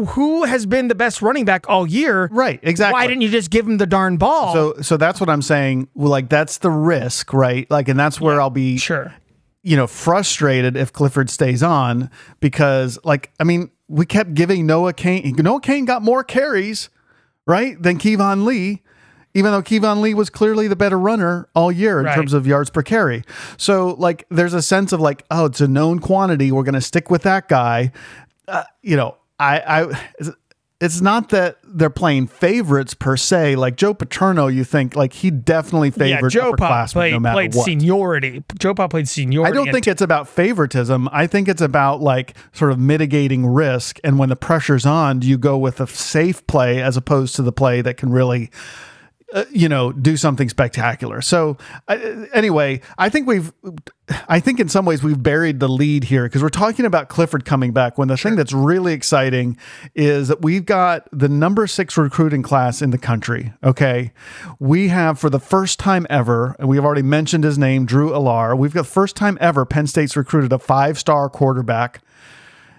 who 0.09 0.43
has 0.45 0.65
been 0.65 0.87
the 0.87 0.95
best 0.95 1.21
running 1.21 1.45
back 1.45 1.69
all 1.69 1.85
year? 1.85 2.29
Right, 2.31 2.59
exactly. 2.63 2.93
Why 2.93 3.05
didn't 3.07 3.21
you 3.21 3.29
just 3.29 3.51
give 3.51 3.67
him 3.67 3.77
the 3.77 3.85
darn 3.85 4.17
ball? 4.17 4.53
So 4.53 4.81
so 4.81 4.97
that's 4.97 5.19
what 5.19 5.29
I'm 5.29 5.41
saying. 5.43 5.87
Like 5.95 6.29
that's 6.29 6.57
the 6.59 6.71
risk, 6.71 7.31
right? 7.33 7.69
Like, 7.69 7.87
and 7.89 7.99
that's 7.99 8.19
where 8.19 8.41
I'll 8.41 8.49
be 8.49 8.77
sure. 8.77 9.13
you 9.61 9.75
know, 9.77 9.85
frustrated 9.85 10.75
if 10.75 10.91
Clifford 10.91 11.29
stays 11.29 11.61
on 11.61 12.09
because, 12.39 12.97
like, 13.03 13.31
I 13.39 13.43
mean, 13.43 13.69
we 13.87 14.07
kept 14.07 14.33
giving 14.33 14.65
Noah 14.65 14.93
Cain. 14.93 15.35
Noah 15.37 15.61
Cain 15.61 15.85
got 15.85 16.01
more 16.01 16.23
carries, 16.23 16.89
right, 17.45 17.79
than 17.79 17.99
Keyvone 17.99 18.45
Lee, 18.45 18.81
even 19.33 19.51
though 19.51 19.61
Keyvone 19.61 20.01
Lee 20.01 20.13
was 20.13 20.29
clearly 20.29 20.67
the 20.67 20.75
better 20.75 20.99
runner 20.99 21.47
all 21.55 21.71
year 21.71 21.99
in 21.99 22.05
Right. 22.05 22.15
terms 22.15 22.33
of 22.33 22.45
yards 22.47 22.69
per 22.69 22.81
carry. 22.83 23.23
So, 23.57 23.95
like, 23.97 24.25
there's 24.29 24.53
a 24.53 24.61
sense 24.61 24.91
of 24.91 24.99
like, 24.99 25.23
oh, 25.31 25.45
it's 25.45 25.61
a 25.61 25.67
known 25.67 25.99
quantity. 25.99 26.51
We're 26.51 26.63
going 26.63 26.73
to 26.75 26.81
stick 26.81 27.09
with 27.09 27.23
that 27.23 27.47
guy. 27.47 27.91
Uh, 28.47 28.63
you 28.81 28.95
know, 28.97 29.17
I, 29.39 29.59
I, 29.91 30.33
it's 30.81 30.99
not 30.99 31.29
that 31.29 31.57
they're 31.63 31.91
playing 31.91 32.25
favorites 32.27 32.95
per 32.95 33.15
se. 33.15 33.55
Like 33.55 33.75
Joe 33.77 33.93
Paterno, 33.93 34.47
you 34.47 34.63
think 34.63 34.95
like 34.95 35.13
he 35.13 35.29
definitely 35.29 35.89
Yeah, 35.89 36.15
favored 36.17 36.31
JoePa 36.31 36.55
upperclassmen 36.57 36.93
played, 36.93 37.13
no 37.13 37.19
matter 37.19 37.35
played 37.35 37.53
what. 37.55 37.65
seniority. 37.65 38.43
JoePa 38.55 38.89
played 38.89 39.07
seniority. 39.07 39.51
I 39.51 39.55
don't 39.55 39.71
think 39.71 39.87
it's 39.87 40.01
about 40.01 40.27
favoritism. 40.27 41.07
I 41.11 41.27
think 41.27 41.47
it's 41.47 41.61
about 41.61 42.01
like 42.01 42.35
sort 42.51 42.71
of 42.71 42.79
mitigating 42.79 43.45
risk. 43.45 43.99
And 44.03 44.17
when 44.17 44.29
the 44.29 44.35
pressure's 44.35 44.85
on, 44.85 45.19
do 45.19 45.27
you 45.27 45.37
go 45.37 45.55
with 45.57 45.79
a 45.79 45.85
safe 45.87 46.45
play 46.47 46.81
as 46.81 46.97
opposed 46.97 47.35
to 47.35 47.43
the 47.43 47.51
play 47.51 47.81
that 47.81 47.97
can 47.97 48.11
really, 48.11 48.49
uh, 49.33 49.45
you 49.51 49.69
know, 49.69 49.91
do 49.91 50.17
something 50.17 50.49
spectacular? 50.49 51.21
So, 51.21 51.57
uh, 51.87 51.97
anyway, 52.33 52.81
I 52.97 53.09
think 53.09 53.27
we've, 53.27 53.51
I 54.27 54.39
think 54.39 54.59
in 54.59 54.69
some 54.69 54.85
ways 54.85 55.03
we've 55.03 55.21
buried 55.21 55.59
the 55.59 55.67
lead 55.69 56.05
here 56.05 56.23
because 56.23 56.41
we're 56.41 56.49
talking 56.49 56.85
about 56.85 57.09
Clifford 57.09 57.45
coming 57.45 57.71
back 57.71 57.97
when 57.97 58.07
the 58.07 58.17
thing 58.17 58.35
that's 58.35 58.53
really 58.53 58.93
exciting 58.93 59.57
is 59.95 60.27
that 60.27 60.41
we've 60.41 60.65
got 60.65 61.07
the 61.11 61.29
number 61.29 61.67
six 61.67 61.97
recruiting 61.97 62.41
class 62.41 62.81
in 62.81 62.91
the 62.91 62.97
country. 62.97 63.53
Okay. 63.63 64.11
We 64.59 64.89
have 64.89 65.19
for 65.19 65.29
the 65.29 65.39
first 65.39 65.79
time 65.79 66.07
ever, 66.09 66.55
and 66.59 66.67
we've 66.67 66.83
already 66.83 67.03
mentioned 67.03 67.43
his 67.43 67.57
name, 67.57 67.85
Drew 67.85 68.11
Allar. 68.11 68.57
We've 68.57 68.73
got 68.73 68.87
first 68.87 69.15
time 69.15 69.37
ever 69.41 69.65
Penn 69.65 69.87
State's 69.87 70.15
recruited 70.15 70.51
a 70.51 70.59
five 70.59 70.99
star 70.99 71.29
quarterback. 71.29 72.01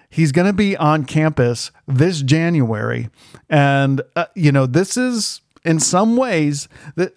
He's 0.09 0.31
going 0.31 0.45
to 0.45 0.53
be 0.53 0.77
on 0.77 1.05
campus 1.05 1.71
this 1.87 2.21
January. 2.21 3.09
And, 3.49 4.03
uh, 4.15 4.25
you 4.35 4.51
know, 4.51 4.67
this 4.67 4.95
is 4.95 5.41
in 5.65 5.79
some 5.79 6.17
ways, 6.17 6.67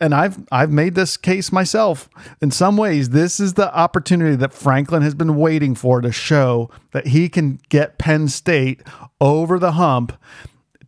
and 0.00 0.14
I've 0.14 0.38
I've 0.52 0.70
made 0.70 0.94
this 0.94 1.16
case 1.16 1.50
myself. 1.50 2.08
In 2.40 2.50
some 2.50 2.76
ways, 2.76 3.10
this 3.10 3.40
is 3.40 3.54
the 3.54 3.74
opportunity 3.74 4.36
that 4.36 4.52
Franklin 4.52 5.02
has 5.02 5.14
been 5.14 5.36
waiting 5.36 5.74
for 5.74 6.00
to 6.00 6.12
show 6.12 6.70
that 6.92 7.08
he 7.08 7.28
can 7.28 7.60
get 7.68 7.98
Penn 7.98 8.28
State 8.28 8.82
over 9.20 9.58
the 9.58 9.72
hump 9.72 10.16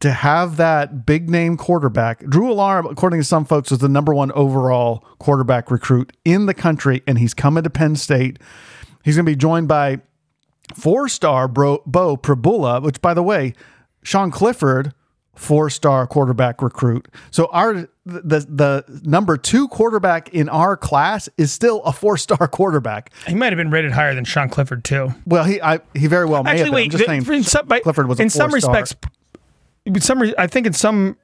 to 0.01 0.13
have 0.13 0.57
that 0.57 1.05
big 1.05 1.29
name 1.29 1.57
quarterback, 1.57 2.25
Drew 2.25 2.55
Allar, 2.55 2.89
according 2.91 3.21
to 3.21 3.25
some 3.25 3.45
folks, 3.45 3.71
was 3.71 3.81
the 3.81 3.89
number 3.89 4.15
one 4.15 4.31
overall 4.33 5.05
quarterback 5.19 5.71
recruit 5.71 6.13
in 6.25 6.47
the 6.47 6.55
country, 6.55 7.03
and 7.07 7.19
he's 7.19 7.35
coming 7.35 7.65
to 7.65 7.71
Penn 7.71 7.97
State. 7.97 8.39
He's 9.05 9.17
going 9.17 9.27
to 9.27 9.33
be 9.33 9.37
joined 9.37 9.67
by 9.69 9.99
four 10.75 11.09
star 11.09 11.49
Bo 11.49 11.81
Pribula, 11.85 12.81
which, 12.83 13.01
by 13.01 13.15
the 13.15 13.23
way, 13.23 13.55
Sean 14.03 14.31
Clifford, 14.31 14.95
four 15.39 15.71
star 15.71 16.07
quarterback 16.07 16.61
recruit. 16.61 17.07
So 17.31 17.47
our 17.53 17.89
the 18.05 18.41
the 18.49 18.85
number 19.05 19.37
two 19.37 19.69
quarterback 19.69 20.29
in 20.35 20.49
our 20.49 20.77
class 20.77 21.29
is 21.39 21.53
still 21.53 21.83
a 21.85 21.93
four 21.93 22.17
star 22.17 22.49
quarterback. 22.49 23.13
He 23.27 23.35
might 23.35 23.53
have 23.53 23.57
been 23.57 23.71
rated 23.71 23.93
higher 23.93 24.15
than 24.15 24.25
Sean 24.25 24.49
Clifford 24.49 24.85
too. 24.85 25.15
Well, 25.27 25.45
he 25.45 25.61
I, 25.63 25.81
he 25.95 26.07
very 26.09 26.27
well 26.27 26.43
may 26.43 26.51
Actually, 26.51 26.59
have 26.61 26.67
been. 26.67 26.75
wait. 26.75 26.85
I'm 26.85 26.91
just 26.91 27.07
saying, 27.07 27.39
in 27.39 27.45
some, 27.45 27.67
by- 27.67 27.81
Clifford 27.81 28.09
was 28.09 28.21
in 28.21 28.31
some 28.31 28.51
four-star. 28.51 28.75
respects. 28.75 29.09
in 29.87 30.01
Some 30.01 30.23
I 30.37 30.47
think 30.47 30.67
in 30.67 30.73
some 30.73 31.17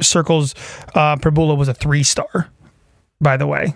circles, 0.00 0.54
uh, 0.94 1.16
Pribula 1.16 1.56
was 1.56 1.68
a 1.68 1.74
three 1.74 2.02
star. 2.02 2.48
By 3.20 3.36
the 3.36 3.46
way, 3.46 3.74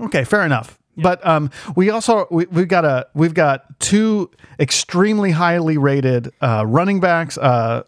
Okay, 0.00 0.24
fair 0.24 0.44
enough. 0.44 0.78
But 0.98 1.24
um, 1.26 1.50
we 1.74 1.90
also 1.90 2.26
we, 2.30 2.46
we've 2.46 2.68
got 2.68 2.84
a 2.86 3.06
we've 3.14 3.34
got 3.34 3.78
two 3.80 4.30
extremely 4.58 5.30
highly 5.32 5.76
rated 5.76 6.30
uh, 6.40 6.64
running 6.66 7.00
backs. 7.00 7.36
Uh, 7.36 7.82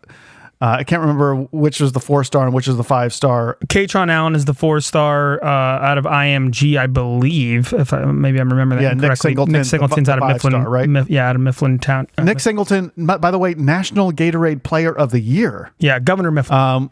uh, 0.60 0.76
I 0.80 0.84
can't 0.84 1.00
remember 1.00 1.34
which 1.52 1.80
was 1.80 1.92
the 1.92 2.00
four 2.00 2.24
star 2.24 2.44
and 2.46 2.54
which 2.54 2.66
is 2.68 2.76
the 2.76 2.84
five 2.84 3.12
star. 3.12 3.58
Kaytron 3.66 4.10
Allen 4.10 4.34
is 4.34 4.44
the 4.44 4.54
four 4.54 4.80
star 4.80 5.42
uh, 5.42 5.46
out 5.46 5.98
of 5.98 6.04
IMG, 6.04 6.78
I 6.78 6.86
believe. 6.86 7.72
If 7.72 7.92
I, 7.92 8.04
maybe 8.06 8.40
I'm 8.40 8.50
remembering 8.50 8.82
that 8.82 8.88
Yeah, 8.88 8.94
Nick 8.94 9.06
correctly. 9.06 9.30
Singleton, 9.30 9.52
Nick 9.52 9.64
Singleton's 9.64 10.08
out 10.08 10.22
of 10.22 10.28
Mifflin, 10.28 10.52
star, 10.52 10.68
right? 10.68 10.88
Mif- 10.88 11.08
yeah, 11.08 11.28
out 11.28 11.36
of 11.36 11.42
Mifflin 11.42 11.78
Town. 11.78 12.08
Uh, 12.18 12.24
Nick 12.24 12.40
Singleton, 12.40 12.90
by 12.96 13.16
by 13.18 13.30
the 13.30 13.38
way, 13.38 13.54
National 13.54 14.12
Gatorade 14.12 14.62
Player 14.62 14.92
of 14.92 15.10
the 15.10 15.20
Year. 15.20 15.70
yeah, 15.78 15.98
Governor 15.98 16.30
Mifflin. 16.30 16.58
Um, 16.58 16.90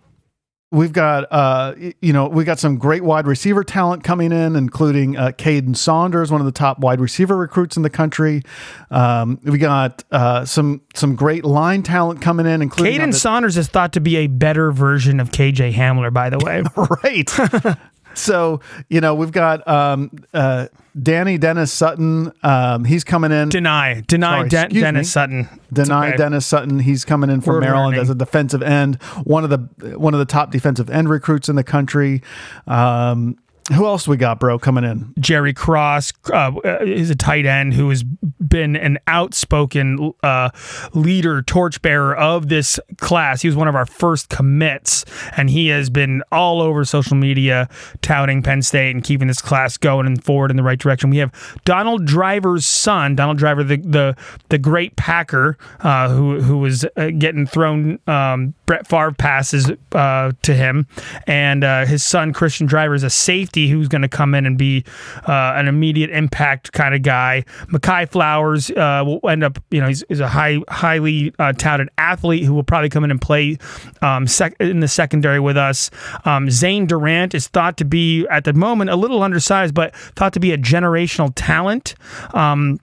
we've 0.71 0.93
got 0.93 1.27
uh, 1.31 1.75
you 2.01 2.13
know 2.13 2.29
we 2.29 2.45
got 2.45 2.59
some 2.59 2.79
great 2.79 3.05
wide 3.05 3.27
receiver 3.27 3.65
talent 3.65 4.05
coming 4.05 4.33
in, 4.33 4.57
including 4.57 5.17
uh, 5.17 5.33
Kaden 5.33 5.77
Saunders, 5.77 6.31
one 6.31 6.41
of 6.41 6.45
the 6.45 6.53
top 6.53 6.79
wide 6.81 7.01
receiver 7.01 7.37
recruits 7.37 7.77
in 7.77 7.83
the 7.83 7.91
country. 7.91 8.43
Um, 8.91 9.39
we 9.45 9.59
got 9.59 10.05
uh, 10.11 10.45
some 10.45 10.83
some 10.95 11.15
great 11.17 11.45
line 11.45 11.83
talent 11.83 12.21
coming 12.21 12.47
in, 12.47 12.63
including 12.63 13.01
Caden 13.01 13.13
the- 13.13 13.19
Saunders 13.19 13.57
is 13.57 13.69
thought 13.69 13.93
to 13.95 14.01
be 14.01 14.17
a 14.17 14.27
better 14.27 14.73
version 14.73 15.21
of 15.21 15.31
KJ 15.31 15.75
Hamler, 15.75 16.13
by 16.13 16.31
the 16.31 16.39
way. 16.39 16.63
right. 17.05 17.79
so 18.15 18.61
you 18.89 19.01
know 19.01 19.15
we've 19.15 19.33
got 19.33 19.67
um, 19.69 20.11
uh, 20.35 20.67
Dani 20.99 21.39
Dennis 21.39 21.73
Sutton. 21.73 22.33
Um, 22.43 22.85
he's 22.85 23.05
coming 23.05 23.31
in. 23.31 23.49
deny, 23.51 24.01
deny 24.07 24.39
Sorry, 24.39 24.49
Den- 24.49 24.71
Dennis 24.71 25.07
me. 25.07 25.11
Sutton. 25.11 25.49
Deny 25.73 26.09
okay. 26.09 26.17
Dennis 26.17 26.47
Sutton. 26.47 26.79
He's 26.79 27.05
coming 27.05 27.29
in 27.29 27.41
from 27.43 27.55
We're 27.55 27.61
Maryland 27.61 27.89
learning. 27.97 28.01
as 28.01 28.11
a 28.11 28.15
defensive 28.15 28.63
end. 28.63 28.97
One 29.25 29.45
of 29.45 29.51
the 29.51 29.59
one 29.99 30.15
of 30.15 30.19
the 30.21 30.25
top 30.27 30.51
defensive 30.51 30.89
end 30.89 31.09
recruits 31.11 31.49
in 31.49 31.57
the 31.57 31.65
country. 31.65 32.23
Um, 32.67 33.37
who 33.75 33.85
else 33.85 34.07
we 34.07 34.17
got, 34.17 34.39
bro? 34.39 34.59
Coming 34.59 34.85
in. 34.85 35.13
Jerry 35.19 35.53
Cross 35.53 36.13
uh, 36.33 36.53
is 36.83 37.11
a 37.11 37.17
tight 37.17 37.47
end 37.47 37.75
who 37.75 37.89
has 37.89 38.05
been 38.05 38.77
an 38.77 38.99
outspoken 39.09 40.13
uh, 40.23 40.51
leader, 40.95 41.43
torchbearer 41.43 42.17
of 42.17 42.49
this 42.49 42.79
class. 42.99 43.43
He 43.43 43.49
was 43.49 43.57
one 43.57 43.67
of 43.67 43.75
our 43.75 43.87
first 43.87 44.29
commits, 44.29 45.05
and 45.37 45.51
he 45.51 45.67
has 45.69 45.91
been 45.91 46.23
all 46.31 46.63
over 46.63 46.85
social 46.85 47.17
media 47.17 47.69
touting 48.03 48.41
Penn 48.43 48.63
State 48.63 48.95
and 48.95 49.03
keeping 49.03 49.27
this 49.27 49.43
class 49.43 49.77
going 49.77 50.07
and 50.07 50.23
forward 50.23 50.53
in 50.53 50.57
the 50.57 50.63
right 50.63 50.79
direction. 50.79 51.11
We 51.11 51.19
have 51.19 51.33
Donald 51.65 52.07
Driver's 52.07 52.67
son, 52.67 53.17
Donald 53.17 53.39
Driver, 53.39 53.65
the 53.65 53.79
the, 53.79 54.17
the 54.49 54.59
great 54.59 54.95
Packer, 54.95 55.59
uh, 55.81 56.09
who 56.11 56.41
who 56.41 56.59
was 56.59 56.85
uh, 56.97 57.11
getting 57.19 57.47
thrown 57.47 57.99
um, 58.07 58.55
Brett 58.67 58.87
Favre 58.87 59.13
passes 59.13 59.71
uh, 59.93 60.33
to 60.43 60.55
him, 60.55 60.87
and 61.27 61.65
uh, 61.65 61.87
his 61.87 62.05
son 62.05 62.33
Christian 62.33 62.67
Driver 62.67 62.95
is 62.95 63.03
a 63.03 63.11
safety 63.11 63.69
who's 63.69 63.89
going 63.89 64.03
to 64.03 64.09
come 64.09 64.35
in 64.35 64.45
and 64.45 64.59
be 64.59 64.85
uh, 65.27 65.53
an 65.57 65.69
immediate 65.69 66.11
impact 66.11 66.73
kind 66.73 66.95
of 66.95 67.03
guy. 67.03 67.45
Makai 67.67 68.09
Flowers 68.09 68.71
uh, 68.71 69.03
will 69.07 69.21
end 69.29 69.45
up, 69.45 69.59
you 69.71 69.81
know, 69.81 69.89
he's, 69.89 70.05
he's 70.09 70.21
a 70.21 70.29
high, 70.29 70.59
highly 70.69 71.33
uh, 71.39 71.53
touted 71.53 71.89
athlete 71.97 72.45
who 72.45 72.55
will 72.55 72.65
probably 72.65 72.89
come 72.89 73.05
in 73.05 73.11
and 73.11 73.21
play 73.21 73.57
um, 74.03 74.27
sec- 74.27 74.57
in 74.61 74.81
the 74.81 74.89
secondary 74.89 75.41
with 75.41 75.57
us. 75.57 75.91
Um, 76.25 76.51
Zane 76.51 76.87
Durant 76.87 77.35
is 77.35 77.49
thought 77.49 77.77
to 77.79 77.85
be 77.85 78.27
at 78.29 78.45
the 78.45 78.53
moment 78.53 78.91
a 78.91 78.97
little 78.97 79.23
undersized, 79.23 79.75
but 79.75 79.95
thought 79.95 80.33
to 80.33 80.41
be 80.41 80.53
a 80.53 80.59
generational 80.59 81.33
talent. 81.35 81.95
Um, 82.35 82.79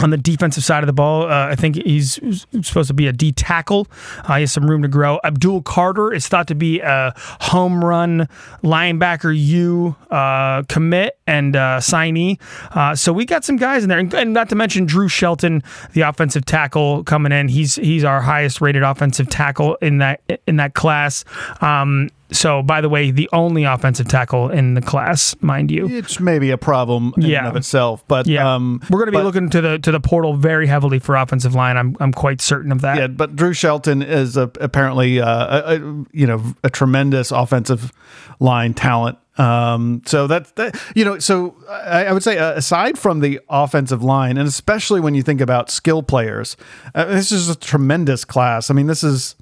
on 0.00 0.10
the 0.10 0.16
defensive 0.16 0.64
side 0.64 0.82
of 0.82 0.86
the 0.86 0.92
ball, 0.92 1.24
uh, 1.24 1.48
I 1.48 1.54
think 1.54 1.76
he's 1.76 2.18
supposed 2.62 2.88
to 2.88 2.94
be 2.94 3.06
a 3.06 3.12
D 3.12 3.32
tackle. 3.32 3.86
Uh, 4.24 4.34
he 4.34 4.40
has 4.42 4.52
some 4.52 4.68
room 4.68 4.82
to 4.82 4.88
grow. 4.88 5.20
Abdul 5.24 5.62
Carter 5.62 6.12
is 6.12 6.26
thought 6.26 6.48
to 6.48 6.54
be 6.54 6.80
a 6.80 7.12
home 7.16 7.84
run 7.84 8.28
linebacker 8.62 9.34
U 9.36 9.94
uh, 10.10 10.62
commit 10.64 11.18
and 11.26 11.54
uh, 11.56 11.78
signee. 11.80 12.40
Uh, 12.72 12.94
so 12.94 13.12
we 13.12 13.24
got 13.24 13.44
some 13.44 13.56
guys 13.56 13.82
in 13.82 13.88
there, 13.88 13.98
and, 13.98 14.12
and 14.14 14.32
not 14.32 14.48
to 14.48 14.54
mention 14.54 14.84
Drew 14.86 15.08
Shelton, 15.08 15.62
the 15.92 16.02
offensive 16.02 16.44
tackle 16.44 17.04
coming 17.04 17.32
in. 17.32 17.48
He's 17.48 17.76
he's 17.76 18.04
our 18.04 18.20
highest 18.20 18.60
rated 18.60 18.82
offensive 18.82 19.28
tackle 19.28 19.76
in 19.76 19.98
that 19.98 20.20
in 20.46 20.56
that 20.56 20.74
class. 20.74 21.24
Um, 21.60 22.10
so, 22.34 22.62
by 22.62 22.80
the 22.80 22.88
way, 22.88 23.10
the 23.10 23.28
only 23.32 23.64
offensive 23.64 24.08
tackle 24.08 24.50
in 24.50 24.74
the 24.74 24.82
class, 24.82 25.34
mind 25.40 25.70
you. 25.70 25.88
It's 25.88 26.20
maybe 26.20 26.50
a 26.50 26.58
problem 26.58 27.14
in 27.16 27.22
Yeah. 27.22 27.38
and 27.38 27.46
of 27.48 27.56
itself, 27.56 28.04
but 28.08 28.26
Yeah, 28.26 28.54
um, 28.54 28.80
we're 28.90 28.98
going 28.98 29.06
to 29.06 29.12
be 29.12 29.18
but- 29.18 29.24
looking 29.24 29.48
to 29.50 29.60
the 29.60 29.78
to 29.78 29.92
the 29.92 30.00
portal 30.00 30.36
very 30.36 30.66
heavily 30.66 30.98
for 30.98 31.16
offensive 31.16 31.54
line. 31.54 31.76
I'm 31.76 31.96
I'm 32.00 32.12
quite 32.12 32.40
certain 32.40 32.72
of 32.72 32.80
that. 32.82 32.98
Yeah, 32.98 33.06
but 33.06 33.36
Drew 33.36 33.52
Shelton 33.52 34.02
is 34.02 34.36
a, 34.36 34.50
apparently 34.60 35.20
uh, 35.20 35.28
a, 35.60 35.76
a, 35.76 35.78
you 36.12 36.26
know 36.26 36.42
a 36.62 36.70
tremendous 36.70 37.30
offensive 37.30 37.92
line 38.40 38.74
talent. 38.74 39.18
Um, 39.36 40.02
so 40.06 40.26
that's 40.28 40.50
that 40.52 40.80
you 40.94 41.04
know. 41.04 41.18
So 41.18 41.56
I, 41.68 42.06
I 42.06 42.12
would 42.12 42.22
say 42.22 42.38
uh, 42.38 42.52
aside 42.52 42.98
from 42.98 43.20
the 43.20 43.40
offensive 43.48 44.02
line, 44.02 44.36
and 44.38 44.46
especially 44.46 45.00
when 45.00 45.14
you 45.14 45.22
think 45.22 45.40
about 45.40 45.70
skill 45.70 46.02
players, 46.02 46.56
uh, 46.94 47.04
this 47.06 47.32
is 47.32 47.48
a 47.48 47.56
tremendous 47.56 48.24
class. 48.24 48.70
I 48.70 48.74
mean, 48.74 48.86
this 48.86 49.02
is. 49.04 49.34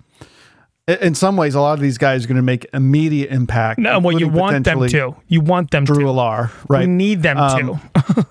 In 0.89 1.15
some 1.15 1.37
ways, 1.37 1.55
a 1.55 1.61
lot 1.61 1.75
of 1.75 1.81
these 1.81 1.97
guys 1.97 2.25
are 2.25 2.29
going 2.29 2.37
to 2.37 2.43
make 2.43 2.67
immediate 2.75 3.31
impact. 3.31 3.79
No, 3.79 4.01
well, 4.01 4.19
you 4.19 4.29
want 4.29 4.65
them 4.65 4.89
to. 4.89 5.15
You 5.29 5.41
want 5.41 5.71
them 5.71 5.85
Drew 5.85 6.01
to. 6.01 6.05
Allar, 6.07 6.51
We 6.69 6.77
right? 6.79 6.89
need 6.89 7.23
them 7.23 7.39
Um, 7.39 7.81
to. 7.95 8.27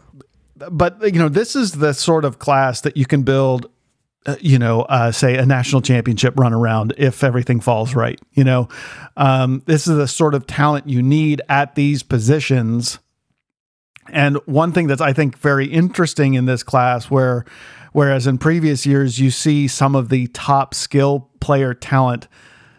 but 0.69 1.01
you 1.13 1.17
know 1.19 1.29
this 1.29 1.55
is 1.55 1.71
the 1.73 1.93
sort 1.93 2.25
of 2.25 2.39
class 2.39 2.81
that 2.81 2.95
you 2.97 3.05
can 3.05 3.23
build 3.23 3.67
uh, 4.27 4.35
you 4.41 4.59
know 4.59 4.81
uh, 4.83 5.11
say 5.11 5.35
a 5.37 5.45
national 5.45 5.81
championship 5.81 6.37
run 6.37 6.53
around 6.53 6.93
if 6.97 7.23
everything 7.23 7.59
falls 7.59 7.95
right 7.95 8.19
you 8.33 8.43
know 8.43 8.67
um, 9.17 9.63
this 9.65 9.87
is 9.87 9.97
the 9.97 10.07
sort 10.07 10.35
of 10.35 10.45
talent 10.45 10.87
you 10.87 11.01
need 11.01 11.41
at 11.49 11.73
these 11.73 12.03
positions 12.03 12.99
and 14.09 14.37
one 14.45 14.71
thing 14.71 14.85
that's 14.85 15.01
i 15.01 15.11
think 15.13 15.35
very 15.39 15.65
interesting 15.65 16.35
in 16.35 16.45
this 16.45 16.61
class 16.61 17.09
where 17.09 17.43
whereas 17.91 18.27
in 18.27 18.37
previous 18.37 18.85
years 18.85 19.19
you 19.19 19.31
see 19.31 19.67
some 19.67 19.95
of 19.95 20.09
the 20.09 20.27
top 20.27 20.73
skill 20.73 21.29
player 21.39 21.73
talent 21.73 22.27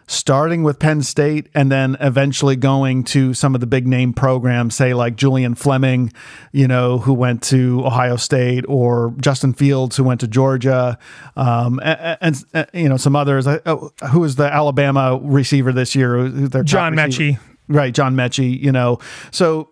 starting 0.07 0.63
with 0.63 0.79
Penn 0.79 1.01
State 1.01 1.49
and 1.53 1.71
then 1.71 1.97
eventually 1.99 2.55
going 2.55 3.03
to 3.05 3.33
some 3.33 3.55
of 3.55 3.61
the 3.61 3.67
big 3.67 3.87
name 3.87 4.13
programs, 4.13 4.75
say 4.75 4.93
like 4.93 5.15
Julian 5.15 5.55
Fleming, 5.55 6.11
you 6.51 6.67
know, 6.67 6.99
who 6.99 7.13
went 7.13 7.41
to 7.43 7.85
Ohio 7.85 8.15
State, 8.15 8.65
or 8.67 9.13
Justin 9.19 9.53
Fields, 9.53 9.97
who 9.97 10.03
went 10.03 10.19
to 10.21 10.27
Georgia, 10.27 10.97
um, 11.35 11.79
and, 11.83 12.17
and, 12.21 12.45
and, 12.53 12.67
you 12.73 12.89
know 12.89 12.97
some 12.97 13.15
others. 13.15 13.47
Uh, 13.47 13.59
oh, 13.65 13.91
who 14.11 14.19
was 14.19 14.35
the 14.35 14.51
Alabama 14.51 15.19
receiver 15.21 15.71
this 15.71 15.95
year? 15.95 16.29
John? 16.63 16.95
Mechie. 16.95 17.39
Right, 17.69 17.93
John 17.93 18.13
Metchie, 18.13 18.59
you 18.61 18.73
know. 18.73 18.99
So 19.31 19.69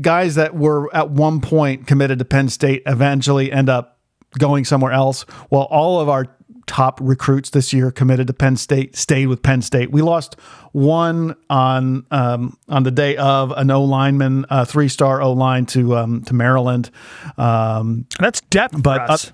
guys 0.00 0.36
that 0.36 0.54
were 0.54 0.94
at 0.96 1.10
one 1.10 1.42
point 1.42 1.86
committed 1.86 2.18
to 2.18 2.24
Penn 2.24 2.48
State 2.48 2.82
eventually 2.86 3.52
end 3.52 3.68
up 3.68 3.93
going 4.38 4.64
somewhere 4.64 4.92
else. 4.92 5.22
While 5.48 5.64
all 5.64 6.00
of 6.00 6.08
our 6.08 6.28
top 6.66 6.98
recruits 7.02 7.50
this 7.50 7.72
year 7.72 7.90
committed 7.90 8.26
to 8.26 8.32
Penn 8.32 8.56
State 8.56 8.96
stayed 8.96 9.26
with 9.26 9.42
Penn 9.42 9.62
State. 9.62 9.90
We 9.90 10.02
lost 10.02 10.38
one 10.72 11.36
on 11.50 12.06
um, 12.10 12.58
on 12.68 12.82
the 12.82 12.90
day 12.90 13.16
of 13.16 13.52
an 13.52 13.70
O 13.70 13.84
lineman, 13.84 14.46
a 14.50 14.64
three 14.64 14.88
star 14.88 15.20
O 15.20 15.32
line 15.32 15.66
to 15.66 15.96
um, 15.96 16.22
to 16.24 16.34
Maryland. 16.34 16.90
Um, 17.36 18.06
That's 18.18 18.40
depth, 18.42 18.82
but, 18.82 19.10
us. 19.10 19.32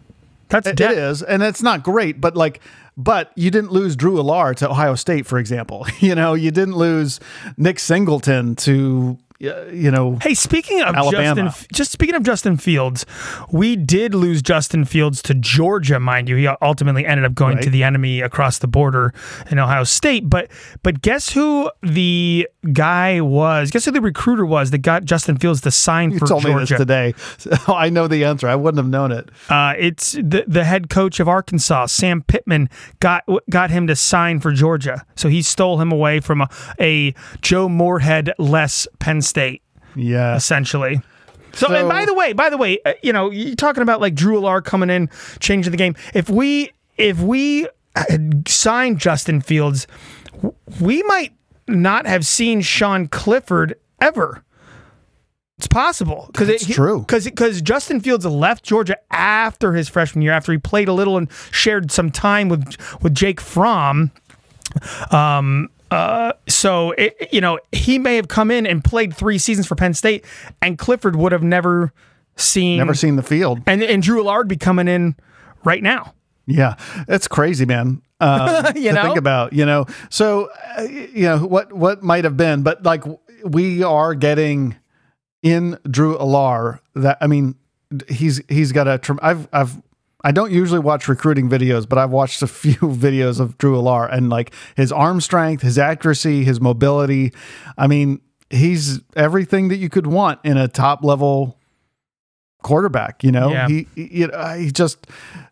That's 0.49 0.67
it 0.67 0.77
depth. 0.77 0.97
is, 0.97 1.23
and 1.23 1.43
it's 1.43 1.63
not 1.63 1.85
great, 1.85 2.21
but 2.21 2.37
like, 2.37 2.61
but 2.97 3.31
you 3.37 3.53
didn't 3.53 3.71
lose 3.71 3.95
Drew 3.95 4.17
Allar 4.17 4.55
to 4.57 4.71
Ohio 4.71 4.97
State, 4.97 5.27
for 5.27 5.39
example. 5.39 5.87
You 6.01 6.15
know, 6.15 6.35
you 6.35 6.51
didn't 6.51 6.77
lose 6.77 7.21
Nick 7.57 7.79
Singleton 7.79 8.57
to 8.57 9.19
uh, 9.21 9.30
you 9.41 9.91
know. 9.91 10.19
Hey, 10.23 10.35
speaking 10.35 10.83
of 10.83 10.95
Alabama. 10.95 11.43
Justin, 11.51 11.69
just 11.73 11.91
speaking 11.93 12.15
of 12.15 12.23
Justin 12.23 12.57
Fields, 12.59 13.07
we 13.51 13.75
did 13.75 14.15
lose 14.15 14.43
Justin 14.43 14.85
Fields 14.85 15.23
to 15.23 15.35
Georgia, 15.35 15.99
mind 15.99 16.29
you. 16.29 16.37
He 16.37 16.47
ultimately 16.47 17.07
ended 17.07 17.25
up 17.25 17.35
going 17.35 17.57
Right. 17.57 17.65
to 17.65 17.71
the 17.71 17.83
enemy 17.83 18.21
across 18.21 18.59
the 18.59 18.69
border 18.69 19.15
in 19.51 19.59
Ohio 19.59 19.85
State. 19.85 20.29
But 20.29 20.51
but 20.83 21.01
guess 21.03 21.31
who 21.33 21.71
the 21.83 22.47
guy 22.73 23.21
was? 23.23 23.71
Guess 23.71 23.87
who 23.87 23.91
the 23.91 24.01
recruiter 24.03 24.45
was 24.45 24.71
that 24.73 24.79
got 24.79 25.05
Justin 25.05 25.39
Fields 25.39 25.63
to 25.63 25.71
sign 25.71 26.11
You 26.11 26.19
for 26.19 26.27
told 26.27 26.45
me 26.45 26.51
this 26.53 26.69
Georgia? 26.69 26.77
today. 26.79 27.15
So 27.39 27.75
I 27.75 27.89
know 27.89 28.07
the 28.07 28.25
answer. 28.25 28.47
I 28.49 28.55
wouldn't 28.57 28.79
have 28.79 28.89
known 28.91 29.11
it. 29.13 29.31
Uh, 29.49 29.75
it's 29.79 30.13
the 30.13 30.45
the 30.47 30.65
head 30.65 30.91
coach 30.91 31.19
of 31.21 31.29
Arkansas, 31.29 31.87
Sam 31.87 32.23
Pittman, 32.23 32.69
got 33.01 33.25
got 33.49 33.71
him 33.71 33.87
to 33.87 33.97
sign 33.97 34.41
for 34.41 34.53
Georgia. 34.53 35.05
So 35.17 35.29
he 35.29 35.41
stole 35.43 35.81
him 35.81 35.91
away 35.91 36.21
from 36.21 36.43
a, 36.43 36.49
a 36.79 37.15
Joe 37.41 37.69
Moorhead 37.69 38.33
less 38.39 38.87
Penn 38.99 39.23
State. 39.31 39.63
Yeah. 39.97 40.37
essentially. 40.37 41.01
So, 41.53 41.67
So- 41.67 41.75
and 41.75 41.89
by 41.89 42.05
the 42.05 42.15
way, 42.15 42.33
by 42.33 42.49
the 42.51 42.57
way, 42.57 42.79
uh, 42.85 42.93
you 43.03 43.13
know, 43.13 43.31
you're 43.31 43.57
talking 43.57 43.83
about 43.83 44.01
like 44.01 44.15
Drew 44.15 44.41
Allar 44.41 44.63
coming 44.65 44.91
in, 44.91 45.09
changing 45.41 45.71
the 45.71 45.77
game. 45.77 45.97
If 46.15 46.29
we 46.31 46.71
if 46.99 47.19
we 47.21 47.67
had 47.97 48.47
signed 48.47 48.99
Justin 49.01 49.41
Fields, 49.41 49.87
we 50.81 51.03
might 51.05 51.33
not 51.67 52.07
have 52.07 52.25
seen 52.27 52.61
Sean 52.61 53.09
Clifford 53.09 53.75
ever. 54.01 54.45
It's 55.59 55.67
possible 55.67 56.27
because 56.33 56.49
That's 56.49 56.67
true. 56.67 57.01
Because 57.01 57.25
because 57.25 57.61
Justin 57.61 58.01
Fields 58.01 58.25
left 58.25 58.65
Georgia 58.65 58.97
after 59.11 59.73
his 59.75 59.89
freshman 59.89 60.23
year, 60.23 60.33
after 60.33 60.53
he 60.53 60.59
played 60.59 60.89
a 60.89 60.93
little 60.93 61.17
and 61.19 61.29
shared 61.51 61.91
some 61.91 62.11
time 62.11 62.49
with 62.49 62.77
with 63.03 63.15
Jake 63.15 63.41
Fromm. 63.41 64.13
Um. 65.11 65.69
Uh. 65.91 66.33
So 66.49 66.93
it, 66.93 67.29
you 67.33 67.41
know 67.41 67.59
he 67.73 67.99
may 67.99 68.17
have 68.17 68.29
come 68.29 68.51
in 68.51 68.67
and 68.67 68.83
played 68.85 69.15
three 69.15 69.39
seasons 69.39 69.67
for 69.67 69.75
Penn 69.75 69.95
State, 69.95 70.25
and 70.63 70.79
Clifford 70.79 71.17
would 71.17 71.33
have 71.33 71.43
never 71.43 71.93
seen 72.37 72.79
Never 72.79 72.95
seen 72.95 73.17
the 73.17 73.23
field. 73.23 73.61
and 73.67 73.83
and 73.83 74.03
Drew 74.03 74.21
Allard 74.21 74.49
be 74.49 74.57
coming 74.57 74.89
in 74.89 75.17
right 75.65 75.83
now. 75.83 76.15
Yeah, 76.47 76.75
it's 77.09 77.29
crazy, 77.29 77.65
man. 77.67 78.03
Um, 78.21 78.67
You 78.77 78.89
to 78.91 78.93
know? 78.95 79.03
think 79.03 79.17
about, 79.19 79.53
you 79.53 79.65
know. 79.65 79.87
So, 80.11 80.51
uh, 80.79 80.83
you 80.83 81.23
know 81.23 81.39
what 81.47 81.73
what 81.73 82.03
might 82.03 82.25
have 82.25 82.37
been, 82.37 82.63
but 82.63 82.83
like 82.83 83.05
we 83.45 83.83
are 83.83 84.15
getting 84.15 84.77
in 85.43 85.79
Drew 85.91 86.17
Allar. 86.19 86.81
That 86.95 87.19
I 87.21 87.27
mean, 87.27 87.55
he's 88.09 88.41
he's 88.49 88.73
got 88.73 88.89
a. 88.89 89.01
I've 89.23 89.49
I've 89.53 89.77
I 90.23 90.33
don't 90.33 90.53
usually 90.53 90.81
watch 90.81 91.09
recruiting 91.09 91.49
videos, 91.49 91.89
but 91.89 91.99
I've 91.99 92.11
watched 92.11 92.43
a 92.43 92.47
few 92.63 92.75
videos 92.77 93.41
of 93.41 93.57
Drew 93.59 93.77
Allar 93.77 94.13
and 94.13 94.29
like 94.31 94.53
his 94.77 94.93
arm 94.93 95.21
strength, 95.21 95.63
his 95.63 95.79
accuracy, 95.79 96.45
his 96.45 96.61
mobility. 96.61 97.33
I 97.79 97.87
mean, 97.87 98.21
he's 98.51 99.01
everything 99.17 99.69
that 99.69 99.77
you 99.77 99.89
could 99.89 100.07
want 100.07 100.41
in 100.45 100.57
a 100.57 100.69
top 100.69 101.03
level 101.05 101.57
quarterback. 102.63 103.25
You 103.25 103.33
know, 103.33 103.51
Yeah. 103.51 103.69
he, 103.69 103.87
he 103.95 104.27
he 104.59 104.71
just 104.71 105.07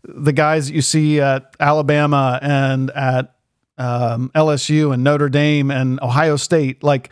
the 0.05 0.33
guys 0.33 0.67
that 0.69 0.75
you 0.75 0.83
see 0.83 1.21
at 1.21 1.55
Alabama 1.61 2.39
and 2.43 2.91
at 2.91 3.35
um, 3.79 4.31
LSU 4.35 4.93
and 4.93 5.05
Notre 5.05 5.29
Dame 5.29 5.71
and 5.71 6.01
Ohio 6.03 6.37
State. 6.37 6.83
Like 6.83 7.11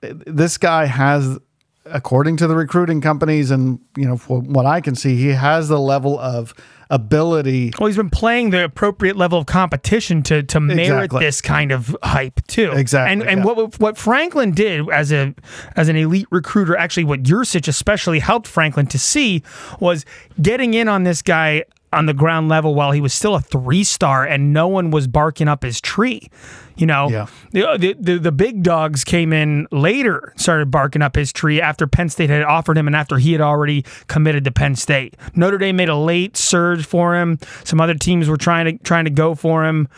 this 0.00 0.58
guy 0.58 0.86
has, 0.86 1.38
according 1.86 2.36
to 2.38 2.46
the 2.46 2.54
recruiting 2.54 3.00
companies 3.00 3.50
and 3.50 3.80
you 3.96 4.06
know 4.06 4.16
from 4.16 4.52
what 4.52 4.66
I 4.66 4.80
can 4.80 4.94
see, 4.94 5.16
he 5.16 5.28
has 5.28 5.68
the 5.68 5.80
level 5.80 6.18
of 6.18 6.54
ability. 6.94 7.72
Well, 7.78 7.88
he's 7.88 7.96
been 7.96 8.08
playing 8.10 8.50
the 8.50 8.64
appropriate 8.64 9.16
level 9.16 9.38
of 9.38 9.46
competition 9.46 10.22
to 10.24 10.42
to 10.44 10.60
merit 10.60 10.80
Exactly. 11.04 11.20
this 11.24 11.40
kind 11.40 11.72
of 11.72 11.96
hype 12.02 12.40
too. 12.46 12.72
Exactly, 12.72 13.12
And 13.12 13.22
and 13.22 13.38
yeah. 13.40 13.44
what 13.52 13.78
what 13.80 13.98
Franklin 13.98 14.52
did 14.52 14.88
as 14.90 15.12
a 15.12 15.34
as 15.76 15.88
an 15.88 15.96
elite 15.96 16.28
recruiter, 16.30 16.76
actually, 16.76 17.04
what 17.04 17.22
Yurcich 17.24 17.68
especially 17.68 18.20
helped 18.20 18.46
Franklin 18.46 18.86
to 18.86 18.98
see 18.98 19.42
was 19.80 20.04
getting 20.40 20.74
in 20.74 20.88
on 20.88 21.02
this 21.02 21.20
guy 21.20 21.64
on 21.92 22.06
the 22.06 22.14
ground 22.14 22.48
level 22.48 22.74
while 22.74 22.90
he 22.90 23.00
was 23.00 23.14
still 23.14 23.34
a 23.36 23.40
three 23.40 23.84
star 23.84 24.24
and 24.26 24.52
no 24.52 24.66
one 24.66 24.90
was 24.90 25.06
barking 25.06 25.46
up 25.48 25.62
his 25.62 25.80
tree. 25.80 26.28
You 26.76 26.86
know, 26.86 27.08
Yeah. 27.08 27.26
the, 27.52 27.94
the, 27.98 28.18
the 28.18 28.32
big 28.32 28.62
dogs 28.62 29.04
came 29.04 29.32
in 29.32 29.66
later, 29.70 30.32
started 30.36 30.70
barking 30.70 31.02
up 31.02 31.14
his 31.14 31.32
tree 31.32 31.60
after 31.60 31.86
Penn 31.86 32.08
State 32.08 32.30
had 32.30 32.42
offered 32.42 32.76
him 32.76 32.86
and 32.86 32.96
after 32.96 33.18
he 33.18 33.32
had 33.32 33.40
already 33.40 33.84
committed 34.08 34.44
to 34.44 34.50
Penn 34.50 34.74
State. 34.74 35.16
Notre 35.34 35.58
Dame 35.58 35.76
made 35.76 35.88
a 35.88 35.96
late 35.96 36.36
surge 36.36 36.84
for 36.84 37.14
him. 37.16 37.38
Some 37.64 37.80
other 37.80 37.94
teams 37.94 38.28
were 38.28 38.36
trying 38.36 38.64
to 38.78 38.84
trying 38.84 39.04
to 39.04 39.10
go 39.10 39.34
for 39.34 39.64
him, 39.64 39.88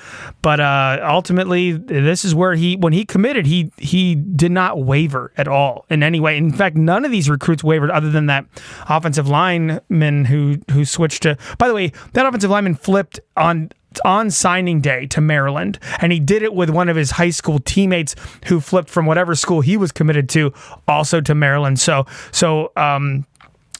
but 0.42 0.60
uh, 0.60 0.98
ultimately, 1.02 1.72
this 1.72 2.24
is 2.24 2.34
where 2.34 2.54
he 2.54 2.76
when 2.76 2.92
he 2.92 3.04
committed, 3.04 3.46
he 3.46 3.70
he 3.78 4.14
did 4.14 4.52
not 4.52 4.82
waver 4.82 5.32
at 5.36 5.48
all 5.48 5.86
in 5.88 6.02
any 6.02 6.20
way. 6.20 6.36
In 6.36 6.52
fact, 6.52 6.76
none 6.76 7.04
of 7.04 7.10
these 7.10 7.30
recruits 7.30 7.64
wavered, 7.64 7.90
other 7.90 8.10
than 8.10 8.26
that 8.26 8.44
offensive 8.88 9.28
lineman 9.28 10.26
who 10.26 10.58
who 10.72 10.84
switched 10.84 11.22
to. 11.22 11.36
By 11.58 11.68
the 11.68 11.74
way, 11.74 11.92
that 12.12 12.26
offensive 12.26 12.50
lineman 12.50 12.74
flipped 12.74 13.18
on 13.36 13.70
on 14.04 14.30
signing 14.30 14.80
day 14.80 15.06
to 15.06 15.20
Maryland, 15.20 15.78
and 16.00 16.12
he 16.12 16.20
did 16.20 16.42
it 16.42 16.54
with 16.54 16.70
one 16.70 16.88
of 16.88 16.96
his 16.96 17.12
high 17.12 17.30
school 17.30 17.58
teammates 17.58 18.14
who 18.46 18.60
flipped 18.60 18.88
from 18.88 19.06
whatever 19.06 19.34
school 19.34 19.60
he 19.60 19.76
was 19.76 19.92
committed 19.92 20.28
to, 20.30 20.52
also 20.86 21.20
to 21.20 21.34
Maryland. 21.34 21.78
So, 21.78 22.06
so 22.32 22.72
um, 22.76 23.26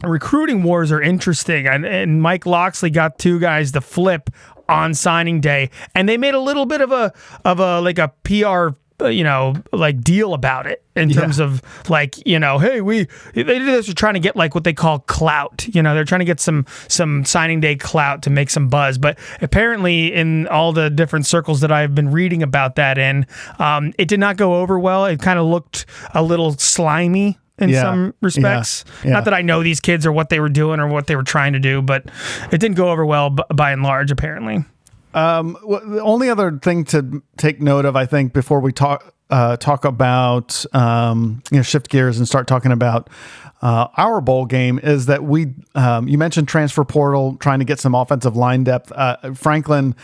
recruiting 0.03 0.63
wars 0.63 0.93
are 0.93 1.01
interesting, 1.01 1.67
and, 1.67 1.85
and 1.85 2.23
Mike 2.23 2.47
Locksley 2.47 2.91
got 2.91 3.19
two 3.19 3.39
guys 3.39 3.73
to 3.73 3.81
flip 3.81 4.31
on 4.69 4.95
signing 4.95 5.41
day, 5.41 5.71
and 5.95 6.09
they 6.09 6.17
made 6.17 6.35
a 6.35 6.41
little 6.41 6.67
bit 6.67 6.81
of 6.81 6.93
a 6.93 7.13
of 7.45 7.61
a 7.61 7.81
like 7.81 7.99
a 7.99 8.09
PR. 8.25 8.77
Uh, 9.01 9.07
You 9.07 9.25
know, 9.25 9.55
like 9.73 10.01
deal 10.01 10.33
about 10.35 10.67
it 10.67 10.83
in 10.95 11.11
terms 11.11 11.39
of 11.39 11.61
like 11.91 12.27
you 12.27 12.39
know, 12.39 12.59
hey, 12.59 12.81
we 12.81 13.07
they 13.35 13.43
do 13.59 13.65
this. 13.67 13.87
They're 13.87 13.95
trying 13.95 14.15
to 14.15 14.21
get 14.21 14.37
like 14.37 14.55
what 14.55 14.65
they 14.65 14.73
call 14.73 15.01
clout. 15.01 15.67
You 15.69 15.83
know, 15.83 15.95
they're 15.95 16.05
trying 16.05 16.21
to 16.21 16.25
get 16.25 16.41
some 16.41 16.65
some 16.89 17.25
signing 17.25 17.61
day 17.61 17.77
clout 17.77 18.23
to 18.23 18.31
make 18.31 18.49
some 18.51 18.69
buzz. 18.69 18.97
But 18.99 19.19
apparently, 19.43 20.13
in 20.13 20.47
all 20.49 20.73
the 20.73 20.89
different 20.91 21.27
circles 21.27 21.61
that 21.61 21.71
I've 21.73 21.95
been 21.95 22.11
reading 22.11 22.43
about 22.43 22.77
that 22.77 22.99
in, 22.99 23.27
um, 23.59 23.93
it 23.99 24.09
did 24.09 24.21
not 24.21 24.37
go 24.37 24.57
over 24.57 24.79
well. 24.79 25.05
It 25.07 25.21
kind 25.21 25.39
of 25.39 25.47
looked 25.47 25.87
a 26.15 26.23
little 26.23 26.53
slimy 26.53 27.39
in 27.59 27.71
Yeah. 27.71 27.83
some 27.83 28.15
respects. 28.21 28.85
Yeah. 29.05 29.13
Not 29.13 29.25
that 29.25 29.33
I 29.35 29.41
know 29.43 29.63
these 29.63 29.81
kids 29.81 30.05
or 30.05 30.13
what 30.13 30.29
they 30.29 30.41
were 30.41 30.51
doing 30.51 30.79
or 30.79 30.89
what 30.89 31.07
they 31.07 31.17
were 31.17 31.23
trying 31.23 31.55
to 31.55 31.59
do, 31.59 31.81
but 31.81 32.05
it 32.53 32.59
didn't 32.61 32.77
go 32.77 32.91
over 32.91 33.05
well 33.07 33.31
b- 33.31 33.43
by 33.55 33.73
and 33.73 33.83
large, 33.83 34.11
apparently. 34.11 34.65
Um, 35.17 35.57
the 35.63 36.03
only 36.03 36.29
other 36.29 36.59
thing 36.59 36.85
to 36.85 37.23
take 37.39 37.61
note 37.61 37.87
of, 37.87 37.97
I 37.97 38.05
think, 38.05 38.35
before 38.35 38.61
we 38.61 38.71
talk 38.71 39.15
uh, 39.31 39.57
talk 39.57 39.85
about 39.85 40.65
um, 40.75 41.43
you 41.51 41.57
know 41.57 41.63
shift 41.63 41.89
gears 41.89 42.19
and 42.19 42.29
start 42.29 42.47
talking 42.47 42.71
about 42.71 43.11
uh, 43.63 43.89
our 43.97 44.21
bowl 44.21 44.45
game 44.45 44.79
is 44.83 45.07
that 45.07 45.25
we 45.25 45.55
um, 45.75 46.07
you 46.07 46.19
mentioned 46.19 46.49
transfer 46.49 46.85
portal 46.85 47.37
trying 47.39 47.59
to 47.59 47.65
get 47.65 47.81
some 47.81 47.95
offensive 47.95 48.37
line 48.37 48.63
depth. 48.65 48.93
Uh, 48.93 49.35
Franklin. 49.35 49.97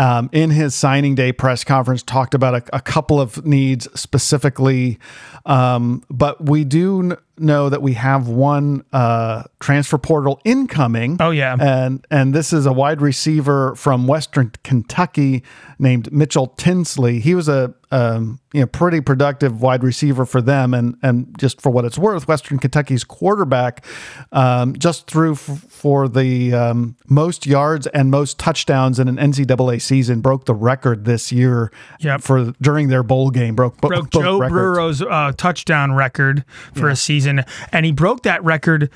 Um, 0.00 0.30
in 0.30 0.50
his 0.50 0.76
signing 0.76 1.16
day 1.16 1.32
press 1.32 1.64
conference, 1.64 2.04
talked 2.04 2.32
about 2.32 2.54
a, 2.54 2.76
a 2.76 2.80
couple 2.80 3.20
of 3.20 3.44
needs 3.44 3.88
specifically, 4.00 4.96
um, 5.44 6.04
but 6.08 6.48
we 6.48 6.62
do 6.62 7.16
know 7.40 7.68
that 7.68 7.82
we 7.82 7.94
have 7.94 8.28
one 8.28 8.84
uh, 8.92 9.44
transfer 9.60 9.98
portal 9.98 10.40
incoming. 10.44 11.16
Oh, 11.20 11.30
yeah. 11.30 11.56
and 11.60 12.06
and 12.10 12.34
this 12.34 12.52
is 12.52 12.66
a 12.66 12.72
wide 12.72 13.00
receiver 13.00 13.74
from 13.74 14.06
Western 14.06 14.52
Kentucky 14.64 15.42
named 15.78 16.12
Mitchell 16.12 16.48
Tinsley. 16.56 17.20
He 17.20 17.34
was 17.34 17.48
a 17.48 17.74
um, 17.90 18.38
you 18.52 18.60
know 18.60 18.66
pretty 18.66 19.00
productive 19.00 19.62
wide 19.62 19.82
receiver 19.82 20.26
for 20.26 20.42
them, 20.42 20.74
and 20.74 20.96
and 21.02 21.34
just 21.38 21.60
for 21.60 21.70
what 21.70 21.84
it's 21.84 21.96
worth, 21.98 22.28
Western 22.28 22.58
Kentucky's 22.58 23.02
quarterback 23.04 23.84
um, 24.32 24.74
just 24.76 25.06
threw 25.06 25.32
f- 25.32 25.38
for 25.68 26.06
the 26.08 26.52
um, 26.52 26.96
most 27.08 27.46
yards 27.46 27.86
and 27.88 28.10
most 28.10 28.38
touchdowns 28.38 28.98
in 28.98 29.08
an 29.08 29.16
NCAA 29.16 29.80
season, 29.80 30.20
broke 30.20 30.44
the 30.44 30.54
record 30.54 31.04
this 31.04 31.32
year 31.32 31.70
Yep. 32.00 32.20
for 32.22 32.52
during 32.60 32.88
their 32.88 33.02
bowl 33.02 33.30
game. 33.30 33.54
Broke, 33.54 33.78
broke 33.80 34.10
Joe 34.10 34.38
records. 34.38 34.52
Burrow's 34.52 35.02
uh, 35.02 35.32
touchdown 35.36 35.92
record 35.94 36.44
for 36.74 36.88
a 36.88 36.96
season, 36.96 37.27
and 37.72 37.86
he 37.86 37.92
broke 37.92 38.22
that 38.22 38.42
record 38.44 38.90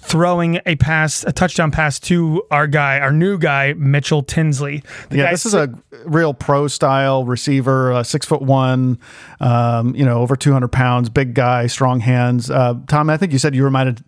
throwing 0.00 0.60
a 0.64 0.76
pass, 0.76 1.24
a 1.24 1.32
touchdown 1.32 1.70
pass 1.72 1.98
to 1.98 2.42
our 2.50 2.66
guy, 2.68 3.00
our 3.00 3.10
new 3.10 3.36
guy, 3.36 3.72
Mitchell 3.74 4.22
Tinsley. 4.22 4.82
The 5.08 5.18
Yeah, 5.18 5.30
this 5.30 5.44
is 5.44 5.54
a 5.54 5.72
real 6.04 6.34
pro 6.34 6.68
style 6.68 7.24
receiver, 7.24 7.92
uh, 7.92 8.02
six 8.04 8.24
foot 8.26 8.42
one, 8.42 8.98
um, 9.40 9.94
you 9.96 10.04
know, 10.04 10.18
over 10.20 10.36
200 10.36 10.68
pounds, 10.68 11.08
big 11.08 11.34
guy, 11.34 11.66
strong 11.66 12.00
hands. 12.00 12.48
Uh, 12.50 12.74
Tom, 12.86 13.10
I 13.10 13.16
think 13.16 13.32
you 13.32 13.38
said 13.38 13.54
you 13.56 13.64
reminded, 13.64 14.04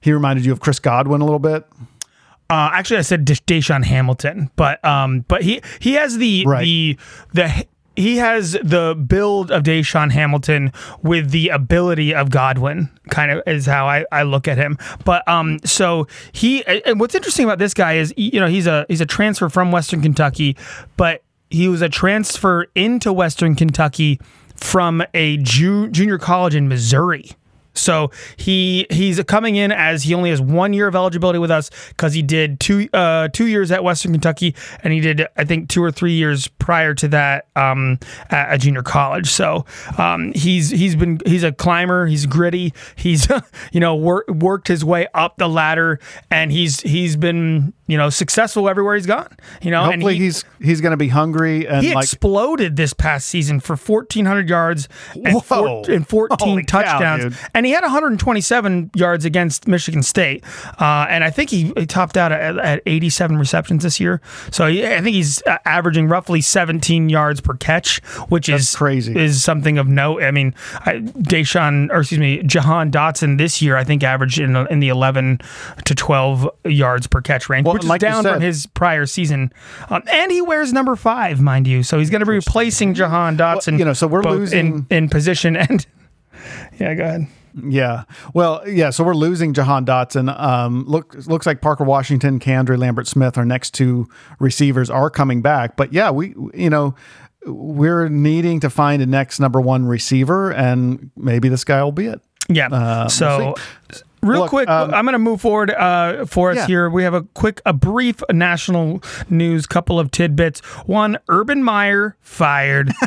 he 0.00 0.12
reminded 0.12 0.44
you 0.44 0.50
of 0.52 0.60
Chris 0.60 0.80
Godwin 0.80 1.20
a 1.20 1.24
little 1.24 1.38
bit. 1.38 1.64
Uh, 2.50 2.70
actually, 2.72 2.96
I 2.96 3.02
said 3.02 3.26
DaeSean 3.26 3.84
Hamilton, 3.84 4.50
but 4.56 4.82
um, 4.84 5.20
but 5.28 5.42
he 5.42 5.60
he 5.80 5.94
has 5.94 6.16
the 6.16 6.44
Right. 6.46 6.62
the 6.64 6.96
the 7.34 7.66
he 7.98 8.16
has 8.18 8.52
the 8.52 8.94
build 8.94 9.50
of 9.50 9.64
DaeSean 9.64 10.12
Hamilton 10.12 10.72
with 11.02 11.30
the 11.30 11.48
ability 11.48 12.14
of 12.14 12.30
Godwin. 12.30 12.90
Kind 13.10 13.32
of 13.32 13.42
is 13.44 13.66
how 13.66 13.88
I, 13.88 14.04
I 14.12 14.22
look 14.22 14.46
at 14.46 14.56
him. 14.56 14.78
But 15.04 15.26
um, 15.26 15.58
so 15.64 16.06
he 16.30 16.64
and 16.64 17.00
what's 17.00 17.16
interesting 17.16 17.44
about 17.44 17.58
this 17.58 17.74
guy 17.74 17.94
is 17.94 18.14
you 18.16 18.38
know 18.38 18.46
he's 18.46 18.68
a 18.68 18.86
he's 18.88 19.00
a 19.00 19.06
transfer 19.06 19.48
from 19.48 19.72
Western 19.72 20.00
Kentucky, 20.00 20.56
but 20.96 21.24
he 21.50 21.66
was 21.66 21.82
a 21.82 21.88
transfer 21.88 22.66
into 22.76 23.12
Western 23.12 23.56
Kentucky 23.56 24.20
from 24.54 25.02
a 25.14 25.38
ju- 25.38 25.88
junior 25.88 26.18
college 26.18 26.54
in 26.54 26.68
Missouri. 26.68 27.30
So 27.78 28.10
he 28.36 28.86
he's 28.90 29.22
coming 29.24 29.56
in 29.56 29.72
as 29.72 30.02
he 30.02 30.14
only 30.14 30.30
has 30.30 30.40
one 30.40 30.72
year 30.72 30.88
of 30.88 30.94
eligibility 30.94 31.38
with 31.38 31.50
us 31.50 31.70
because 31.88 32.14
he 32.14 32.22
did 32.22 32.60
two 32.60 32.88
uh, 32.92 33.28
two 33.28 33.46
years 33.46 33.70
at 33.70 33.84
Western 33.84 34.12
Kentucky 34.12 34.54
and 34.82 34.92
he 34.92 35.00
did 35.00 35.26
I 35.36 35.44
think 35.44 35.68
two 35.68 35.82
or 35.82 35.90
three 35.90 36.12
years 36.12 36.48
prior 36.48 36.94
to 36.94 37.08
that 37.08 37.46
um, 37.56 37.98
at 38.30 38.54
a 38.54 38.58
junior 38.58 38.82
college. 38.82 39.30
So 39.30 39.64
um, 39.96 40.32
he's 40.34 40.70
he's 40.70 40.96
been 40.96 41.20
he's 41.26 41.44
a 41.44 41.52
climber. 41.52 42.06
He's 42.06 42.26
gritty. 42.26 42.72
He's 42.96 43.28
you 43.72 43.80
know 43.80 43.94
wor- 43.94 44.24
worked 44.28 44.68
his 44.68 44.84
way 44.84 45.06
up 45.14 45.36
the 45.38 45.48
ladder 45.48 46.00
and 46.30 46.52
he's 46.52 46.80
he's 46.80 47.16
been 47.16 47.72
you 47.88 47.96
know 47.98 48.10
successful 48.10 48.68
everywhere 48.68 48.94
he's 48.94 49.06
gone. 49.06 49.34
You 49.60 49.72
know, 49.72 49.84
Hopefully 49.84 50.14
and 50.14 50.20
he, 50.20 50.24
he's 50.26 50.44
he's 50.60 50.80
going 50.80 50.92
to 50.92 50.96
be 50.96 51.08
hungry 51.08 51.66
and 51.66 51.84
he 51.84 51.94
like 51.94 52.04
exploded 52.04 52.76
this 52.76 52.92
past 52.92 53.26
season 53.26 53.58
for 53.58 53.74
1,400 53.76 54.48
yards 54.48 54.88
and, 55.24 55.42
four, 55.44 55.84
and 55.88 56.06
14 56.06 56.36
Holy 56.38 56.64
touchdowns. 56.64 57.24
dude. 57.24 57.36
and 57.54 57.66
he 57.66 57.72
had 57.72 57.82
127 57.82 58.90
yards 58.94 59.24
against 59.24 59.66
Michigan 59.66 60.02
State. 60.02 60.44
Uh, 60.78 61.06
and 61.08 61.24
I 61.24 61.30
think 61.30 61.50
he, 61.50 61.72
he 61.76 61.86
topped 61.86 62.16
out 62.16 62.30
at, 62.30 62.58
at 62.58 62.82
87 62.86 63.38
receptions 63.38 63.82
this 63.82 63.98
year. 63.98 64.20
So 64.52 64.66
I 64.66 65.00
think 65.00 65.14
he's 65.14 65.42
uh, 65.46 65.58
averaging 65.64 66.08
roughly 66.08 66.40
17 66.40 67.08
yards 67.08 67.40
per 67.40 67.54
catch, 67.54 67.98
which 68.28 68.48
is 68.48 68.74
crazy. 68.76 69.18
Is 69.18 69.42
something 69.42 69.78
of 69.78 69.88
note. 69.88 70.22
I 70.22 70.30
mean, 70.30 70.54
I, 70.80 70.96
Deshaun, 70.98 71.90
or 71.90 72.00
excuse 72.00 72.20
me, 72.20 72.42
Jahan 72.42 72.90
Dotson 72.90 73.38
this 73.38 73.62
year, 73.62 73.76
I 73.76 73.84
think 73.84 74.02
averaged 74.04 74.38
in, 74.38 74.56
in 74.68 74.80
the 74.80 74.88
11 74.88 75.40
to 75.86 75.94
12 75.94 76.48
yards 76.66 77.06
per 77.06 77.22
catch 77.22 77.48
range, 77.48 77.66
Well, 77.66 77.77
which 77.78 77.84
is 77.84 77.88
like 77.90 78.00
down 78.00 78.22
from 78.24 78.40
his 78.40 78.66
prior 78.66 79.06
season. 79.06 79.52
Um, 79.90 80.02
and 80.10 80.30
he 80.30 80.40
wears 80.42 80.72
number 80.72 80.96
five, 80.96 81.40
mind 81.40 81.66
you. 81.66 81.82
So 81.82 81.98
he's 81.98 82.10
going 82.10 82.20
to 82.20 82.26
be 82.26 82.32
replacing 82.32 82.94
Jahan 82.94 83.36
Dotson. 83.36 83.78
you 83.78 83.84
know, 83.84 83.92
so 83.92 84.06
we're 84.06 84.22
losing- 84.22 84.86
in, 84.90 85.04
in 85.04 85.08
position 85.08 85.56
and. 85.56 85.86
Yeah, 86.78 86.94
go 86.94 87.04
ahead. 87.04 87.26
Yeah. 87.66 88.04
Well, 88.34 88.62
yeah. 88.68 88.90
So 88.90 89.02
we're 89.02 89.14
losing 89.14 89.52
Jahan 89.52 89.84
Dotson. 89.84 90.38
Um, 90.38 90.84
look, 90.86 91.14
looks 91.26 91.46
like 91.46 91.60
Parker 91.60 91.82
Washington, 91.84 92.38
KeAndre 92.38 92.78
Lambert 92.78 93.06
Smith, 93.08 93.36
our 93.36 93.44
next 93.44 93.74
two 93.74 94.08
receivers 94.38 94.90
are 94.90 95.10
coming 95.10 95.42
back. 95.42 95.76
But 95.76 95.92
yeah, 95.92 96.10
we, 96.10 96.34
you 96.54 96.70
know, 96.70 96.94
we're 97.46 98.08
needing 98.08 98.60
to 98.60 98.70
find 98.70 99.02
a 99.02 99.06
next 99.06 99.40
number 99.40 99.60
one 99.60 99.86
receiver, 99.86 100.52
and 100.52 101.10
maybe 101.16 101.48
this 101.48 101.64
guy 101.64 101.82
will 101.82 101.90
be 101.92 102.06
it. 102.06 102.20
Yeah. 102.48 103.06
so, 103.08 103.54
real 104.28 104.40
Look, 104.42 104.50
quick, 104.50 104.68
um, 104.68 104.92
I'm 104.94 105.04
going 105.04 105.14
to 105.14 105.18
move 105.18 105.40
forward 105.40 105.70
uh, 105.70 106.26
for 106.26 106.50
us 106.50 106.56
Yeah. 106.58 106.66
here. 106.66 106.90
We 106.90 107.02
have 107.04 107.14
a 107.14 107.22
quick, 107.22 107.60
a 107.66 107.72
brief 107.72 108.22
national 108.30 109.02
news, 109.28 109.66
couple 109.66 109.98
of 109.98 110.10
tidbits. 110.10 110.60
One, 110.86 111.18
Urban 111.28 111.62
Meyer 111.62 112.16
fired. 112.20 112.92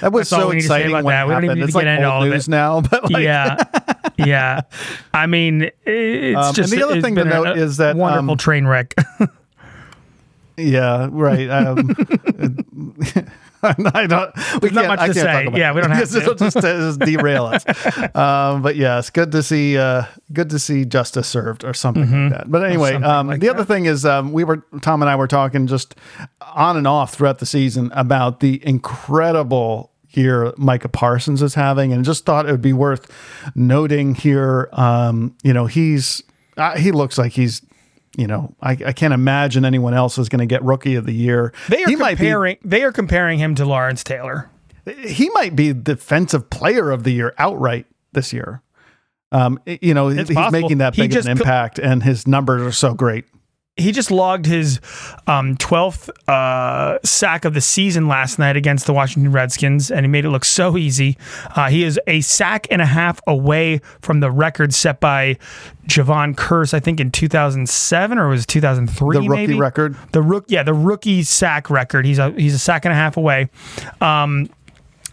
That 0.00 0.12
was 0.12 0.28
so 0.28 0.48
we 0.48 0.56
need 0.56 0.60
to 0.62 0.68
say 0.68 0.74
exciting 0.84 0.92
about 0.92 1.08
that. 1.08 1.26
We 1.26 1.34
don't 1.34 1.44
even 1.44 1.56
need 1.56 1.62
to 1.62 1.66
It's 1.68 1.74
get 1.76 1.86
into 1.86 2.08
all 2.10 2.22
of 2.22 2.28
news 2.30 2.46
it. 2.48 2.50
now, 2.50 2.80
but 2.90 3.10
like, 3.10 3.22
yeah. 3.22 3.56
Yeah. 4.18 4.60
I 5.14 5.26
mean, 5.26 5.70
it's 5.84 6.36
Um, 6.38 6.44
and 6.44 6.54
just 6.54 6.70
the 6.72 6.82
other 6.82 7.00
thing 7.00 7.14
to 7.16 7.24
note 7.24 7.56
is 7.58 7.78
that, 7.78 7.96
wonderful 7.96 8.32
um, 8.32 8.38
train 8.38 8.66
wreck. 8.66 8.94
yeah, 10.56 11.08
right. 11.10 11.48
I 13.94 14.06
don't. 14.06 14.34
We 14.54 14.70
There's 14.70 14.72
not 14.72 14.86
much 14.88 15.00
I 15.00 15.06
to 15.08 15.14
say. 15.14 15.48
Yeah, 15.54 15.72
we 15.72 15.80
don't 15.80 15.90
have 15.90 16.08
to. 16.12 16.34
Just, 16.34 16.54
just 16.60 16.98
derail 17.00 17.46
us. 17.46 17.64
Um, 18.14 18.62
but 18.62 18.76
yes, 18.76 19.10
good 19.10 19.32
to 19.32 19.42
see. 19.42 19.76
Uh, 19.78 20.04
good 20.32 20.50
to 20.50 20.58
see 20.58 20.84
justice 20.84 21.28
served 21.28 21.64
or 21.64 21.74
something 21.74 22.10
like 22.10 22.32
that. 22.32 22.50
But 22.50 22.64
anyway, 22.64 22.92
Mm-hmm. 22.94 23.04
um, 23.04 23.26
like 23.28 23.40
the 23.40 23.48
other 23.50 23.64
thing 23.64 23.86
is 23.86 24.04
um, 24.04 24.32
we 24.32 24.44
were 24.44 24.64
Tom 24.80 25.02
and 25.02 25.10
I 25.10 25.16
were 25.16 25.26
talking 25.28 25.66
just 25.66 25.94
on 26.54 26.76
and 26.76 26.86
off 26.86 27.14
throughout 27.14 27.38
the 27.38 27.46
season 27.46 27.90
about 27.94 28.40
the 28.40 28.60
incredible 28.66 29.90
year 30.10 30.52
Micah 30.56 30.88
Parsons 30.88 31.40
is 31.42 31.54
having, 31.54 31.92
and 31.92 32.04
just 32.04 32.24
thought 32.26 32.48
it 32.48 32.52
would 32.52 32.62
be 32.62 32.72
worth 32.72 33.10
noting 33.54 34.14
here. 34.14 34.68
Um, 34.72 35.36
you 35.42 35.52
know, 35.52 35.66
he's 35.66 36.22
uh, 36.56 36.76
he 36.76 36.92
looks 36.92 37.18
like 37.18 37.32
he's. 37.32 37.62
You 38.20 38.26
know, 38.26 38.54
I, 38.60 38.72
I 38.72 38.92
can't 38.92 39.14
imagine 39.14 39.64
anyone 39.64 39.94
else 39.94 40.18
is 40.18 40.28
going 40.28 40.40
to 40.40 40.46
get 40.46 40.62
Rookie 40.62 40.94
of 40.96 41.06
the 41.06 41.14
Year. 41.14 41.54
They 41.70 41.82
are 41.82 41.88
he 41.88 41.96
might 41.96 42.18
be 42.18 42.24
comparing. 42.24 42.58
They 42.62 42.82
are 42.82 42.92
comparing 42.92 43.38
him 43.38 43.54
to 43.54 43.64
Lawrence 43.64 44.04
Taylor. 44.04 44.50
he 44.98 45.30
might 45.30 45.56
be 45.56 45.72
defensive 45.72 46.50
player 46.50 46.90
of 46.90 47.04
the 47.04 47.12
year 47.12 47.32
outright 47.38 47.86
this 48.12 48.34
year. 48.34 48.60
Um, 49.32 49.58
you 49.64 49.94
know, 49.94 50.08
he's 50.08 50.28
possible. 50.28 50.60
making 50.60 50.78
that 50.78 50.94
big 50.94 51.12
of 51.12 51.14
just 51.14 51.28
an 51.28 51.38
impact, 51.38 51.78
and 51.78 52.02
his 52.02 52.26
numbers 52.26 52.60
are 52.60 52.72
so 52.72 52.92
great. 52.92 53.24
He 53.80 53.92
just 53.92 54.10
logged 54.10 54.46
his 54.46 54.80
um, 55.26 55.56
12th 55.56 56.10
uh, 56.28 56.98
sack 57.02 57.44
of 57.44 57.54
the 57.54 57.60
season 57.60 58.08
last 58.08 58.38
night 58.38 58.56
against 58.56 58.86
the 58.86 58.92
Washington 58.92 59.32
Redskins, 59.32 59.90
and 59.90 60.04
he 60.04 60.08
made 60.08 60.24
it 60.24 60.30
look 60.30 60.44
so 60.44 60.76
easy. 60.76 61.16
Uh, 61.56 61.68
he 61.68 61.84
is 61.84 61.98
a 62.06 62.20
sack 62.20 62.66
and 62.70 62.82
a 62.82 62.86
half 62.86 63.20
away 63.26 63.80
from 64.00 64.20
the 64.20 64.30
record 64.30 64.74
set 64.74 65.00
by 65.00 65.36
Jevon 65.86 66.34
Kearse, 66.34 66.72
I 66.72 66.80
think 66.80 67.00
in 67.00 67.10
2007 67.10 68.18
or 68.18 68.28
was 68.28 68.44
it 68.44 68.46
2003? 68.46 69.14
The 69.14 69.20
rookie 69.20 69.28
maybe? 69.28 69.58
record. 69.58 69.96
The 70.12 70.22
rook, 70.22 70.44
yeah, 70.48 70.62
the 70.62 70.74
rookie 70.74 71.22
sack 71.22 71.68
record. 71.68 72.04
He's 72.04 72.18
a 72.18 72.30
he's 72.32 72.54
a 72.54 72.58
sack 72.58 72.84
and 72.84 72.92
a 72.92 72.96
half 72.96 73.16
away. 73.16 73.50
Um, 74.00 74.48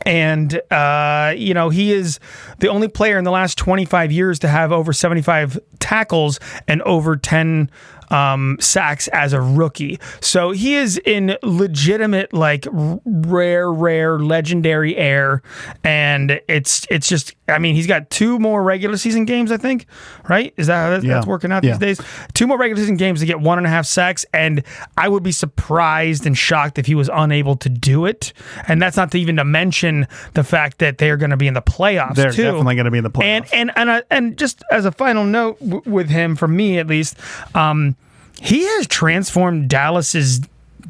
and 0.06 0.61
uh, 0.72 1.34
you 1.35 1.53
know 1.53 1.69
he 1.69 1.91
is 1.91 2.19
the 2.60 2.68
only 2.68 2.88
player 2.88 3.18
in 3.18 3.23
the 3.23 3.31
last 3.31 3.57
25 3.57 4.11
years 4.11 4.39
to 4.39 4.48
have 4.48 4.72
over 4.72 4.94
75 4.94 5.60
tackles 5.80 6.39
and 6.68 6.81
over 6.84 7.18
10 7.18 7.69
um, 8.09 8.57
sacks 8.59 9.07
as 9.09 9.34
a 9.34 9.41
rookie. 9.41 9.99
So 10.21 10.51
he 10.51 10.75
is 10.75 10.97
in 11.05 11.38
legitimate, 11.43 12.34
like 12.34 12.65
r- 12.73 12.99
rare, 13.05 13.71
rare, 13.71 14.19
legendary 14.19 14.95
air, 14.97 15.41
and 15.84 16.39
it's 16.47 16.85
it's 16.89 17.07
just. 17.09 17.34
I 17.49 17.59
mean, 17.59 17.75
he's 17.75 17.88
got 17.88 18.09
two 18.09 18.39
more 18.39 18.61
regular 18.61 18.97
season 18.97 19.23
games. 19.23 19.51
I 19.53 19.57
think, 19.57 19.85
right? 20.27 20.53
Is 20.57 20.67
that 20.67 20.75
how 20.75 20.89
that's, 20.89 21.05
Yeah. 21.05 21.13
that's 21.13 21.25
working 21.27 21.51
out 21.53 21.63
Yeah. 21.63 21.77
these 21.77 21.97
days? 21.97 22.07
Two 22.34 22.45
more 22.45 22.57
regular 22.57 22.81
season 22.81 22.97
games 22.97 23.21
to 23.21 23.25
get 23.25 23.39
one 23.39 23.57
and 23.57 23.65
a 23.65 23.69
half 23.69 23.85
sacks, 23.85 24.25
and 24.34 24.63
I 24.97 25.07
would 25.07 25.23
be 25.23 25.31
surprised 25.31 26.25
and 26.25 26.38
shocked 26.38 26.77
if 26.77 26.88
he 26.88 26.95
was 26.95 27.09
unable 27.13 27.55
to 27.57 27.69
do 27.69 28.05
it. 28.05 28.34
And 28.67 28.81
that's 28.81 28.97
not 28.97 29.11
to 29.11 29.19
even 29.19 29.38
to 29.38 29.45
mention 29.45 30.07
the 30.34 30.43
fact 30.43 30.79
that 30.79 30.97
they're 30.97 31.15
going 31.17 31.29
to 31.29 31.38
be 31.38 31.47
in 31.47 31.53
the 31.53 31.61
playoffs 31.61 32.15
They're 32.15 32.31
too. 32.31 32.43
definitely 32.43 32.75
going 32.75 32.85
to 32.85 32.91
be 32.91 32.97
in 32.97 33.03
the 33.05 33.09
playoffs. 33.11 33.23
And 33.23 33.45
and 33.53 33.71
and 33.77 33.89
uh, 33.89 34.01
and 34.11 34.38
just 34.38 34.61
as 34.71 34.84
a 34.85 34.91
final 34.91 35.23
note 35.23 35.57
w- 35.59 35.81
with 35.85 36.09
him, 36.09 36.35
for 36.35 36.47
me 36.49 36.79
at 36.79 36.88
least, 36.88 37.15
um, 37.55 37.95
he 38.41 38.64
has 38.64 38.88
transformed 38.88 39.69
Dallas's 39.69 40.41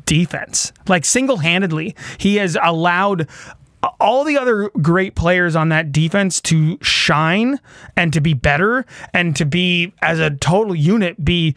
defense 0.05 0.71
like 0.87 1.05
single 1.05 1.37
handedly. 1.37 1.95
He 2.17 2.35
has 2.37 2.57
allowed 2.61 3.27
all 3.99 4.23
the 4.23 4.37
other 4.37 4.69
great 4.81 5.15
players 5.15 5.55
on 5.55 5.69
that 5.69 5.91
defense 5.91 6.41
to 6.41 6.77
shine 6.81 7.59
and 7.95 8.11
to 8.13 8.21
be 8.21 8.33
better 8.33 8.85
and 9.13 9.35
to 9.35 9.45
be 9.45 9.93
as 10.01 10.19
a 10.19 10.31
total 10.31 10.75
unit 10.75 11.23
be 11.23 11.55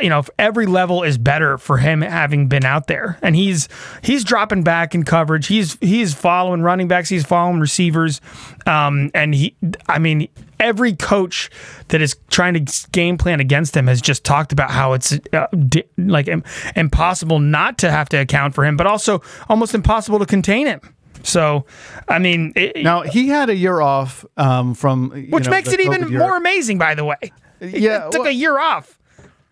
you 0.00 0.08
know 0.08 0.22
every 0.38 0.66
level 0.66 1.02
is 1.02 1.18
better 1.18 1.58
for 1.58 1.78
him 1.78 2.02
having 2.02 2.48
been 2.48 2.64
out 2.64 2.86
there. 2.86 3.18
And 3.20 3.34
he's 3.34 3.68
he's 4.02 4.24
dropping 4.24 4.62
back 4.62 4.94
in 4.94 5.04
coverage. 5.04 5.48
He's 5.48 5.76
he's 5.80 6.14
following 6.14 6.62
running 6.62 6.88
backs. 6.88 7.08
He's 7.08 7.24
following 7.24 7.60
receivers. 7.60 8.20
Um, 8.66 9.10
and 9.14 9.34
he 9.34 9.56
I 9.88 9.98
mean 9.98 10.28
every 10.58 10.94
coach 10.94 11.50
that 11.88 12.00
is 12.00 12.16
trying 12.30 12.54
to 12.54 12.88
game 12.92 13.18
plan 13.18 13.40
against 13.40 13.76
him 13.76 13.86
has 13.86 14.00
just 14.00 14.24
talked 14.24 14.52
about 14.52 14.70
how 14.70 14.92
it's 14.92 15.18
uh, 15.32 15.46
di- 15.68 15.84
like 15.98 16.28
im- 16.28 16.44
impossible 16.74 17.38
not 17.38 17.78
to 17.78 17.90
have 17.90 18.08
to 18.08 18.16
account 18.16 18.54
for 18.54 18.64
him 18.64 18.74
but 18.74 18.86
also 18.86 19.20
almost 19.50 19.74
impossible 19.74 20.18
to 20.18 20.24
contain 20.24 20.66
him 20.66 20.80
so, 21.26 21.66
I 22.08 22.18
mean, 22.18 22.52
it, 22.56 22.82
now 22.82 23.02
he 23.02 23.28
had 23.28 23.50
a 23.50 23.54
year 23.56 23.80
off 23.80 24.24
um, 24.36 24.74
from 24.74 25.12
you 25.14 25.26
which 25.30 25.44
know, 25.46 25.50
makes 25.50 25.72
it 25.72 25.80
even 25.80 26.08
year. 26.08 26.18
more 26.20 26.36
amazing, 26.36 26.78
by 26.78 26.94
the 26.94 27.04
way. 27.04 27.16
Yeah, 27.60 28.06
it 28.06 28.12
took 28.12 28.22
well- 28.22 28.28
a 28.28 28.32
year 28.34 28.58
off. 28.58 28.98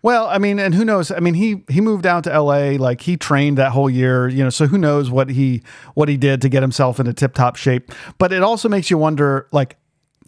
Well, 0.01 0.27
I 0.27 0.37
mean, 0.37 0.59
and 0.59 0.75
who 0.75 0.85
knows? 0.85 1.09
I 1.09 1.19
mean, 1.19 1.33
he 1.33 1.63
he 1.67 1.81
moved 1.81 2.05
out 2.05 2.25
to 2.25 2.31
L.A. 2.31 2.77
Like 2.77 3.01
he 3.01 3.17
trained 3.17 3.57
that 3.57 3.71
whole 3.71 3.89
year, 3.89 4.27
you 4.27 4.43
know. 4.43 4.51
So 4.51 4.67
who 4.67 4.77
knows 4.77 5.09
what 5.09 5.31
he 5.31 5.63
what 5.95 6.09
he 6.09 6.15
did 6.15 6.43
to 6.43 6.49
get 6.49 6.61
himself 6.61 6.99
into 6.99 7.11
tip 7.11 7.33
top 7.33 7.55
shape? 7.55 7.91
But 8.19 8.31
it 8.31 8.43
also 8.43 8.69
makes 8.69 8.91
you 8.91 8.99
wonder, 8.99 9.47
like, 9.51 9.77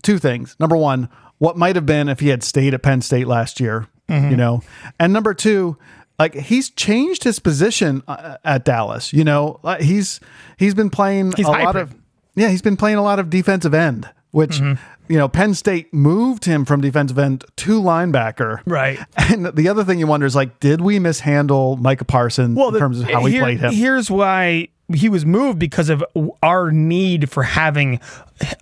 two 0.02 0.18
things. 0.18 0.56
Number 0.60 0.76
one, 0.76 1.10
what 1.38 1.58
might 1.58 1.76
have 1.76 1.86
been 1.86 2.10
if 2.10 2.20
he 2.22 2.30
had 2.30 2.42
stayed 2.42 2.74
at 2.74 2.82
Penn 2.82 3.02
State 3.02 3.28
last 3.28 3.60
year, 3.60 3.88
Mm-hmm. 4.10 4.32
you 4.32 4.38
know, 4.38 4.64
and 5.00 5.14
number 5.14 5.36
two. 5.36 5.78
Like 6.20 6.34
he's 6.34 6.70
changed 6.72 7.24
his 7.24 7.40
position 7.40 8.02
uh, 8.08 8.38
at 8.44 8.66
Dallas, 8.66 9.14
you 9.14 9.24
know. 9.24 9.60
He's 9.80 10.20
he's 10.58 10.74
been 10.74 10.90
playing 10.90 11.34
He's 11.38 11.46
a 11.46 11.52
lot 11.52 11.76
of 11.76 11.94
yeah, 12.36 12.50
he's 12.50 12.62
been 12.62 12.78
playing 12.78 12.98
a 12.98 13.04
lot 13.04 13.20
of 13.20 13.30
defensive 13.30 13.74
end, 13.74 14.10
which 14.32 14.60
Mm-hmm. 14.60 14.82
you 15.14 15.18
know 15.20 15.28
Penn 15.28 15.54
State 15.54 15.94
moved 15.94 16.46
him 16.46 16.66
from 16.66 16.82
defensive 16.82 17.20
end 17.20 17.46
to 17.58 17.80
linebacker, 17.82 18.62
Right. 18.66 19.00
and 19.18 19.46
the 19.48 19.70
other 19.70 19.84
thing 19.84 20.00
you 20.00 20.08
wonder 20.08 20.26
is 20.26 20.36
like, 20.36 20.60
did 20.60 20.82
we 20.82 20.98
mishandle 21.00 21.78
Micah 21.78 22.06
Parsons 22.06 22.58
in 22.58 22.74
the- 22.74 22.80
terms 22.80 23.00
of 23.00 23.10
how 23.10 23.22
we 23.22 23.38
played 23.40 23.60
him? 23.60 23.72
Here's 23.74 24.10
why 24.10 24.70
he 24.94 25.10
was 25.10 25.26
moved 25.26 25.60
because 25.60 25.90
of 25.90 26.04
our 26.42 26.72
need 26.72 27.30
for 27.30 27.44
having 27.44 28.00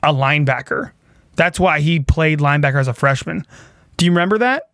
a 0.03 0.13
linebacker. 0.13 0.91
That's 1.35 1.59
why 1.59 1.79
he 1.81 1.99
played 1.99 2.39
linebacker 2.39 2.79
as 2.79 2.87
a 2.87 2.93
freshman. 2.93 3.45
Do 3.97 4.05
you 4.05 4.11
remember 4.11 4.37
that? 4.39 4.69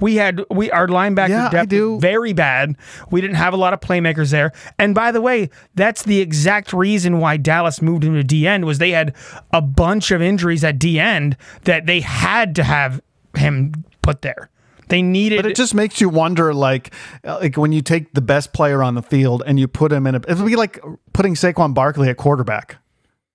We 0.00 0.16
had 0.16 0.42
we 0.50 0.70
our 0.70 0.86
linebacker 0.86 1.28
Yeah, 1.28 1.50
depth 1.50 2.00
very 2.00 2.32
bad. 2.32 2.76
We 3.10 3.20
didn't 3.20 3.36
have 3.36 3.52
a 3.54 3.56
lot 3.56 3.72
of 3.72 3.80
playmakers 3.80 4.30
there. 4.30 4.52
And 4.78 4.94
by 4.94 5.12
the 5.12 5.20
way, 5.20 5.50
that's 5.74 6.02
the 6.02 6.20
exact 6.20 6.72
reason 6.72 7.18
why 7.18 7.36
Dallas 7.36 7.80
moved 7.82 8.04
him 8.04 8.14
to 8.14 8.22
D 8.24 8.46
end 8.46 8.64
was 8.64 8.78
they 8.78 8.90
had 8.90 9.14
a 9.52 9.60
bunch 9.60 10.10
of 10.10 10.20
injuries 10.22 10.62
at 10.64 10.78
D 10.78 10.98
end 10.98 11.36
that 11.64 11.86
they 11.86 12.00
had 12.00 12.54
to 12.56 12.64
have 12.64 13.00
him 13.36 13.84
put 14.02 14.22
there. 14.22 14.50
They 14.88 15.00
needed 15.00 15.36
But 15.36 15.46
it 15.46 15.56
just 15.56 15.74
makes 15.74 16.02
you 16.02 16.10
wonder, 16.10 16.52
like, 16.52 16.92
uh, 17.24 17.38
like 17.40 17.56
when 17.56 17.72
you 17.72 17.80
take 17.80 18.12
the 18.12 18.20
best 18.20 18.52
player 18.52 18.82
on 18.82 18.94
the 18.94 19.00
field 19.02 19.42
and 19.46 19.58
you 19.58 19.66
put 19.66 19.90
him 19.90 20.06
in 20.06 20.14
a, 20.16 20.18
it 20.28 20.36
would 20.36 20.44
be 20.44 20.56
like 20.56 20.80
putting 21.14 21.34
Saquon 21.34 21.72
Barkley 21.72 22.10
at 22.10 22.18
quarterback, 22.18 22.76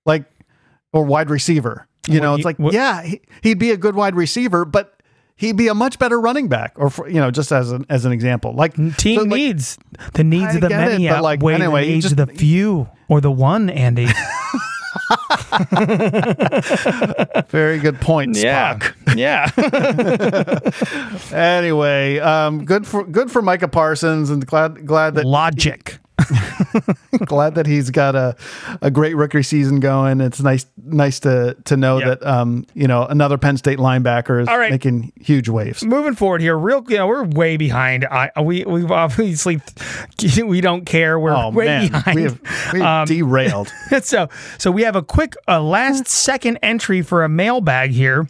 like, 0.06 0.24
or 0.92 1.04
wide 1.04 1.30
receiver. 1.30 1.88
You 2.06 2.20
know, 2.20 2.36
it's 2.36 2.44
like, 2.44 2.58
what- 2.58 2.72
yeah, 2.74 3.02
he, 3.02 3.20
he'd 3.42 3.58
be 3.58 3.70
a 3.72 3.76
good 3.76 3.94
wide 3.96 4.14
receiver, 4.14 4.64
but 4.64 4.97
he'd 5.38 5.56
be 5.56 5.68
a 5.68 5.74
much 5.74 5.98
better 5.98 6.20
running 6.20 6.48
back, 6.48 6.74
or 6.76 6.90
for, 6.90 7.08
you 7.08 7.18
know, 7.20 7.30
just 7.30 7.50
as 7.50 7.72
an 7.72 7.86
as 7.88 8.04
an 8.04 8.12
example, 8.12 8.52
like 8.52 8.74
team 8.98 9.20
so, 9.20 9.22
like, 9.22 9.28
needs 9.30 9.78
the 10.12 10.24
needs 10.24 10.52
I 10.52 10.56
of 10.56 10.60
the 10.60 10.68
get 10.68 10.82
it, 10.82 10.86
many 10.92 11.08
but, 11.08 11.22
like, 11.22 11.38
outweigh 11.40 11.54
anyway, 11.54 11.86
the 11.86 11.92
needs 11.94 12.10
just- 12.10 12.20
of 12.20 12.28
the 12.28 12.34
few 12.34 12.86
or 13.08 13.22
the 13.22 13.30
one, 13.32 13.70
Andy. 13.70 14.08
very 17.48 17.78
good 17.78 18.00
point, 18.00 18.36
Spock. 18.36 18.94
yeah. 19.16 19.48
Anyway, 21.58 22.18
um, 22.18 22.64
good 22.64 22.86
for 22.86 23.04
good 23.04 23.30
for 23.30 23.42
Micah 23.42 23.68
Parsons, 23.68 24.30
and 24.30 24.44
glad 24.46 24.86
glad 24.86 25.14
that 25.14 25.26
Logic. 25.26 25.98
glad 27.24 27.54
that 27.54 27.66
he's 27.66 27.90
got 27.90 28.14
a, 28.14 28.36
a 28.82 28.90
great 28.90 29.14
rookie 29.16 29.42
season 29.42 29.80
going. 29.80 30.20
It's 30.20 30.40
nice 30.40 30.66
nice 30.84 31.20
to 31.20 31.56
to 31.64 31.76
know 31.76 31.98
Yep. 31.98 32.20
that 32.20 32.26
um 32.26 32.66
you 32.74 32.86
know 32.86 33.04
another 33.06 33.38
Penn 33.38 33.56
State 33.56 33.78
linebacker 33.78 34.40
is 34.42 34.48
All 34.48 34.58
right. 34.58 34.70
making 34.70 35.12
huge 35.20 35.48
waves. 35.48 35.84
moving 35.84 36.14
forward 36.14 36.40
here, 36.40 36.56
real, 36.56 36.84
you 36.88 36.96
know, 36.96 37.06
we're 37.06 37.24
way 37.24 37.56
behind. 37.56 38.04
I 38.04 38.30
we 38.40 38.64
we've 38.64 38.90
obviously 38.90 39.60
we 40.44 40.60
don't 40.60 40.84
care. 40.84 41.18
We're 41.18 41.34
Oh 41.36 41.50
way 41.50 41.64
man, 41.66 41.88
behind. 41.90 42.16
we 42.16 42.22
have, 42.24 42.40
we 42.72 42.80
have 42.80 43.08
derailed. 43.08 43.72
so 44.02 44.28
so 44.58 44.70
we 44.70 44.82
have 44.82 44.96
a 44.96 45.02
quick 45.02 45.34
uh, 45.46 45.60
last 45.60 46.06
second 46.08 46.58
entry 46.62 47.02
for 47.02 47.24
a 47.24 47.28
mailbag 47.28 47.90
here. 47.90 48.28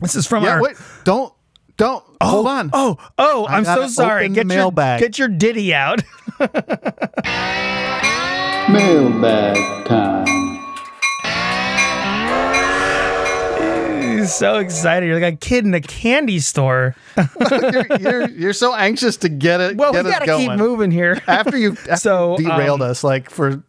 This 0.00 0.14
is 0.14 0.26
from 0.26 0.44
Yeah, 0.44 0.54
our. 0.54 0.62
wait, 0.62 0.76
don't 1.04 1.32
don't 1.76 2.04
hold 2.20 2.46
on. 2.48 2.70
Oh, 2.72 2.96
oh! 3.18 3.46
I'm 3.48 3.64
so 3.64 3.86
sorry. 3.86 4.28
Get 4.28 4.36
your 4.36 4.44
mailbag. 4.46 5.00
get 5.00 5.18
your 5.18 5.28
ditty 5.28 5.72
out. 5.74 6.02
Mailbag 8.70 9.86
time. 9.86 10.26
He's 14.18 14.34
so 14.34 14.58
excited. 14.58 15.06
You're 15.06 15.20
like 15.20 15.34
a 15.34 15.36
kid 15.36 15.64
in 15.64 15.74
a 15.74 15.80
candy 15.80 16.38
store. 16.40 16.94
you're, 17.50 17.98
you're 18.00 18.28
you're 18.28 18.52
so 18.52 18.74
anxious 18.74 19.16
to 19.18 19.28
get 19.28 19.60
it. 19.60 19.76
Well, 19.76 19.92
get 19.92 20.04
we 20.04 20.10
gotta 20.10 20.26
going. 20.26 20.50
keep 20.50 20.58
moving 20.58 20.90
here. 20.90 21.20
after 21.26 21.56
you 21.56 21.72
after 21.90 21.96
So, 21.96 22.38
you 22.38 22.46
derailed 22.48 22.82
um, 22.82 22.90
us 22.90 23.02
like 23.02 23.30
for 23.30 23.62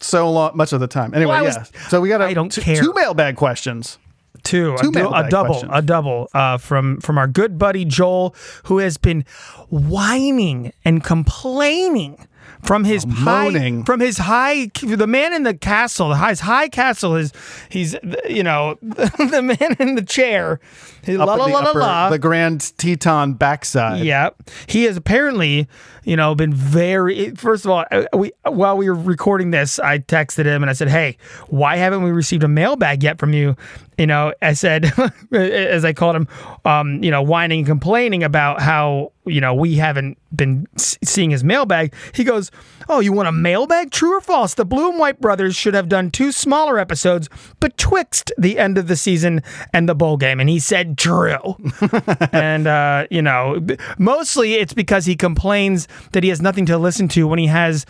so 0.00 0.30
long, 0.30 0.56
much 0.56 0.72
of 0.72 0.80
the 0.80 0.88
time. 0.88 1.14
Anyway, 1.14 1.30
Well, 1.30 1.38
I 1.38 1.42
was- 1.42 1.56
yeah. 1.56 1.88
So 1.88 2.00
we 2.00 2.08
got 2.08 2.20
a, 2.20 2.24
I 2.24 2.34
don't 2.34 2.50
two, 2.50 2.60
care. 2.60 2.82
two 2.82 2.92
mailbag 2.94 3.36
questions. 3.36 3.98
Two, 4.44 4.76
Two 4.78 4.90
a, 4.90 4.92
du- 4.92 5.10
a 5.10 5.28
double, 5.30 5.46
questions. 5.50 5.72
a 5.74 5.82
double 5.82 6.28
uh, 6.34 6.58
from 6.58 7.00
from 7.00 7.18
our 7.18 7.26
good 7.26 7.58
buddy 7.58 7.84
Joel, 7.84 8.34
who 8.66 8.78
has 8.78 8.96
been 8.98 9.24
whining 9.70 10.72
and 10.84 11.02
complaining 11.02 12.26
from 12.62 12.84
his 12.84 13.04
high, 13.04 13.46
Oh, 13.46 13.50
moaning. 13.50 13.84
from 13.84 14.00
his 14.00 14.18
high, 14.18 14.66
the 14.82 15.06
man 15.06 15.32
in 15.32 15.42
the 15.42 15.54
castle, 15.54 16.08
the 16.10 16.16
high, 16.16 16.34
high 16.34 16.68
castle 16.68 17.14
is 17.16 17.32
he's 17.68 17.96
you 18.28 18.42
know 18.42 18.76
the, 18.82 19.40
man 19.42 19.76
in 19.78 19.94
the 19.96 20.02
chair, 20.04 20.60
la 21.08 21.24
Up 21.24 21.38
la 21.38 21.46
in 21.46 21.52
la 21.52 21.58
the, 21.58 21.64
la 21.64 21.70
upper- 21.70 21.78
la. 21.78 22.10
the 22.10 22.18
Grand 22.18 22.76
Teton 22.78 23.34
backside. 23.34 24.04
Yeah, 24.04 24.30
he 24.66 24.84
has 24.84 24.96
apparently, 24.96 25.68
you 26.04 26.16
know, 26.16 26.34
been 26.34 26.52
very. 26.54 27.30
First 27.32 27.64
of 27.64 27.70
all, 27.70 27.84
uh, 27.90 28.04
we 28.16 28.32
while 28.44 28.76
we 28.76 28.88
were 28.88 28.94
recording 28.94 29.50
this, 29.50 29.78
I 29.78 29.98
texted 29.98 30.44
him 30.44 30.62
and 30.62 30.70
I 30.70 30.72
said, 30.72 30.88
"Hey, 30.88 31.16
why 31.48 31.76
haven't 31.76 32.02
we 32.02 32.10
received 32.10 32.42
a 32.44 32.48
mailbag 32.48 33.02
yet 33.02 33.18
from 33.18 33.32
you?" 33.32 33.56
You 33.96 34.08
know, 34.08 34.32
I 34.42 34.54
said, 34.54 34.92
as 35.32 35.84
I 35.84 35.92
called 35.92 36.16
him, 36.16 36.28
um, 36.64 37.04
you 37.04 37.12
know, 37.12 37.22
whining 37.22 37.60
and 37.60 37.66
complaining 37.66 38.24
about 38.24 38.60
how 38.60 39.12
you 39.24 39.40
know 39.40 39.54
we 39.54 39.76
haven't 39.76 40.18
been 40.34 40.66
seeing 40.76 41.30
his 41.30 41.44
mailbag. 41.44 41.94
He 42.12 42.24
goes, 42.24 42.50
"Oh, 42.88 42.98
you 42.98 43.12
want 43.12 43.28
a 43.28 43.32
mailbag? 43.32 43.92
True 43.92 44.16
or 44.18 44.20
false? 44.20 44.54
The 44.54 44.64
Blue 44.64 44.90
and 44.90 44.98
White 44.98 45.20
brothers 45.20 45.54
should 45.54 45.74
have 45.74 45.88
done 45.88 46.10
two 46.10 46.32
smaller 46.32 46.78
episodes 46.78 47.28
betwixt 47.60 48.32
the 48.36 48.58
end 48.58 48.78
of 48.78 48.88
the 48.88 48.96
season 48.96 49.42
and 49.72 49.88
the 49.88 49.94
bowl 49.94 50.16
game." 50.16 50.40
And 50.40 50.48
he 50.50 50.58
said, 50.58 50.93
"True." 50.96 51.56
and 52.32 52.66
uh, 52.66 53.06
you 53.10 53.22
know, 53.22 53.64
mostly 53.98 54.54
it's 54.54 54.72
because 54.72 55.06
he 55.06 55.16
complains 55.16 55.88
that 56.12 56.22
he 56.22 56.28
has 56.28 56.40
nothing 56.40 56.66
to 56.66 56.78
listen 56.78 57.08
to 57.08 57.26
when 57.26 57.38
he 57.38 57.46
has 57.46 57.86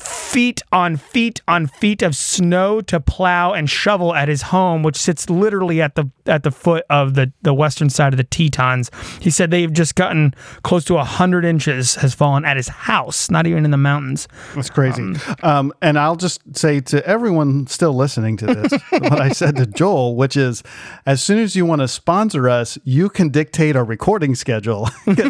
feet 0.00 0.62
on 0.72 0.96
feet 0.96 1.40
on 1.48 1.66
feet 1.66 2.02
of 2.02 2.14
snow 2.16 2.80
to 2.82 3.00
plow 3.00 3.52
and 3.52 3.68
shovel 3.68 4.14
at 4.14 4.28
his 4.28 4.42
home, 4.42 4.82
which 4.82 4.96
sits 4.96 5.28
literally 5.30 5.80
at 5.82 5.94
the 5.94 6.10
at 6.26 6.42
the 6.42 6.50
foot 6.50 6.84
of 6.90 7.14
the 7.14 7.32
the 7.42 7.52
western 7.54 7.90
side 7.90 8.12
of 8.12 8.16
the 8.16 8.24
Tetons. 8.24 8.90
He 9.20 9.30
said 9.30 9.50
they've 9.50 9.72
just 9.72 9.94
gotten 9.94 10.34
close 10.62 10.84
to 10.86 10.96
a 10.98 11.04
hundred 11.04 11.44
inches 11.44 11.96
has 11.96 12.14
fallen 12.14 12.44
at 12.44 12.56
his 12.56 12.68
house, 12.68 13.30
not 13.30 13.46
even 13.46 13.64
in 13.64 13.70
the 13.70 13.76
mountains. 13.76 14.28
That's 14.54 14.70
crazy. 14.70 15.14
Um, 15.42 15.72
and 15.82 15.98
I'll 15.98 16.16
just 16.16 16.40
say 16.56 16.80
to 16.80 17.04
everyone 17.06 17.66
still 17.66 17.94
listening 17.94 18.36
to 18.38 18.46
this, 18.46 18.72
what 18.90 19.20
I 19.20 19.30
said 19.30 19.56
to 19.56 19.66
Joel, 19.66 20.16
which 20.16 20.36
is 20.36 20.62
as 21.06 21.22
soon 21.22 21.38
as 21.38 21.56
you 21.56 21.66
want 21.66 21.80
to 21.80 21.88
sponsor 21.88 22.48
us, 22.48 22.78
you 22.84 23.08
can 23.08 23.28
dictate 23.30 23.76
our 23.76 23.84
recording 23.84 24.34
schedule. 24.34 24.88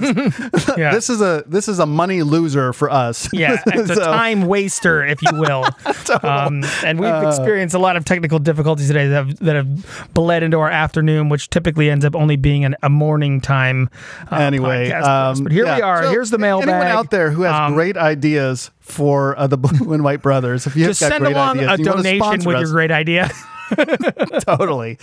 Yeah. 0.77 0.93
This 0.95 1.11
is 1.11 1.21
a 1.21 1.43
this 1.47 1.69
is 1.69 1.79
a 1.79 1.87
money 1.87 2.23
loser 2.23 2.73
for 2.73 2.91
us. 2.91 3.29
Yeah, 3.33 3.61
it's 3.67 3.91
a 3.91 3.95
So- 3.97 4.05
time 4.05 4.47
waster, 4.65 5.05
if 5.05 5.23
you 5.23 5.31
will. 5.35 5.65
um, 6.23 6.65
and 6.85 6.99
we've 7.01 7.09
Uh, 7.11 7.29
experienced 7.29 7.75
a 7.75 7.79
lot 7.79 7.97
of 7.97 8.05
technical 8.05 8.39
difficulties 8.39 8.87
today 8.89 9.09
that 9.09 9.15
have, 9.27 9.37
that 9.39 9.57
have 9.57 10.09
bled 10.15 10.43
into 10.43 10.59
our 10.59 10.71
afternoon, 10.71 11.29
which 11.29 11.51
typically 11.51 11.91
ends 11.91 12.05
up 12.05 12.15
only 12.15 12.37
being 12.37 12.65
an, 12.65 12.77
a 12.83 12.89
morning 12.91 13.41
time. 13.41 13.89
Uh, 14.31 14.37
Anyway, 14.37 14.89
podcast 14.91 15.01
for 15.03 15.09
us. 15.11 15.39
um, 15.39 15.45
but 15.45 15.53
here 15.53 15.65
we 15.65 15.81
are. 15.83 16.03
So 16.05 16.11
Here's 16.11 16.31
the 16.31 16.39
mailbag. 16.39 16.69
Anyone 16.69 16.87
out 16.87 17.11
there 17.11 17.31
who 17.31 17.43
has 17.43 17.55
Um, 17.55 17.75
great 17.75 17.97
ideas 17.97 18.71
for 18.81 19.39
uh, 19.39 19.47
the 19.47 19.57
Blue 19.59 19.93
and 19.93 20.03
White 20.03 20.23
Brothers, 20.23 20.67
if 20.67 20.75
you 20.77 20.87
Just 20.87 21.01
have 21.01 21.11
got 21.11 21.15
send 21.17 21.25
great 21.25 21.37
along 21.37 21.57
ideas, 21.59 21.69
a 21.69 21.73
and 21.75 21.81
you 21.81 21.87
wanna 21.91 22.03
donation 22.03 22.47
with 22.47 22.57
us, 22.57 22.61
your 22.63 22.71
great 22.73 22.91
idea. 22.91 23.31
totally. 24.41 24.99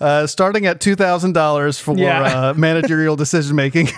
Uh, 0.00 0.26
starting 0.26 0.66
at 0.66 0.80
two 0.80 0.96
thousand 0.96 1.34
dollars 1.34 1.78
for 1.78 1.96
Yeah. 1.96 2.50
uh, 2.50 2.54
managerial 2.54 3.14
decision 3.14 3.54
making. 3.54 3.88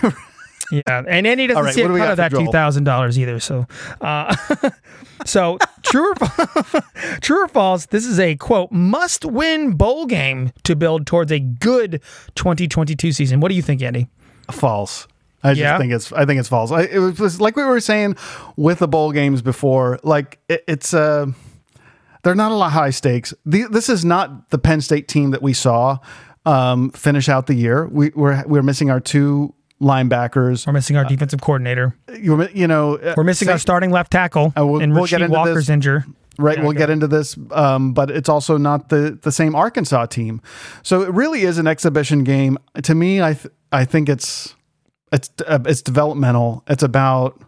Yeah, 0.71 1.03
and 1.07 1.27
Andy 1.27 1.47
doesn't 1.47 1.63
right, 1.63 1.73
see 1.73 1.81
a 1.81 1.83
what 1.83 1.89
do 1.89 1.93
we 1.95 1.99
cut 1.99 2.11
of 2.11 2.17
that 2.17 2.31
two 2.31 2.51
thousand 2.51 2.85
dollars 2.85 3.19
either. 3.19 3.39
So, 3.39 3.67
uh, 3.99 4.35
so 5.25 5.57
true 5.83 6.11
or 6.11 6.15
true 7.21 7.43
or 7.43 7.47
false? 7.47 7.87
This 7.87 8.05
is 8.05 8.19
a 8.19 8.35
quote 8.35 8.71
must-win 8.71 9.73
bowl 9.73 10.05
game 10.05 10.51
to 10.63 10.75
build 10.75 11.05
towards 11.05 11.31
a 11.31 11.39
good 11.39 12.01
2022 12.35 13.11
season. 13.11 13.39
What 13.39 13.49
do 13.49 13.55
you 13.55 13.61
think, 13.61 13.81
Andy? 13.81 14.07
false. 14.51 15.07
I 15.43 15.55
just 15.55 15.81
think 15.81 15.91
it's 15.91 16.11
I 16.13 16.25
think 16.25 16.39
it's 16.39 16.49
false. 16.49 16.71
I, 16.71 16.83
it 16.83 16.99
was, 16.99 17.19
was 17.19 17.41
like 17.41 17.55
we 17.55 17.63
were 17.63 17.79
saying 17.79 18.15
with 18.57 18.79
the 18.79 18.87
bowl 18.87 19.11
games 19.11 19.41
before. 19.41 19.99
Like 20.03 20.39
it, 20.47 20.63
it's 20.67 20.93
uh, 20.93 21.27
they're 22.23 22.35
not 22.35 22.51
a 22.51 22.55
lot 22.55 22.67
of 22.67 22.73
high 22.73 22.91
stakes. 22.91 23.33
The, 23.45 23.63
this 23.63 23.89
is 23.89 24.05
not 24.05 24.51
the 24.51 24.59
Penn 24.59 24.81
State 24.81 25.07
team 25.07 25.31
that 25.31 25.41
we 25.41 25.53
saw 25.53 25.97
um, 26.45 26.91
finish 26.91 27.27
out 27.27 27.47
the 27.47 27.55
year. 27.55 27.87
We, 27.87 28.09
we're 28.09 28.43
we're 28.45 28.61
missing 28.61 28.91
our 28.91 28.99
two 28.99 29.55
linebackers. 29.81 30.65
We're 30.67 30.73
missing 30.73 30.95
our 30.97 31.05
defensive 31.05 31.41
coordinator. 31.41 31.95
You 32.13 32.47
you 32.53 32.67
know 32.67 32.95
uh, 32.97 33.13
We're 33.17 33.23
missing 33.23 33.47
say- 33.47 33.51
our 33.53 33.57
starting 33.57 33.91
left 33.91 34.11
tackle, 34.11 34.53
Uh, 34.57 34.65
we'll- 34.65 34.81
and 34.81 34.93
we'll 34.93 35.07
get 35.07 35.21
into 35.21 35.33
Walker's 35.35 35.55
this. 35.67 35.69
injured. 35.69 36.03
Right, 36.37 36.57
Yeah, 36.57 36.63
we'll 36.63 36.71
get 36.73 36.89
into 36.89 37.07
this, 37.07 37.37
um, 37.51 37.93
but 37.93 38.09
it's 38.09 38.29
also 38.29 38.57
not 38.57 38.87
the 38.89 39.19
the 39.21 39.31
same 39.33 39.53
Arkansas 39.53 40.05
team. 40.07 40.41
So 40.81 41.01
it 41.01 41.11
really 41.13 41.41
is 41.41 41.57
an 41.57 41.67
exhibition 41.67 42.23
game. 42.23 42.57
To 42.81 42.95
me, 42.95 43.21
I 43.21 43.33
th- 43.33 43.53
I 43.71 43.83
think 43.85 44.07
it's 44.09 44.55
it's 45.11 45.29
uh, 45.45 45.59
it's 45.65 45.81
developmental. 45.81 46.63
It's 46.67 46.83
about 46.83 47.39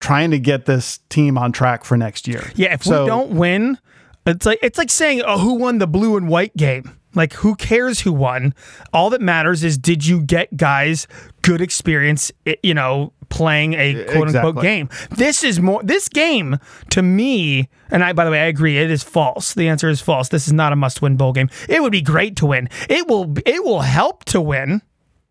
trying 0.00 0.30
to 0.30 0.38
get 0.38 0.66
this 0.66 1.00
team 1.10 1.36
on 1.36 1.50
track 1.52 1.84
for 1.84 1.96
next 1.96 2.28
year. 2.28 2.50
Yeah, 2.54 2.74
if 2.74 2.84
So- 2.84 3.02
we 3.02 3.08
don't 3.08 3.30
win, 3.32 3.76
it's 4.24 4.46
like 4.46 4.60
it's 4.62 4.78
like 4.78 4.90
saying, 4.90 5.22
"Oh, 5.26 5.38
who 5.38 5.54
won 5.54 5.78
the 5.78 5.86
blue 5.88 6.16
and 6.16 6.28
white 6.28 6.56
game?" 6.56 6.92
Like, 7.16 7.32
who 7.32 7.56
cares 7.56 8.00
who 8.00 8.12
won? 8.12 8.54
All 8.92 9.10
that 9.10 9.20
matters 9.20 9.64
is 9.64 9.76
did 9.78 10.06
you 10.06 10.20
get 10.20 10.56
guys 10.56 11.08
good 11.42 11.60
experience? 11.60 12.30
You 12.62 12.74
know, 12.74 13.12
playing 13.28 13.74
a 13.74 14.04
quote 14.04 14.28
unquote 14.28 14.58
exactly. 14.58 14.62
game. 14.62 14.88
This 15.10 15.42
is 15.42 15.58
more. 15.58 15.82
This 15.82 16.08
game 16.08 16.58
to 16.90 17.02
me, 17.02 17.68
and 17.90 18.04
I 18.04 18.12
by 18.12 18.24
the 18.24 18.30
way, 18.30 18.40
I 18.40 18.46
agree. 18.46 18.78
It 18.78 18.90
is 18.90 19.02
false. 19.02 19.54
The 19.54 19.68
answer 19.68 19.88
is 19.88 20.00
false. 20.00 20.28
This 20.28 20.46
is 20.46 20.52
not 20.52 20.72
a 20.72 20.76
must 20.76 21.02
win 21.02 21.16
bowl 21.16 21.32
game. 21.32 21.48
It 21.68 21.82
would 21.82 21.92
be 21.92 22.02
great 22.02 22.36
to 22.36 22.46
win. 22.46 22.68
It 22.88 23.08
will. 23.08 23.34
It 23.44 23.64
will 23.64 23.80
help 23.80 24.24
to 24.26 24.40
win. 24.40 24.82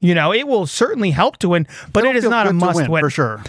You 0.02 0.14
know, 0.14 0.34
it 0.34 0.48
will 0.48 0.68
certainly 0.68 1.12
help 1.12 1.38
to 1.38 1.50
win, 1.50 1.68
but 1.94 2.04
it 2.04 2.16
is 2.16 2.26
not 2.26 2.48
a 2.48 2.54
must 2.54 2.76
win, 2.76 2.92
win 2.92 3.02
for 3.02 3.10
sure. 3.10 3.44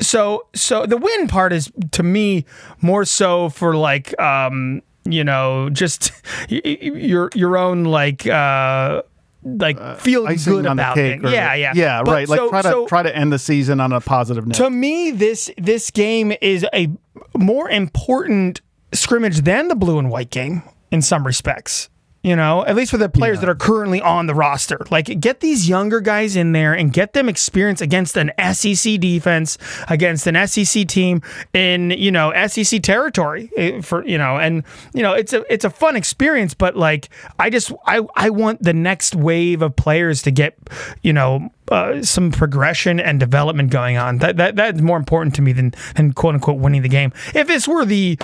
so 0.00 0.46
so 0.54 0.86
the 0.86 0.96
win 0.96 1.28
part 1.28 1.52
is 1.52 1.70
to 1.92 2.02
me 2.02 2.44
more 2.80 3.04
so 3.04 3.48
for 3.48 3.76
like 3.76 4.18
um 4.20 4.82
you 5.04 5.24
know 5.24 5.68
just 5.70 6.12
your 6.48 7.30
your 7.34 7.56
own 7.56 7.84
like 7.84 8.26
uh 8.26 9.02
like 9.44 9.98
feel 9.98 10.26
icing 10.26 10.52
good 10.54 10.66
about 10.66 10.96
it. 10.96 11.22
or- 11.24 11.28
yeah, 11.28 11.52
yeah, 11.54 11.72
yeah, 11.74 12.02
But 12.02 12.12
right. 12.12 12.28
Like 12.28 12.38
so- 12.38 12.48
try 12.48 12.62
to 12.62 12.68
so- 12.70 12.86
try 12.86 13.02
to 13.02 13.14
end 13.14 13.30
the 13.32 13.38
season 13.38 13.78
on 13.80 13.92
a 13.92 14.00
positive 14.00 14.46
note. 14.46 14.54
to 14.56 14.70
me, 14.70 15.10
this 15.10 15.50
this 15.58 15.90
game 15.90 16.32
is 16.40 16.64
a 16.72 16.88
more 17.36 17.68
important 17.68 18.62
scrimmage 18.94 19.40
than 19.40 19.68
the 19.68 19.74
blue 19.74 19.98
and 19.98 20.10
white 20.10 20.30
game 20.30 20.62
in 20.90 21.02
some 21.02 21.26
respects. 21.26 21.90
You 22.24 22.34
know, 22.36 22.64
at 22.64 22.74
least 22.74 22.90
for 22.90 22.96
the 22.96 23.10
players 23.10 23.40
that 23.40 23.48
are 23.50 23.54
currently 23.54 24.00
on 24.00 24.26
the 24.26 24.34
roster. 24.34 24.78
Like, 24.90 25.20
get 25.20 25.40
these 25.40 25.68
younger 25.68 26.00
guys 26.00 26.36
in 26.36 26.52
there 26.52 26.72
and 26.72 26.90
get 26.90 27.12
them 27.12 27.28
experience 27.28 27.82
against 27.82 28.16
an 28.16 28.32
SEC 28.54 28.98
defense, 28.98 29.58
against 29.88 30.26
an 30.26 30.46
SEC 30.48 30.88
team 30.88 31.20
in 31.52 31.90
you 31.90 32.10
know 32.10 32.32
SEC 32.46 32.82
territory. 32.82 33.50
eh, 33.58 33.82
For 33.82 34.04
you 34.06 34.16
know, 34.16 34.38
and 34.38 34.64
you 34.94 35.02
know, 35.02 35.12
it's 35.12 35.34
a 35.34 35.44
it's 35.52 35.66
a 35.66 35.70
fun 35.70 35.96
experience. 35.96 36.54
But 36.54 36.76
like, 36.76 37.10
I 37.38 37.50
just 37.50 37.72
I 37.86 38.00
I 38.16 38.30
want 38.30 38.62
the 38.62 38.72
next 38.72 39.14
wave 39.14 39.60
of 39.60 39.76
players 39.76 40.22
to 40.22 40.30
get 40.30 40.56
you 41.02 41.12
know 41.12 41.50
uh, 41.70 42.02
some 42.02 42.30
progression 42.30 43.00
and 43.00 43.18
development 43.18 43.70
going 43.70 43.96
on. 43.96 44.18
That 44.18 44.36
that 44.36 44.56
that's 44.56 44.80
more 44.80 44.96
important 44.96 45.34
to 45.36 45.42
me 45.42 45.52
than 45.52 45.74
than 45.96 46.12
quote 46.12 46.34
unquote 46.34 46.58
winning 46.58 46.82
the 46.82 46.88
game. 46.88 47.12
If 47.34 47.46
this 47.46 47.66
were 47.66 47.84
the, 47.84 48.18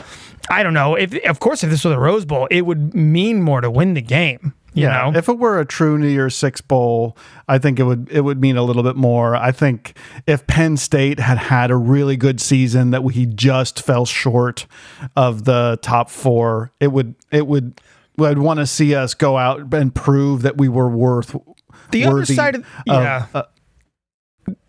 I 0.50 0.62
don't 0.62 0.74
know. 0.74 0.94
If 0.94 1.14
of 1.26 1.40
course 1.40 1.64
if 1.64 1.70
this 1.70 1.84
were 1.84 1.90
the 1.90 1.98
Rose 1.98 2.24
Bowl, 2.24 2.48
it 2.50 2.62
would 2.62 2.94
mean 2.94 3.42
more 3.42 3.60
to 3.60 3.70
win 3.70 3.94
the 3.94 4.02
game. 4.02 4.54
You 4.72 4.84
yeah, 4.84 5.10
know, 5.10 5.18
if 5.18 5.28
it 5.28 5.36
were 5.36 5.58
a 5.58 5.66
true 5.66 5.98
New 5.98 6.06
Year's 6.06 6.36
Six 6.36 6.60
bowl, 6.60 7.16
I 7.48 7.58
think 7.58 7.80
it 7.80 7.84
would 7.84 8.08
it 8.10 8.20
would 8.20 8.40
mean 8.40 8.56
a 8.56 8.62
little 8.62 8.84
bit 8.84 8.94
more. 8.94 9.34
I 9.34 9.50
think 9.50 9.96
if 10.28 10.46
Penn 10.46 10.76
State 10.76 11.18
had 11.18 11.38
had 11.38 11.72
a 11.72 11.76
really 11.76 12.16
good 12.16 12.40
season 12.40 12.90
that 12.90 13.02
we 13.02 13.26
just 13.26 13.82
fell 13.82 14.06
short 14.06 14.66
of 15.16 15.44
the 15.44 15.78
top 15.82 16.08
four, 16.08 16.70
it 16.78 16.92
would 16.92 17.16
it 17.32 17.48
would 17.48 17.80
I'd 18.20 18.38
want 18.38 18.60
to 18.60 18.66
see 18.66 18.94
us 18.94 19.14
go 19.14 19.36
out 19.38 19.72
and 19.74 19.94
prove 19.94 20.42
that 20.42 20.56
we 20.56 20.68
were 20.68 20.88
worth 20.88 21.34
the 21.90 22.06
other 22.06 22.24
side 22.24 22.56
of 22.56 22.66
yeah. 22.86 23.26
uh, 23.34 23.42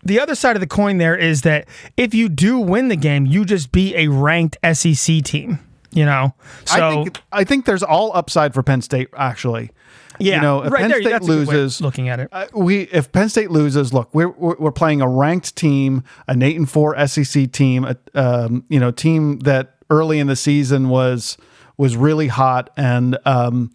the 0.02 0.20
other 0.20 0.34
side 0.34 0.56
of 0.56 0.60
the 0.60 0.66
coin 0.66 0.98
there 0.98 1.16
is 1.16 1.42
that 1.42 1.68
if 1.96 2.14
you 2.14 2.28
do 2.28 2.58
win 2.58 2.88
the 2.88 2.96
game, 2.96 3.26
you 3.26 3.44
just 3.44 3.72
beat 3.72 3.94
a 3.94 4.08
ranked 4.08 4.56
SEC 4.72 5.22
team. 5.22 5.58
You 5.94 6.06
know, 6.06 6.34
so 6.64 6.74
I 6.74 7.04
think 7.04 7.20
I 7.32 7.44
think 7.44 7.66
there's 7.66 7.82
all 7.82 8.16
upside 8.16 8.54
for 8.54 8.62
Penn 8.62 8.80
State 8.80 9.10
actually. 9.14 9.70
yeah, 10.18 10.36
you 10.36 10.40
know, 10.40 10.62
if 10.62 10.72
right 10.72 10.80
Penn 10.80 10.90
there, 10.90 11.02
State 11.02 11.10
that's 11.10 11.26
a 11.26 11.28
good 11.28 11.48
way 11.48 11.54
of 11.54 11.60
loses- 11.60 11.80
looking 11.82 12.08
at 12.08 12.18
it. 12.18 12.28
Uh, 12.32 12.46
we 12.54 12.82
if 12.84 13.12
Penn 13.12 13.28
State 13.28 13.50
loses, 13.50 13.92
look, 13.92 14.08
we're 14.14 14.30
we're, 14.30 14.56
we're 14.58 14.72
playing 14.72 15.02
a 15.02 15.08
ranked 15.08 15.54
team, 15.54 16.02
an 16.28 16.42
eight 16.42 16.56
and 16.56 16.70
four 16.70 17.06
SEC 17.06 17.52
team, 17.52 17.84
a 17.84 17.96
um, 18.14 18.64
you 18.70 18.80
know 18.80 18.90
team 18.90 19.40
that 19.40 19.76
early 19.90 20.18
in 20.18 20.28
the 20.28 20.36
season 20.36 20.88
was 20.88 21.36
was 21.76 21.94
really 21.94 22.28
hot, 22.28 22.70
and 22.78 23.18
um, 23.26 23.70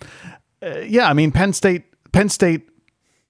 uh, 0.64 0.80
yeah, 0.80 1.08
I 1.08 1.14
mean 1.14 1.32
Penn 1.32 1.54
State 1.54 1.84
Penn 2.12 2.30
State 2.30 2.67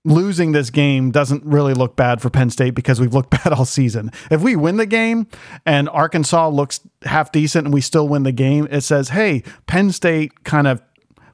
losing 0.07 0.53
this 0.53 0.69
game 0.69 1.11
doesn't 1.11 1.43
really 1.43 1.73
look 1.73 1.97
bad 1.97 2.21
for 2.21 2.29
Penn 2.29 2.49
State 2.49 2.71
because 2.71 2.99
we've 2.99 3.13
looked 3.13 3.29
bad 3.43 3.51
all 3.53 3.65
season. 3.65 4.11
If 4.31 4.41
we 4.41 4.55
win 4.55 4.77
the 4.77 4.85
game 4.85 5.27
and 5.65 5.89
Arkansas 5.89 6.47
looks 6.47 6.79
half 7.03 7.31
decent 7.31 7.65
and 7.65 7.73
we 7.73 7.81
still 7.81 8.07
win 8.07 8.23
the 8.23 8.31
game, 8.31 8.67
it 8.71 8.81
says, 8.81 9.09
hey, 9.09 9.43
Penn 9.67 9.91
State 9.91 10.43
kind 10.43 10.67
of 10.67 10.81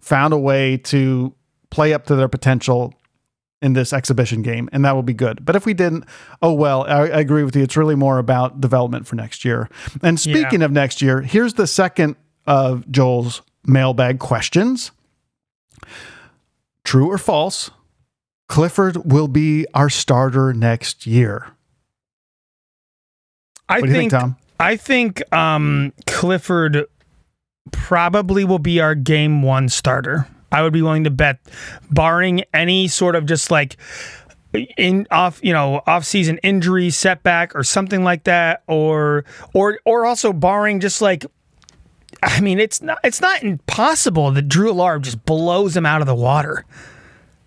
found 0.02 0.34
a 0.34 0.38
way 0.38 0.78
to 0.78 1.34
play 1.70 1.94
up 1.94 2.08
to 2.08 2.16
their 2.16 2.28
potential 2.28 2.94
in 3.62 3.74
this 3.74 3.94
exhibition 3.94 4.41
game, 4.41 4.68
and 4.74 4.84
that 4.84 4.94
will 4.94 5.04
be 5.04 5.14
good. 5.14 5.45
But 5.45 5.56
if 5.56 5.66
we 5.66 5.74
didn't, 5.74 6.04
oh 6.41 6.52
well, 6.52 6.84
I, 6.84 7.04
I 7.04 7.20
agree 7.20 7.44
with 7.44 7.56
you. 7.56 7.64
It's 7.64 7.78
really 7.78 7.95
more 7.95 8.18
about 8.18 8.60
development 8.60 9.08
for 9.08 9.16
next 9.16 9.45
year. 9.45 9.70
And 10.02 10.20
speaking 10.20 10.62
of 10.64 10.72
next 10.72 11.02
year, 11.02 11.22
here's 11.22 11.54
the 11.54 11.66
second 11.66 12.18
of 12.45 12.90
Joel's 12.91 13.41
mailbag 13.66 14.20
questions. 14.20 14.91
True 16.84 17.10
or 17.10 17.18
false? 17.18 17.72
Clifford 18.53 19.11
will 19.11 19.27
be 19.27 19.65
our 19.73 19.89
starter 19.89 20.53
next 20.53 21.07
year. 21.07 21.47
I 23.67 23.80
What 23.80 23.88
do 23.88 23.91
you 23.91 23.97
think, 23.97 24.11
Tom? 24.11 24.38
I 24.59 24.77
think 24.77 25.23
um, 25.34 25.91
Clifford 26.05 26.85
probably 27.71 28.43
will 28.43 28.59
be 28.59 28.80
our 28.80 28.93
game 28.93 29.41
one 29.41 29.69
starter. 29.69 30.27
I 30.51 30.61
would 30.61 30.71
be 30.71 30.84
willing 30.84 31.03
to 31.05 31.09
bet, 31.09 31.39
barring 31.89 32.43
any 32.53 32.88
sort 32.88 33.15
of 33.15 33.25
just 33.25 33.49
like 33.49 33.75
in 34.77 35.07
off 35.09 35.39
you 35.41 35.51
know 35.51 35.81
off 35.88 36.05
season 36.05 36.38
injury 36.43 36.91
setback 36.91 37.55
or 37.55 37.63
something 37.63 38.03
like 38.03 38.25
that, 38.25 38.61
or 38.67 39.25
or 39.55 39.80
or 39.84 40.05
also 40.05 40.31
barring 40.31 40.80
just 40.80 41.01
like. 41.01 41.25
I 42.21 42.39
mean, 42.39 42.59
it's 42.59 42.84
not 42.84 42.99
it's 43.03 43.19
not 43.19 43.41
impossible 43.41 44.30
that 44.30 44.47
Drew 44.47 44.71
Allar 44.71 45.01
just 45.01 45.25
blows 45.25 45.75
him 45.75 45.88
out 45.88 46.01
of 46.01 46.07
the 46.07 46.13
water. 46.13 46.65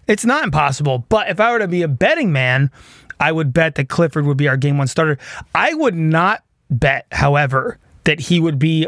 It's 0.07 0.25
not 0.25 0.45
impossible, 0.45 1.05
but 1.09 1.29
if 1.29 1.41
I 1.41 1.51
were 1.53 1.59
to 1.59 1.69
be 1.69 1.83
a 1.83 1.89
betting 1.89 2.33
man, 2.33 2.71
I 3.19 3.33
would 3.33 3.53
bet 3.53 3.75
that 3.77 3.89
Clifford 3.89 4.25
would 4.27 4.37
be 4.37 4.47
our 4.49 4.57
game 4.57 4.79
one 4.79 4.87
starter. 4.87 5.19
I 5.55 5.75
would 5.75 5.95
not 5.95 6.43
bet, 6.71 7.07
however, 7.13 7.79
that 8.05 8.21
he 8.21 8.39
would 8.41 8.59
be 8.59 8.87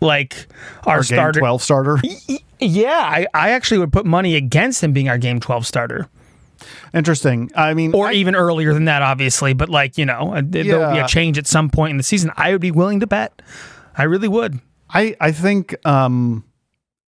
like 0.00 0.46
our, 0.86 0.94
Our 0.96 0.98
game 0.98 1.04
starter. 1.16 1.40
12 1.40 1.62
starter. 1.62 1.98
Yeah, 2.60 2.90
I, 2.90 3.26
I 3.34 3.50
actually 3.50 3.78
would 3.78 3.92
put 3.92 4.06
money 4.06 4.36
against 4.36 4.82
him 4.84 4.92
being 4.92 5.08
our 5.08 5.18
game 5.18 5.40
12 5.40 5.66
starter. 5.66 6.08
Interesting. 6.94 7.50
I 7.56 7.74
mean, 7.74 7.94
Or 7.94 8.08
I- 8.08 8.12
even 8.14 8.34
earlier 8.36 8.72
than 8.74 8.84
that, 8.84 9.02
obviously. 9.02 9.52
But 9.52 9.68
like, 9.68 9.98
you 9.98 10.06
know, 10.06 10.32
uh, 10.34 10.42
there 10.44 10.78
will 10.78 10.92
be 10.92 10.98
a 10.98 11.08
change 11.08 11.38
at 11.38 11.46
some 11.46 11.70
point 11.70 11.92
in 11.92 11.96
the 11.96 12.02
season. 12.02 12.30
I 12.36 12.52
would 12.52 12.60
be 12.60 12.70
willing 12.70 13.00
to 13.00 13.06
bet. 13.06 13.42
I 13.96 14.04
really 14.04 14.28
would. 14.28 14.60
I 14.90 15.16
I 15.20 15.32
think 15.32 15.74
um 15.86 16.44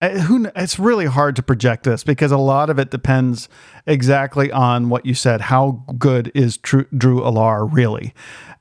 who 0.02 0.50
it's 0.56 0.80
really 0.80 1.06
hard 1.06 1.36
to 1.36 1.44
project 1.44 1.84
this 1.84 2.04
because 2.04 2.32
a 2.32 2.38
lot 2.38 2.70
of 2.70 2.80
it 2.80 2.90
depends 2.90 3.48
exactly 3.86 4.52
on 4.52 4.90
what 4.90 5.06
you 5.06 5.14
said. 5.14 5.42
How 5.42 5.84
good 5.98 6.32
is 6.34 6.58
Drew, 6.58 6.86
Drew 6.96 7.22
Allar 7.22 7.68
really? 7.72 8.14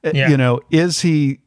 Uh, 0.05 0.11
Yeah. 0.15 0.29
You 0.29 0.37
know, 0.37 0.61
is 0.71 1.01
he 1.01 1.41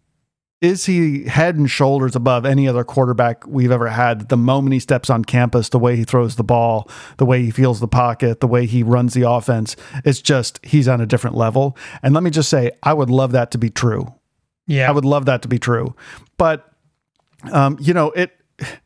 is 0.61 0.85
he 0.85 1.25
head 1.25 1.57
and 1.57 1.69
shoulders 1.69 2.15
above 2.15 2.45
any 2.45 2.69
other 2.69 2.85
quarterback 2.85 3.45
we've 3.45 3.69
ever 3.71 3.89
had? 3.89 4.29
The 4.29 4.37
moment 4.37 4.71
he 4.73 4.79
steps 4.79 5.09
on 5.09 5.25
campus, 5.25 5.67
the 5.67 5.77
way 5.77 5.97
he 5.97 6.05
throws 6.05 6.37
the 6.37 6.43
ball, 6.43 6.89
the 7.17 7.25
way 7.25 7.43
he 7.43 7.51
feels 7.51 7.81
the 7.81 7.87
pocket, 7.87 8.39
the 8.39 8.47
way 8.47 8.65
he 8.65 8.81
runs 8.81 9.13
the 9.13 9.29
offense, 9.29 9.75
it's 10.05 10.21
just 10.21 10.61
he's 10.63 10.87
on 10.87 11.01
a 11.01 11.05
different 11.05 11.35
level. 11.35 11.77
And 12.01 12.13
let 12.13 12.23
me 12.23 12.29
just 12.29 12.49
say, 12.49 12.71
I 12.81 12.93
would 12.93 13.09
love 13.09 13.33
that 13.33 13.51
to 13.51 13.57
be 13.57 13.69
true. 13.69 14.13
Yeah. 14.65 14.87
I 14.87 14.91
would 14.93 15.03
love 15.03 15.25
that 15.25 15.41
to 15.41 15.49
be 15.49 15.59
true. 15.59 15.95
But 16.37 16.65
um, 17.51 17.77
you 17.81 17.93
know, 17.93 18.11
it 18.11 18.31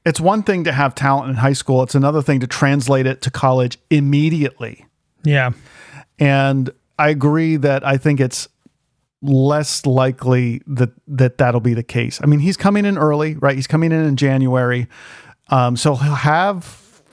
it's 0.05 0.19
one 0.19 0.43
thing 0.43 0.63
to 0.63 0.71
have 0.71 0.95
talent 0.95 1.29
in 1.29 1.35
high 1.35 1.53
school. 1.53 1.83
It's 1.83 1.95
another 1.95 2.21
thing 2.21 2.39
to 2.39 2.47
translate 2.47 3.05
it 3.05 3.21
to 3.23 3.31
college 3.31 3.77
immediately. 3.89 4.85
yeah. 5.23 5.51
And 6.19 6.71
I 6.97 7.09
agree 7.09 7.57
that 7.57 7.85
I 7.85 7.97
think 7.97 8.19
it's 8.19 8.47
less 9.21 9.85
likely 9.85 10.61
that 10.67 10.89
that 11.07 11.37
that'll 11.37 11.61
be 11.61 11.73
the 11.73 11.83
case. 11.83 12.19
I 12.23 12.25
mean, 12.25 12.39
he's 12.39 12.57
coming 12.57 12.85
in 12.85 12.97
early, 12.97 13.35
right? 13.35 13.55
He's 13.55 13.67
coming 13.67 13.91
in 13.91 14.03
in 14.03 14.15
January, 14.15 14.87
um, 15.49 15.77
so 15.77 15.95
he'll 15.95 16.15
have 16.15 17.03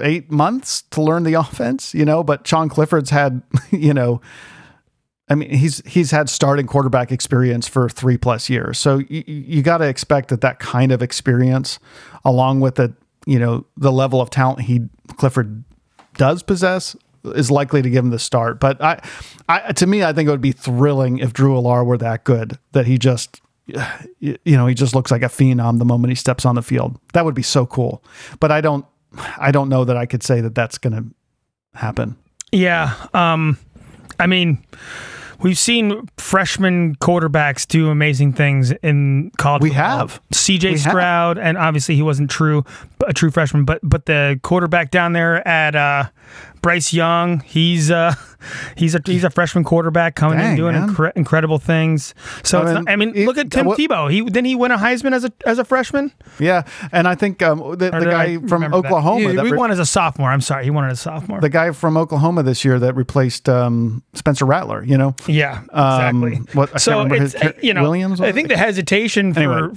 eight 0.00 0.30
months 0.30 0.82
to 0.90 1.02
learn 1.02 1.24
the 1.24 1.34
offense, 1.44 1.94
you 1.94 2.04
know. 2.04 2.22
But 2.22 2.46
Sean 2.46 2.68
Clifford's 2.68 3.10
had, 3.10 3.42
you 3.70 3.94
know, 3.94 4.20
I 5.28 5.34
mean, 5.34 5.50
he's 5.50 5.82
he's 5.86 6.10
had 6.10 6.28
starting 6.28 6.66
quarterback 6.66 7.10
experience 7.10 7.66
for 7.66 7.88
three 7.88 8.18
plus 8.18 8.50
years, 8.50 8.78
so 8.78 8.98
you, 8.98 9.24
you 9.26 9.62
got 9.62 9.78
to 9.78 9.86
expect 9.86 10.28
that 10.28 10.42
that 10.42 10.58
kind 10.58 10.92
of 10.92 11.02
experience, 11.02 11.78
along 12.24 12.60
with 12.60 12.74
the 12.74 12.94
you 13.26 13.38
know 13.38 13.64
the 13.76 13.90
level 13.90 14.20
of 14.20 14.28
talent 14.28 14.60
he 14.62 14.82
Clifford 15.16 15.64
does 16.16 16.42
possess, 16.42 16.94
is 17.24 17.50
likely 17.50 17.80
to 17.80 17.88
give 17.88 18.04
him 18.04 18.10
the 18.10 18.18
start. 18.18 18.60
But 18.60 18.82
I, 18.82 19.00
I 19.48 19.72
to 19.72 19.86
me, 19.86 20.04
I 20.04 20.12
think 20.12 20.28
it 20.28 20.30
would 20.30 20.42
be 20.42 20.52
thrilling 20.52 21.18
if 21.18 21.32
Drew 21.32 21.54
Allar 21.54 21.86
were 21.86 21.98
that 21.98 22.24
good 22.24 22.58
that 22.72 22.86
he 22.86 22.98
just. 22.98 23.40
You 24.20 24.56
know, 24.56 24.66
he 24.66 24.74
just 24.74 24.94
looks 24.94 25.10
like 25.10 25.22
a 25.22 25.26
phenom 25.26 25.78
the 25.78 25.84
moment 25.84 26.10
he 26.10 26.14
steps 26.14 26.46
on 26.46 26.54
the 26.54 26.62
field. 26.62 26.98
That 27.12 27.26
would 27.26 27.34
be 27.34 27.42
so 27.42 27.66
cool. 27.66 28.02
But 28.40 28.50
I 28.50 28.62
don't, 28.62 28.86
I 29.36 29.50
don't 29.50 29.68
know 29.68 29.84
that 29.84 29.98
I 29.98 30.06
could 30.06 30.22
say 30.22 30.40
that 30.40 30.54
that's 30.54 30.78
going 30.78 30.94
to 30.94 31.78
happen. 31.78 32.16
Yeah. 32.52 32.94
Um, 33.12 33.58
I 34.18 34.26
mean, 34.26 34.64
we've 35.40 35.58
seen 35.58 36.08
freshman 36.16 36.96
quarterbacks 36.96 37.66
do 37.66 37.90
amazing 37.90 38.32
things 38.32 38.72
in 38.82 39.30
college. 39.36 39.62
We 39.62 39.70
football. 39.70 39.98
have. 39.98 40.20
C.J. 40.32 40.72
We 40.72 40.78
have. 40.78 41.38
And 41.38 41.58
obviously 41.58 41.94
he 41.94 42.02
wasn't 42.02 42.30
true, 42.30 42.64
a 43.06 43.12
true 43.12 43.30
freshman, 43.30 43.64
but 43.64 43.80
but 43.82 44.06
the 44.06 44.40
quarterback 44.42 44.90
down 44.90 45.12
there 45.12 45.46
at 45.46 45.74
uh, 45.74 46.04
Bryce 46.64 46.92
Young, 46.92 47.40
he's 47.40 47.90
uh, 47.90 48.14
he's 48.76 48.94
a 48.94 49.00
he's 49.04 49.22
a 49.22 49.30
freshman 49.30 49.62
quarterback 49.64 50.16
coming 50.16 50.40
in 50.40 50.56
doing 50.56 50.74
incre- 50.74 51.12
incredible 51.14 51.58
things. 51.58 52.14
So 52.42 52.58
I 52.58 52.62
it's 52.62 52.66
mean, 52.74 52.74
not, 52.84 52.90
I 52.92 52.96
mean, 52.96 53.26
look 53.26 53.38
at 53.38 53.50
Tim 53.50 53.66
what- 53.66 53.78
Tebow. 53.78 54.10
He 54.10 54.22
didn't 54.22 54.46
he 54.46 54.54
win 54.56 54.72
a 54.72 54.78
Heisman 54.78 55.12
as 55.12 55.24
a 55.24 55.32
as 55.46 55.58
a 55.58 55.64
freshman? 55.64 56.10
Yeah, 56.40 56.62
and 56.90 57.06
I 57.06 57.14
think 57.14 57.42
um, 57.42 57.58
the, 57.78 57.90
the 57.90 58.06
guy 58.10 58.38
from? 58.48 58.64
Oklahoma, 58.64 59.34
that 59.34 59.44
we 59.44 59.52
re- 59.52 59.58
won 59.58 59.70
as 59.70 59.78
a 59.78 59.86
sophomore. 59.86 60.30
I'm 60.30 60.40
sorry, 60.40 60.64
he 60.64 60.70
won 60.70 60.84
as 60.88 60.98
a 60.98 61.02
sophomore. 61.02 61.40
the 61.40 61.48
guy 61.50 61.70
from 61.72 61.96
Oklahoma 61.96 62.42
this 62.42 62.64
year 62.64 62.78
that 62.80 62.96
replaced 62.96 63.48
um, 63.48 64.02
Spencer 64.14 64.44
Rattler. 64.46 64.82
You 64.82 64.96
know, 64.98 65.14
Yeah, 65.28 65.62
Um, 65.70 66.24
exactly. 66.24 66.54
what- 66.58 66.68
I 66.70 66.72
can't 66.72 66.80
so 66.80 67.02
it's 67.12 67.34
his- 67.34 67.54
you 67.62 67.74
know, 67.74 67.82
Williams, 67.82 68.20
I 68.20 68.32
think 68.32 68.48
the 68.48 68.56
hesitation 68.56 69.32
for 69.34 69.40
Anyway. 69.40 69.74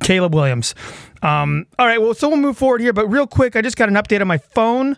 Caleb 0.00 0.34
Williams. 0.34 0.74
Um, 1.22 1.66
all 1.78 1.86
right, 1.86 2.00
well, 2.00 2.14
so 2.14 2.28
we'll 2.28 2.36
move 2.36 2.56
forward 2.58 2.80
here, 2.80 2.92
but 2.92 3.06
real 3.08 3.26
quick, 3.26 3.56
I 3.56 3.62
just 3.62 3.76
got 3.76 3.88
an 3.88 3.94
update 3.94 4.20
on 4.20 4.28
my 4.28 4.38
phone. 4.38 4.96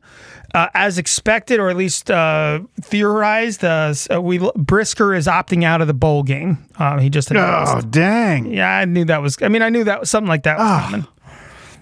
Uh, 0.54 0.66
as 0.72 0.96
expected, 0.96 1.60
or 1.60 1.68
at 1.68 1.76
least 1.76 2.10
uh, 2.10 2.60
theorized, 2.80 3.62
uh, 3.62 3.92
we 4.20 4.38
Brisker 4.56 5.14
is 5.14 5.26
opting 5.26 5.62
out 5.62 5.82
of 5.82 5.86
the 5.88 5.94
bowl 5.94 6.22
game. 6.22 6.64
Uh, 6.78 6.98
he 6.98 7.10
just 7.10 7.30
announced. 7.30 7.74
Oh 7.76 7.80
dang! 7.82 8.46
Yeah, 8.52 8.70
I 8.78 8.86
knew 8.86 9.04
that 9.04 9.20
was. 9.20 9.36
I 9.42 9.48
mean, 9.48 9.60
I 9.60 9.68
knew 9.68 9.84
that 9.84 10.00
was 10.00 10.08
something 10.10 10.28
like 10.28 10.44
that 10.44 10.56
was 10.56 10.66
Ah. 10.66 10.88
coming. 10.90 11.06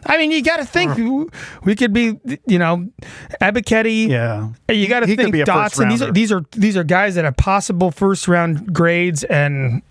I 0.05 0.19
mean, 0.19 0.33
you 0.33 0.43
got 0.43 0.57
to 0.59 0.65
think 0.65 0.97
we 1.65 1.75
could 1.77 1.93
be, 1.93 2.19
you 2.47 2.59
know, 2.59 2.89
Ebiketie. 3.41 4.09
Yeah, 4.09 4.49
You 4.69 4.89
got 4.89 5.01
to 5.01 5.07
think 5.07 5.33
be 5.33 5.41
a 5.43 5.47
first 5.47 5.77
Dotson. 5.77 5.89
These 5.89 6.03
are 6.03 6.13
these 6.13 6.33
are 6.33 6.43
these 6.53 6.77
are 6.77 6.85
guys 6.85 7.15
that 7.15 7.25
have 7.25 7.37
possible 7.37 7.91
first 7.91 8.27
round 8.29 8.73
grades, 8.73 9.23
and 9.25 9.83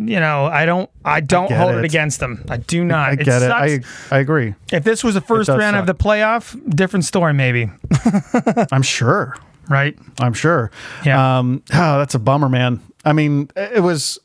you 0.00 0.18
know, 0.18 0.46
I 0.46 0.64
don't 0.64 0.88
I 1.04 1.20
don't 1.20 1.48
get 1.48 1.58
hold 1.58 1.74
it. 1.74 1.78
it. 1.80 1.84
against 1.84 2.20
them. 2.20 2.44
I 2.48 2.56
do 2.56 2.84
not. 2.84 3.10
I 3.10 3.14
get 3.16 3.42
it. 3.42 3.48
sucks. 3.82 4.10
I 4.12 4.16
I 4.16 4.18
agree. 4.20 4.54
if 4.72 4.82
this 4.82 5.04
was 5.04 5.14
the 5.14 5.20
first 5.20 5.48
round 5.50 5.76
of 5.76 5.86
the 5.86 5.94
playoff, 5.94 6.58
different 6.74 7.04
story, 7.04 7.34
maybe. 7.34 7.70
I'm 8.72 8.82
sure. 8.82 9.36
Right? 9.68 9.96
I'm 10.18 10.32
sure. 10.32 10.70
Yeah. 11.04 11.38
Um. 11.38 11.62
Oh, 11.72 11.98
that's 11.98 12.14
a 12.14 12.18
bummer, 12.18 12.48
man. 12.48 12.80
I 13.04 13.12
mean, 13.12 13.50
it 13.54 13.82
was 13.82 14.18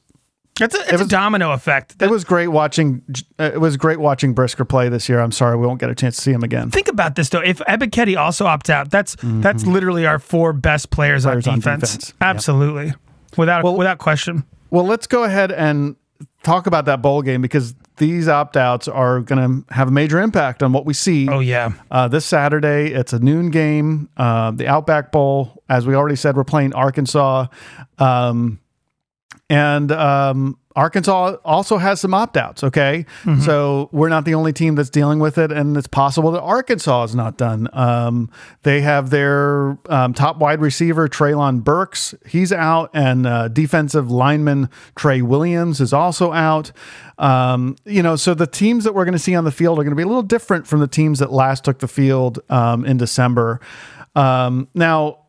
It's 0.59 0.73
a, 0.73 0.79
it's 0.93 1.01
a 1.03 1.07
domino 1.07 1.51
effect. 1.51 2.01
it 2.01 2.09
was 2.09 2.23
great 2.23 2.47
watching. 2.47 3.03
It 3.37 3.59
was 3.61 3.77
great 3.77 3.99
watching 3.99 4.33
Brisker 4.33 4.65
play 4.65 4.89
this 4.89 5.07
year. 5.07 5.19
I'm 5.19 5.31
sorry 5.31 5.55
we 5.57 5.67
won't 5.67 5.79
get 5.79 5.89
a 5.91 5.95
chance 5.95 6.15
to 6.15 6.21
see 6.21 6.31
him 6.31 6.43
again. 6.43 6.71
Think 6.71 6.87
about 6.87 7.15
this 7.15 7.29
though. 7.29 7.41
If 7.41 7.59
Ebiketie 7.59 8.17
also 8.17 8.45
opts 8.45 8.69
out, 8.69 8.89
that's 8.89 9.15
that's 9.21 9.65
literally 9.65 10.05
our 10.07 10.17
four 10.19 10.51
best 10.53 10.89
players, 10.89 11.25
Mm-hmm. 11.25 11.31
Players 11.41 11.47
on 11.47 11.53
on 11.53 11.59
defense. 11.59 11.81
defense. 11.81 12.13
Yeah. 12.21 12.27
Absolutely, 12.29 12.93
without 13.37 13.63
without 13.77 13.97
question. 13.99 14.45
Well, 14.75 14.83
let's 14.85 15.07
go 15.07 15.23
ahead 15.23 15.53
and 15.53 15.95
talk 16.43 16.67
about 16.67 16.83
that 16.83 17.01
bowl 17.01 17.21
game 17.21 17.41
because 17.41 17.73
these 17.95 18.27
opt 18.27 18.57
outs 18.57 18.89
are 18.89 19.21
going 19.21 19.63
to 19.65 19.73
have 19.73 19.87
a 19.87 19.91
major 19.91 20.21
impact 20.21 20.61
on 20.61 20.73
what 20.73 20.85
we 20.85 20.93
see. 20.93 21.29
Oh 21.29 21.39
yeah, 21.39 21.71
Uh, 21.89 22.09
this 22.09 22.25
Saturday, 22.25 22.91
it's 22.91 23.13
a 23.13 23.19
noon 23.19 23.51
game. 23.51 24.09
Uh, 24.17 24.51
the 24.51 24.67
Outback 24.67 25.13
Bowl, 25.13 25.63
as 25.69 25.87
we 25.87 25.95
already 25.95 26.17
said, 26.17 26.35
we're 26.35 26.43
playing 26.43 26.73
Arkansas. 26.73 27.47
Um, 27.99 28.59
and 29.49 29.93
um, 29.93 30.57
Arkansas 30.75 31.37
also 31.45 31.77
has 31.77 32.01
some 32.01 32.13
opt 32.13 32.35
outs, 32.35 32.63
okay? 32.63 33.05
So 33.41 33.89
we're 33.93 34.09
not 34.09 34.25
the 34.25 34.33
only 34.35 34.51
team 34.51 34.75
that's 34.75 34.89
dealing 34.89 35.19
with 35.19 35.37
it, 35.37 35.51
and 35.51 35.77
it's 35.77 35.87
possible 35.87 36.31
that 36.31 36.41
Arkansas 36.41 37.03
is 37.05 37.15
not 37.15 37.37
done. 37.37 37.69
Um, 37.71 38.29
they 38.63 38.81
have 38.81 39.09
their 39.09 39.77
um, 39.87 40.13
top 40.13 40.37
wide 40.37 40.59
receiver, 40.59 41.07
Treylon 41.07 41.63
Burks, 41.63 42.13
he's 42.25 42.51
out, 42.51 42.89
and 42.93 43.25
uh, 43.25 43.47
defensive 43.47 44.11
lineman 44.11 44.69
Trey 44.95 45.21
Williams 45.21 45.79
is 45.79 45.93
also 45.93 46.33
out. 46.33 46.73
Um, 47.17 47.77
you 47.85 48.03
know, 48.03 48.17
so 48.17 48.33
the 48.33 48.47
teams 48.47 48.83
that 48.83 48.93
we're 48.93 49.05
going 49.05 49.13
to 49.13 49.19
see 49.19 49.35
on 49.35 49.45
the 49.45 49.51
field 49.51 49.79
are 49.79 49.83
going 49.83 49.91
to 49.91 49.95
be 49.95 50.03
a 50.03 50.07
little 50.07 50.23
different 50.23 50.67
from 50.67 50.81
the 50.81 50.87
teams 50.87 51.19
that 51.19 51.31
last 51.31 51.63
took 51.63 51.79
the 51.79 51.87
field 51.87 52.39
um, 52.49 52.83
in 52.85 52.97
December. 52.97 53.61
Um, 54.15 54.67
now, 54.73 55.24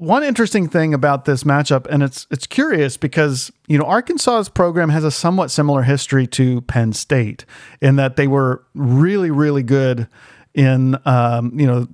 one 0.00 0.22
interesting 0.24 0.66
thing 0.66 0.94
about 0.94 1.26
this 1.26 1.44
matchup, 1.44 1.86
and 1.90 2.02
it's 2.02 2.26
it's 2.30 2.46
curious 2.46 2.96
because 2.96 3.52
you 3.68 3.76
know 3.76 3.84
Arkansas's 3.84 4.48
program 4.48 4.88
has 4.88 5.04
a 5.04 5.10
somewhat 5.10 5.50
similar 5.50 5.82
history 5.82 6.26
to 6.28 6.62
Penn 6.62 6.94
State 6.94 7.44
in 7.82 7.96
that 7.96 8.16
they 8.16 8.26
were 8.26 8.64
really 8.74 9.30
really 9.30 9.62
good 9.62 10.08
in 10.54 10.96
um, 11.04 11.52
you 11.60 11.66
know 11.66 11.86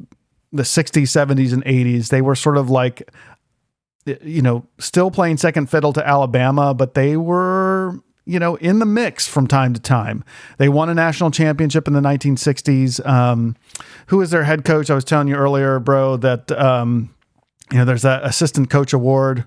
the 0.52 0.62
60s, 0.62 1.02
70s, 1.02 1.52
and 1.52 1.64
80s. 1.64 2.08
They 2.10 2.22
were 2.22 2.36
sort 2.36 2.56
of 2.56 2.70
like 2.70 3.10
you 4.04 4.40
know 4.40 4.64
still 4.78 5.10
playing 5.10 5.38
second 5.38 5.68
fiddle 5.68 5.92
to 5.94 6.06
Alabama, 6.06 6.74
but 6.74 6.94
they 6.94 7.16
were 7.16 8.00
you 8.24 8.38
know 8.38 8.54
in 8.54 8.78
the 8.78 8.86
mix 8.86 9.26
from 9.26 9.48
time 9.48 9.74
to 9.74 9.80
time. 9.80 10.22
They 10.58 10.68
won 10.68 10.88
a 10.88 10.94
national 10.94 11.32
championship 11.32 11.88
in 11.88 11.92
the 11.92 12.00
1960s. 12.00 13.04
Um, 13.04 13.56
who 14.06 14.18
was 14.18 14.30
their 14.30 14.44
head 14.44 14.64
coach? 14.64 14.90
I 14.90 14.94
was 14.94 15.04
telling 15.04 15.26
you 15.26 15.34
earlier, 15.34 15.80
bro, 15.80 16.16
that. 16.18 16.52
Um, 16.52 17.10
you 17.72 17.78
know, 17.78 17.84
there's 17.84 18.02
that 18.02 18.24
assistant 18.24 18.70
coach 18.70 18.92
award. 18.92 19.44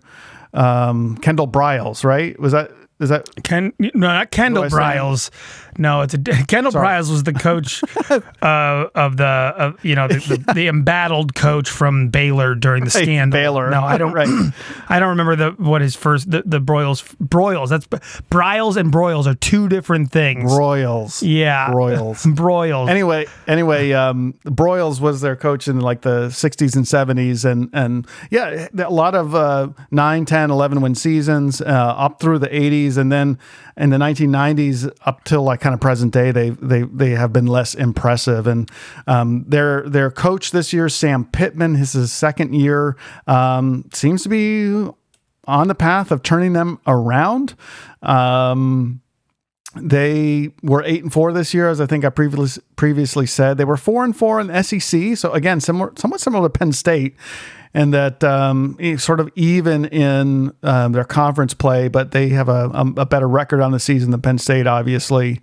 Um, 0.53 1.17
Kendall 1.17 1.47
Briles, 1.47 2.03
right? 2.03 2.39
Was 2.39 2.51
that 2.53 2.71
is 2.99 3.09
that 3.09 3.29
Ken, 3.43 3.73
no, 3.79 3.89
not 3.93 4.31
Kendall 4.31 4.63
Who 4.63 4.69
do 4.69 4.75
I 4.75 4.93
say? 4.93 4.99
Briles. 4.99 5.29
No, 5.77 6.01
it's 6.01 6.13
a 6.13 6.17
Kendall 6.47 6.73
Sorry. 6.73 6.85
Briles 6.85 7.09
was 7.09 7.23
the 7.23 7.33
coach 7.33 7.81
uh, 8.41 8.89
of 8.93 9.17
the 9.17 9.25
of, 9.25 9.85
you 9.85 9.95
know 9.95 10.07
the, 10.07 10.19
the, 10.19 10.53
the 10.53 10.67
embattled 10.67 11.33
coach 11.33 11.69
from 11.69 12.09
Baylor 12.09 12.53
during 12.55 12.83
the 12.83 12.89
scandal. 12.91 13.39
Baylor. 13.39 13.69
No, 13.69 13.81
I 13.81 13.97
don't. 13.97 14.11
Right. 14.11 14.27
I 14.89 14.99
don't 14.99 15.09
remember 15.09 15.35
the 15.35 15.51
what 15.51 15.81
his 15.81 15.95
first 15.95 16.29
the, 16.29 16.43
the 16.45 16.59
Broyles 16.59 17.15
Broyles. 17.17 17.69
That's 17.69 17.87
Briles 17.87 18.75
and 18.75 18.91
Broyles 18.91 19.25
are 19.25 19.35
two 19.35 19.69
different 19.69 20.11
things. 20.11 20.51
Royals? 20.51 21.23
yeah, 21.23 21.69
Broyles. 21.69 22.25
Broyles. 22.35 22.89
Anyway, 22.89 23.27
anyway, 23.47 23.93
um, 23.93 24.33
Broyles 24.43 24.99
was 24.99 25.21
their 25.21 25.37
coach 25.37 25.67
in 25.67 25.79
like 25.79 26.01
the 26.01 26.27
60s 26.27 26.75
and 26.75 26.85
70s, 26.85 27.49
and 27.49 27.69
and 27.71 28.05
yeah, 28.29 28.67
a 28.77 28.89
lot 28.89 29.15
of 29.15 29.33
uh, 29.33 29.69
9, 29.91 30.25
10, 30.25 30.51
11 30.51 30.81
win 30.81 30.95
seasons 30.95 31.61
uh, 31.61 31.65
up 31.65 32.19
through 32.19 32.39
the 32.39 32.47
80s, 32.47 32.88
and 32.97 33.11
then 33.11 33.37
in 33.77 33.89
the 33.89 33.97
1990s 33.97 34.91
up 35.05 35.23
till 35.23 35.43
like 35.43 35.61
kind 35.61 35.73
of 35.73 35.81
present 35.81 36.13
day, 36.13 36.31
they 36.31 36.49
they 36.49 36.83
they 36.83 37.11
have 37.11 37.33
been 37.33 37.47
less 37.47 37.73
impressive. 37.75 38.47
And 38.47 38.69
um, 39.07 39.45
their 39.47 39.87
their 39.87 40.11
coach 40.11 40.51
this 40.51 40.73
year, 40.73 40.89
Sam 40.89 41.25
Pittman, 41.25 41.75
his 41.75 42.11
second 42.11 42.53
year, 42.53 42.97
um, 43.27 43.89
seems 43.93 44.23
to 44.23 44.29
be 44.29 44.89
on 45.45 45.67
the 45.67 45.75
path 45.75 46.11
of 46.11 46.23
turning 46.23 46.53
them 46.53 46.79
around. 46.85 47.55
Um, 48.01 49.01
they 49.75 50.51
were 50.63 50.83
eight 50.83 51.03
and 51.03 51.13
four 51.13 51.31
this 51.31 51.53
year, 51.53 51.69
as 51.69 51.79
I 51.79 51.85
think 51.85 52.03
I 52.03 52.09
previously 52.09 52.63
previously 52.75 53.25
said. 53.25 53.57
They 53.57 53.65
were 53.65 53.77
four 53.77 54.03
and 54.03 54.15
four 54.15 54.39
in 54.39 54.47
the 54.47 54.63
SEC, 54.63 55.15
so 55.17 55.31
again, 55.31 55.59
similar, 55.59 55.93
somewhat 55.95 56.21
similar 56.21 56.49
to 56.49 56.57
Penn 56.57 56.71
State, 56.71 57.15
and 57.73 57.93
that 57.93 58.23
um, 58.23 58.77
sort 58.97 59.19
of 59.19 59.29
even 59.35 59.85
in 59.85 60.53
um, 60.63 60.91
their 60.91 61.03
conference 61.03 61.53
play, 61.53 61.87
but 61.87 62.11
they 62.11 62.29
have 62.29 62.49
a, 62.49 62.69
a, 62.73 63.01
a 63.01 63.05
better 63.05 63.27
record 63.27 63.61
on 63.61 63.71
the 63.71 63.79
season 63.79 64.11
than 64.11 64.21
Penn 64.21 64.37
State, 64.37 64.67
obviously. 64.67 65.39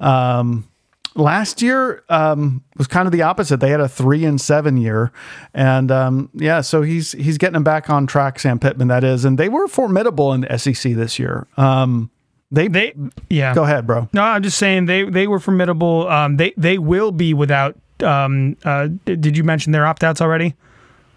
Um, 0.00 0.68
last 1.14 1.60
year 1.62 2.04
um, 2.08 2.62
was 2.76 2.86
kind 2.86 3.06
of 3.06 3.12
the 3.12 3.22
opposite. 3.22 3.60
They 3.60 3.70
had 3.70 3.80
a 3.80 3.88
three 3.88 4.24
and 4.24 4.40
seven 4.40 4.76
year, 4.76 5.12
and 5.54 5.90
um, 5.90 6.30
yeah, 6.34 6.60
so 6.60 6.82
he's 6.82 7.12
he's 7.12 7.38
getting 7.38 7.54
them 7.54 7.64
back 7.64 7.90
on 7.90 8.06
track. 8.06 8.38
Sam 8.38 8.58
Pittman, 8.58 8.88
that 8.88 9.04
is, 9.04 9.24
and 9.24 9.38
they 9.38 9.48
were 9.48 9.68
formidable 9.68 10.32
in 10.32 10.42
the 10.42 10.58
SEC 10.58 10.94
this 10.94 11.18
year. 11.18 11.46
Um, 11.56 12.10
they, 12.50 12.68
they 12.68 12.94
yeah. 13.28 13.54
go 13.54 13.64
ahead, 13.64 13.86
bro. 13.86 14.08
No, 14.12 14.22
I'm 14.22 14.42
just 14.42 14.58
saying 14.58 14.86
they 14.86 15.04
they 15.04 15.26
were 15.26 15.40
formidable. 15.40 16.08
Um, 16.08 16.36
they 16.36 16.54
they 16.56 16.78
will 16.78 17.12
be 17.12 17.34
without. 17.34 17.76
Um, 18.00 18.56
uh, 18.64 18.88
did 19.04 19.36
you 19.36 19.42
mention 19.42 19.72
their 19.72 19.84
opt 19.84 20.04
outs 20.04 20.20
already? 20.20 20.54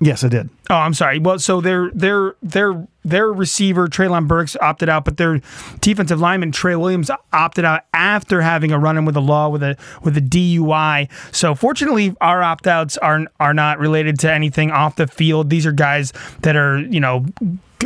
Yes, 0.02 0.24
I 0.24 0.30
did. 0.30 0.50
Oh, 0.72 0.78
I'm 0.78 0.94
sorry. 0.94 1.20
Well, 1.20 1.38
so 1.38 1.60
their 1.60 1.92
their 1.92 2.36
their 2.42 2.88
their 3.04 3.28
receiver 3.28 3.90
Treylon 3.90 4.26
Burks 4.26 4.56
opted 4.62 4.88
out, 4.88 5.04
but 5.04 5.18
their 5.18 5.42
defensive 5.82 6.22
lineman 6.22 6.54
Trey 6.54 6.78
Williams 6.78 7.12
opted 7.34 7.66
out 7.66 7.84
after 7.94 8.40
having 8.40 8.72
a 8.72 8.80
run-in 8.80 9.04
with 9.04 9.16
the 9.16 9.22
law 9.22 9.50
with 9.50 9.64
a 9.64 9.76
with 10.02 10.16
a 10.16 10.22
DUI. 10.22 11.10
So 11.36 11.56
fortunately, 11.56 12.16
our 12.22 12.42
opt-outs 12.42 12.98
are 13.00 13.26
are 13.42 13.54
not 13.54 13.80
related 13.80 14.18
to 14.20 14.32
anything 14.32 14.72
off 14.72 14.96
the 14.96 15.08
field. 15.08 15.50
These 15.50 15.66
are 15.66 15.74
guys 15.74 16.14
that 16.44 16.56
are 16.56 16.80
you 16.80 17.02
know 17.02 17.26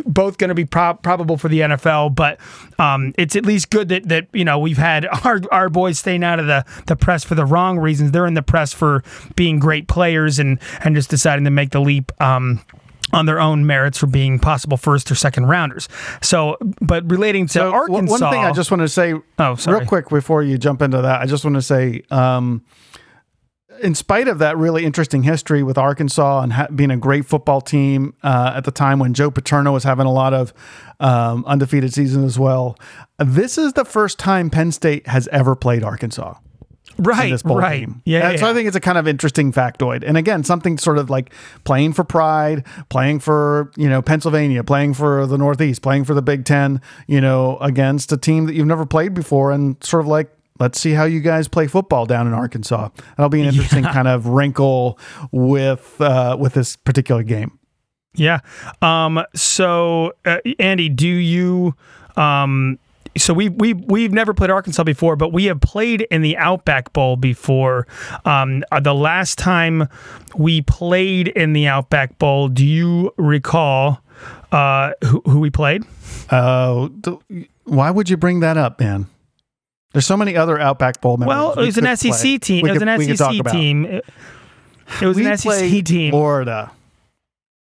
both 0.05 0.37
going 0.37 0.49
to 0.49 0.55
be 0.55 0.65
prob- 0.65 1.01
probable 1.01 1.37
for 1.37 1.47
the 1.47 1.61
NFL, 1.61 2.15
but 2.15 2.39
um, 2.79 3.13
it's 3.17 3.35
at 3.35 3.45
least 3.45 3.69
good 3.69 3.89
that 3.89 4.07
that 4.09 4.27
you 4.33 4.45
know 4.45 4.59
we've 4.59 4.77
had 4.77 5.05
our 5.25 5.41
our 5.51 5.69
boys 5.69 5.99
staying 5.99 6.23
out 6.23 6.39
of 6.39 6.47
the 6.47 6.65
the 6.87 6.95
press 6.95 7.23
for 7.23 7.35
the 7.35 7.45
wrong 7.45 7.79
reasons. 7.79 8.11
They're 8.11 8.27
in 8.27 8.33
the 8.33 8.43
press 8.43 8.73
for 8.73 9.03
being 9.35 9.59
great 9.59 9.87
players 9.87 10.39
and 10.39 10.59
and 10.83 10.95
just 10.95 11.09
deciding 11.09 11.45
to 11.45 11.51
make 11.51 11.71
the 11.71 11.81
leap. 11.81 12.11
Um, 12.21 12.61
on 13.15 13.25
their 13.25 13.39
own 13.39 13.65
merits 13.65 13.97
for 13.97 14.07
being 14.07 14.37
possible 14.39 14.77
first 14.77 15.09
or 15.11 15.15
second 15.15 15.47
rounders. 15.47 15.87
So, 16.21 16.57
but 16.81 17.09
relating 17.09 17.47
to 17.47 17.53
So 17.53 17.71
Arkansas, 17.73 18.11
one 18.25 18.31
thing 18.33 18.43
I 18.43 18.51
just 18.51 18.69
want 18.69 18.81
to 18.81 18.89
say, 18.89 19.13
Oh, 19.39 19.55
sorry. 19.55 19.79
real 19.79 19.87
quick 19.87 20.09
before 20.09 20.43
you 20.43 20.57
jump 20.57 20.81
into 20.81 21.01
that, 21.01 21.21
I 21.21 21.25
just 21.25 21.43
want 21.43 21.55
to 21.55 21.61
say, 21.61 22.03
um, 22.11 22.63
in 23.81 23.93
spite 23.93 24.29
of 24.29 24.39
that 24.39 24.55
really 24.57 24.85
interesting 24.85 25.23
history 25.23 25.61
with 25.61 25.77
Arkansas 25.77 26.41
and 26.43 26.53
ha- 26.53 26.67
being 26.73 26.91
a 26.91 26.97
great 26.97 27.25
football 27.25 27.59
team 27.59 28.13
uh, 28.23 28.53
at 28.55 28.63
the 28.63 28.71
time 28.71 28.99
when 28.99 29.13
Joe 29.13 29.29
Paterno 29.29 29.73
was 29.73 29.83
having 29.83 30.05
a 30.05 30.11
lot 30.13 30.33
of 30.33 30.53
um, 31.01 31.43
undefeated 31.45 31.93
seasons 31.93 32.23
as 32.25 32.39
well, 32.39 32.77
this 33.19 33.57
is 33.57 33.73
the 33.73 33.83
first 33.83 34.17
time 34.17 34.49
Penn 34.49 34.71
State 34.71 35.07
has 35.07 35.27
ever 35.27 35.55
played 35.57 35.83
Arkansas. 35.83 36.35
In 36.97 37.03
right, 37.03 37.31
this 37.31 37.43
bowl 37.43 37.57
right, 37.57 37.81
game. 37.81 38.01
yeah, 38.05 38.29
And 38.29 38.39
so. 38.39 38.49
I 38.49 38.53
think 38.53 38.67
it's 38.67 38.75
a 38.75 38.81
kind 38.81 38.97
of 38.97 39.07
interesting 39.07 39.51
factoid. 39.51 40.03
And 40.05 40.17
again, 40.17 40.43
something 40.43 40.77
sort 40.77 40.97
of 40.97 41.09
like 41.09 41.33
playing 41.63 41.93
for 41.93 42.03
pride, 42.03 42.65
playing 42.89 43.19
for, 43.19 43.71
you 43.75 43.89
know, 43.89 44.01
Pennsylvania, 44.01 44.63
playing 44.63 44.93
for 44.93 45.25
the 45.27 45.37
Northeast, 45.37 45.81
playing 45.81 46.05
for 46.05 46.13
the 46.13 46.21
Big 46.21 46.45
Ten, 46.45 46.81
you 47.07 47.21
know, 47.21 47.57
against 47.57 48.11
a 48.11 48.17
team 48.17 48.45
that 48.45 48.55
you've 48.55 48.67
never 48.67 48.85
played 48.85 49.13
before 49.13 49.51
and 49.51 49.81
sort 49.83 50.01
of 50.01 50.07
like, 50.07 50.29
let's 50.59 50.79
see 50.79 50.91
how 50.91 51.03
you 51.03 51.19
guys 51.19 51.47
play 51.47 51.67
football 51.67 52.05
down 52.05 52.27
in 52.27 52.33
Arkansas. 52.33 52.89
That'll 53.17 53.29
be 53.29 53.41
an 53.41 53.47
interesting 53.47 53.83
kind 53.83 54.07
of 54.07 54.27
wrinkle 54.27 54.97
with 55.31 55.99
uh, 55.99 56.37
with 56.39 56.53
this 56.53 56.75
particular 56.77 57.23
game. 57.23 57.59
yeah. 58.13 58.39
Um, 58.81 59.23
so, 59.35 60.13
uh, 60.23 60.37
Andy, 60.59 60.89
do 60.89 61.07
you 61.07 61.75
um, 62.15 62.79
so 63.17 63.33
we 63.33 63.49
we 63.49 63.73
we've 63.73 64.11
never 64.11 64.33
played 64.33 64.49
Arkansas 64.49 64.83
before, 64.83 65.15
but 65.15 65.31
we 65.31 65.45
have 65.45 65.61
played 65.61 66.01
in 66.11 66.21
the 66.21 66.35
Outback 66.37 66.91
Bowl 66.93 67.15
before. 67.15 67.87
Um, 68.25 68.63
uh, 68.71 68.79
the 68.79 68.93
last 68.93 69.37
time 69.37 69.87
we 70.35 70.61
played 70.61 71.29
in 71.29 71.53
the 71.53 71.67
Outback 71.67 72.17
Bowl, 72.19 72.49
do 72.49 72.65
you 72.65 73.13
recall 73.17 74.01
uh, 74.51 74.91
who, 75.03 75.21
who 75.25 75.39
we 75.39 75.49
played? 75.49 75.83
Uh, 76.29 76.89
why 77.63 77.89
would 77.91 78.09
you 78.09 78.17
bring 78.17 78.41
that 78.41 78.57
up, 78.57 78.79
man? 78.79 79.07
There's 79.93 80.05
so 80.05 80.17
many 80.17 80.35
other 80.35 80.59
Outback 80.59 80.99
Bowl 80.99 81.15
members. 81.17 81.29
Well, 81.35 81.53
it 81.53 81.65
was 81.65 81.77
an 81.77 81.95
SEC 81.95 82.11
play. 82.11 82.37
team. 82.37 82.63
We 82.63 82.69
It 82.69 82.73
was 82.73 82.79
could- 82.79 82.87
an 82.89 83.17
SEC 83.17 83.51
team. 83.51 83.85
It, 83.85 84.05
it 85.01 85.05
was 85.05 85.15
we 85.17 85.25
an 85.25 85.37
SEC 85.37 85.85
team. 85.85 86.11
Florida. 86.11 86.71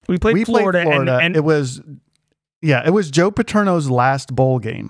we 0.07 0.17
played 0.17 0.33
we 0.33 0.43
Florida, 0.43 0.81
played 0.83 0.93
Florida. 0.93 1.13
and, 1.17 1.25
and 1.27 1.35
it 1.37 1.43
was, 1.43 1.79
yeah, 2.61 2.85
it 2.85 2.89
was 2.89 3.11
Joe 3.11 3.29
Paterno's 3.31 3.89
last 3.89 4.35
bowl 4.35 4.57
game. 4.59 4.89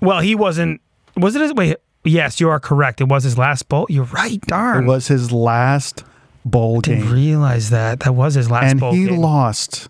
Well, 0.00 0.20
he 0.20 0.34
wasn't. 0.34 0.80
Was 1.16 1.34
it? 1.36 1.42
His, 1.42 1.52
wait, 1.54 1.76
yes, 2.04 2.40
you 2.40 2.48
are 2.48 2.60
correct. 2.60 3.00
It 3.00 3.08
was 3.08 3.24
his 3.24 3.38
last 3.38 3.68
bowl. 3.68 3.86
You're 3.88 4.04
right. 4.04 4.40
Darn. 4.42 4.84
It 4.84 4.86
was 4.86 5.08
his 5.08 5.32
last 5.32 6.04
bowl 6.44 6.80
Didn't 6.80 7.04
game, 7.04 7.12
realize 7.12 7.70
that. 7.70 8.00
That 8.00 8.14
was 8.14 8.34
his 8.34 8.50
last 8.50 8.70
and 8.72 8.80
bowl 8.80 8.92
he 8.92 9.06
game. 9.06 9.18
lost 9.18 9.88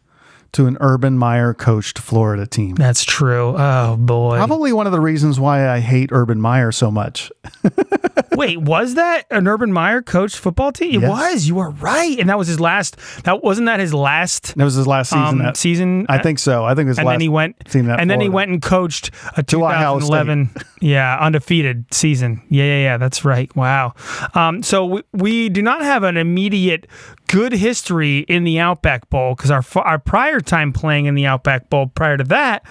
to 0.57 0.67
an 0.67 0.77
Urban 0.81 1.19
Meyer 1.19 1.53
coached 1.55 1.99
Florida 1.99 2.47
team. 2.47 2.75
That's 2.77 3.05
true. 3.05 3.55
Oh 3.57 3.97
boy. 3.99 4.37
Probably 4.39 4.73
one 4.73 4.87
of 4.87 4.93
the 4.93 5.01
reasons 5.01 5.39
why 5.39 5.69
I 5.69 5.81
hate 5.81 6.11
Urban 6.13 6.41
Meyer 6.41 6.73
so 6.73 6.91
much. 6.91 7.31
Wait, 8.33 8.61
was 8.61 8.95
that 8.95 9.25
an 9.31 9.47
Urban 9.49 9.73
Meyer 9.73 10.03
coached 10.03 10.37
football 10.37 10.73
team? 10.73 11.03
It 11.03 11.07
Yes. 11.07 11.11
was. 11.11 11.47
You 11.49 11.59
are 11.59 11.71
right, 11.71 12.19
and 12.19 12.29
that 12.29 12.39
was 12.39 12.49
his 12.49 12.59
last. 12.61 12.97
That 13.25 13.43
wasn't 13.43 13.67
that 13.67 13.81
his 13.81 13.95
last 13.95 14.55
That 14.57 14.65
was 14.65 14.75
his 14.75 14.87
last 14.87 15.11
season. 15.11 15.41
um, 15.41 15.43
at, 15.43 15.57
season. 15.57 16.07
I 16.09 16.19
think 16.19 16.39
so. 16.39 16.65
I 16.65 16.75
think 16.75 16.87
it 16.87 16.91
was 16.91 16.99
And 16.99 17.07
last 17.07 17.15
then 17.15 17.21
he 17.21 17.29
went. 17.29 17.57
And 17.75 18.11
then 18.11 18.21
he 18.21 18.29
went 18.29 18.51
and 18.51 18.61
coached 18.63 19.11
a 19.37 19.43
2011, 19.43 20.51
yeah, 20.81 21.19
undefeated 21.21 21.85
season. 21.93 22.43
Yeah, 22.49 22.65
yeah, 22.65 22.79
yeah. 22.83 22.97
That's 22.97 23.25
right. 23.25 23.55
Wow. 23.57 23.95
Um, 24.35 24.63
so 24.63 24.85
we, 24.87 25.03
we 25.13 25.49
do 25.49 25.63
not 25.63 25.83
have 25.83 26.03
an 26.03 26.17
immediate 26.17 26.87
good 27.29 27.53
history 27.53 28.21
in 28.21 28.45
the 28.45 28.59
Outback 28.59 29.09
Bowl 29.11 29.35
because 29.35 29.51
our 29.51 29.65
our 29.85 29.99
prior 29.99 30.41
time 30.41 30.73
playing 30.73 31.07
in 31.07 31.15
the 31.15 31.27
Outback 31.27 31.71
Bowl 31.71 31.89
prior 31.89 32.17
to 32.17 32.25
that 32.25 32.65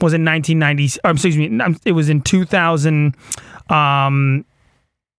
was 0.00 0.12
in 0.12 0.24
1990. 0.24 1.00
Um, 1.04 1.16
excuse 1.16 1.36
me. 1.36 1.60
um, 1.60 1.78
It 1.84 1.92
was 1.92 2.08
in 2.08 2.20
2000. 2.20 3.14
Um, 3.68 4.44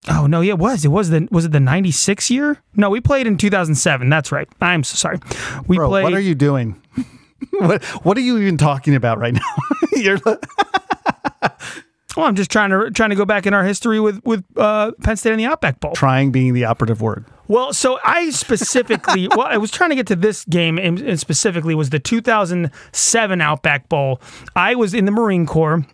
Oh 0.10 0.28
no, 0.28 0.42
yeah, 0.42 0.52
it 0.52 0.60
was. 0.60 0.84
It 0.84 0.90
was 0.90 1.12
the 1.12 1.28
was 1.32 1.46
it 1.46 1.54
the 1.54 1.62
'96 1.62 2.30
year? 2.30 2.62
No, 2.76 2.90
we 2.90 3.00
played 3.00 3.26
in 3.26 3.38
2007. 3.38 4.10
That's 4.10 4.34
right. 4.34 4.50
I'm 4.60 4.84
so 4.84 4.96
sorry. 4.98 5.20
We 5.66 5.78
Bro, 5.78 5.88
played. 5.88 6.04
what 6.04 6.14
are 6.14 6.20
you 6.20 6.36
doing? 6.36 6.82
what 7.60 7.82
What 8.04 8.18
are 8.18 8.22
you 8.22 8.38
even 8.40 8.58
talking 8.58 8.96
about 8.96 9.18
right 9.18 9.34
now? 9.34 9.40
You're 9.94 10.20
Well, 12.16 12.28
I'm 12.28 12.36
just 12.36 12.52
trying 12.52 12.70
to 12.70 12.92
trying 12.92 13.10
to 13.10 13.16
go 13.16 13.26
back 13.26 13.48
in 13.48 13.54
our 13.54 13.64
history 13.64 14.00
with 14.00 14.22
with 14.24 14.44
uh, 14.58 14.92
Penn 15.02 15.18
State 15.18 15.32
and 15.32 15.40
the 15.40 15.46
Outback 15.46 15.80
Bowl. 15.80 15.94
trying 15.94 16.32
being 16.32 16.54
the 16.54 16.66
operative 16.66 17.02
word. 17.02 17.26
Well, 17.54 17.72
so 17.72 18.00
I 18.04 18.32
specifically, 18.32 19.28
well, 19.36 19.46
I 19.46 19.58
was 19.58 19.70
trying 19.70 19.92
to 19.92 19.96
get 19.96 20.08
to 20.08 20.16
this 20.16 20.44
game, 20.46 20.80
and, 20.80 21.00
and 21.00 21.20
specifically 21.20 21.76
was 21.76 21.92
the 21.92 22.00
2007 22.00 23.42
Outback 23.42 23.88
Bowl. 23.90 24.20
I 24.56 24.74
was 24.74 24.96
in 24.96 25.06
the 25.06 25.12
Marine 25.12 25.46
Corps. 25.46 25.86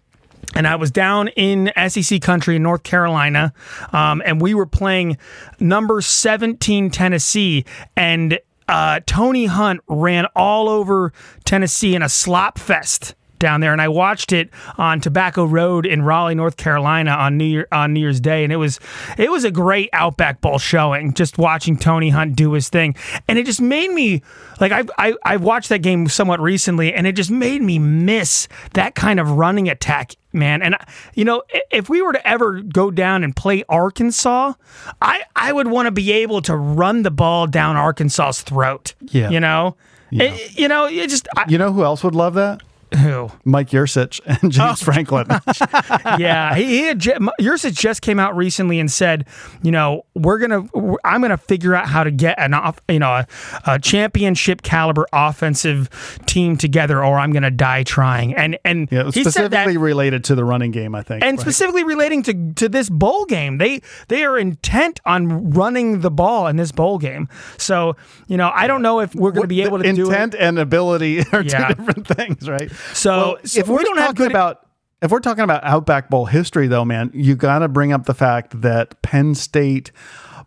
And 0.55 0.65
I 0.65 0.77
was 0.77 0.89
down 0.89 1.27
in 1.27 1.71
SEC 1.89 2.21
country 2.21 2.55
in 2.55 2.63
North 2.63 2.81
Carolina, 2.81 3.53
um, 3.93 4.23
and 4.25 4.41
we 4.41 4.55
were 4.55 4.65
playing 4.65 5.17
number 5.59 6.01
17 6.01 6.89
Tennessee, 6.89 7.65
and 7.95 8.39
uh, 8.67 9.01
Tony 9.05 9.45
Hunt 9.45 9.81
ran 9.87 10.25
all 10.35 10.67
over 10.67 11.13
Tennessee 11.45 11.93
in 11.93 12.01
a 12.01 12.09
slop 12.09 12.57
fest 12.57 13.13
down 13.39 13.61
there, 13.61 13.71
and 13.73 13.81
I 13.81 13.87
watched 13.87 14.31
it 14.31 14.49
on 14.77 14.99
Tobacco 15.01 15.45
Road 15.45 15.85
in 15.85 16.01
Raleigh, 16.03 16.35
North 16.35 16.57
Carolina, 16.57 17.11
on 17.11 17.37
New 17.37 17.45
Year 17.45 17.67
on 17.71 17.93
New 17.93 17.99
Year's 18.01 18.19
Day, 18.19 18.43
and 18.43 18.53
it 18.53 18.57
was 18.57 18.79
it 19.17 19.31
was 19.31 19.43
a 19.43 19.51
great 19.51 19.89
Outback 19.93 20.41
Bowl 20.41 20.59
showing. 20.59 21.13
Just 21.13 21.37
watching 21.37 21.77
Tony 21.77 22.09
Hunt 22.09 22.35
do 22.35 22.51
his 22.53 22.69
thing, 22.69 22.95
and 23.27 23.39
it 23.39 23.45
just 23.45 23.61
made 23.61 23.89
me 23.91 24.21
like 24.59 24.71
I 24.71 24.83
I 24.97 25.13
I 25.25 25.37
watched 25.37 25.69
that 25.69 25.79
game 25.79 26.07
somewhat 26.07 26.39
recently, 26.39 26.93
and 26.93 27.07
it 27.07 27.13
just 27.13 27.31
made 27.31 27.61
me 27.61 27.79
miss 27.79 28.47
that 28.73 28.95
kind 28.95 29.19
of 29.19 29.31
running 29.31 29.69
attack. 29.69 30.15
Man, 30.31 30.61
and 30.61 30.75
you 31.15 31.25
know, 31.25 31.41
if 31.71 31.89
we 31.89 32.03
were 32.03 32.13
to 32.13 32.27
ever 32.27 32.61
go 32.61 32.91
down 32.91 33.23
and 33.23 33.35
play 33.35 33.63
Arkansas, 33.67 34.53
I 35.01 35.23
I 35.35 35.51
would 35.51 35.67
want 35.67 35.87
to 35.87 35.91
be 35.91 36.11
able 36.11 36.43
to 36.43 36.55
run 36.55 37.01
the 37.01 37.09
ball 37.09 37.47
down 37.47 37.75
Arkansas's 37.75 38.43
throat. 38.43 38.93
Yeah. 39.01 39.31
you 39.31 39.39
know, 39.39 39.75
It- 40.11 40.55
you 40.55 40.67
know, 40.67 40.85
it 40.85 41.09
just 41.09 41.27
I, 41.35 41.45
You 41.47 41.57
know 41.57 41.73
who 41.73 41.83
else 41.83 42.03
would 42.03 42.13
love 42.13 42.35
that? 42.35 42.61
Who 42.97 43.29
Mike 43.45 43.69
Yurcich 43.69 44.19
and 44.25 44.39
Oh. 44.43 44.49
James 44.49 44.81
Franklin. 44.81 45.27
yeah, 46.17 46.55
he, 46.55 46.63
he 46.65 46.77
had 46.83 46.99
ju- 46.99 47.17
Yurcich 47.39 47.73
just 47.77 48.01
came 48.01 48.19
out 48.19 48.35
recently 48.35 48.79
and 48.79 48.91
said, 48.91 49.27
you 49.61 49.71
know, 49.71 50.05
we're 50.15 50.39
gonna, 50.39 50.67
I'm 51.03 51.21
gonna 51.21 51.37
figure 51.37 51.75
out 51.75 51.87
how 51.87 52.03
to 52.03 52.11
get 52.11 52.39
an 52.39 52.53
off, 52.53 52.81
you 52.89 52.99
know, 52.99 53.09
a, 53.11 53.27
a 53.65 53.79
championship 53.79 54.61
caliber 54.61 55.05
offensive 55.13 55.89
team 56.25 56.57
together, 56.57 57.03
or 57.03 57.19
I'm 57.19 57.31
gonna 57.31 57.51
die 57.51 57.83
trying. 57.83 58.35
And 58.35 58.57
and 58.65 58.87
Yeah, 58.91 59.05
he 59.05 59.23
said 59.23 59.25
that. 59.25 59.31
specifically 59.33 59.77
related 59.77 60.23
to 60.25 60.35
the 60.35 60.43
running 60.43 60.71
game, 60.71 60.95
I 60.95 61.03
think. 61.03 61.23
And 61.23 61.37
right? 61.37 61.41
specifically 61.41 61.83
relating 61.83 62.23
to, 62.23 62.53
to 62.55 62.69
this 62.69 62.89
bowl 62.89 63.25
game, 63.25 63.57
they 63.59 63.81
they 64.07 64.23
are 64.23 64.37
intent 64.37 64.99
on 65.05 65.51
running 65.51 66.01
the 66.01 66.11
ball 66.11 66.47
in 66.47 66.55
this 66.57 66.71
bowl 66.71 66.97
game. 66.97 67.27
So 67.57 67.95
you 68.27 68.37
know, 68.37 68.51
I 68.53 68.67
don't 68.67 68.81
know 68.81 68.99
if 68.99 69.13
we're 69.15 69.31
going 69.31 69.43
to 69.43 69.47
be 69.47 69.61
able 69.61 69.79
to 69.79 69.93
do 69.93 70.05
intent 70.09 70.35
and 70.35 70.57
ability 70.59 71.19
are 71.31 71.41
Yeah. 71.43 71.67
two 71.69 71.73
different 71.75 72.07
things, 72.07 72.49
right? 72.49 72.71
So- 72.93 73.37
so 73.43 73.59
if 73.59 73.67
we 73.67 73.75
we're 73.75 73.83
don't 73.83 73.97
have 73.97 74.07
talking 74.07 74.25
good- 74.25 74.31
about 74.31 74.65
if 75.01 75.11
we're 75.11 75.19
talking 75.21 75.45
about 75.45 75.63
Outback 75.63 76.09
Bowl 76.09 76.25
history, 76.25 76.67
though, 76.67 76.83
man, 76.83 77.09
you 77.13 77.35
got 77.37 77.59
to 77.59 77.69
bring 77.69 77.93
up 77.93 78.05
the 78.05 78.13
fact 78.13 78.61
that 78.61 79.01
Penn 79.01 79.33
State 79.33 79.93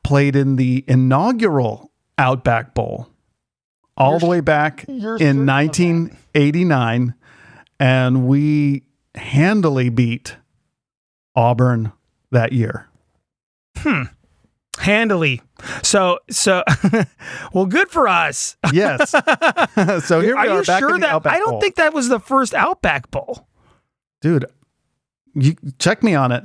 played 0.04 0.36
in 0.36 0.56
the 0.56 0.84
inaugural 0.86 1.90
Outback 2.18 2.74
Bowl 2.74 3.08
all 3.96 4.18
the 4.18 4.26
way 4.26 4.40
back 4.40 4.84
in 4.88 5.46
1989, 5.46 7.14
and 7.80 8.26
we 8.26 8.82
handily 9.14 9.88
beat 9.88 10.36
Auburn 11.34 11.92
that 12.30 12.52
year. 12.52 12.88
Hmm. 13.78 14.02
Handily. 14.82 15.40
So 15.82 16.18
so 16.30 16.62
well, 17.52 17.66
good 17.66 17.88
for 17.88 18.08
us. 18.08 18.56
Yes. 18.72 19.10
so 20.04 20.20
here 20.20 20.34
we 20.36 20.48
Are 20.48 20.48
are, 20.48 20.58
you 20.58 20.64
sure 20.64 20.98
that 20.98 21.10
Outback 21.10 21.34
I 21.34 21.38
don't 21.38 21.52
Bowl. 21.52 21.60
think 21.60 21.76
that 21.76 21.94
was 21.94 22.08
the 22.08 22.20
first 22.20 22.54
Outback 22.54 23.10
Bowl? 23.10 23.46
dude. 24.20 24.44
You 25.34 25.56
check 25.78 26.02
me 26.02 26.14
on 26.14 26.30
it. 26.30 26.44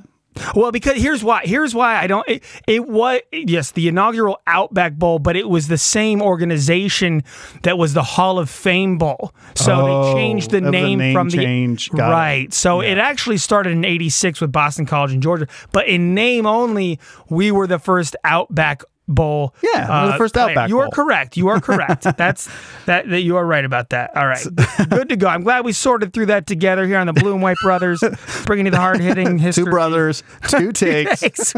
Well, 0.56 0.72
because 0.72 1.02
here's 1.02 1.24
why. 1.24 1.42
Here's 1.44 1.74
why 1.76 1.98
I 2.02 2.08
don't. 2.08 2.28
It, 2.28 2.44
it 2.68 2.88
was 2.88 3.22
yes, 3.32 3.72
the 3.72 3.88
inaugural 3.88 4.40
Outback 4.48 4.96
Bowl, 4.96 5.20
but 5.20 5.36
it 5.36 5.50
was 5.50 5.68
the 5.68 5.78
same 5.78 6.22
organization 6.22 7.24
that 7.64 7.78
was 7.78 7.94
the 7.94 8.04
Hall 8.04 8.40
of 8.40 8.50
Fame 8.50 8.98
Bowl. 8.98 9.34
So 9.56 9.74
Oh, 9.88 10.06
they 10.14 10.14
changed 10.20 10.52
the 10.52 10.58
it 10.58 10.62
name, 10.72 11.00
name 11.00 11.14
from 11.14 11.30
change. 11.30 11.90
the 11.90 11.98
Got 11.98 12.10
it. 12.10 12.12
right. 12.12 12.54
So 12.54 12.82
it 12.82 12.98
actually 12.98 13.38
started 13.38 13.72
in 13.74 13.86
'86 13.86 14.42
with 14.42 14.52
Boston 14.52 14.86
College 14.86 15.14
in 15.14 15.22
Georgia, 15.22 15.48
but 15.72 15.88
in 15.88 16.14
name 16.14 16.46
only, 16.46 17.00
we 17.30 17.52
were 17.52 17.68
the 17.68 17.80
first 17.80 18.16
Outback 18.24 18.84
Bowl. 19.08 19.54
uh, 19.56 19.60
Yeah, 19.74 20.06
we're 20.06 20.12
the 20.12 20.18
first 20.18 20.34
player. 20.34 20.50
Outback 20.50 20.70
You 20.70 20.80
are 20.80 20.86
Bowl. 20.86 20.92
correct. 20.92 21.38
You 21.38 21.48
are 21.50 21.60
correct. 21.62 22.04
That's 22.18 22.50
that, 22.86 23.10
that. 23.10 23.22
You 23.22 23.38
are 23.38 23.46
right 23.46 23.64
about 23.66 23.90
that. 23.92 24.16
All 24.16 24.28
right, 24.28 24.46
good 24.90 25.10
to 25.10 25.16
go. 25.16 25.28
I'm 25.28 25.44
glad 25.44 25.66
we 25.66 25.72
sorted 25.74 26.14
through 26.14 26.28
that 26.28 26.46
together 26.48 26.86
here 26.86 26.98
on 26.98 27.08
the 27.08 27.14
Blue 27.14 27.34
and 27.34 27.42
White 27.42 27.58
Brothers, 27.64 28.04
bringing 28.46 28.66
you 28.66 28.72
the 28.72 28.80
hard 28.80 29.00
hitting 29.00 29.38
history. 29.40 29.66
Two 29.66 29.70
brothers, 29.72 30.24
two 30.50 30.72
takes. 30.72 31.22
Thanks. 31.22 31.56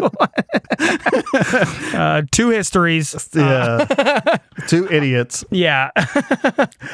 uh, 1.93 2.21
two 2.31 2.49
histories. 2.49 3.29
yeah. 3.33 4.37
two 4.67 4.87
idiots. 4.91 5.43
Yeah. 5.51 5.91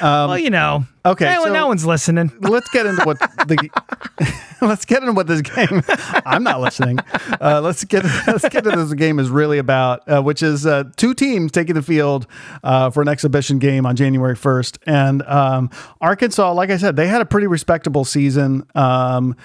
well, 0.02 0.38
you 0.38 0.50
know. 0.50 0.76
Um, 0.76 0.88
okay, 1.06 1.26
No, 1.34 1.44
so- 1.46 1.54
no 1.54 1.68
one's 1.68 1.86
listening. 1.86 2.32
Let's 2.40 2.70
get 2.72 2.86
into 2.86 3.04
what 3.04 3.20
the 3.20 3.70
let's 4.62 4.86
get 4.86 5.02
into 5.04 5.14
what 5.14 5.28
this 5.28 5.42
game. 5.42 5.82
I'm 6.26 6.44
not 6.44 6.62
listening. 6.62 7.00
Uh, 7.42 7.62
let's 7.62 7.84
get 7.84 8.04
let's 8.28 8.48
get 8.50 8.66
into 8.66 8.78
this 8.84 8.94
game 8.94 9.20
is 9.20 9.30
really 9.30 9.58
about, 9.58 10.02
uh, 10.10 10.22
which 10.22 10.42
is 10.42 10.45
uh, 10.66 10.84
two 10.96 11.14
teams 11.14 11.52
taking 11.52 11.76
the 11.76 11.82
field 11.82 12.28
uh, 12.64 12.90
for 12.90 13.02
an 13.02 13.08
exhibition 13.08 13.58
game 13.60 13.86
on 13.86 13.96
January 13.96 14.36
1st, 14.36 14.78
and 14.86 15.22
um, 15.24 15.70
Arkansas. 16.02 16.52
Like 16.54 16.70
I 16.70 16.78
said, 16.78 16.96
they 16.96 17.08
had 17.08 17.22
a 17.22 17.26
pretty 17.26 17.48
respectable 17.48 18.06
season. 18.06 18.66
Um, 18.76 19.36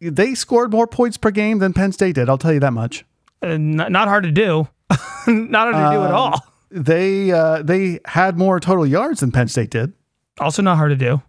they 0.00 0.34
scored 0.34 0.70
more 0.70 0.86
points 0.86 1.16
per 1.16 1.30
game 1.30 1.58
than 1.58 1.72
Penn 1.72 1.92
State 1.92 2.14
did. 2.14 2.28
I'll 2.28 2.38
tell 2.38 2.52
you 2.52 2.60
that 2.60 2.72
much. 2.72 3.04
Uh, 3.42 3.56
not 3.56 4.06
hard 4.08 4.24
to 4.24 4.30
do. 4.32 4.68
not 5.26 5.72
hard 5.72 5.92
to 5.92 5.96
do 5.98 6.04
at 6.04 6.10
Um, 6.10 6.14
all. 6.14 6.40
They 6.70 7.30
uh, 7.32 7.62
they 7.62 8.00
had 8.04 8.36
more 8.36 8.58
total 8.60 8.86
yards 8.86 9.20
than 9.20 9.32
Penn 9.32 9.48
State 9.48 9.70
did. 9.70 9.92
Also, 10.40 10.60
not 10.62 10.76
hard 10.76 10.90
to 10.90 10.96
do. 10.96 11.22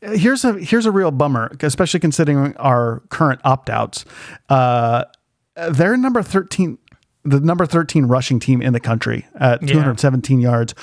here's 0.00 0.44
a 0.44 0.54
here's 0.58 0.86
a 0.86 0.90
real 0.90 1.10
bummer, 1.10 1.54
especially 1.60 2.00
considering 2.00 2.56
our 2.56 3.02
current 3.10 3.40
opt 3.44 3.68
outs. 3.70 4.04
Uh, 4.48 5.04
they're 5.70 5.96
number 5.96 6.22
thirteen, 6.22 6.78
the 7.24 7.40
number 7.40 7.66
thirteen 7.66 8.06
rushing 8.06 8.38
team 8.40 8.62
in 8.62 8.72
the 8.72 8.80
country 8.80 9.26
at 9.38 9.60
217 9.66 10.40
yards 10.40 10.74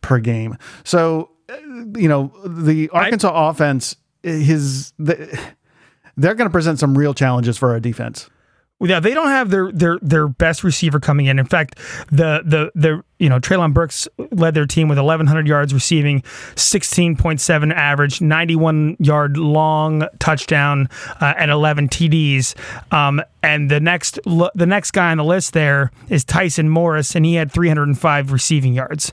per 0.00 0.18
game. 0.18 0.56
So, 0.84 1.30
uh, 1.48 1.56
you 1.96 2.08
know, 2.08 2.32
the 2.44 2.88
Arkansas 2.90 3.48
offense, 3.48 3.96
his 4.22 4.92
the. 4.98 5.38
they're 6.16 6.34
going 6.34 6.48
to 6.48 6.52
present 6.52 6.78
some 6.78 6.96
real 6.96 7.14
challenges 7.14 7.58
for 7.58 7.72
our 7.72 7.80
defense. 7.80 8.28
Yeah, 8.78 9.00
they 9.00 9.14
don't 9.14 9.28
have 9.28 9.48
their 9.48 9.72
their 9.72 9.98
their 10.02 10.28
best 10.28 10.62
receiver 10.62 11.00
coming 11.00 11.26
in. 11.26 11.38
In 11.38 11.46
fact, 11.46 11.76
the 12.08 12.42
the 12.44 12.70
the 12.74 13.02
you 13.18 13.30
know 13.30 13.40
Treylon 13.40 13.72
Burks 13.72 14.06
led 14.32 14.52
their 14.52 14.66
team 14.66 14.88
with 14.88 14.98
1,100 14.98 15.48
yards 15.48 15.72
receiving, 15.72 16.20
16.7 16.56 17.72
average, 17.72 18.20
91 18.20 18.98
yard 19.00 19.38
long 19.38 20.06
touchdown, 20.18 20.90
uh, 21.22 21.32
and 21.38 21.50
11 21.50 21.88
TDs. 21.88 22.54
Um, 22.92 23.22
and 23.42 23.70
the 23.70 23.80
next 23.80 24.18
the 24.24 24.66
next 24.66 24.90
guy 24.90 25.10
on 25.10 25.16
the 25.16 25.24
list 25.24 25.54
there 25.54 25.90
is 26.10 26.22
Tyson 26.22 26.68
Morris, 26.68 27.14
and 27.14 27.24
he 27.24 27.36
had 27.36 27.50
305 27.50 28.30
receiving 28.30 28.74
yards. 28.74 29.10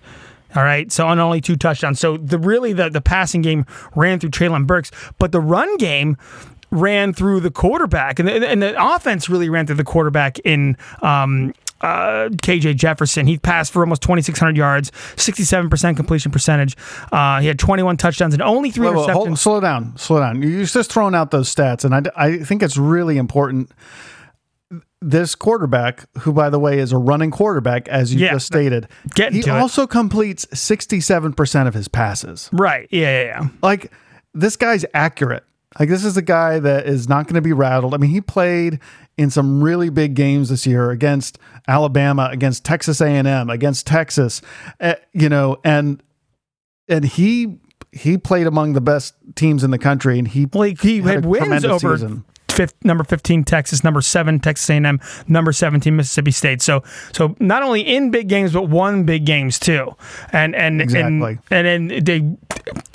All 0.55 0.63
right, 0.63 0.91
so 0.91 1.07
on 1.07 1.19
only 1.19 1.41
two 1.41 1.55
touchdowns. 1.55 1.99
So 1.99 2.17
the 2.17 2.37
really 2.37 2.73
the 2.73 2.89
the 2.89 3.01
passing 3.01 3.41
game 3.41 3.65
ran 3.95 4.19
through 4.19 4.31
Treylon 4.31 4.67
Burks, 4.67 4.91
but 5.17 5.31
the 5.31 5.41
run 5.41 5.77
game 5.77 6.17
ran 6.73 7.13
through 7.13 7.39
the 7.39 7.51
quarterback, 7.51 8.19
and 8.19 8.27
the, 8.27 8.47
and 8.47 8.61
the 8.61 8.75
offense 8.77 9.29
really 9.29 9.47
ran 9.49 9.65
through 9.67 9.77
the 9.77 9.83
quarterback 9.83 10.39
in. 10.39 10.75
Um, 11.01 11.53
uh, 11.81 12.29
KJ 12.41 12.77
Jefferson. 12.77 13.27
He 13.27 13.37
passed 13.37 13.73
for 13.73 13.81
almost 13.81 14.01
2,600 14.03 14.55
yards, 14.55 14.89
67% 15.17 15.97
completion 15.97 16.31
percentage. 16.31 16.77
Uh, 17.11 17.41
he 17.41 17.47
had 17.47 17.59
21 17.59 17.97
touchdowns 17.97 18.33
and 18.33 18.41
only 18.41 18.71
three 18.71 18.87
Wait, 18.87 18.95
wait, 18.95 19.09
interceptions. 19.09 19.13
hold- 19.13 19.37
slow 19.39 19.59
down, 19.59 19.97
slow 19.97 20.21
down. 20.21 20.41
You're 20.41 20.63
just 20.63 20.89
throwing 20.93 21.13
out 21.13 21.31
those 21.31 21.53
stats, 21.53 21.83
and 21.83 21.93
I, 21.93 22.09
I 22.15 22.37
think 22.37 22.63
it's 22.63 22.77
really 22.77 23.17
important. 23.17 23.69
This 25.01 25.35
quarterback, 25.35 26.05
who 26.19 26.31
by 26.31 26.49
the 26.49 26.57
way 26.59 26.79
is 26.79 26.93
a 26.93 26.97
running 26.97 27.31
quarterback, 27.31 27.89
as 27.89 28.13
you 28.13 28.21
Yeah, 28.21 28.31
just 28.31 28.45
stated, 28.45 28.87
he 29.17 29.41
to 29.41 29.49
it. 29.49 29.49
also 29.49 29.85
completes 29.85 30.45
67% 30.53 31.67
of 31.67 31.73
his 31.73 31.89
passes. 31.89 32.49
right. 32.53 32.87
Yeah, 32.91 33.23
yeah, 33.23 33.23
yeah. 33.41 33.47
like 33.61 33.91
this 34.33 34.55
guy's 34.55 34.85
accurate. 34.93 35.43
Like 35.79 35.89
this 35.89 36.05
is 36.05 36.17
a 36.17 36.21
guy 36.21 36.59
that 36.59 36.85
is 36.85 37.09
not 37.09 37.25
going 37.27 37.35
to 37.35 37.41
be 37.41 37.53
rattled. 37.53 37.93
I 37.93 37.97
mean, 37.97 38.11
he 38.11 38.21
played 38.21 38.79
in 39.17 39.29
some 39.29 39.63
really 39.63 39.89
big 39.89 40.13
games 40.15 40.49
this 40.49 40.65
year 40.67 40.91
against 40.91 41.37
Alabama, 41.67 42.29
against 42.31 42.63
Texas 42.65 43.01
A&M, 43.01 43.49
against 43.49 43.85
Texas, 43.87 44.41
uh, 44.79 44.95
you 45.13 45.29
know, 45.29 45.57
and 45.63 46.01
and 46.87 47.05
he 47.05 47.59
he 47.91 48.17
played 48.17 48.47
among 48.47 48.73
the 48.73 48.81
best 48.81 49.13
teams 49.35 49.63
in 49.63 49.71
the 49.71 49.77
country 49.77 50.17
and 50.17 50.27
he 50.27 50.47
Well, 50.51 50.73
he, 50.81 50.97
Had 51.01 51.07
had 51.15 51.25
wins 51.25 51.63
over 51.65 51.95
season. 51.97 52.25
fifth, 52.49 52.73
number 52.83 53.03
15 53.03 53.43
Texas, 53.43 53.83
number 53.83 54.01
7 54.01 54.39
Texas 54.39 54.67
A&M, 54.69 54.99
number 55.27 55.51
17 55.51 55.95
Mississippi 55.95 56.31
State. 56.31 56.61
So 56.61 56.83
so 57.13 57.35
not 57.39 57.61
only 57.63 57.81
in 57.81 58.09
big 58.11 58.27
games 58.29 58.53
but 58.53 58.63
won 58.69 59.03
big 59.05 59.25
games 59.25 59.59
too. 59.59 59.95
And 60.31 60.55
and 60.55 60.81
Exactly. 60.81 61.37
and 61.51 61.67
and 61.67 61.91
then 61.91 62.03
they 62.03 62.37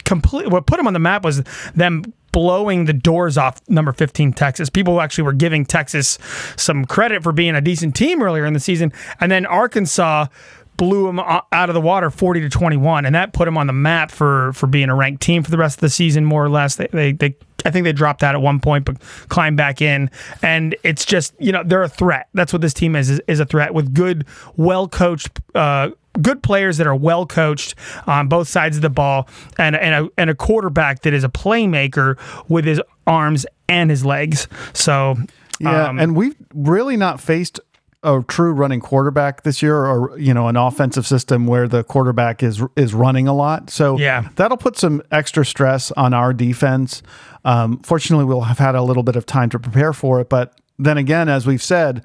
complete 0.05 0.49
what 0.49 0.67
put 0.67 0.79
him 0.81 0.87
on 0.87 0.93
the 0.95 0.99
map 0.99 1.25
was 1.25 1.43
them 1.75 2.03
blowing 2.39 2.85
the 2.85 2.93
doors 2.93 3.37
off 3.37 3.61
number 3.69 3.93
15 3.93 4.33
Texas. 4.33 4.71
People 4.71 5.01
actually 5.01 5.25
were 5.25 5.33
giving 5.33 5.67
Texas 5.67 6.21
some 6.55 6.85
credit 6.85 7.21
for 7.21 7.33
being 7.33 7.57
a 7.57 7.61
decent 7.61 7.97
team 7.97 8.23
earlier 8.23 8.47
in 8.47 8.53
the 8.53 8.61
season 8.61 8.93
and 9.19 9.33
then 9.33 9.45
Arkansas 9.45 10.27
blew 10.77 11.09
them 11.09 11.19
out 11.19 11.69
of 11.69 11.75
the 11.75 11.81
water 11.81 12.11
40 12.11 12.43
to 12.43 12.49
21 12.49 13.07
and 13.07 13.17
that 13.17 13.33
put 13.33 13.47
them 13.47 13.59
on 13.59 13.67
the 13.67 13.73
map 13.73 14.13
for 14.13 14.53
for 14.53 14.69
being 14.69 14.89
a 14.89 14.95
ranked 14.95 15.21
team 15.21 15.43
for 15.43 15.51
the 15.51 15.59
rest 15.59 15.79
of 15.79 15.81
the 15.81 15.89
season 15.89 16.25
more 16.25 16.45
or 16.45 16.49
less 16.49 16.77
they 16.77 16.87
they, 16.93 17.11
they 17.11 17.35
I 17.65 17.73
think 17.73 17.83
they 17.83 17.93
dropped 17.93 18.23
out 18.23 18.37
at 18.37 18.41
one 18.41 18.61
point, 18.61 18.85
but 18.85 19.01
climbed 19.29 19.57
back 19.57 19.83
in. 19.83 20.13
And 20.45 20.77
it's 20.85 21.05
just, 21.05 21.35
you 21.41 21.51
know, 21.51 21.65
they're 21.65 21.83
a 21.83 21.89
threat. 21.89 22.29
That's 22.33 22.53
what 22.53 22.63
this 22.63 22.73
team 22.73 22.95
is, 22.95 23.11
is, 23.11 23.21
is 23.27 23.41
a 23.41 23.45
threat 23.45 23.75
with 23.75 23.93
good, 23.93 24.27
well 24.57 24.87
coached, 24.87 25.41
uh, 25.57 25.91
good 26.23 26.43
players 26.43 26.77
that 26.79 26.87
are 26.87 26.95
well 26.97 27.27
coached 27.27 27.75
on 28.07 28.29
both 28.29 28.49
sides 28.49 28.77
of 28.77 28.83
the 28.83 28.91
ball 28.91 29.29
and, 29.59 29.77
and, 29.77 30.07
a, 30.07 30.11
and 30.19 30.31
a 30.31 30.35
quarterback 30.35 31.03
that 31.03 31.13
is 31.15 31.25
a 31.25 31.29
playmaker 31.29 32.19
with 32.49 32.65
his 32.65 32.81
arms 33.07 33.47
and 33.69 33.91
his 33.91 34.05
legs. 34.05 34.49
So, 34.73 35.17
Yeah, 35.61 35.89
um, 35.89 35.99
and 35.99 36.17
we've 36.17 36.37
really 36.55 36.97
not 36.97 37.21
faced 37.21 37.61
a 38.05 38.23
true 38.29 38.53
running 38.53 38.79
quarterback 38.81 39.43
this 39.43 39.61
year, 39.61 39.77
or 39.85 40.17
you 40.19 40.33
know, 40.33 40.47
an 40.47 40.57
offensive 40.57 41.05
system 41.07 41.47
where 41.49 41.67
the 41.67 41.83
quarterback 41.83 42.43
is 42.45 42.63
is 42.77 42.95
running 42.95 43.27
a 43.27 43.35
lot. 43.35 43.71
So 43.71 43.99
Yeah. 43.99 44.29
that'll 44.37 44.57
put 44.57 44.77
some 44.77 45.03
extra 45.11 45.45
stress 45.45 45.91
on 45.93 46.15
our 46.15 46.33
defense. 46.33 47.03
Um, 47.45 47.79
fortunately, 47.81 48.25
we'll 48.25 48.43
have 48.43 48.59
had 48.59 48.77
a 48.77 48.83
little 48.83 49.03
bit 49.03 49.17
of 49.17 49.27
time 49.27 49.49
to 49.51 49.59
prepare 49.59 49.93
for 49.93 50.21
it. 50.21 50.29
But 50.29 50.55
then 50.79 50.97
again, 50.97 51.29
as 51.29 51.45
we've 51.45 51.63
said, 51.63 52.05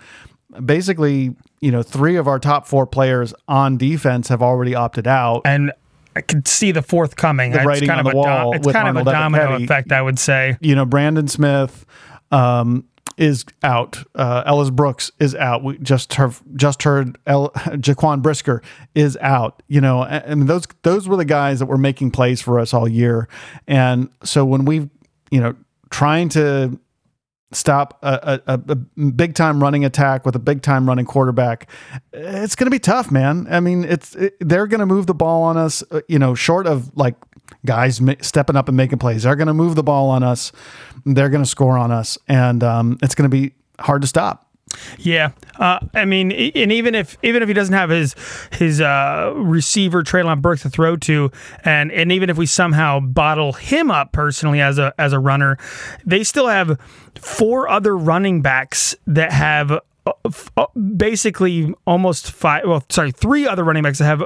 basically, 0.65 1.35
you 1.61 1.71
know, 1.71 1.83
three 1.83 2.15
of 2.15 2.27
our 2.27 2.39
top 2.39 2.67
four 2.67 2.85
players 2.85 3.33
on 3.47 3.77
defense 3.77 4.27
have 4.27 4.41
already 4.41 4.75
opted 4.75 5.07
out. 5.07 5.41
and 5.45 5.71
I 6.15 6.21
could 6.21 6.47
see 6.47 6.71
the 6.71 6.81
fourth 6.81 7.15
coming. 7.15 7.53
it's 7.53 7.65
writing 7.65 7.89
kind 7.89 8.05
of 8.05 8.11
the 8.13 8.19
a, 8.19 8.51
it's 8.51 8.71
kind 8.71 8.87
of 8.87 8.97
a 8.97 9.03
domino 9.03 9.55
effect, 9.55 9.91
I 9.91 10.01
would 10.01 10.19
say. 10.19 10.57
you 10.61 10.75
know, 10.75 10.85
Brandon 10.85 11.27
Smith 11.27 11.85
um, 12.31 12.85
is 13.17 13.45
out. 13.63 14.03
Uh, 14.13 14.43
Ellis 14.45 14.69
Brooks 14.69 15.11
is 15.19 15.35
out. 15.35 15.63
We 15.63 15.77
just 15.79 16.13
heard, 16.13 16.35
just 16.55 16.83
heard 16.83 17.17
El, 17.25 17.49
Jaquan 17.79 18.21
Brisker 18.21 18.61
is 18.93 19.17
out. 19.21 19.63
You 19.67 19.81
know, 19.81 20.03
and, 20.03 20.23
and 20.25 20.47
those 20.47 20.67
those 20.83 21.07
were 21.07 21.17
the 21.17 21.25
guys 21.25 21.59
that 21.59 21.65
were 21.65 21.77
making 21.77 22.11
plays 22.11 22.41
for 22.41 22.59
us 22.59 22.73
all 22.73 22.87
year. 22.87 23.27
And 23.67 24.09
so 24.23 24.45
when 24.45 24.65
we, 24.65 24.89
you 25.31 25.41
know, 25.41 25.55
trying 25.89 26.29
to 26.29 26.79
stop 27.53 27.99
a, 28.01 28.41
a, 28.47 28.53
a 28.67 28.75
big 28.75 29.35
time 29.35 29.61
running 29.61 29.85
attack 29.85 30.25
with 30.25 30.35
a 30.35 30.39
big 30.39 30.61
time 30.61 30.87
running 30.87 31.05
quarterback, 31.05 31.69
it's 32.11 32.55
going 32.55 32.65
to 32.67 32.71
be 32.71 32.79
tough, 32.79 33.11
man. 33.11 33.47
I 33.49 33.59
mean, 33.59 33.83
it's 33.83 34.15
it, 34.15 34.35
they're 34.39 34.67
going 34.67 34.79
to 34.79 34.85
move 34.85 35.07
the 35.07 35.13
ball 35.13 35.43
on 35.43 35.57
us. 35.57 35.83
uh, 35.91 36.01
You 36.07 36.19
know, 36.19 36.35
short 36.35 36.67
of 36.67 36.95
like 36.95 37.15
guys 37.65 38.01
stepping 38.21 38.55
up 38.55 38.67
and 38.67 38.77
making 38.77 38.99
plays, 38.99 39.23
they're 39.23 39.35
going 39.35 39.47
to 39.47 39.53
move 39.53 39.75
the 39.75 39.83
ball 39.83 40.09
on 40.09 40.23
us. 40.23 40.51
They're 41.05 41.29
going 41.29 41.43
to 41.43 41.49
score 41.49 41.77
on 41.77 41.91
us, 41.91 42.17
and 42.27 42.63
um, 42.63 42.97
it's 43.01 43.15
going 43.15 43.29
to 43.29 43.35
be 43.35 43.53
hard 43.79 44.01
to 44.01 44.07
stop. 44.07 44.49
Yeah, 44.97 45.31
uh, 45.59 45.79
I 45.93 46.05
mean, 46.05 46.31
and 46.31 46.71
even 46.71 46.95
if 46.95 47.17
even 47.23 47.41
if 47.41 47.47
he 47.47 47.53
doesn't 47.53 47.73
have 47.73 47.89
his 47.89 48.15
his 48.51 48.81
uh, 48.81 49.33
receiver 49.35 50.03
Treylon 50.03 50.41
Burks 50.41 50.63
to 50.63 50.69
throw 50.69 50.97
to, 50.97 51.31
and 51.63 51.91
and 51.91 52.11
even 52.11 52.29
if 52.29 52.37
we 52.37 52.45
somehow 52.45 52.99
bottle 52.99 53.53
him 53.53 53.91
up 53.91 54.11
personally 54.11 54.61
as 54.61 54.77
a 54.79 54.93
as 54.97 55.13
a 55.13 55.19
runner, 55.19 55.57
they 56.05 56.23
still 56.23 56.47
have 56.47 56.79
four 57.15 57.67
other 57.69 57.95
running 57.97 58.41
backs 58.41 58.95
that 59.07 59.31
have. 59.31 59.71
uh, 59.71 59.79
uh, 60.57 60.65
Basically, 60.97 61.73
almost 61.85 62.31
five. 62.31 62.63
Well, 62.67 62.83
sorry, 62.89 63.11
three 63.11 63.47
other 63.47 63.63
running 63.63 63.83
backs 63.83 63.99
that 63.99 64.05
have 64.05 64.23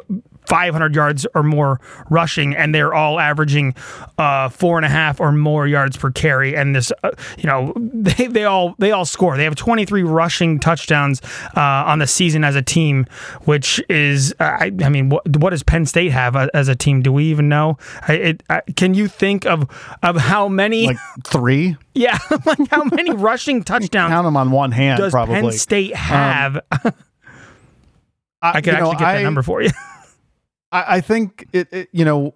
500 0.48 0.95
yards 0.95 1.28
or 1.36 1.44
more 1.44 1.80
rushing, 2.10 2.56
and 2.56 2.74
they're 2.74 2.94
all 2.94 3.19
averaging 3.19 3.76
uh, 4.18 4.48
four 4.49 4.78
and 4.78 4.86
a 4.86 4.90
half 4.90 5.19
or 5.19 5.32
more 5.34 5.68
yards 5.68 5.98
per 5.98 6.10
carry. 6.10 6.56
And 6.56 6.74
this, 6.76 6.91
uh, 7.03 7.11
you 7.38 7.44
know, 7.45 7.74
they, 7.94 8.28
they 8.28 8.45
all 8.45 8.74
they 8.80 8.91
all 8.91 9.03
score. 9.06 9.36
They 9.36 9.44
have 9.44 9.56
23 9.56 10.03
rushing 10.03 10.60
touchdowns 10.60 11.22
uh, 11.56 11.60
on 11.86 11.99
the 11.99 12.07
season 12.07 12.44
as 12.45 12.56
a 12.56 12.61
team, 12.61 13.06
which 13.44 13.84
is, 13.90 14.34
uh, 14.40 14.44
I, 14.60 14.72
I 14.84 14.90
mean, 14.90 15.10
what, 15.10 15.28
what 15.38 15.49
does 15.49 15.64
Penn 15.64 15.86
State 15.86 16.11
have 16.11 16.36
a- 16.36 16.49
as 16.56 16.69
a 16.69 16.76
team? 16.76 17.02
Do 17.02 17.11
we 17.11 17.26
even 17.26 17.49
know? 17.49 17.78
I, 18.07 18.14
it, 18.14 18.44
I, 18.49 18.61
can 18.76 18.94
you 18.94 19.07
think 19.10 19.45
of 19.45 19.69
of 20.02 20.15
how 20.15 20.48
many? 20.48 20.88
Like 20.88 20.98
three, 21.26 21.76
yeah, 21.94 22.18
like 22.45 22.69
how 22.69 22.86
many 22.86 23.11
rushing 23.11 23.64
touchdowns 23.64 24.11
count 24.11 24.26
them 24.26 24.38
on 24.38 24.52
one 24.52 24.72
hand, 24.72 24.99
does 24.99 25.11
probably. 25.11 25.36
Penn 25.36 25.52
State 25.52 25.94
have? 25.95 26.61
I 28.41 28.61
could 28.61 28.68
you 28.68 28.72
know, 28.74 28.78
actually 28.91 28.95
get 28.98 29.07
I- 29.07 29.18
that 29.18 29.24
number 29.24 29.41
for 29.41 29.61
you. 29.61 29.72
I, 30.72 30.98
I 30.98 31.02
think 31.02 31.48
it, 31.53 31.68
it. 31.72 31.89
You 31.91 32.06
know, 32.06 32.35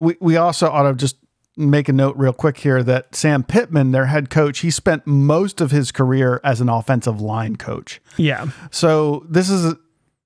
we 0.00 0.16
we 0.20 0.36
also 0.36 0.68
ought 0.68 0.88
to 0.88 0.94
just 0.94 1.16
make 1.56 1.88
a 1.88 1.92
note 1.92 2.16
real 2.16 2.32
quick 2.32 2.58
here 2.58 2.82
that 2.84 3.14
Sam 3.14 3.42
Pittman, 3.42 3.90
their 3.90 4.06
head 4.06 4.30
coach, 4.30 4.60
he 4.60 4.70
spent 4.70 5.06
most 5.06 5.60
of 5.60 5.72
his 5.72 5.90
career 5.90 6.40
as 6.44 6.60
an 6.60 6.68
offensive 6.68 7.20
line 7.20 7.56
coach. 7.56 8.00
yeah. 8.16 8.46
So 8.70 9.26
this 9.28 9.50
is, 9.50 9.74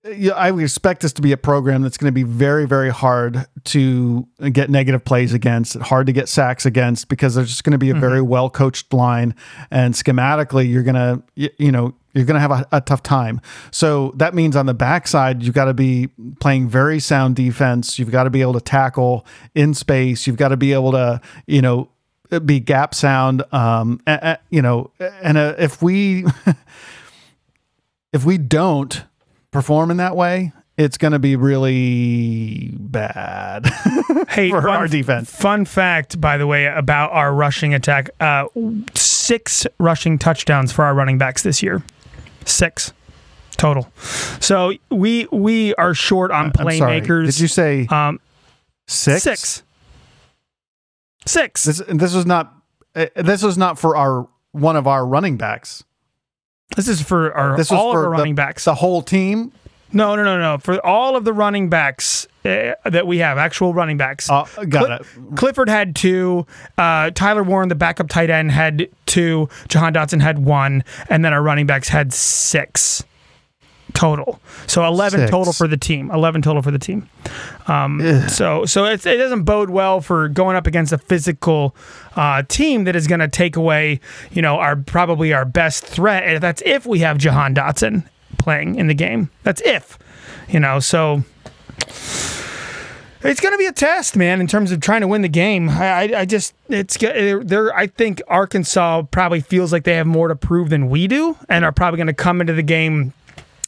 yeah, 0.05 0.33
I 0.33 0.51
would 0.51 0.65
expect 0.65 1.03
this 1.03 1.13
to 1.15 1.23
be 1.23 1.31
a 1.33 1.37
program 1.37 1.83
that's 1.83 1.97
going 1.97 2.09
to 2.09 2.13
be 2.15 2.25
very, 2.25 2.67
very 2.67 2.91
hard 2.91 3.47
to 3.67 4.27
get 4.53 4.69
negative 4.71 5.05
plays 5.05 5.33
against, 5.33 5.77
hard 5.77 6.07
to 6.09 6.13
get 6.13 6.29
sacks 6.29 6.67
against, 6.67 7.09
because 7.09 7.35
there's 7.37 7.49
just 7.49 7.63
going 7.65 7.73
to 7.73 7.79
be 7.79 7.91
a 7.91 7.95
very 7.95 8.21
well 8.21 8.51
coached 8.51 8.93
line, 8.93 9.35
and 9.71 9.95
schematically, 9.95 10.69
you're 10.69 10.83
going 10.83 10.97
to, 10.97 11.23
you, 11.37 11.51
you 11.59 11.71
know, 11.73 11.95
you're 12.15 12.25
going 12.25 12.35
to 12.35 12.41
have 12.41 12.51
a, 12.51 12.67
a 12.73 12.81
tough 12.81 13.03
time. 13.03 13.41
So 13.71 14.13
that 14.17 14.35
means 14.35 14.57
on 14.57 14.67
the 14.67 14.75
backside, 14.75 15.43
you've 15.43 15.55
got 15.55 15.67
to 15.67 15.75
be 15.75 16.09
playing 16.41 16.69
very 16.69 16.99
sound 17.01 17.37
defense. 17.37 17.99
You've 17.99 18.11
got 18.11 18.25
to 18.25 18.31
be 18.31 18.43
able 18.43 18.53
to 18.55 18.61
tackle 18.61 19.25
in 19.55 19.73
space. 19.73 20.27
You've 20.27 20.37
got 20.37 20.49
to 20.49 20.57
be 20.57 20.73
able 20.73 20.93
to, 20.93 21.21
you 21.47 21.63
know, 21.63 21.89
be 22.45 22.61
gap 22.61 22.95
sound. 22.95 23.43
Um, 23.55 24.01
a- 24.07 24.19
a- 24.33 24.39
you 24.51 24.61
know, 24.63 24.91
and 25.23 25.39
uh, 25.39 25.55
if 25.59 25.81
we 25.81 26.25
if 28.13 28.25
we 28.25 28.37
don't 28.39 29.05
perform 29.53 29.93
in 29.93 29.99
that 29.99 30.17
way, 30.17 30.53
it's 30.77 30.99
going 30.99 31.13
to 31.13 31.19
be 31.19 31.37
really 31.37 32.75
bad 32.79 33.67
Hey, 34.29 34.51
for 34.51 34.63
fun, 34.63 34.71
our 34.71 34.89
defense. 34.89 35.31
Fun 35.35 35.65
fact, 35.65 36.21
by 36.21 36.39
the 36.39 36.47
way, 36.47 36.67
about 36.67 37.13
our 37.13 37.33
rushing 37.35 37.75
attack: 37.75 38.11
uh, 38.19 38.47
six 38.95 39.67
rushing 39.79 40.19
touchdowns 40.19 40.73
for 40.73 40.85
our 40.85 40.95
running 40.95 41.19
backs 41.19 41.43
this 41.43 41.63
year. 41.63 41.83
Six 42.45 42.93
total. 43.59 43.93
So 44.41 44.73
we 44.91 45.29
we 45.31 45.75
are 45.75 45.95
short 45.95 46.31
on 46.31 46.47
I'm 46.47 46.53
playmakers. 46.53 47.27
Did 47.27 47.41
you 47.41 47.49
say 47.49 47.87
um, 47.91 48.19
six? 48.89 49.23
six? 49.23 49.63
Six. 51.27 51.65
This 51.65 51.83
this 51.89 52.15
was 52.15 52.27
not 52.27 52.55
uh, 52.97 53.07
this 53.15 53.43
was 53.43 53.59
not 53.59 53.79
for 53.79 53.97
our 53.97 54.29
one 54.53 54.77
of 54.77 54.87
our 54.87 55.07
running 55.07 55.37
backs. 55.37 55.85
This 56.77 56.89
is 56.89 57.03
for 57.03 57.33
our 57.35 57.57
This 57.57 57.71
all 57.71 57.91
of 57.91 57.97
our 57.97 58.03
the- 58.03 58.09
running 58.09 58.35
backs. 58.35 58.65
The 58.65 58.75
whole 58.75 59.03
team. 59.03 59.53
No, 59.95 60.17
no, 60.17 60.25
no, 60.25 60.39
no. 60.39 60.57
For 60.57 60.85
all 60.87 61.17
of 61.17 61.25
the 61.27 61.35
running 61.35 61.69
backs 61.69 62.27
uh, 62.47 62.73
that 62.87 63.07
we 63.07 63.19
have, 63.19 63.37
actual 63.37 63.75
running 63.75 63.99
backs. 63.99 64.31
Uh, 64.31 64.47
got 64.67 64.87
Cli- 64.87 64.95
it. 65.31 65.37
Clifford 65.37 65.69
had 65.69 65.95
two. 65.95 66.47
Uh, 66.79 67.11
Tyler 67.11 67.43
Warren, 67.43 67.69
the 67.69 67.75
backup 67.75 68.09
tight 68.09 68.31
end, 68.31 68.53
had 68.53 68.89
two. 69.05 69.51
Jahan 69.69 69.93
Dotson 69.93 70.23
had 70.23 70.39
one, 70.47 70.83
and 71.11 71.23
then 71.23 71.35
our 71.35 71.43
running 71.43 71.67
backs 71.67 71.91
had 71.91 72.11
six 72.15 73.05
total. 73.95 74.41
So 74.67 74.85
eleven 74.85 75.21
Six. 75.21 75.31
total 75.31 75.53
for 75.53 75.69
the 75.69 75.77
team. 75.77 76.11
Eleven 76.11 76.43
total 76.43 76.63
for 76.63 76.71
the 76.71 76.79
team. 76.79 77.09
Um, 77.67 78.29
so 78.29 78.65
so 78.65 78.85
it's, 78.87 79.07
it 79.07 79.17
doesn't 79.17 79.45
bode 79.45 79.71
well 79.71 80.01
for 80.01 80.29
going 80.29 80.57
up 80.57 80.67
against 80.67 80.93
a 80.93 80.99
physical 80.99 81.75
uh, 82.17 82.43
team 82.43 82.85
that 82.85 82.97
is 82.97 83.07
going 83.07 83.21
to 83.21 83.29
take 83.29 83.57
away, 83.57 84.01
you 84.31 84.43
know, 84.43 84.57
our 84.57 84.77
probably 84.77 85.33
our 85.33 85.45
best 85.45 85.85
threat. 85.85 86.25
And 86.25 86.43
that's 86.43 86.63
if 86.65 86.87
we 86.87 87.01
have 87.01 87.19
Jahan 87.19 87.55
Dotson 87.55 88.09
playing 88.39 88.77
in 88.77 88.87
the 88.87 88.95
game. 88.95 89.31
That's 89.43 89.63
if, 89.63 89.99
you 90.49 90.59
know. 90.59 90.81
So 90.81 91.23
it's 93.25 93.41
going 93.41 93.55
to 93.55 93.59
be 93.59 93.67
a 93.67 93.73
test, 93.73 94.17
man, 94.17 94.41
in 94.41 94.49
terms 94.49 94.73
of 94.73 94.81
trying 94.81 95.03
to 95.03 95.07
win 95.07 95.23
the 95.23 95.29
game. 95.29 95.69
I, 95.69 95.87
I, 95.87 96.21
I 96.21 96.25
just, 96.25 96.55
it's, 96.69 96.97
they're, 96.97 97.73
I 97.73 97.87
think 97.87 98.21
Arkansas 98.27 99.03
probably 99.03 99.41
feels 99.41 99.73
like 99.73 99.85
they 99.85 99.95
have 99.95 100.09
more 100.09 100.27
to 100.27 100.35
prove 100.35 100.71
than 100.71 100.89
we 100.89 101.07
do 101.07 101.37
and 101.49 101.65
are 101.65 101.71
probably 101.71 101.99
going 101.99 102.09
to 102.09 102.15
come 102.15 102.41
into 102.41 102.53
the 102.53 102.65
game. 102.65 103.13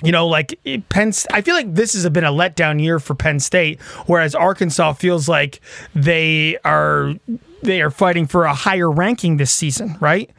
You 0.04 0.12
know, 0.12 0.26
like 0.26 0.58
Penn. 0.90 1.12
I 1.32 1.40
feel 1.40 1.54
like 1.54 1.74
this 1.74 1.94
has 1.94 2.08
been 2.10 2.24
a 2.24 2.30
letdown 2.32 2.82
year 2.82 2.98
for 3.00 3.14
Penn 3.14 3.40
State, 3.40 3.80
whereas 4.06 4.34
Arkansas 4.34 4.92
feels 4.94 5.28
like 5.28 5.60
they 5.94 6.58
are 6.64 7.14
they 7.62 7.80
are 7.80 7.90
fighting 7.90 8.26
for 8.26 8.44
a 8.44 8.54
higher 8.54 8.90
ranking 8.90 9.38
this 9.38 9.50
season, 9.50 9.96
right? 10.00 10.30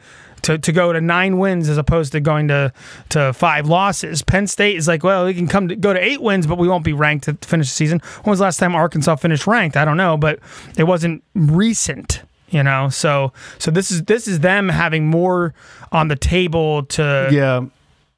To, 0.42 0.56
to 0.58 0.70
go 0.70 0.92
to 0.92 1.00
nine 1.00 1.38
wins 1.38 1.68
as 1.68 1.76
opposed 1.76 2.12
to 2.12 2.20
going 2.20 2.46
to, 2.48 2.72
to 3.08 3.32
five 3.32 3.66
losses. 3.66 4.22
Penn 4.22 4.46
State 4.46 4.76
is 4.76 4.86
like, 4.86 5.02
well, 5.02 5.24
we 5.24 5.34
can 5.34 5.48
come 5.48 5.66
to 5.66 5.74
go 5.74 5.92
to 5.92 5.98
eight 5.98 6.22
wins, 6.22 6.46
but 6.46 6.56
we 6.56 6.68
won't 6.68 6.84
be 6.84 6.92
ranked 6.92 7.24
to 7.24 7.34
finish 7.44 7.68
the 7.68 7.74
season. 7.74 8.00
When 8.22 8.30
was 8.30 8.38
the 8.38 8.44
last 8.44 8.58
time 8.58 8.76
Arkansas 8.76 9.16
finished 9.16 9.48
ranked? 9.48 9.76
I 9.76 9.84
don't 9.84 9.96
know, 9.96 10.16
but 10.16 10.38
it 10.78 10.84
wasn't 10.84 11.24
recent, 11.34 12.22
you 12.50 12.62
know. 12.62 12.90
So 12.90 13.32
so 13.58 13.72
this 13.72 13.90
is 13.90 14.04
this 14.04 14.28
is 14.28 14.38
them 14.38 14.68
having 14.68 15.08
more 15.08 15.52
on 15.90 16.06
the 16.06 16.16
table 16.16 16.84
to 16.84 17.28
Yeah. 17.32 17.64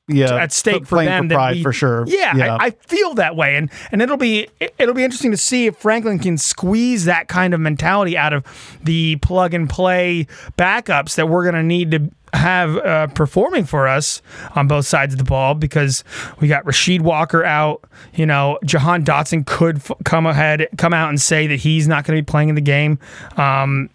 Yeah. 0.09 0.35
at 0.37 0.53
stake 0.53 0.87
for 0.87 1.05
them 1.05 1.29
for 1.29 1.35
pride 1.35 1.57
we- 1.57 1.63
for 1.63 1.73
sure. 1.73 2.05
Yeah, 2.07 2.57
I, 2.59 2.67
I 2.67 2.71
feel 2.71 3.15
that 3.15 3.37
way, 3.37 3.57
and 3.57 3.71
and 3.93 4.01
it'll 4.03 4.17
be 4.17 4.49
it- 4.61 4.75
it'll 4.79 4.95
be 4.95 5.05
interesting 5.05 5.31
to 5.31 5.37
see 5.37 5.67
if 5.67 5.77
Franklin 5.77 6.19
can 6.19 6.39
squeeze 6.39 7.05
that 7.05 7.29
kind 7.29 7.53
of 7.55 7.61
mentality 7.61 8.17
out 8.17 8.33
of 8.33 8.45
the 8.83 9.17
plug 9.17 9.55
and 9.55 9.69
play 9.69 10.27
backups 10.57 11.15
that 11.17 11.29
we're 11.29 11.43
going 11.45 11.55
to 11.55 11.63
need 11.63 11.91
to 11.91 12.11
have 12.35 12.77
uh, 12.77 13.07
performing 13.09 13.65
for 13.65 13.89
us 13.89 14.21
on 14.55 14.69
both 14.69 14.85
sides 14.87 15.15
of 15.15 15.19
the 15.19 15.25
ball 15.25 15.55
because 15.55 16.05
we 16.41 16.47
got 16.49 16.63
Rasheed 16.65 17.01
Walker 17.01 17.43
out. 17.43 17.83
You 18.15 18.27
know, 18.27 18.59
Jahan 18.67 19.03
Dotson 19.03 19.47
could 19.47 19.77
f- 19.77 19.93
come 20.05 20.27
ahead, 20.27 20.69
come 20.77 20.93
out 20.93 21.09
and 21.09 21.19
say 21.19 21.47
that 21.47 21.57
he's 21.57 21.89
not 21.89 22.05
going 22.05 22.17
to 22.19 22.23
be 22.23 22.27
playing 22.27 22.51
in 22.51 22.55
the 22.55 22.61
game. 22.61 22.99
Um, 23.39 23.89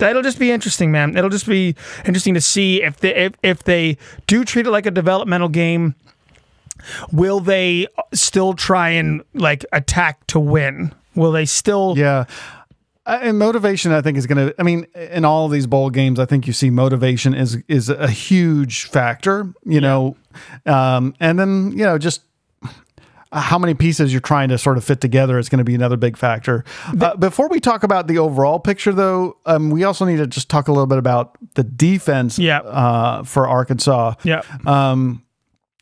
that'll 0.00 0.22
just 0.22 0.38
be 0.38 0.50
interesting, 0.50 0.90
man. 0.90 1.16
It'll 1.16 1.30
just 1.30 1.46
be 1.46 1.76
interesting 2.04 2.34
to 2.34 2.40
see 2.40 2.82
if 2.82 2.96
they 2.98 3.14
if, 3.14 3.34
if 3.42 3.62
they 3.64 3.96
do 4.26 4.44
treat 4.44 4.66
it 4.66 4.70
like 4.70 4.86
a 4.86 4.90
developmental 4.90 5.48
game. 5.48 5.94
Will 7.12 7.40
they 7.40 7.86
still 8.12 8.54
try 8.54 8.88
and 8.90 9.22
like 9.34 9.64
attack 9.72 10.26
to 10.28 10.40
win? 10.40 10.92
Will 11.14 11.32
they 11.32 11.44
still? 11.44 11.94
Yeah. 11.96 12.24
Uh, 13.06 13.18
And 13.22 13.38
motivation, 13.38 13.92
I 13.92 14.00
think, 14.02 14.16
is 14.18 14.26
going 14.26 14.48
to. 14.48 14.54
I 14.58 14.62
mean, 14.62 14.86
in 14.94 15.24
all 15.24 15.46
of 15.46 15.52
these 15.52 15.66
bowl 15.66 15.90
games, 15.90 16.18
I 16.18 16.24
think 16.26 16.46
you 16.46 16.52
see 16.52 16.70
motivation 16.70 17.34
is 17.34 17.58
is 17.68 17.88
a 17.88 18.08
huge 18.08 18.84
factor. 18.84 19.52
You 19.64 19.80
know, 19.80 20.16
um, 20.66 21.14
and 21.20 21.38
then 21.38 21.72
you 21.72 21.84
know 21.84 21.98
just 21.98 22.22
how 23.32 23.58
many 23.58 23.74
pieces 23.74 24.12
you're 24.12 24.20
trying 24.20 24.48
to 24.48 24.58
sort 24.58 24.76
of 24.76 24.84
fit 24.84 25.00
together 25.00 25.38
is 25.38 25.48
going 25.48 25.58
to 25.58 25.64
be 25.64 25.74
another 25.74 25.96
big 25.96 26.16
factor. 26.16 26.64
Uh, 27.00 27.16
before 27.16 27.48
we 27.48 27.60
talk 27.60 27.82
about 27.82 28.08
the 28.08 28.18
overall 28.18 28.58
picture, 28.58 28.92
though, 28.92 29.36
um, 29.46 29.70
we 29.70 29.84
also 29.84 30.04
need 30.04 30.16
to 30.16 30.26
just 30.26 30.48
talk 30.48 30.68
a 30.68 30.72
little 30.72 30.86
bit 30.86 30.98
about 30.98 31.36
the 31.54 31.62
defense. 31.62 32.38
Uh, 32.64 33.22
for 33.22 33.48
Arkansas. 33.48 34.14
Yeah. 34.24 34.42
Um, 34.66 35.22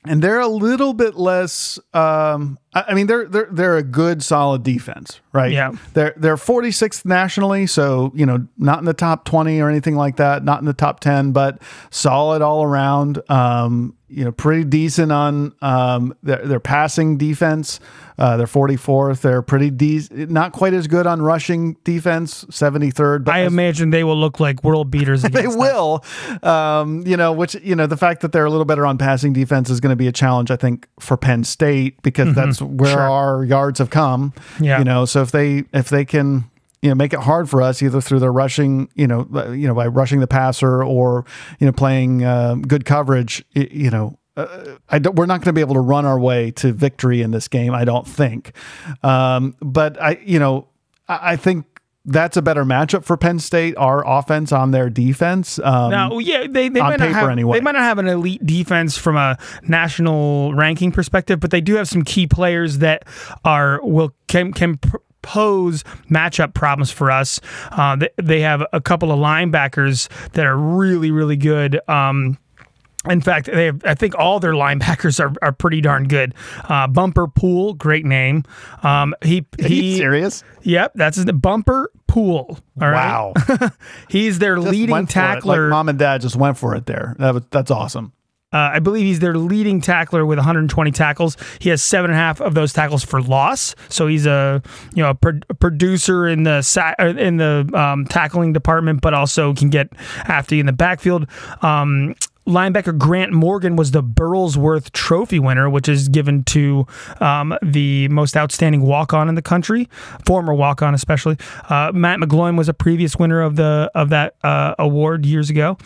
and 0.08 0.22
they're 0.22 0.40
a 0.40 0.48
little 0.48 0.94
bit 0.94 1.16
less. 1.16 1.78
Um, 1.92 2.58
I 2.74 2.94
mean, 2.94 3.06
they're 3.06 3.26
they're 3.26 3.48
they're 3.50 3.76
a 3.76 3.82
good, 3.82 4.22
solid 4.22 4.62
defense, 4.62 5.20
right? 5.32 5.52
Yeah. 5.52 5.72
They're 5.94 6.14
they're 6.16 6.36
46th 6.36 7.04
nationally, 7.04 7.66
so 7.66 8.12
you 8.14 8.26
know, 8.26 8.46
not 8.56 8.78
in 8.78 8.84
the 8.84 8.94
top 8.94 9.24
20 9.24 9.60
or 9.60 9.68
anything 9.68 9.96
like 9.96 10.16
that, 10.16 10.44
not 10.44 10.60
in 10.60 10.66
the 10.66 10.72
top 10.72 11.00
10, 11.00 11.32
but 11.32 11.60
solid 11.90 12.42
all 12.42 12.62
around. 12.62 13.20
Um, 13.30 13.94
you 14.08 14.24
know, 14.24 14.32
pretty 14.32 14.64
decent 14.64 15.12
on 15.12 15.54
um, 15.60 16.14
their 16.22 16.44
their 16.44 16.60
passing 16.60 17.18
defense. 17.18 17.80
Uh, 18.18 18.36
they're 18.36 18.46
44th. 18.46 19.20
They're 19.20 19.42
pretty 19.42 19.70
de- 19.70 20.26
not 20.26 20.52
quite 20.52 20.74
as 20.74 20.88
good 20.88 21.06
on 21.06 21.22
rushing 21.22 21.74
defense, 21.84 22.44
73rd. 22.46 23.24
But 23.24 23.34
I 23.34 23.38
imagine 23.42 23.90
they 23.90 24.02
will 24.02 24.16
look 24.18 24.40
like 24.40 24.64
world 24.64 24.90
beaters. 24.90 25.22
they 25.38 25.46
will. 25.46 26.04
Um, 26.42 27.06
you 27.06 27.16
know, 27.16 27.32
which 27.32 27.54
you 27.62 27.76
know, 27.76 27.86
the 27.86 27.96
fact 27.96 28.22
that 28.22 28.32
they're 28.32 28.44
a 28.44 28.50
little 28.50 28.64
better 28.64 28.84
on 28.86 28.98
passing 28.98 29.32
defense 29.32 29.70
is 29.70 29.80
going 29.80 29.90
to 29.92 29.96
be 29.96 30.08
a 30.08 30.12
challenge, 30.12 30.50
I 30.50 30.56
think, 30.56 30.88
for 30.98 31.16
Penn 31.16 31.44
State 31.44 32.00
because 32.02 32.34
that's 32.34 32.60
where 32.60 32.68
Mm-hmm. 32.68 32.84
Sure. 32.98 33.00
our 33.10 33.44
yards 33.44 33.78
have 33.78 33.90
come. 33.90 34.32
Yeah. 34.60 34.78
You 34.78 34.84
know, 34.84 35.04
so 35.04 35.22
if 35.22 35.30
they 35.30 35.64
if 35.72 35.88
they 35.88 36.04
can 36.04 36.50
you 36.82 36.88
know 36.88 36.94
make 36.94 37.12
it 37.12 37.20
hard 37.20 37.48
for 37.48 37.60
us 37.62 37.82
either 37.82 38.00
through 38.00 38.18
their 38.20 38.32
rushing 38.32 38.88
you 38.94 39.06
know 39.06 39.26
you 39.52 39.66
know 39.66 39.74
by 39.74 39.86
rushing 39.86 40.20
the 40.20 40.26
passer 40.26 40.82
or 40.84 41.24
you 41.58 41.66
know 41.66 41.72
playing 41.72 42.24
uh, 42.24 42.54
good 42.54 42.84
coverage 42.84 43.44
you 43.54 43.90
know 43.90 44.17
uh, 44.38 45.00
we're 45.14 45.26
not 45.26 45.40
going 45.40 45.46
to 45.46 45.52
be 45.52 45.60
able 45.60 45.74
to 45.74 45.80
run 45.80 46.06
our 46.06 46.18
way 46.18 46.50
to 46.52 46.72
victory 46.72 47.22
in 47.22 47.30
this 47.30 47.48
game 47.48 47.74
I 47.74 47.84
don't 47.84 48.06
think 48.06 48.52
um, 49.02 49.56
but 49.60 50.00
I 50.00 50.20
you 50.24 50.38
know 50.38 50.68
I, 51.08 51.32
I 51.32 51.36
think 51.36 51.66
that's 52.04 52.38
a 52.38 52.42
better 52.42 52.64
matchup 52.64 53.04
for 53.04 53.16
Penn 53.18 53.38
State 53.38 53.76
our 53.76 54.06
offense 54.06 54.50
on 54.50 54.70
their 54.70 54.88
defense 54.88 55.58
um, 55.58 55.90
Now, 55.90 56.18
yeah, 56.18 56.46
they, 56.48 56.68
they 56.68 56.80
on 56.80 56.90
might 56.90 57.00
not 57.00 57.10
have 57.10 57.28
anyway. 57.30 57.58
they 57.58 57.62
might 57.62 57.72
not 57.72 57.82
have 57.82 57.98
an 57.98 58.08
elite 58.08 58.44
defense 58.46 58.96
from 58.96 59.16
a 59.16 59.36
national 59.64 60.54
ranking 60.54 60.90
perspective, 60.90 61.38
but 61.38 61.50
they 61.50 61.60
do 61.60 61.74
have 61.74 61.86
some 61.88 62.02
key 62.02 62.26
players 62.26 62.78
that 62.78 63.04
are 63.44 63.80
will 63.82 64.14
can 64.26 64.52
can 64.52 64.78
pr- 64.78 64.96
pose 65.20 65.84
matchup 66.10 66.54
problems 66.54 66.90
for 66.90 67.10
us. 67.10 67.40
Uh, 67.72 67.96
they, 67.96 68.08
they 68.16 68.40
have 68.40 68.64
a 68.72 68.80
couple 68.80 69.12
of 69.12 69.18
linebackers 69.18 70.08
that 70.32 70.46
are 70.46 70.56
really 70.56 71.10
really 71.10 71.36
good. 71.36 71.78
Um, 71.88 72.38
in 73.08 73.20
fact, 73.20 73.46
they 73.46 73.66
have, 73.66 73.82
I 73.84 73.94
think 73.94 74.14
all 74.18 74.40
their 74.40 74.52
linebackers 74.54 75.20
are, 75.20 75.32
are 75.40 75.52
pretty 75.52 75.80
darn 75.80 76.08
good. 76.08 76.34
Uh, 76.68 76.86
Bumper 76.88 77.28
Pool, 77.28 77.74
great 77.74 78.04
name. 78.04 78.44
Um, 78.82 79.14
he 79.22 79.46
Are 79.62 79.62
you 79.68 79.68
he. 79.68 79.96
serious 79.96 80.42
Yep, 80.62 80.92
that's 80.96 81.16
his 81.16 81.24
Bumper 81.26 81.90
Pool. 82.08 82.58
All 82.80 82.88
right. 82.88 82.92
wow 82.92 83.34
He's 84.08 84.38
their 84.38 84.56
Just 84.56 84.68
leading 84.68 84.96
it. 84.96 84.98
Like 85.00 85.08
tackler. 85.08 85.68
mom 85.68 85.88
and 85.88 85.98
dad 85.98 86.20
just 86.22 86.36
went 86.36 86.58
for 86.58 86.74
it 86.74 86.86
there 86.86 87.14
that 87.18 87.34
was, 87.34 87.42
that's 87.50 87.70
awesome 87.70 88.12
Uh, 88.50 88.72
I 88.74 88.78
believe 88.78 89.04
he's 89.04 89.20
their 89.20 89.36
leading 89.36 89.82
tackler 89.82 90.24
with 90.24 90.38
120 90.38 90.90
tackles. 90.90 91.36
He 91.60 91.68
has 91.68 91.82
seven 91.82 92.10
and 92.10 92.18
a 92.18 92.22
half 92.22 92.40
of 92.40 92.54
those 92.54 92.72
tackles 92.72 93.04
for 93.04 93.20
loss. 93.20 93.74
So 93.90 94.06
he's 94.06 94.24
a 94.24 94.62
you 94.94 95.02
know 95.02 95.10
a, 95.10 95.14
pro- 95.14 95.40
a 95.50 95.54
producer 95.54 96.26
in 96.26 96.44
the 96.44 96.62
sa- 96.62 96.94
uh, 96.98 97.08
in 97.08 97.36
the 97.36 97.68
um, 97.74 98.06
tackling 98.06 98.54
department, 98.54 99.02
but 99.02 99.12
also 99.12 99.52
can 99.52 99.68
get 99.68 99.88
after 100.24 100.54
you 100.54 100.60
in 100.60 100.66
the 100.66 100.72
backfield. 100.72 101.26
Um, 101.60 102.14
Linebacker 102.48 102.96
Grant 102.96 103.30
Morgan 103.30 103.76
was 103.76 103.90
the 103.90 104.02
Burlsworth 104.02 104.90
Trophy 104.92 105.38
winner, 105.38 105.68
which 105.68 105.86
is 105.86 106.08
given 106.08 106.44
to 106.44 106.86
um, 107.20 107.54
the 107.62 108.08
most 108.08 108.38
outstanding 108.38 108.80
walk-on 108.80 109.28
in 109.28 109.34
the 109.34 109.42
country, 109.42 109.86
former 110.24 110.54
walk-on 110.54 110.94
especially. 110.94 111.36
Uh, 111.68 111.92
Matt 111.92 112.20
McGloin 112.20 112.56
was 112.56 112.66
a 112.66 112.72
previous 112.72 113.16
winner 113.16 113.42
of 113.42 113.56
the 113.56 113.90
of 113.94 114.08
that 114.08 114.34
uh, 114.42 114.74
award 114.78 115.26
years 115.26 115.50
ago, 115.50 115.76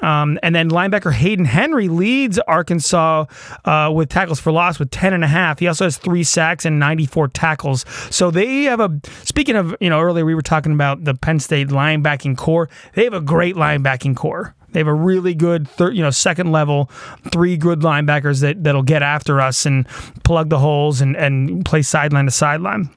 um, 0.00 0.38
and 0.44 0.54
then 0.54 0.70
linebacker 0.70 1.12
Hayden 1.12 1.44
Henry 1.44 1.88
leads 1.88 2.38
Arkansas 2.38 3.24
uh, 3.64 3.90
with 3.92 4.08
tackles 4.08 4.38
for 4.38 4.52
loss 4.52 4.78
with 4.78 4.90
ten 4.90 5.12
and 5.12 5.24
a 5.24 5.28
half. 5.28 5.58
He 5.58 5.66
also 5.66 5.84
has 5.84 5.96
three 5.96 6.22
sacks 6.22 6.64
and 6.64 6.78
94 6.78 7.28
tackles. 7.28 7.84
So 8.10 8.30
they 8.30 8.62
have 8.64 8.78
a. 8.78 9.00
Speaking 9.24 9.56
of, 9.56 9.74
you 9.80 9.90
know, 9.90 10.00
earlier 10.00 10.24
we 10.24 10.36
were 10.36 10.42
talking 10.42 10.72
about 10.72 11.02
the 11.02 11.14
Penn 11.14 11.40
State 11.40 11.68
linebacking 11.68 12.36
corps. 12.36 12.68
They 12.94 13.02
have 13.02 13.14
a 13.14 13.20
great 13.20 13.56
linebacking 13.56 14.14
corps. 14.14 14.54
They 14.72 14.80
have 14.80 14.88
a 14.88 14.94
really 14.94 15.34
good, 15.34 15.68
third, 15.68 15.96
you 15.96 16.02
know, 16.02 16.10
second 16.10 16.52
level, 16.52 16.90
three 17.30 17.56
good 17.56 17.80
linebackers 17.80 18.40
that 18.40 18.64
that'll 18.64 18.82
get 18.82 19.02
after 19.02 19.40
us 19.40 19.66
and 19.66 19.86
plug 20.24 20.48
the 20.48 20.58
holes 20.58 21.00
and 21.00 21.16
and 21.16 21.64
play 21.64 21.82
sideline 21.82 22.26
to 22.26 22.30
sideline. 22.30 22.90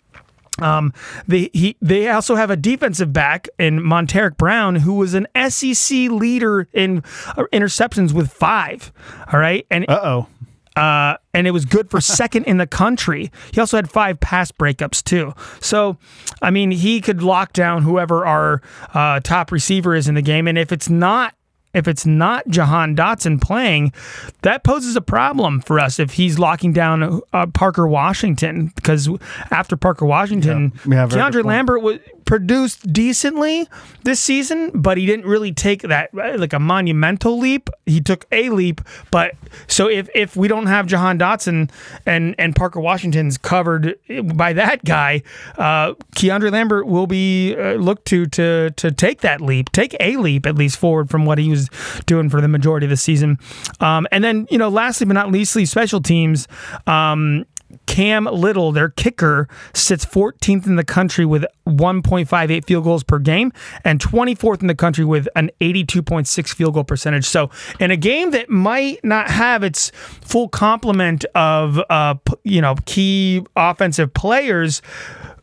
Um, 0.62 0.94
they 1.28 1.50
he 1.54 1.76
they 1.82 2.08
also 2.10 2.36
have 2.36 2.50
a 2.50 2.56
defensive 2.56 3.12
back 3.12 3.50
in 3.60 3.80
Montaric 3.80 4.38
Brown, 4.38 4.78
who 4.78 4.94
was 4.94 5.14
an 5.14 5.28
SEC 5.50 6.10
leader 6.10 6.68
in 6.74 7.00
uh, 7.28 7.44
interceptions 7.52 8.14
with 8.14 8.32
five. 8.32 8.94
All 9.32 9.40
right, 9.40 9.66
and 9.70 9.90
uh-oh 9.90 10.28
uh, 10.76 11.16
and 11.34 11.48
it 11.48 11.52
was 11.52 11.66
good 11.66 11.90
for 11.90 12.02
second 12.20 12.46
in 12.46 12.58
the 12.58 12.68
country. 12.68 13.32
He 13.54 13.60
also 13.60 13.78
had 13.78 13.90
five 13.90 14.20
pass 14.20 14.52
breakups 14.52 15.04
too. 15.04 15.34
So, 15.62 15.98
I 16.42 16.52
mean, 16.52 16.72
he 16.72 17.02
could 17.02 17.24
lock 17.24 17.54
down 17.54 17.84
whoever 17.84 18.26
our 18.26 18.62
uh, 18.94 19.20
top 19.22 19.52
receiver 19.52 19.96
is 19.96 20.08
in 20.08 20.16
the 20.16 20.22
game, 20.22 20.48
and 20.48 20.58
if 20.58 20.72
it's 20.72 20.90
not 20.90 21.36
if 21.76 21.88
it's 21.88 22.06
not 22.06 22.48
Jahan 22.48 22.96
Dotson 22.96 23.42
playing, 23.42 23.94
that 24.42 24.64
poses 24.64 24.96
a 24.96 25.02
problem 25.02 25.60
for 25.62 25.80
us 25.80 26.00
if 26.00 26.14
he's 26.14 26.40
locking 26.40 26.74
down 26.74 27.22
uh, 27.34 27.46
Parker 27.48 27.88
Washington 27.88 28.72
because 28.76 29.10
after 29.52 29.76
Parker 29.76 30.06
Washington, 30.06 30.74
Yeah, 30.88 31.06
yeah, 31.06 31.08
KeAndre. 31.08 31.44
Lambert 31.44 31.82
was 31.82 32.00
produced 32.26 32.92
decently 32.92 33.68
this 34.04 34.20
season, 34.20 34.72
but 34.74 34.98
he 34.98 35.06
didn't 35.06 35.26
really 35.26 35.52
take 35.52 35.84
that 35.84 36.10
uh, 36.18 36.38
like 36.38 36.54
a 36.54 36.60
monumental 36.60 37.38
leap. 37.38 37.70
He 37.86 38.02
took 38.02 38.26
a 38.32 38.50
leap, 38.50 38.82
but 39.12 39.36
so 39.68 39.88
if 39.88 40.10
if 40.16 40.36
we 40.36 40.48
don't 40.48 40.66
have 40.66 40.88
Jahan 40.88 41.20
Dotson 41.20 41.70
and 42.06 42.36
and 42.40 42.56
Parker 42.56 42.80
Washington's 42.80 43.38
covered 43.38 43.96
by 44.36 44.54
that 44.54 44.84
guy, 44.84 45.22
uh, 45.58 45.94
KeAndre 46.16 46.52
Lambert 46.52 46.88
will 46.88 47.08
be 47.08 47.56
uh, 47.56 47.74
looked 47.74 48.06
to 48.06 48.26
to 48.28 48.72
to 48.72 48.92
take 48.92 49.22
that 49.22 49.40
leap, 49.42 49.72
take 49.72 49.96
a 50.00 50.18
leap 50.18 50.46
at 50.46 50.56
least 50.56 50.78
forward 50.78 51.10
from 51.10 51.26
what 51.26 51.38
he 51.38 51.56
doing 52.06 52.30
for 52.30 52.42
the 52.42 52.48
majority 52.48 52.86
of 52.86 52.90
the 52.90 52.98
season. 52.98 53.38
Um, 53.80 54.08
and 54.12 54.24
then 54.24 54.48
you 54.50 54.58
know, 54.58 54.70
lastly 54.70 55.06
but 55.06 55.14
not 55.14 55.32
leastly, 55.32 55.66
special 55.66 56.02
teams. 56.02 56.48
Um, 56.88 57.46
Cam 57.88 58.26
Little, 58.26 58.72
their 58.72 58.90
kicker, 58.90 59.48
sits 59.74 60.06
14th 60.06 60.66
in 60.66 60.76
the 60.76 60.84
country 60.84 61.26
with 61.26 61.46
1.58 61.68 62.66
field 62.66 62.84
goals 62.84 63.04
per 63.04 63.20
game 63.20 63.52
and 63.84 64.00
24th 64.00 64.62
in 64.62 64.68
the 64.68 64.76
country 64.76 65.06
with 65.06 65.28
an 65.36 65.52
82.6 65.62 66.54
field 66.54 66.74
goal 66.74 66.84
percentage. 66.84 67.26
So, 67.26 67.50
in 67.80 67.92
a 67.92 67.98
game 67.98 68.32
that 68.32 68.50
might 68.50 69.04
not 69.04 69.30
have 69.30 69.64
its 69.64 69.92
full 69.92 70.48
complement 70.48 71.26
of 71.36 71.80
uh, 71.90 72.16
you 72.44 72.62
know 72.62 72.76
key 72.86 73.46
offensive 73.56 74.14
players, 74.14 74.82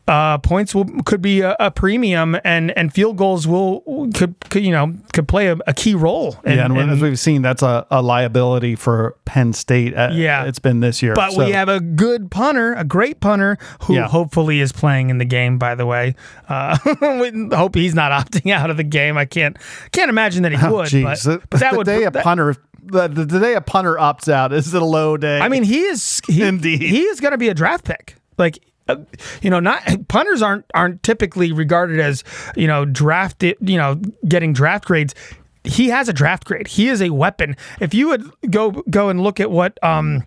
uh, 0.07 0.37
points 0.39 0.75
will 0.75 0.85
could 1.05 1.21
be 1.21 1.39
a, 1.41 1.55
a 1.59 1.71
premium, 1.71 2.37
and 2.43 2.77
and 2.77 2.93
field 2.93 3.15
goals 3.17 3.47
will 3.47 3.81
could, 4.13 4.35
could 4.49 4.63
you 4.63 4.71
know 4.71 4.93
could 5.13 5.27
play 5.27 5.47
a, 5.47 5.57
a 5.65 5.73
key 5.73 5.95
role. 5.95 6.35
in- 6.43 6.57
yeah, 6.57 6.65
and, 6.65 6.77
in- 6.77 6.89
as 6.89 7.01
we've 7.01 7.17
seen, 7.19 7.41
that's 7.41 7.63
a, 7.63 7.87
a 7.89 8.01
liability 8.01 8.75
for 8.75 9.15
Penn 9.25 9.53
State. 9.53 9.95
Uh, 9.95 10.09
Yeah. 10.11 10.43
it's 10.43 10.59
been 10.59 10.81
this 10.81 11.01
year. 11.01 11.13
But 11.13 11.31
So- 11.31 11.45
we 11.45 11.51
have 11.51 11.69
a 11.69 11.79
good 11.79 12.29
punter, 12.31 12.73
a 12.73 12.83
great 12.83 13.21
punter, 13.21 13.57
who 13.83 13.95
Yeah. 13.95 14.07
hopefully 14.09 14.59
is 14.59 14.71
playing 14.73 15.09
in 15.09 15.19
the 15.19 15.25
game. 15.25 15.57
By 15.57 15.75
the 15.75 15.85
way, 15.85 16.15
uh, 16.49 16.77
we 17.01 17.47
hope 17.55 17.75
he's 17.75 17.95
not 17.95 18.11
opting 18.11 18.51
out 18.51 18.69
of 18.69 18.75
the 18.77 18.83
game. 18.83 19.17
I 19.17 19.25
can't 19.25 19.57
can't 19.93 20.09
imagine 20.09 20.43
that 20.43 20.51
he 20.51 20.57
Oh, 20.61 20.73
would. 20.73 20.91
but, 20.91 21.19
The- 21.19 21.41
but 21.49 21.59
that 21.61 21.71
the 21.71 21.77
would. 21.77 21.85
day 21.85 22.03
a 22.03 22.11
punter 22.11 22.55
the, 22.85 23.07
the, 23.07 23.23
the 23.23 23.39
day 23.39 23.53
a 23.53 23.61
punter 23.61 23.95
opts 23.95 24.27
out 24.27 24.51
is 24.51 24.73
it 24.73 24.81
a 24.81 24.85
low 24.85 25.15
day. 25.15 25.39
I 25.39 25.47
mean, 25.47 25.63
he 25.63 25.79
is. 25.83 26.19
He, 26.27 26.41
Indeed. 26.47 26.81
he 26.81 27.03
is 27.03 27.21
going 27.21 27.31
to 27.31 27.37
be 27.37 27.47
a 27.47 27.53
draft 27.53 27.85
pick. 27.85 28.15
Like. 28.37 28.59
Uh, 28.87 28.97
you 29.41 29.49
know, 29.49 29.59
not 29.59 29.81
punters 30.07 30.41
aren't 30.41 30.65
aren't 30.73 31.01
typically 31.03 31.51
regarded 31.51 31.99
as 31.99 32.23
you 32.55 32.67
know 32.67 32.85
drafted. 32.85 33.57
You 33.61 33.77
know, 33.77 33.95
getting 34.27 34.53
draft 34.53 34.85
grades. 34.85 35.15
He 35.63 35.89
has 35.89 36.09
a 36.09 36.13
draft 36.13 36.45
grade. 36.45 36.67
He 36.67 36.89
is 36.89 37.01
a 37.01 37.09
weapon. 37.09 37.55
If 37.79 37.93
you 37.93 38.09
would 38.09 38.29
go 38.51 38.71
go 38.89 39.09
and 39.09 39.21
look 39.23 39.39
at 39.39 39.49
what 39.49 39.81
um, 39.83 40.25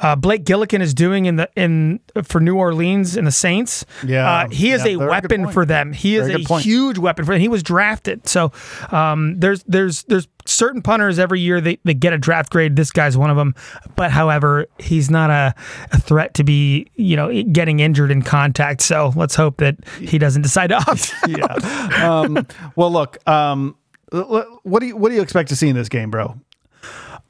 uh, 0.00 0.16
Blake 0.16 0.44
Gillikin 0.44 0.80
is 0.80 0.94
doing 0.94 1.26
in 1.26 1.36
the 1.36 1.50
in 1.54 2.00
for 2.24 2.40
New 2.40 2.56
Orleans 2.56 3.16
and 3.16 3.26
the 3.26 3.30
Saints, 3.32 3.84
Yeah. 4.04 4.30
uh, 4.30 4.48
he 4.48 4.70
is 4.72 4.84
Yeah, 4.86 4.92
a 4.92 4.96
weapon 4.98 5.42
point. 5.44 5.54
for 5.54 5.66
them. 5.66 5.92
He 5.92 6.16
is 6.16 6.28
Very 6.28 6.44
a 6.48 6.58
huge 6.60 6.98
weapon 6.98 7.24
for 7.26 7.32
them. 7.32 7.40
He 7.40 7.48
was 7.48 7.62
drafted. 7.62 8.26
So 8.26 8.52
um, 8.90 9.38
there's 9.38 9.62
there's 9.64 10.04
there's 10.04 10.26
certain 10.46 10.80
punters 10.80 11.18
every 11.18 11.38
year 11.40 11.60
they, 11.60 11.78
they 11.84 11.92
get 11.94 12.14
a 12.14 12.18
draft 12.18 12.50
grade. 12.50 12.74
This 12.74 12.90
guy's 12.90 13.16
one 13.18 13.28
of 13.30 13.36
them. 13.36 13.54
But 13.96 14.10
however, 14.10 14.66
he's 14.78 15.10
not 15.10 15.28
a, 15.30 15.54
a 15.92 16.00
threat 16.00 16.32
to 16.34 16.44
be 16.44 16.86
you 16.96 17.16
know 17.16 17.42
getting 17.52 17.80
injured 17.80 18.10
in 18.10 18.22
contact. 18.22 18.80
So 18.80 19.12
let's 19.14 19.34
hope 19.34 19.58
that 19.58 19.76
he 20.00 20.16
doesn't 20.16 20.40
decide 20.42 20.68
to 20.68 20.76
opt. 20.76 21.12
yeah. 21.28 22.08
Um, 22.08 22.46
well, 22.76 22.90
look. 22.90 23.18
Um, 23.28 23.76
what 24.10 24.80
do 24.80 24.86
you 24.86 24.96
what 24.96 25.08
do 25.08 25.14
you 25.14 25.22
expect 25.22 25.48
to 25.50 25.56
see 25.56 25.68
in 25.68 25.76
this 25.76 25.88
game, 25.88 26.10
bro? 26.10 26.36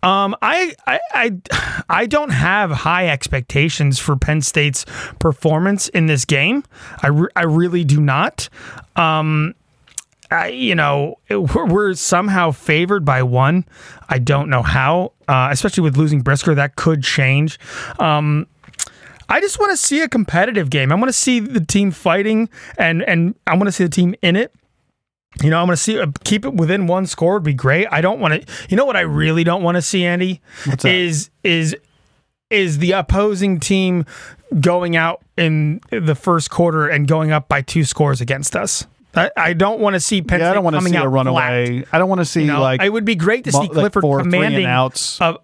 Um, 0.03 0.35
I, 0.41 0.75
I, 0.87 1.01
I, 1.13 1.83
I 1.91 2.07
don't 2.07 2.31
have 2.31 2.71
high 2.71 3.09
expectations 3.09 3.99
for 3.99 4.17
Penn 4.17 4.41
State's 4.41 4.87
performance 5.19 5.89
in 5.89 6.07
this 6.07 6.25
game. 6.25 6.65
I, 7.03 7.09
re- 7.09 7.29
I 7.37 7.43
really 7.43 7.85
do 7.85 8.01
not. 8.01 8.49
Um, 8.97 9.55
I, 10.31 10.49
you 10.49 10.75
know, 10.75 11.19
we're, 11.29 11.67
we're 11.67 11.95
somehow 11.95 12.53
favored 12.53 13.05
by 13.05 13.23
one. 13.23 13.67
I 14.09 14.19
don't 14.19 14.49
know 14.49 14.63
how, 14.63 15.13
uh, 15.29 15.49
especially 15.51 15.83
with 15.83 15.99
losing 15.99 16.23
Brisker, 16.23 16.55
that 16.55 16.77
could 16.77 17.03
change. 17.03 17.59
Um, 17.99 18.47
I 19.29 19.41
just 19.41 19.59
want 19.61 19.71
to 19.71 19.77
see 19.77 20.01
a 20.01 20.09
competitive 20.09 20.71
game. 20.71 20.93
I 20.93 20.95
want 20.95 21.09
to 21.09 21.13
see 21.13 21.41
the 21.41 21.61
team 21.61 21.93
fighting, 21.93 22.49
and 22.77 23.03
and 23.05 23.37
I 23.47 23.55
want 23.55 23.67
to 23.67 23.73
see 23.73 23.85
the 23.85 23.91
team 23.91 24.17
in 24.23 24.35
it. 24.35 24.53
You 25.43 25.51
know, 25.51 25.61
I'm 25.61 25.67
going 25.67 25.77
to 25.77 25.83
see 25.83 25.99
uh, 25.99 26.07
keep 26.25 26.45
it 26.45 26.55
within 26.55 26.87
one 26.87 27.07
score 27.07 27.35
would 27.35 27.45
be 27.45 27.55
great. 27.55 27.87
I 27.91 28.01
don't 28.01 28.21
want 28.21 28.35
to. 28.35 28.53
You 28.69 28.77
know 28.77 28.85
what 28.85 28.97
I 28.97 29.01
really 29.01 29.45
don't 29.45 29.63
want 29.63 29.77
to 29.77 29.83
see, 29.83 30.05
Andy, 30.05 30.41
that? 30.67 30.85
is 30.85 31.31
is 31.45 31.77
is 32.51 32.79
the 32.79 32.93
opposing 32.93 33.61
team 33.61 34.05
going 34.61 34.97
out 34.97 35.23
in 35.37 35.81
the 35.91 36.17
first 36.17 36.51
quarter 36.51 36.89
and 36.89 37.07
going 37.07 37.31
up 37.31 37.49
by 37.49 37.63
two 37.63 37.85
scores 37.85 38.21
against 38.21 38.57
us. 38.57 38.87
I, 39.15 39.31
I 39.37 39.53
don't 39.53 39.81
want 39.81 39.95
to 39.95 40.01
see 40.01 40.23
Penn 40.23 40.41
Yeah, 40.41 40.51
I 40.51 40.55
don't 40.55 40.65
want 40.65 40.77
to 40.77 40.83
see 40.83 40.95
a 40.97 41.09
runaway. 41.09 41.85
I 41.93 41.99
don't 41.99 42.09
want 42.09 42.21
to 42.21 42.25
see. 42.25 42.43
You 42.43 42.49
know, 42.49 42.61
like 42.61 42.83
it 42.83 42.91
would 42.91 43.05
be 43.05 43.15
great 43.15 43.45
to 43.45 43.53
see 43.53 43.59
like 43.59 43.73
Clifford 43.73 44.03
four 44.03 44.19
commanding 44.21 44.67
outs. 44.67 45.21
of 45.21 45.39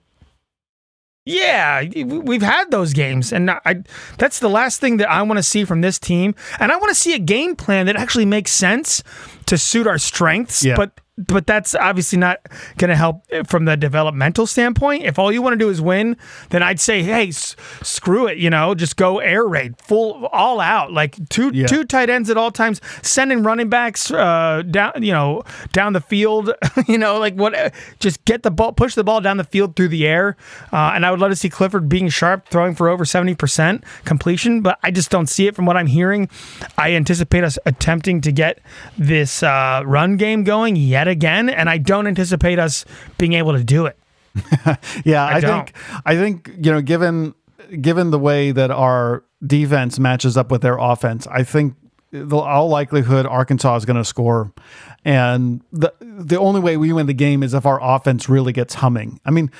yeah, 1.26 1.82
we've 2.04 2.42
had 2.42 2.70
those 2.70 2.92
games, 2.92 3.32
and 3.32 3.50
I, 3.50 3.82
that's 4.16 4.38
the 4.38 4.48
last 4.48 4.80
thing 4.80 4.98
that 4.98 5.10
I 5.10 5.22
want 5.22 5.38
to 5.38 5.42
see 5.42 5.64
from 5.64 5.80
this 5.80 5.98
team. 5.98 6.36
And 6.60 6.70
I 6.70 6.76
want 6.76 6.90
to 6.90 6.94
see 6.94 7.14
a 7.14 7.18
game 7.18 7.56
plan 7.56 7.86
that 7.86 7.96
actually 7.96 8.26
makes 8.26 8.52
sense 8.52 9.02
to 9.46 9.58
suit 9.58 9.88
our 9.88 9.98
strengths. 9.98 10.64
Yeah. 10.64 10.76
But 10.76 10.92
but 11.18 11.46
that's 11.46 11.74
obviously 11.74 12.18
not 12.18 12.40
going 12.76 12.90
to 12.90 12.96
help 12.96 13.24
from 13.46 13.64
the 13.64 13.76
developmental 13.76 14.46
standpoint. 14.46 15.04
If 15.04 15.18
all 15.18 15.32
you 15.32 15.40
want 15.42 15.54
to 15.54 15.58
do 15.58 15.70
is 15.70 15.80
win, 15.80 16.16
then 16.50 16.62
I'd 16.62 16.78
say, 16.80 17.02
hey, 17.02 17.28
s- 17.28 17.56
screw 17.82 18.26
it. 18.26 18.36
You 18.38 18.50
know, 18.50 18.74
just 18.74 18.96
go 18.96 19.18
air 19.18 19.46
raid, 19.46 19.76
full 19.80 20.26
all 20.26 20.60
out, 20.60 20.92
like 20.92 21.16
two 21.28 21.50
Yeah. 21.54 21.66
two 21.66 21.84
tight 21.84 22.10
ends 22.10 22.28
at 22.28 22.36
all 22.36 22.50
times, 22.50 22.80
sending 23.02 23.42
running 23.42 23.68
backs 23.70 24.10
uh, 24.10 24.62
down, 24.70 24.92
you 25.02 25.12
know, 25.12 25.42
down 25.72 25.92
the 25.94 26.00
field. 26.00 26.52
you 26.86 26.98
know, 26.98 27.18
like 27.18 27.34
what? 27.34 27.72
Just 27.98 28.24
get 28.26 28.42
the 28.42 28.50
ball, 28.50 28.72
push 28.72 28.94
the 28.94 29.04
ball 29.04 29.20
down 29.20 29.38
the 29.38 29.44
field 29.44 29.74
through 29.76 29.88
the 29.88 30.06
air. 30.06 30.36
Uh, 30.72 30.92
and 30.94 31.06
I 31.06 31.10
would 31.10 31.20
love 31.20 31.30
to 31.30 31.36
see 31.36 31.48
Clifford 31.48 31.88
being 31.88 32.08
sharp, 32.08 32.48
throwing 32.48 32.74
for 32.74 32.88
over 32.88 33.04
seventy 33.04 33.34
percent 33.34 33.84
completion, 34.04 34.60
but 34.60 34.78
I 34.82 34.90
just 34.90 35.10
don't 35.10 35.28
see 35.28 35.46
it 35.46 35.54
from 35.56 35.64
what 35.66 35.76
I'm 35.76 35.86
hearing. 35.86 36.28
I 36.76 36.92
anticipate 36.92 37.42
us 37.44 37.58
attempting 37.64 38.20
to 38.20 38.32
get 38.32 38.58
this 38.98 39.42
uh, 39.42 39.82
run 39.86 40.16
game 40.18 40.44
going 40.44 40.76
yet 40.76 41.05
again, 41.08 41.48
and 41.48 41.68
I 41.68 41.78
don't 41.78 42.06
anticipate 42.06 42.58
us 42.58 42.84
being 43.18 43.34
able 43.34 43.52
to 43.52 43.64
do 43.64 43.86
it. 43.86 43.98
Yeah, 45.04 45.24
I, 45.24 45.40
don't. 45.40 45.66
think 45.66 45.76
I 46.04 46.14
think 46.14 46.50
you 46.58 46.70
know, 46.72 46.82
given 46.82 47.34
given 47.80 48.10
the 48.10 48.18
way 48.18 48.52
that 48.52 48.70
our 48.70 49.24
defense 49.44 49.98
matches 49.98 50.36
up 50.36 50.50
with 50.50 50.62
their 50.62 50.76
offense, 50.76 51.26
I 51.28 51.42
think 51.42 51.74
the 52.10 52.36
all 52.36 52.68
likelihood 52.68 53.26
Arkansas 53.26 53.76
is 53.76 53.84
going 53.84 53.96
to 53.96 54.04
score, 54.04 54.52
and 55.04 55.62
the 55.72 55.92
the 56.00 56.38
only 56.38 56.60
way 56.60 56.76
we 56.76 56.92
win 56.92 57.06
the 57.06 57.14
game 57.14 57.42
is 57.42 57.54
if 57.54 57.66
our 57.66 57.82
offense 57.82 58.28
really 58.28 58.52
gets 58.52 58.74
humming. 58.74 59.20
I 59.24 59.30
mean, 59.30 59.50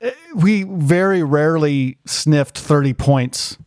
eh, 0.00 0.12
we 0.34 0.64
very 0.64 1.22
rarely 1.22 1.98
sniffed 2.06 2.58
thirty 2.58 2.92
points 2.92 3.58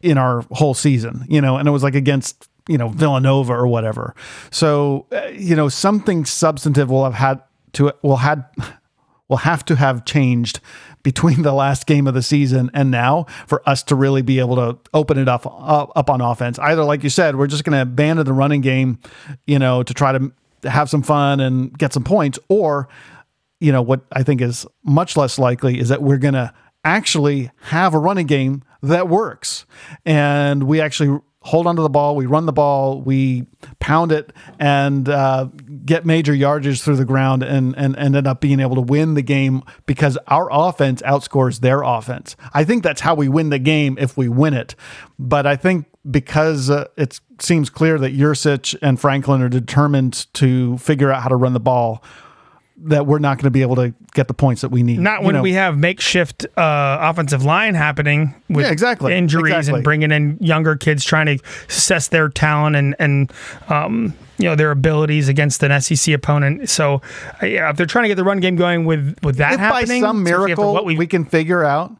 in 0.00 0.18
our 0.18 0.42
whole 0.52 0.74
season, 0.74 1.24
you 1.28 1.40
know, 1.40 1.56
and 1.56 1.66
it 1.66 1.72
was 1.72 1.82
like 1.82 1.94
against 1.94 2.48
you 2.68 2.78
know 2.78 2.88
Villanova 2.88 3.52
or 3.52 3.66
whatever. 3.66 4.14
So 4.50 5.06
uh, 5.12 5.26
you 5.28 5.56
know 5.56 5.68
something 5.68 6.24
substantive 6.24 6.90
will 6.90 7.04
have 7.04 7.14
had 7.14 7.42
to 7.74 7.92
will 8.02 8.16
had 8.16 8.44
will 9.28 9.38
have 9.38 9.64
to 9.66 9.76
have 9.76 10.04
changed 10.04 10.60
between 11.02 11.42
the 11.42 11.52
last 11.52 11.86
game 11.86 12.06
of 12.06 12.14
the 12.14 12.22
season 12.22 12.70
and 12.74 12.90
now 12.90 13.26
for 13.46 13.66
us 13.68 13.82
to 13.84 13.94
really 13.94 14.22
be 14.22 14.38
able 14.38 14.56
to 14.56 14.78
open 14.94 15.18
it 15.18 15.28
up 15.28 15.46
up, 15.46 15.92
up 15.94 16.10
on 16.10 16.20
offense. 16.20 16.58
Either 16.58 16.84
like 16.84 17.02
you 17.02 17.10
said, 17.10 17.36
we're 17.36 17.46
just 17.46 17.64
going 17.64 17.74
to 17.74 17.82
abandon 17.82 18.24
the 18.24 18.32
running 18.32 18.60
game, 18.60 18.98
you 19.46 19.58
know, 19.58 19.82
to 19.82 19.94
try 19.94 20.12
to 20.12 20.32
have 20.64 20.90
some 20.90 21.02
fun 21.02 21.40
and 21.40 21.76
get 21.78 21.92
some 21.92 22.04
points, 22.04 22.38
or 22.48 22.88
you 23.60 23.72
know 23.72 23.82
what 23.82 24.02
I 24.12 24.22
think 24.22 24.40
is 24.40 24.66
much 24.84 25.16
less 25.16 25.38
likely 25.38 25.78
is 25.78 25.88
that 25.88 26.02
we're 26.02 26.18
going 26.18 26.34
to 26.34 26.52
actually 26.84 27.50
have 27.62 27.94
a 27.94 27.98
running 27.98 28.26
game 28.26 28.62
that 28.82 29.08
works, 29.08 29.66
and 30.04 30.64
we 30.64 30.80
actually 30.80 31.20
hold 31.46 31.66
onto 31.68 31.80
the 31.80 31.88
ball, 31.88 32.16
we 32.16 32.26
run 32.26 32.44
the 32.44 32.52
ball, 32.52 33.00
we 33.00 33.46
pound 33.78 34.10
it, 34.10 34.32
and 34.58 35.08
uh, 35.08 35.48
get 35.84 36.04
major 36.04 36.34
yardage 36.34 36.82
through 36.82 36.96
the 36.96 37.04
ground, 37.04 37.42
and 37.42 37.76
and 37.76 37.96
ended 37.96 38.26
up 38.26 38.40
being 38.40 38.58
able 38.60 38.74
to 38.74 38.80
win 38.82 39.14
the 39.14 39.22
game 39.22 39.62
because 39.86 40.18
our 40.26 40.48
offense 40.50 41.00
outscores 41.02 41.60
their 41.60 41.82
offense. 41.82 42.36
I 42.52 42.64
think 42.64 42.82
that's 42.82 43.00
how 43.00 43.14
we 43.14 43.28
win 43.28 43.50
the 43.50 43.60
game 43.60 43.96
if 44.00 44.16
we 44.16 44.28
win 44.28 44.54
it, 44.54 44.74
but 45.18 45.46
I 45.46 45.54
think 45.56 45.86
because 46.10 46.68
uh, 46.68 46.86
it 46.96 47.20
seems 47.40 47.70
clear 47.70 47.98
that 47.98 48.14
Yurcich 48.14 48.76
and 48.82 49.00
Franklin 49.00 49.40
are 49.42 49.48
determined 49.48 50.32
to 50.34 50.78
figure 50.78 51.12
out 51.12 51.22
how 51.22 51.28
to 51.28 51.36
run 51.36 51.52
the 51.52 51.60
ball. 51.60 52.02
That 52.78 53.06
we're 53.06 53.18
not 53.18 53.38
going 53.38 53.44
to 53.44 53.50
be 53.50 53.62
able 53.62 53.76
to 53.76 53.94
get 54.12 54.28
the 54.28 54.34
points 54.34 54.60
that 54.60 54.68
we 54.70 54.82
need. 54.82 54.98
Not 54.98 55.20
You 55.20 55.26
when 55.26 55.34
know, 55.36 55.42
we 55.42 55.54
have 55.54 55.78
makeshift 55.78 56.44
uh, 56.58 56.98
offensive 57.00 57.42
line 57.44 57.74
happening 57.74 58.34
with 58.50 58.66
Yeah, 58.66 58.70
exactly. 58.72 59.14
injuries 59.14 59.54
Exactly. 59.54 59.78
and 59.78 59.84
bringing 59.84 60.10
in 60.12 60.36
younger 60.40 60.76
kids 60.76 61.02
trying 61.04 61.26
to 61.26 61.38
assess 61.68 62.08
their 62.08 62.28
talent 62.28 62.76
and 62.76 62.94
and 62.98 63.32
um, 63.68 64.12
you 64.38 64.44
know 64.44 64.54
their 64.54 64.70
abilities 64.70 65.28
against 65.28 65.62
an 65.62 65.80
SEC 65.80 66.14
opponent. 66.14 66.68
So 66.68 67.00
uh, 67.42 67.46
yeah, 67.46 67.70
if 67.70 67.76
they're 67.76 67.86
trying 67.86 68.04
to 68.04 68.08
get 68.08 68.16
the 68.16 68.24
run 68.24 68.40
game 68.40 68.56
going 68.56 68.84
with 68.84 69.16
with 69.22 69.36
that 69.36 69.52
if 69.54 69.58
by 69.58 69.64
happening, 69.80 70.02
some 70.02 70.22
miracle 70.22 70.74
what 70.74 70.84
we 70.84 71.06
can 71.06 71.24
figure 71.24 71.64
out. 71.64 71.92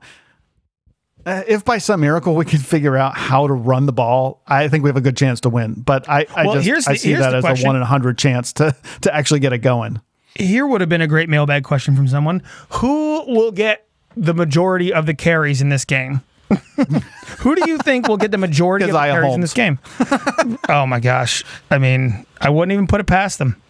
Uh, 1.25 1.43
if 1.49 1.65
by 1.65 1.79
some 1.79 2.01
miracle 2.03 2.37
we 2.37 2.45
can 2.45 2.61
figure 2.61 2.97
out 2.97 3.17
how 3.17 3.49
to 3.49 3.53
run 3.53 3.87
the 3.87 3.93
ball, 3.93 4.43
I 4.47 4.69
think 4.69 4.85
we 4.85 4.89
have 4.91 4.97
a 4.97 5.01
good 5.01 5.17
chance 5.17 5.41
to 5.41 5.49
win. 5.49 5.75
But 5.75 6.09
I, 6.09 6.25
I 6.37 6.45
Well, 6.45 6.55
just 6.55 6.67
here's 6.67 6.87
I 6.87 6.95
see 6.95 7.15
that 7.15 7.35
as 7.35 7.43
question. 7.43 7.67
a 7.67 7.69
one 7.71 7.75
in 7.77 7.83
a 7.83 7.87
hundred 7.87 8.17
chance 8.17 8.53
to 8.55 8.77
to 9.01 9.13
actually 9.13 9.41
get 9.41 9.53
it 9.53 9.59
going. 9.59 10.01
Here 10.39 10.67
would 10.67 10.81
have 10.81 10.91
been 10.91 11.01
a 11.01 11.07
great 11.07 11.29
mailbag 11.29 11.65
question 11.65 11.97
from 11.97 12.09
someone 12.09 12.43
who 12.71 13.25
will 13.27 13.53
get 13.53 13.87
the 14.17 14.35
majority 14.35 14.93
of 14.93 15.07
the 15.07 15.15
carries 15.15 15.61
in 15.61 15.69
this 15.69 15.85
game. 15.85 16.23
who 17.39 17.57
do 17.57 17.69
you 17.69 17.79
think 17.79 18.09
will 18.09 18.17
get 18.17 18.31
the 18.31 18.39
majority 18.39 18.85
of 18.85 18.93
the 18.93 18.99
carries 18.99 19.35
in 19.35 19.41
this 19.41 19.55
game? 19.55 19.79
oh 20.69 20.87
my 20.87 21.01
gosh! 21.01 21.45
I 21.71 21.79
mean, 21.79 22.25
I 22.41 22.51
wouldn't 22.51 22.73
even 22.73 22.87
put 22.87 23.01
it 23.01 23.07
past 23.07 23.39
them. 23.39 23.61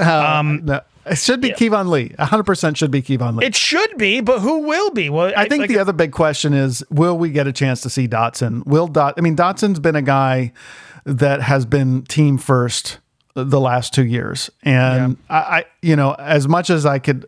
Um, 0.00 0.64
no, 0.64 0.80
it 1.06 1.18
should 1.18 1.40
be 1.40 1.50
Keyvone 1.50 1.88
Lee. 1.88 2.12
hundred 2.18 2.44
percent 2.44 2.76
should 2.76 2.90
be 2.90 3.02
Keyvone 3.02 3.36
Lee. 3.36 3.46
It 3.46 3.54
should 3.54 3.96
be, 3.98 4.20
but 4.20 4.40
who 4.40 4.60
will 4.60 4.90
be? 4.90 5.10
Well, 5.10 5.32
I 5.36 5.48
think 5.48 5.62
like, 5.62 5.68
the 5.68 5.78
other 5.78 5.92
big 5.92 6.10
question 6.12 6.54
is: 6.54 6.84
Will 6.90 7.16
we 7.16 7.30
get 7.30 7.46
a 7.46 7.52
chance 7.52 7.80
to 7.82 7.90
see 7.90 8.08
Dotson? 8.08 8.66
Will 8.66 8.88
Dot? 8.88 9.14
I 9.16 9.20
mean, 9.20 9.36
Dotson's 9.36 9.78
been 9.78 9.96
a 9.96 10.02
guy 10.02 10.52
that 11.04 11.42
has 11.42 11.66
been 11.66 12.02
team 12.02 12.38
first 12.38 12.98
the 13.34 13.60
last 13.60 13.92
two 13.92 14.04
years, 14.04 14.50
and 14.62 15.16
I, 15.28 15.36
I, 15.36 15.64
you 15.82 15.96
know, 15.96 16.12
as 16.14 16.48
much 16.48 16.70
as 16.70 16.86
I 16.86 16.98
could 16.98 17.26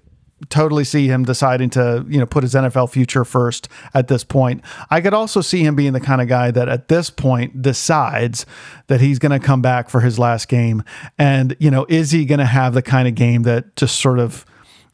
totally 0.51 0.85
see 0.85 1.09
him 1.09 1.25
deciding 1.25 1.71
to, 1.71 2.05
you 2.09 2.19
know, 2.19 2.27
put 2.27 2.43
his 2.43 2.55
NFL 2.55 2.91
future 2.91 3.25
first 3.25 3.69
at 3.95 4.09
this 4.09 4.23
point, 4.23 4.63
I 4.91 5.01
could 5.01 5.15
also 5.15 5.41
see 5.41 5.65
him 5.65 5.75
being 5.75 5.95
the 5.95 6.01
kind 6.01 6.21
of 6.21 6.29
guy 6.29 6.51
that 6.51 6.69
at 6.69 6.89
this 6.89 7.09
point 7.11 7.63
decides 7.63 8.45
that 8.89 9.01
he's 9.01 9.19
going 9.19 9.33
to 9.33 9.45
come 9.45 9.63
back 9.63 9.89
for 9.89 10.01
his 10.01 10.19
last 10.19 10.49
game, 10.49 10.83
and 11.19 11.57
you 11.59 11.71
know, 11.71 11.87
is 11.89 12.11
he 12.11 12.25
going 12.25 12.39
to 12.39 12.47
have 12.47 12.75
the 12.75 12.83
kind 12.83 13.09
of 13.09 13.15
game 13.15 13.43
that 13.43 13.77
just 13.77 13.99
sort 13.99 14.19
of, 14.19 14.45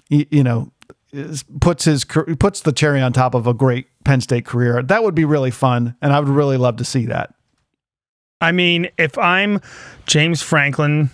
you 0.09 0.45
know 0.45 0.71
puts 1.61 1.85
his 1.85 2.05
puts 2.05 2.63
the 2.63 2.73
cherry 2.73 3.01
on 3.01 3.13
top 3.13 3.35
of 3.35 3.47
a 3.47 3.55
great 3.55 3.87
Penn 4.05 4.21
State 4.21 4.47
career. 4.47 4.83
That 4.83 5.03
would 5.03 5.15
be 5.15 5.25
really 5.25 5.51
fun, 5.51 5.95
and 6.01 6.13
I 6.13 6.21
would 6.21 6.29
really 6.29 6.57
love 6.57 6.77
to 6.77 6.85
see 6.85 7.07
that. 7.07 7.35
I 8.43 8.51
mean, 8.51 8.91
if 8.99 9.17
I'm 9.17 9.61
James 10.05 10.43
Franklin, 10.43 11.11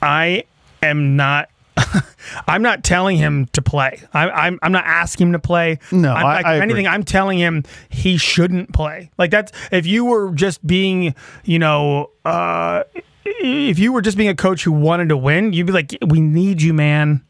I 0.00 0.44
am 0.80 1.16
not. 1.16 1.50
I'm 2.46 2.62
not 2.62 2.84
telling 2.84 3.16
him 3.16 3.46
to 3.46 3.62
play. 3.62 4.00
I, 4.14 4.30
I'm 4.30 4.60
I'm 4.62 4.70
not 4.70 4.84
asking 4.84 5.28
him 5.28 5.32
to 5.32 5.38
play. 5.40 5.80
No, 5.90 6.12
I'm, 6.12 6.22
like, 6.22 6.46
I 6.46 6.54
agree. 6.54 6.62
anything, 6.62 6.86
I'm 6.86 7.02
telling 7.02 7.38
him 7.38 7.64
he 7.88 8.16
shouldn't 8.16 8.72
play. 8.72 9.10
Like 9.18 9.32
that's 9.32 9.50
if 9.72 9.86
you 9.86 10.04
were 10.04 10.30
just 10.32 10.64
being, 10.64 11.16
you 11.44 11.58
know, 11.58 12.10
uh, 12.24 12.84
if 13.24 13.78
you 13.80 13.92
were 13.92 14.00
just 14.00 14.16
being 14.16 14.28
a 14.28 14.36
coach 14.36 14.62
who 14.62 14.70
wanted 14.70 15.08
to 15.08 15.16
win, 15.16 15.52
you'd 15.52 15.66
be 15.66 15.72
like, 15.72 15.96
"We 16.06 16.20
need 16.20 16.62
you, 16.62 16.74
man." 16.74 17.24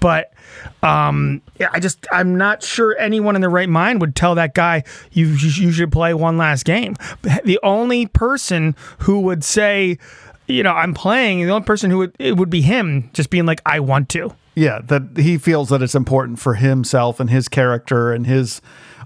But 0.00 0.33
um, 0.82 1.42
yeah, 1.58 1.68
I 1.72 1.80
just 1.80 2.06
I'm 2.12 2.36
not 2.36 2.62
sure 2.62 2.96
anyone 2.98 3.36
in 3.36 3.42
the 3.42 3.48
right 3.48 3.68
mind 3.68 4.00
would 4.00 4.14
tell 4.14 4.34
that 4.36 4.54
guy 4.54 4.84
you 5.12 5.26
you 5.28 5.72
should 5.72 5.92
play 5.92 6.14
one 6.14 6.36
last 6.38 6.64
game. 6.64 6.96
The 7.22 7.58
only 7.62 8.06
person 8.06 8.76
who 9.00 9.20
would 9.20 9.44
say, 9.44 9.98
you 10.46 10.62
know, 10.62 10.72
I'm 10.72 10.94
playing, 10.94 11.44
the 11.46 11.52
only 11.52 11.64
person 11.64 11.90
who 11.90 11.98
would 11.98 12.16
it 12.18 12.36
would 12.36 12.50
be 12.50 12.62
him, 12.62 13.10
just 13.12 13.30
being 13.30 13.46
like, 13.46 13.60
I 13.66 13.80
want 13.80 14.08
to. 14.10 14.34
Yeah, 14.54 14.80
that 14.84 15.16
he 15.16 15.36
feels 15.38 15.70
that 15.70 15.82
it's 15.82 15.94
important 15.94 16.38
for 16.38 16.54
himself 16.54 17.18
and 17.18 17.28
his 17.28 17.48
character 17.48 18.12
and 18.12 18.26
his 18.26 18.60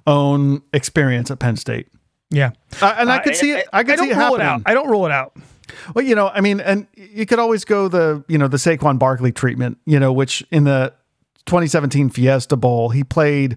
own 0.07 0.63
experience 0.73 1.31
at 1.31 1.39
Penn 1.39 1.57
State. 1.57 1.89
Yeah, 2.31 2.51
Uh, 2.83 2.95
and 2.99 3.11
I 3.11 3.21
could 3.21 3.37
see 3.37 3.53
it. 3.53 3.67
I 3.73 3.85
could 3.85 3.97
don't 3.97 4.07
see 4.09 4.13
it 4.13 4.17
rule 4.19 4.35
it 4.35 4.43
out. 4.43 4.63
I 4.67 4.75
don't 4.75 4.89
rule 4.89 5.07
it 5.07 5.13
out. 5.13 5.35
Well, 5.95 6.05
you 6.05 6.15
know, 6.15 6.29
I 6.29 6.41
mean, 6.43 6.61
and 6.61 6.87
you 6.95 7.25
could 7.25 7.39
always 7.39 7.65
go 7.65 7.89
the, 7.89 8.25
you 8.29 8.37
know, 8.37 8.49
the 8.49 8.57
Saquon 8.59 8.99
Barkley 8.99 9.33
treatment, 9.33 9.79
you 9.87 9.99
know, 9.99 10.13
which 10.13 10.45
in 10.51 10.65
the 10.65 10.93
2017 11.49 12.11
Fiesta 12.11 12.57
Bowl, 12.57 12.91
he 12.91 13.03
played 13.03 13.57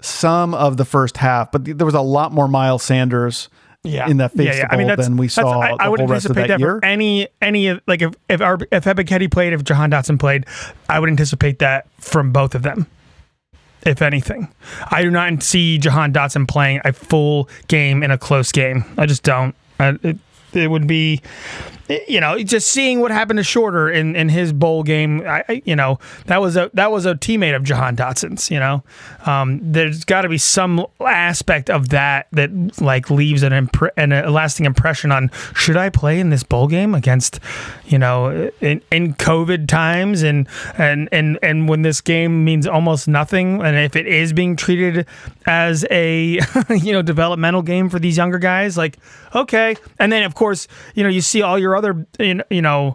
some 0.00 0.54
of 0.54 0.76
the 0.76 0.84
first 0.84 1.16
half, 1.18 1.52
but 1.52 1.64
there 1.64 1.84
was 1.86 1.94
a 1.94 2.00
lot 2.00 2.32
more 2.32 2.48
Miles 2.48 2.82
Sanders 2.82 3.48
Yeah, 3.84 4.08
in 4.08 4.16
that 4.16 4.32
yeah, 4.34 4.42
Fiesta 4.42 4.58
yeah. 4.62 4.68
I 4.70 4.76
mean, 4.76 4.86
that's, 4.88 5.04
than 5.04 5.16
we 5.16 5.28
saw 5.28 5.60
I, 5.60 5.76
I 5.78 5.88
would 5.88 6.00
anticipate 6.00 6.48
that 6.48 6.58
that, 6.58 6.60
for 6.60 6.84
any 6.84 7.28
any 7.40 7.78
like 7.86 8.02
if 8.02 8.14
if 8.28 8.40
our, 8.40 8.58
if 8.72 8.84
Ebiketie 8.84 9.30
played, 9.30 9.52
if 9.52 9.62
Jahan 9.64 9.90
Dotson 9.90 10.18
played, 10.18 10.46
I 10.88 10.98
would 10.98 11.08
anticipate 11.08 11.58
that 11.60 11.86
from 12.00 12.32
both 12.32 12.54
of 12.54 12.62
them. 12.62 12.86
If 13.86 14.02
anything, 14.02 14.52
I 14.90 15.02
do 15.02 15.10
not 15.10 15.42
see 15.42 15.78
Jahan 15.78 16.12
Dotson 16.12 16.48
playing 16.48 16.80
a 16.84 16.92
full 16.92 17.48
game 17.68 18.02
in 18.02 18.10
a 18.10 18.18
close 18.18 18.50
game. 18.50 18.84
I 18.98 19.06
just 19.06 19.22
don't. 19.22 19.54
I, 19.78 19.96
it, 20.02 20.18
it 20.52 20.70
would 20.70 20.86
be, 20.88 21.22
you 22.06 22.20
know, 22.20 22.38
just 22.42 22.68
seeing 22.68 23.00
what 23.00 23.10
happened 23.10 23.38
to 23.38 23.42
Shorter 23.42 23.90
in, 23.90 24.14
in 24.14 24.28
his 24.28 24.52
bowl 24.52 24.82
game. 24.82 25.22
I, 25.26 25.62
you 25.64 25.74
know, 25.74 25.98
that 26.26 26.40
was 26.40 26.56
a 26.56 26.70
that 26.74 26.90
was 26.90 27.06
a 27.06 27.14
teammate 27.14 27.56
of 27.56 27.62
Jahan 27.62 27.96
Dotson's. 27.96 28.50
You 28.50 28.60
know, 28.60 28.84
um, 29.26 29.60
there's 29.62 30.04
got 30.04 30.22
to 30.22 30.28
be 30.28 30.38
some 30.38 30.86
aspect 31.00 31.70
of 31.70 31.88
that 31.90 32.28
that 32.32 32.80
like 32.80 33.10
leaves 33.10 33.42
an 33.42 33.52
impre- 33.52 33.90
an, 33.96 34.12
a 34.12 34.30
lasting 34.30 34.66
impression 34.66 35.10
on 35.12 35.30
should 35.54 35.76
I 35.76 35.88
play 35.88 36.20
in 36.20 36.30
this 36.30 36.42
bowl 36.42 36.68
game 36.68 36.94
against, 36.94 37.40
you 37.86 37.98
know, 37.98 38.50
in, 38.60 38.82
in 38.90 39.14
COVID 39.14 39.66
times 39.66 40.22
and 40.22 40.46
and 40.76 41.08
and 41.10 41.38
and 41.42 41.68
when 41.68 41.82
this 41.82 42.00
game 42.00 42.44
means 42.44 42.66
almost 42.66 43.08
nothing, 43.08 43.62
and 43.62 43.76
if 43.76 43.96
it 43.96 44.06
is 44.06 44.32
being 44.32 44.56
treated 44.56 45.06
as 45.46 45.86
a 45.90 46.38
you 46.68 46.92
know 46.92 47.02
developmental 47.02 47.62
game 47.62 47.88
for 47.88 47.98
these 47.98 48.16
younger 48.18 48.38
guys, 48.38 48.76
like 48.76 48.98
okay, 49.34 49.76
and 49.98 50.12
then 50.12 50.22
of 50.22 50.34
course 50.34 50.68
you 50.94 51.02
know 51.02 51.08
you 51.08 51.22
see 51.22 51.40
all 51.40 51.58
your 51.58 51.77
other 51.78 52.06
you 52.20 52.60
know 52.62 52.94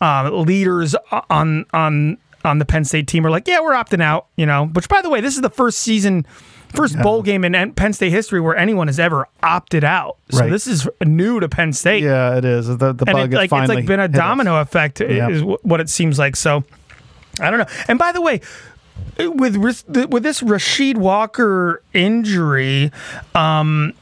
uh, 0.00 0.30
leaders 0.30 0.96
on 1.30 1.64
on 1.72 2.18
on 2.44 2.58
the 2.58 2.64
Penn 2.64 2.84
State 2.84 3.06
team 3.06 3.24
are 3.24 3.30
like, 3.30 3.46
yeah, 3.46 3.60
we're 3.60 3.74
opting 3.74 4.02
out, 4.02 4.26
you 4.36 4.44
know. 4.46 4.66
Which 4.66 4.88
by 4.88 5.00
the 5.00 5.08
way, 5.10 5.20
this 5.20 5.36
is 5.36 5.42
the 5.42 5.50
first 5.50 5.78
season. 5.78 6.26
First 6.74 6.98
bowl 7.02 7.20
game 7.22 7.44
in 7.44 7.74
Penn 7.74 7.92
State 7.92 8.12
history 8.12 8.40
where 8.40 8.56
anyone 8.56 8.86
has 8.86 8.98
ever 8.98 9.28
opted 9.42 9.84
out. 9.84 10.16
So 10.30 10.38
Right. 10.40 10.50
this 10.50 10.66
is 10.66 10.88
new 11.04 11.38
to 11.38 11.46
Penn 11.46 11.74
State 11.74 12.02
Yeah, 12.02 12.38
it 12.38 12.46
is. 12.46 12.66
The, 12.66 12.94
the 12.94 13.04
bug 13.04 13.30
it, 13.30 13.36
has 13.38 13.50
like 13.50 13.52
it's 13.52 13.68
like 13.68 13.84
been 13.84 14.00
a 14.00 14.04
hit 14.04 14.14
us. 14.14 14.16
domino 14.18 14.58
effect 14.58 14.98
Yeah. 15.02 15.28
is 15.28 15.42
what 15.42 15.80
it 15.82 15.90
seems 15.90 16.18
like 16.18 16.34
so 16.34 16.64
i 17.40 17.50
don't 17.50 17.58
know 17.58 17.66
and 17.88 17.98
by 17.98 18.10
the 18.10 18.22
way 18.22 18.40
with 19.18 19.56
with 19.58 20.22
this 20.22 20.40
Rasheed 20.40 20.96
Walker 20.96 21.82
injury 21.92 22.90
um 23.34 23.92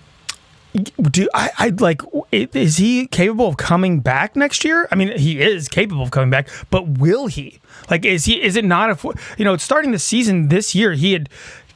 do 0.73 1.29
I, 1.35 1.51
I 1.59 1.69
like 1.69 2.03
is 2.31 2.77
he 2.77 3.07
capable 3.09 3.49
of 3.49 3.57
coming 3.57 4.01
back 4.01 4.37
next 4.37 4.65
year? 4.65 4.89
I 4.93 4.95
mean, 4.95 5.17
he 5.19 5.41
is 5.41 5.69
capable 5.69 6.03
of 6.03 6.11
coming 6.11 6.31
back, 6.31 6.49
but 6.71 6.99
will 6.99 7.27
he? 7.27 7.61
Like, 7.89 8.05
is 8.05 8.25
he? 8.25 8.43
Is 8.43 8.57
it 8.57 8.65
not 8.65 8.91
a? 8.91 9.15
You 9.37 9.45
know, 9.45 9.57
starting 9.57 9.91
the 9.91 9.99
season 9.99 10.49
this 10.49 10.75
year, 10.75 10.93
he 10.93 11.13
had 11.13 11.29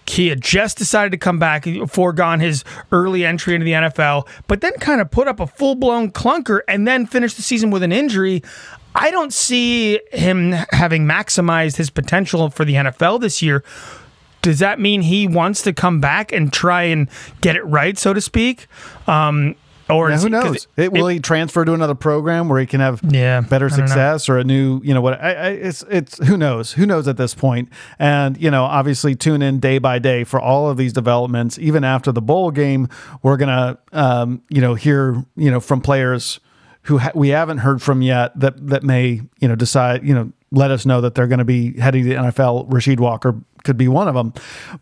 he 0.06 0.28
had 0.28 0.40
just 0.40 0.78
decided 0.78 1.10
to 1.12 1.18
come 1.18 1.38
back, 1.38 1.66
foregone 1.88 2.40
his 2.40 2.64
early 2.92 3.24
entry 3.24 3.54
into 3.54 3.64
the 3.64 3.72
NFL, 3.72 4.28
but 4.46 4.60
then 4.60 4.72
kind 4.74 5.00
of 5.00 5.10
put 5.10 5.28
up 5.28 5.40
a 5.40 5.46
full 5.46 5.74
blown 5.74 6.10
clunker 6.10 6.60
and 6.68 6.86
then 6.86 7.06
finished 7.06 7.36
the 7.36 7.42
season 7.42 7.70
with 7.70 7.82
an 7.82 7.92
injury. 7.92 8.42
I 8.94 9.10
don't 9.10 9.32
see 9.32 9.98
him 10.12 10.52
having 10.70 11.04
maximized 11.04 11.76
his 11.76 11.90
potential 11.90 12.50
for 12.50 12.64
the 12.64 12.74
NFL 12.74 13.20
this 13.20 13.42
year. 13.42 13.64
Does 14.44 14.58
that 14.58 14.78
mean 14.78 15.02
he 15.02 15.26
wants 15.26 15.62
to 15.62 15.72
come 15.72 16.00
back 16.00 16.30
and 16.32 16.52
try 16.52 16.82
and 16.84 17.08
get 17.40 17.56
it 17.56 17.62
right, 17.64 17.96
so 17.96 18.12
to 18.12 18.20
speak? 18.20 18.66
Um, 19.08 19.56
or 19.90 20.10
Yeah, 20.10 20.18
who 20.18 20.28
knows? 20.28 20.66
It, 20.76 20.92
will 20.92 21.08
he 21.08 21.18
transfer 21.18 21.64
to 21.64 21.72
another 21.74 21.94
program 21.94 22.48
where 22.48 22.60
he 22.60 22.66
can 22.66 22.80
have 22.80 23.00
Yeah, 23.08 23.40
better 23.40 23.68
know. 23.68 23.76
success 23.76 24.28
or 24.28 24.38
a 24.38 24.44
new, 24.44 24.80
you 24.84 24.94
know 24.94 25.00
what? 25.00 25.20
I, 25.22 25.32
I, 25.34 25.48
it's 25.50 25.82
it's 25.90 26.18
who 26.26 26.36
knows? 26.36 26.72
Who 26.72 26.86
knows 26.86 27.06
at 27.08 27.16
this 27.16 27.34
point? 27.34 27.68
And 27.98 28.36
you 28.40 28.50
know, 28.50 28.64
obviously, 28.64 29.14
tune 29.14 29.42
in 29.42 29.60
day 29.60 29.78
by 29.78 29.98
day 29.98 30.24
for 30.24 30.40
all 30.40 30.70
of 30.70 30.76
these 30.76 30.92
developments. 30.92 31.58
Even 31.58 31.84
after 31.84 32.12
the 32.12 32.22
bowl 32.22 32.50
game, 32.50 32.88
we're 33.22 33.36
gonna, 33.36 33.78
um, 33.92 34.42
you 34.48 34.60
know, 34.60 34.74
hear 34.74 35.22
you 35.36 35.50
know 35.50 35.60
from 35.60 35.80
players 35.82 36.40
who 36.82 36.98
ha- 36.98 37.12
we 37.14 37.28
haven't 37.30 37.58
heard 37.58 37.80
from 37.82 38.00
yet 38.02 38.38
that 38.38 38.66
that 38.68 38.82
may 38.84 39.20
you 39.40 39.48
know 39.48 39.54
decide 39.54 40.02
you 40.06 40.14
know 40.14 40.32
let 40.50 40.70
us 40.70 40.86
know 40.86 41.00
that 41.02 41.14
they're 41.14 41.26
going 41.26 41.38
to 41.40 41.44
be 41.44 41.78
heading 41.80 42.04
to 42.04 42.08
the 42.10 42.14
NFL. 42.14 42.70
Rasheed 42.70 43.00
Walker 43.00 43.34
could 43.64 43.76
be 43.76 43.88
one 43.88 44.06
of 44.08 44.14
them, 44.14 44.32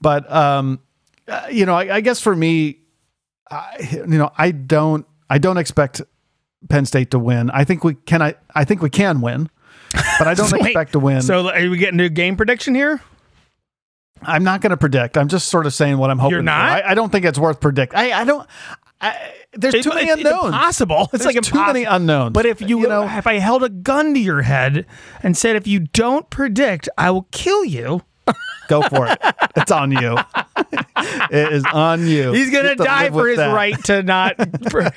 but 0.01 0.31
um, 0.31 0.81
uh, 1.29 1.47
you 1.51 1.65
know, 1.67 1.75
I, 1.75 1.97
I 1.97 2.01
guess 2.01 2.21
for 2.21 2.35
me, 2.37 2.79
I, 3.51 3.89
you 3.93 4.07
know, 4.07 4.31
I 4.37 4.51
don't, 4.51 5.07
I 5.31 5.39
don't 5.39 5.57
expect 5.57 6.03
Penn 6.69 6.85
State 6.87 7.11
to 7.13 7.19
win. 7.19 7.51
I 7.51 7.65
think 7.65 7.85
we 7.85 7.95
can. 7.95 8.21
I, 8.23 8.35
I 8.55 8.65
think 8.65 8.83
we 8.83 8.91
can 8.91 9.21
win, 9.21 9.49
but 10.19 10.27
I 10.29 10.35
don't 10.39 10.51
Wait, 10.53 10.63
expect 10.63 10.93
to 10.93 10.99
win. 10.99 11.23
So 11.23 11.49
are 11.51 11.69
we 11.71 11.77
getting 11.79 12.01
a 12.01 12.09
game 12.09 12.37
prediction 12.37 12.75
here? 12.75 13.01
I'm 14.25 14.45
not 14.45 14.61
going 14.61 14.71
to 14.71 14.77
predict. 14.77 15.19
I'm 15.19 15.27
just 15.29 15.49
sort 15.49 15.67
of 15.67 15.75
saying 15.75 15.99
what 15.99 16.11
I'm 16.11 16.19
hoping. 16.19 16.31
You're 16.35 16.43
not? 16.43 16.85
I, 16.85 16.91
I 16.91 16.95
don't 16.95 17.11
think 17.11 17.25
it's 17.25 17.39
worth 17.39 17.61
predict. 17.61 17.93
I, 17.95 18.13
I 18.13 18.25
don't. 18.25 18.47
there's 19.53 19.75
It- 19.75 19.83
too 19.83 19.91
many 19.91 20.09
it's 20.11 20.19
unknowns. 20.23 20.45
impossible. 20.47 21.09
It's 21.13 21.25
There's 21.25 21.35
like 21.35 21.43
too 21.45 21.59
many 21.67 21.83
unknowns. 21.85 22.33
But 22.33 22.47
if 22.47 22.61
you, 22.61 22.81
You 22.83 22.89
know- 22.89 23.03
if 23.09 23.27
I 23.27 23.39
held 23.41 23.65
a 23.65 23.69
gun 23.69 24.15
to 24.15 24.21
your 24.21 24.43
head 24.43 24.87
and 25.25 25.37
said, 25.37 25.57
if 25.57 25.67
you 25.67 25.81
don't 25.81 26.31
predict, 26.31 26.89
I 26.97 27.11
will 27.11 27.27
kill 27.33 27.65
you. 27.65 28.03
Go 28.69 28.83
for 28.83 29.07
it. 29.07 29.19
it's 29.57 29.71
on 29.71 29.91
you. 29.93 30.17
it 31.31 31.53
is 31.53 31.65
on 31.73 32.07
you. 32.07 32.33
He's 32.33 32.51
gonna 32.51 32.77
to 32.77 32.85
die 32.85 33.11
for 33.11 33.27
his 33.29 33.37
that. 33.39 33.53
right 33.55 33.83
to 33.85 34.03
not 34.03 34.35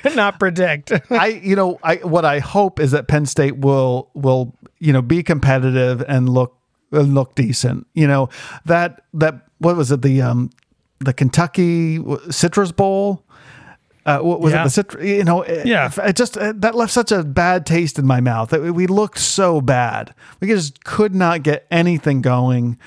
not 0.14 0.38
predict. 0.38 0.92
I, 1.10 1.26
you 1.42 1.56
know, 1.56 1.78
I 1.82 1.96
what 1.96 2.24
I 2.24 2.38
hope 2.38 2.80
is 2.80 2.92
that 2.92 3.08
Penn 3.08 3.26
State 3.26 3.58
will 3.58 4.10
will 4.14 4.54
you 4.78 4.92
know 4.92 5.02
be 5.02 5.22
competitive 5.22 6.02
and 6.06 6.28
look 6.28 6.56
and 6.92 7.14
look 7.14 7.34
decent. 7.34 7.86
You 7.94 8.06
know 8.06 8.28
that 8.64 9.02
that 9.14 9.46
what 9.58 9.76
was 9.76 9.90
it 9.90 10.02
the 10.02 10.22
um 10.22 10.50
the 11.00 11.12
Kentucky 11.12 11.98
Citrus 12.30 12.72
Bowl. 12.72 13.22
Uh, 14.06 14.20
what 14.20 14.40
was 14.40 14.52
Yeah. 14.52 14.60
it 14.60 14.64
the 14.64 14.70
citrus? 14.70 15.04
You 15.04 15.24
know, 15.24 15.42
it, 15.42 15.66
Yeah. 15.66 15.90
It 16.04 16.14
just 16.14 16.38
uh, 16.38 16.52
that 16.58 16.76
left 16.76 16.92
such 16.92 17.10
a 17.10 17.24
bad 17.24 17.66
taste 17.66 17.98
in 17.98 18.06
my 18.06 18.20
mouth. 18.20 18.50
That 18.50 18.62
we 18.62 18.86
looked 18.86 19.18
so 19.18 19.60
bad. 19.60 20.14
We 20.38 20.46
just 20.46 20.84
could 20.84 21.12
not 21.12 21.42
get 21.42 21.66
anything 21.72 22.22
going. 22.22 22.78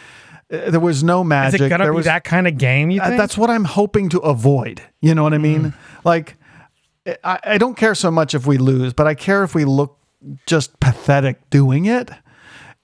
Uh, 0.51 0.71
There 0.71 0.79
was 0.79 1.03
no 1.03 1.21
Is 1.21 1.27
magic. 1.27 1.61
it 1.61 1.69
gonna 1.69 1.85
there 1.85 1.93
be 1.93 1.97
was, 1.97 2.05
that 2.05 2.23
kind 2.23 2.47
of 2.47 2.57
game? 2.57 2.89
You 2.89 3.01
uh, 3.01 3.07
think? 3.07 3.17
That's 3.17 3.37
what 3.37 3.49
I'm 3.49 3.65
hoping 3.65 4.09
to 4.09 4.19
avoid. 4.19 4.81
You 5.01 5.15
know 5.15 5.23
what 5.23 5.33
I 5.33 5.37
mean? 5.37 5.63
Mm. 5.65 5.73
Like, 6.03 6.35
I, 7.23 7.39
I 7.43 7.57
don't 7.57 7.75
care 7.75 7.95
so 7.95 8.11
much 8.11 8.33
if 8.33 8.45
we 8.45 8.57
lose, 8.57 8.93
but 8.93 9.07
I 9.07 9.15
care 9.15 9.43
if 9.43 9.55
we 9.55 9.65
look 9.65 9.97
just 10.45 10.79
pathetic 10.79 11.49
doing 11.49 11.85
it. 11.85 12.09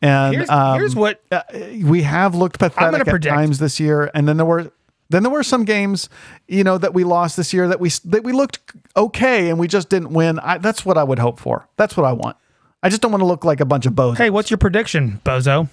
And 0.01 0.35
here's, 0.35 0.49
um, 0.49 0.77
here's 0.77 0.95
what 0.95 1.21
uh, 1.31 1.41
we 1.83 2.03
have 2.03 2.35
looked 2.35 2.59
pathetic 2.59 3.01
at 3.01 3.07
predict. 3.07 3.33
times 3.33 3.59
this 3.59 3.79
year, 3.79 4.11
and 4.13 4.27
then 4.27 4.37
there 4.37 4.45
were 4.45 4.71
then 5.09 5.23
there 5.23 5.31
were 5.31 5.43
some 5.43 5.65
games, 5.65 6.09
you 6.47 6.63
know, 6.63 6.77
that 6.77 6.93
we 6.93 7.03
lost 7.03 7.37
this 7.37 7.53
year 7.53 7.67
that 7.67 7.79
we 7.79 7.89
that 8.05 8.23
we 8.23 8.31
looked 8.31 8.59
okay 8.95 9.49
and 9.49 9.59
we 9.59 9.67
just 9.67 9.89
didn't 9.89 10.11
win. 10.11 10.39
I, 10.39 10.57
that's 10.57 10.85
what 10.85 10.97
I 10.97 11.03
would 11.03 11.19
hope 11.19 11.39
for. 11.39 11.67
That's 11.77 11.95
what 11.95 12.05
I 12.05 12.11
want. 12.11 12.37
I 12.83 12.89
just 12.89 13.01
don't 13.01 13.11
want 13.11 13.21
to 13.21 13.25
look 13.25 13.45
like 13.45 13.59
a 13.61 13.65
bunch 13.65 13.85
of 13.85 13.95
bows. 13.95 14.17
Hey, 14.17 14.29
what's 14.29 14.51
your 14.51 14.57
prediction, 14.57 15.21
Bozo? 15.25 15.69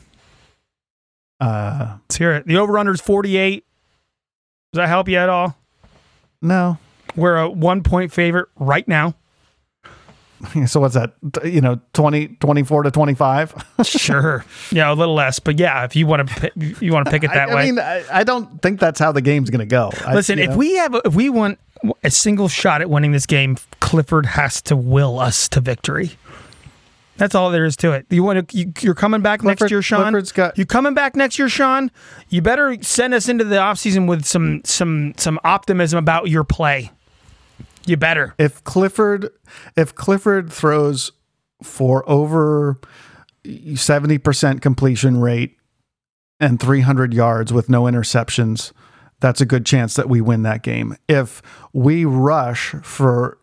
Uh, 1.43 1.97
Let's 2.05 2.17
hear 2.17 2.33
it. 2.33 2.47
The 2.47 2.57
over 2.57 2.79
under 2.79 2.93
is 2.93 3.01
48. 3.01 3.65
Does 4.73 4.79
that 4.79 4.89
help 4.89 5.09
you 5.09 5.19
at 5.19 5.29
all? 5.29 5.57
no. 6.41 6.79
We're 7.15 7.37
a 7.37 7.51
one 7.51 7.83
point 7.83 8.11
favorite 8.11 8.49
right 8.57 8.87
now. 8.89 9.15
So 10.67 10.81
what's 10.81 10.95
that? 10.95 11.15
You 11.45 11.61
know, 11.61 11.81
20, 11.93 12.29
24 12.41 12.83
to 12.83 12.91
twenty 12.91 13.15
five. 13.15 13.55
Sure. 13.85 14.45
yeah, 14.73 14.93
a 14.93 14.95
little 14.95 15.15
less, 15.15 15.39
but 15.39 15.57
yeah, 15.59 15.85
if 15.85 15.95
you 15.95 16.07
want 16.07 16.29
to 16.29 16.51
you 16.57 16.93
want 16.93 17.07
to 17.07 17.13
pick 17.13 17.23
it 17.23 17.31
that 17.33 17.51
I, 17.51 17.55
way. 17.55 17.63
I 17.63 17.65
mean, 17.67 17.79
I, 17.79 18.05
I 18.11 18.25
don't 18.25 18.61
think 18.61 18.81
that's 18.81 18.99
how 18.99 19.13
the 19.13 19.21
game's 19.21 19.51
going 19.51 19.61
to 19.61 19.67
go. 19.67 19.93
Listen, 20.13 20.41
if 20.41 20.51
know. 20.51 20.57
we 20.57 20.75
have 20.77 20.95
a, 20.97 21.03
if 21.05 21.15
we 21.15 21.31
want 21.31 21.61
a 22.03 22.11
single 22.11 22.49
shot 22.49 22.81
at 22.81 22.91
winning 22.91 23.13
this 23.13 23.27
game, 23.27 23.57
Clifford 23.79 24.27
has 24.27 24.61
to 24.63 24.75
will 24.75 25.21
us 25.21 25.49
to 25.51 25.61
victory. 25.61 26.13
That's 27.17 27.35
all 27.35 27.51
there 27.51 27.65
is 27.65 27.77
to 27.77 27.93
it. 27.93 28.07
You 28.11 28.23
want 28.23 28.49
to? 28.49 28.57
You, 28.59 28.73
you're 28.81 28.95
coming 28.95 29.21
back 29.21 29.43
next 29.43 29.71
year, 29.71 29.83
Sean. 29.83 30.03
Clifford's 30.03 30.33
got- 30.33 30.57
you 30.59 30.65
coming 30.67 30.95
back 30.95 31.15
next 31.15 31.39
year, 31.39 31.49
Sean? 31.49 31.91
You 32.29 32.41
better 32.43 32.77
send 32.83 33.15
us 33.15 33.29
into 33.29 33.45
the 33.45 33.57
offseason 33.57 34.09
with 34.09 34.25
some 34.25 34.63
some 34.65 35.13
some 35.17 35.39
optimism 35.45 35.99
about 35.99 36.29
your 36.29 36.43
play. 36.45 36.91
You 37.85 37.97
better. 37.97 38.35
if 38.39 38.63
Clifford 38.65 39.29
if 39.77 39.95
Clifford 39.95 40.53
throws 40.53 41.13
for 41.63 42.09
over 42.09 42.81
70% 43.45 44.61
completion 44.61 45.21
rate 45.21 45.57
and 46.41 46.59
300 46.61 47.15
yards 47.15 47.53
with 47.53 47.69
no 47.69 47.83
interceptions, 47.85 48.73
that's 49.21 49.41
a 49.41 49.47
good 49.47 49.65
chance 49.67 49.95
that 49.95 50.09
we 50.09 50.21
win 50.21 50.43
that 50.43 50.63
game. 50.63 50.97
If 51.09 51.43
we 51.73 52.05
rush 52.05 52.75
for 52.83 53.39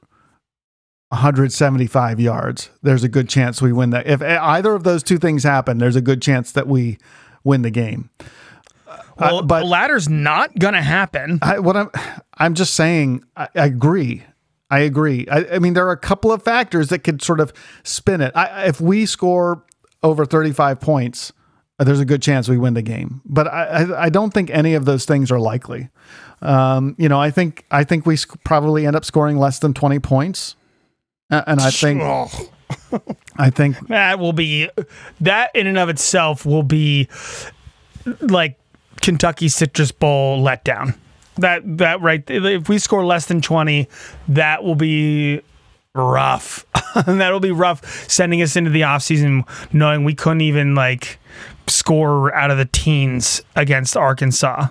175 1.10 2.19
yards, 2.19 2.69
there's 2.84 3.03
a 3.03 3.10
good 3.10 3.27
chance 3.27 3.61
we 3.61 3.73
win 3.73 3.90
that. 3.91 4.07
If 4.07 4.22
either 4.22 4.73
of 4.73 4.84
those 4.84 5.03
two 5.03 5.18
things 5.18 5.44
happen, 5.44 5.77
there's 5.80 5.95
a 5.95 6.02
good 6.02 6.22
chance 6.22 6.52
that 6.52 6.68
we 6.68 6.98
win 7.44 7.64
the 7.64 7.72
game. 7.72 8.10
Well, 9.18 9.41
but- 9.41 9.61
the 9.61 9.65
latter's 9.65 10.07
not 10.07 10.57
gonna 10.57 10.81
happen. 10.81 11.40
I, 11.41 11.60
what 11.60 11.76
I'm, 11.76 11.90
I'm 12.38 12.53
just 12.53 12.73
saying, 12.73 13.23
I, 13.36 13.49
I 13.56 13.65
agree. 13.65 14.23
I 14.72 14.80
agree. 14.80 15.27
I, 15.30 15.56
I 15.56 15.60
mean, 15.60 15.73
there 15.73 15.88
are 15.88 15.91
a 15.91 15.98
couple 15.98 16.31
of 16.31 16.44
factors 16.44 16.90
that 16.90 16.99
could 16.99 17.23
sort 17.23 17.40
of 17.40 17.52
spin 17.84 18.22
it. 18.22 18.31
I, 18.36 18.65
if 18.68 18.80
we 18.80 19.06
score 19.07 19.65
over 20.03 20.26
35 20.26 20.80
points, 20.80 21.34
uh, 21.80 21.86
there's 21.86 21.99
a 21.99 22.06
good 22.06 22.22
chance 22.22 22.48
we 22.48 22.57
win 22.57 22.76
the 22.76 22.81
game. 22.84 23.22
But 23.26 23.48
I, 23.48 24.06
I, 24.06 24.10
don't 24.10 24.31
think 24.31 24.52
any 24.52 24.76
of 24.76 24.86
those 24.86 25.06
things 25.06 25.31
are 25.31 25.40
likely. 25.40 25.90
Um, 26.41 26.95
you 26.99 27.10
know, 27.10 27.19
I 27.19 27.31
think 27.31 27.65
I 27.72 27.84
think 27.84 28.06
we 28.06 28.15
sc- 28.15 28.41
probably 28.44 28.86
end 28.86 28.95
up 28.95 29.06
scoring 29.06 29.38
less 29.38 29.60
than 29.60 29.73
20 29.73 29.99
points, 29.99 30.56
Uh, 30.56 30.59
and 31.30 31.60
I 31.60 31.69
think 31.72 32.01
I 33.38 33.49
think 33.49 33.88
That 33.88 34.19
will 34.19 34.34
be 34.34 34.69
that 35.22 35.56
in 35.56 35.68
and 35.68 35.77
of 35.77 35.89
itself 35.89 36.45
will 36.45 36.64
be 36.64 37.07
like 38.22 38.60
Kentucky 39.01 39.47
Citrus 39.47 39.91
Bowl 39.91 40.43
letdown. 40.43 40.97
That 41.38 41.77
that 41.77 42.01
right 42.01 42.23
if 42.30 42.68
we 42.68 42.77
score 42.80 43.06
less 43.06 43.27
than 43.27 43.41
20, 43.41 43.88
that 44.30 44.64
will 44.64 44.76
be 44.76 45.41
rough. 45.95 46.65
and 47.07 47.22
that'll 47.22 47.39
be 47.39 47.51
rough 47.51 48.10
sending 48.10 48.41
us 48.41 48.56
into 48.56 48.69
the 48.69 48.81
offseason 48.81 49.47
knowing 49.73 50.03
we 50.03 50.14
couldn't 50.14 50.41
even 50.41 50.76
like 50.76 51.19
score 51.68 52.34
out 52.34 52.51
of 52.51 52.57
the 52.57 52.65
teens 52.65 53.41
against 53.56 53.95
Arkansas. 53.95 54.68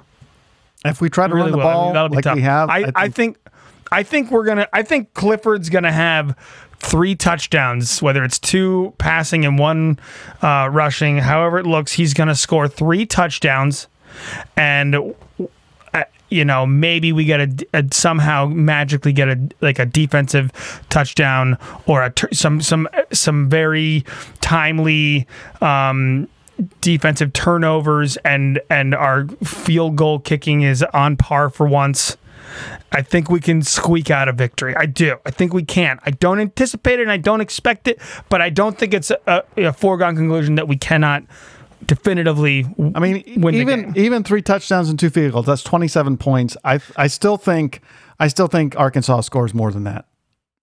if 0.84 1.00
we 1.00 1.08
try 1.08 1.26
to 1.26 1.34
Really 1.34 1.50
run 1.50 1.52
the 1.52 1.58
will. 1.58 1.66
I 1.66 1.70
mean, 1.70 1.74
ball 1.74 1.92
that'll 1.92 2.08
be 2.08 2.16
like 2.16 2.24
tough. 2.24 2.36
we 2.36 2.42
have, 2.42 2.68
I, 2.68 2.74
I 2.74 2.82
think 2.82 2.94
I 2.96 3.08
think 3.08 3.38
we're 4.30 4.44
gonna 4.44 4.68
I 4.72 4.82
think 4.82 5.14
Clifford's 5.14 5.70
gonna 5.70 5.92
have 5.92 6.36
three 6.78 7.14
touchdowns, 7.16 8.00
whether 8.00 8.22
it's 8.24 8.38
two 8.38 8.94
passing 8.98 9.44
and 9.44 9.58
one 9.58 9.98
uh, 10.42 10.68
rushing, 10.70 11.18
however 11.18 11.58
it 11.58 11.66
looks, 11.66 11.92
he's 11.92 12.14
gonna 12.14 12.34
score 12.34 12.68
three 12.68 13.04
touchdowns 13.06 13.88
and 14.56 14.94
uh, 15.94 16.04
you 16.28 16.44
know 16.44 16.66
maybe 16.66 17.12
we 17.12 17.24
get 17.24 17.40
a, 17.40 17.66
a 17.74 17.84
somehow 17.92 18.46
magically 18.46 19.12
get 19.12 19.28
a 19.28 19.48
like 19.60 19.78
a 19.78 19.86
defensive 19.86 20.52
touchdown 20.90 21.56
or 21.86 22.02
a 22.04 22.10
tur- 22.10 22.28
some 22.32 22.60
some 22.60 22.88
some 23.12 23.48
very 23.48 24.04
timely 24.40 25.26
um 25.60 26.28
defensive 26.80 27.32
turnovers 27.32 28.16
and 28.18 28.60
and 28.68 28.94
our 28.94 29.26
field 29.44 29.96
goal 29.96 30.18
kicking 30.18 30.62
is 30.62 30.82
on 30.92 31.16
par 31.16 31.48
for 31.50 31.66
once. 31.66 32.16
I 32.92 33.02
think 33.02 33.30
we 33.30 33.40
can 33.40 33.62
squeak 33.62 34.10
out 34.10 34.28
a 34.28 34.32
victory. 34.32 34.74
I 34.76 34.86
do. 34.86 35.16
I 35.26 35.30
think 35.30 35.52
we 35.52 35.62
can. 35.62 35.98
I 36.04 36.10
don't 36.10 36.40
anticipate 36.40 36.98
it 36.98 37.02
and 37.02 37.12
I 37.12 37.16
don't 37.16 37.40
expect 37.40 37.88
it, 37.88 38.00
but 38.28 38.40
I 38.40 38.50
don't 38.50 38.78
think 38.78 38.94
it's 38.94 39.10
a, 39.10 39.44
a 39.56 39.72
foregone 39.72 40.16
conclusion 40.16 40.54
that 40.56 40.68
we 40.68 40.76
cannot 40.76 41.24
definitively. 41.86 42.66
I 42.94 43.00
mean, 43.00 43.22
even 43.26 43.96
even 43.96 44.24
three 44.24 44.42
touchdowns 44.42 44.88
and 44.88 44.98
two 44.98 45.10
field 45.10 45.32
goals. 45.32 45.46
That's 45.46 45.62
twenty 45.62 45.88
seven 45.88 46.16
points. 46.16 46.56
I 46.64 46.80
I 46.96 47.06
still 47.06 47.36
think 47.36 47.80
I 48.18 48.28
still 48.28 48.48
think 48.48 48.76
Arkansas 48.76 49.20
scores 49.22 49.54
more 49.54 49.70
than 49.70 49.84
that. 49.84 50.06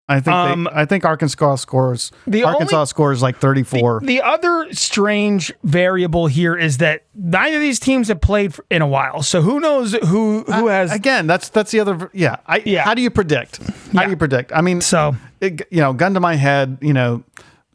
I 0.07 0.19
think 0.19 0.36
Um, 0.36 0.64
they, 0.65 0.82
I 0.82 0.86
think 0.86 1.03
Arkansas 1.03 1.56
scores. 1.56 2.11
the 2.27 2.44
Arkansas 2.44 2.76
only- 2.76 2.86
scores 2.86 3.23
like 3.23 3.38
thirty 3.38 3.64
four. 3.64 4.02
The 4.03 4.22
other 4.22 4.68
strange 4.72 5.52
variable 5.64 6.27
here 6.27 6.56
is 6.56 6.77
that 6.77 7.03
neither 7.15 7.56
of 7.56 7.61
these 7.61 7.80
teams 7.80 8.10
have 8.10 8.22
played 8.22 8.53
in 8.69 8.84
a 8.84 8.88
while. 8.88 9.23
So 9.23 9.41
who 9.41 9.60
knows 9.60 9.94
who 9.94 10.44
who 10.44 10.68
has 10.68 10.91
Again, 10.91 11.26
that's 11.26 11.49
that's 11.49 11.72
the 11.72 11.80
other. 11.80 12.11
Yeah, 12.14 12.36
I, 12.45 12.61
Yeah. 12.65 12.84
How 12.84 12.94
do 12.94 13.02
you 13.02 13.10
predict? 13.10 13.57
How 13.57 13.73
Yeah. 14.02 14.03
do 14.06 14.10
you 14.11 14.18
predict? 14.18 14.52
I 14.53 14.61
mean, 14.61 14.80
so 14.82 15.15
it, 15.41 15.68
you 15.72 15.82
know, 15.82 15.91
gun 15.94 16.14
to 16.14 16.19
my 16.19 16.36
head, 16.36 16.77
you 16.82 16.94
know, 16.94 17.23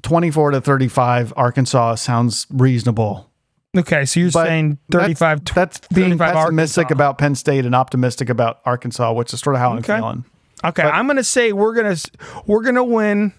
twenty 0.02 0.30
four 0.30 0.52
to 0.52 0.60
thirty 0.60 0.86
five. 0.88 1.32
Arkansas 1.36 1.96
sounds 1.96 2.46
reasonable. 2.50 3.28
okay. 3.76 4.04
So 4.04 4.20
you're 4.20 4.30
But 4.30 4.46
saying 4.46 4.78
35 4.92 5.44
That's, 5.52 5.80
being 5.92 6.10
35 6.16 6.34
pessimistic 6.34 6.84
Arkansas. 6.84 6.94
about 6.94 7.18
Penn 7.18 7.34
State 7.34 7.66
and 7.66 7.74
optimistic 7.74 8.28
about 8.30 8.60
Arkansas, 8.64 9.12
which 9.14 9.34
is 9.34 9.40
sort 9.40 9.56
of 9.56 9.60
how 9.60 9.74
Okay. 9.78 9.94
I'm 9.94 10.00
feeling. 10.00 10.24
Okay, 10.64 10.82
I'm 10.82 11.06
gonna 11.06 11.24
say 11.24 11.52
we're 11.52 11.74
gonna 11.74 11.96
we're 12.46 12.62
gonna 12.62 12.84
win 12.84 13.32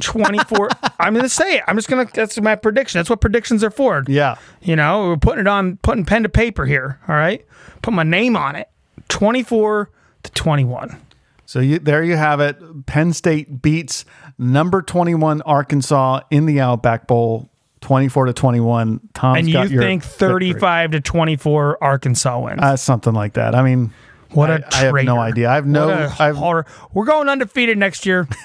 24. 0.00 0.68
I'm 1.00 1.14
gonna 1.14 1.28
say 1.28 1.56
it. 1.56 1.64
I'm 1.66 1.76
just 1.76 1.88
gonna. 1.88 2.06
That's 2.12 2.40
my 2.40 2.56
prediction. 2.56 2.98
That's 2.98 3.10
what 3.10 3.20
predictions 3.20 3.62
are 3.62 3.70
for. 3.70 4.04
Yeah. 4.08 4.36
You 4.60 4.76
know, 4.76 5.08
we're 5.08 5.16
putting 5.16 5.40
it 5.42 5.46
on, 5.46 5.76
putting 5.78 6.04
pen 6.04 6.22
to 6.24 6.28
paper 6.28 6.66
here. 6.66 6.98
All 7.08 7.14
right, 7.14 7.44
put 7.82 7.92
my 7.94 8.02
name 8.02 8.36
on 8.36 8.56
it. 8.56 8.68
24 9.08 9.90
to 10.24 10.32
21. 10.32 10.96
So 11.44 11.60
you, 11.60 11.78
there 11.78 12.02
you 12.02 12.16
have 12.16 12.40
it. 12.40 12.86
Penn 12.86 13.12
State 13.12 13.60
beats 13.60 14.04
number 14.38 14.80
21 14.80 15.42
Arkansas 15.42 16.20
in 16.30 16.46
the 16.46 16.60
Outback 16.60 17.06
Bowl, 17.06 17.50
24 17.82 18.26
to 18.26 18.32
21. 18.32 19.00
Tom's 19.12 19.38
And 19.38 19.48
you 19.48 19.68
think 19.78 20.02
victory. 20.02 20.28
35 20.54 20.92
to 20.92 21.00
24 21.00 21.84
Arkansas 21.84 22.38
wins? 22.40 22.60
Uh, 22.62 22.76
something 22.76 23.12
like 23.12 23.34
that. 23.34 23.54
I 23.54 23.62
mean, 23.62 23.92
what 24.34 24.50
a 24.50 24.64
I, 24.74 24.80
I 24.80 24.84
have 24.84 24.94
no 25.04 25.18
idea. 25.18 25.50
I 25.50 25.54
have 25.54 25.66
no. 25.66 26.10
I've, 26.18 26.36
horror. 26.36 26.66
We're 26.92 27.04
going 27.06 27.28
undefeated 27.28 27.78
next 27.78 28.06
year. 28.06 28.28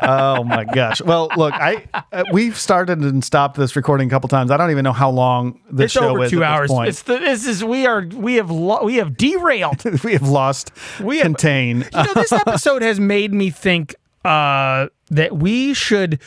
oh 0.00 0.44
my 0.44 0.64
gosh. 0.72 1.02
Well, 1.02 1.30
look, 1.36 1.54
I 1.54 1.84
uh, 2.12 2.24
we've 2.32 2.56
started 2.56 2.98
and 3.00 3.24
stopped 3.24 3.56
this 3.56 3.76
recording 3.76 4.08
a 4.08 4.10
couple 4.10 4.28
times. 4.28 4.50
I 4.50 4.56
don't 4.56 4.70
even 4.70 4.84
know 4.84 4.92
how 4.92 5.10
long 5.10 5.60
this 5.70 5.86
It's 5.86 5.92
show 5.94 6.10
over 6.10 6.24
is 6.24 6.30
two 6.30 6.44
hours. 6.44 6.70
This. 6.70 6.88
It's 6.88 7.02
the, 7.02 7.18
this 7.18 7.46
is 7.46 7.64
we 7.64 7.86
are 7.86 8.06
we 8.14 8.34
have 8.34 8.50
lo- 8.50 8.84
we 8.84 8.96
have 8.96 9.16
derailed. 9.16 9.84
we 10.04 10.12
have 10.12 10.28
lost 10.28 10.70
We 11.00 11.18
have- 11.18 11.24
contain. 11.24 11.78
you 11.92 12.02
know, 12.04 12.14
this 12.14 12.32
episode 12.46 12.82
has 12.82 13.00
made 13.00 13.32
me 13.32 13.50
think 13.50 13.94
uh, 14.24 14.88
that 15.10 15.36
we 15.36 15.74
should 15.74 16.20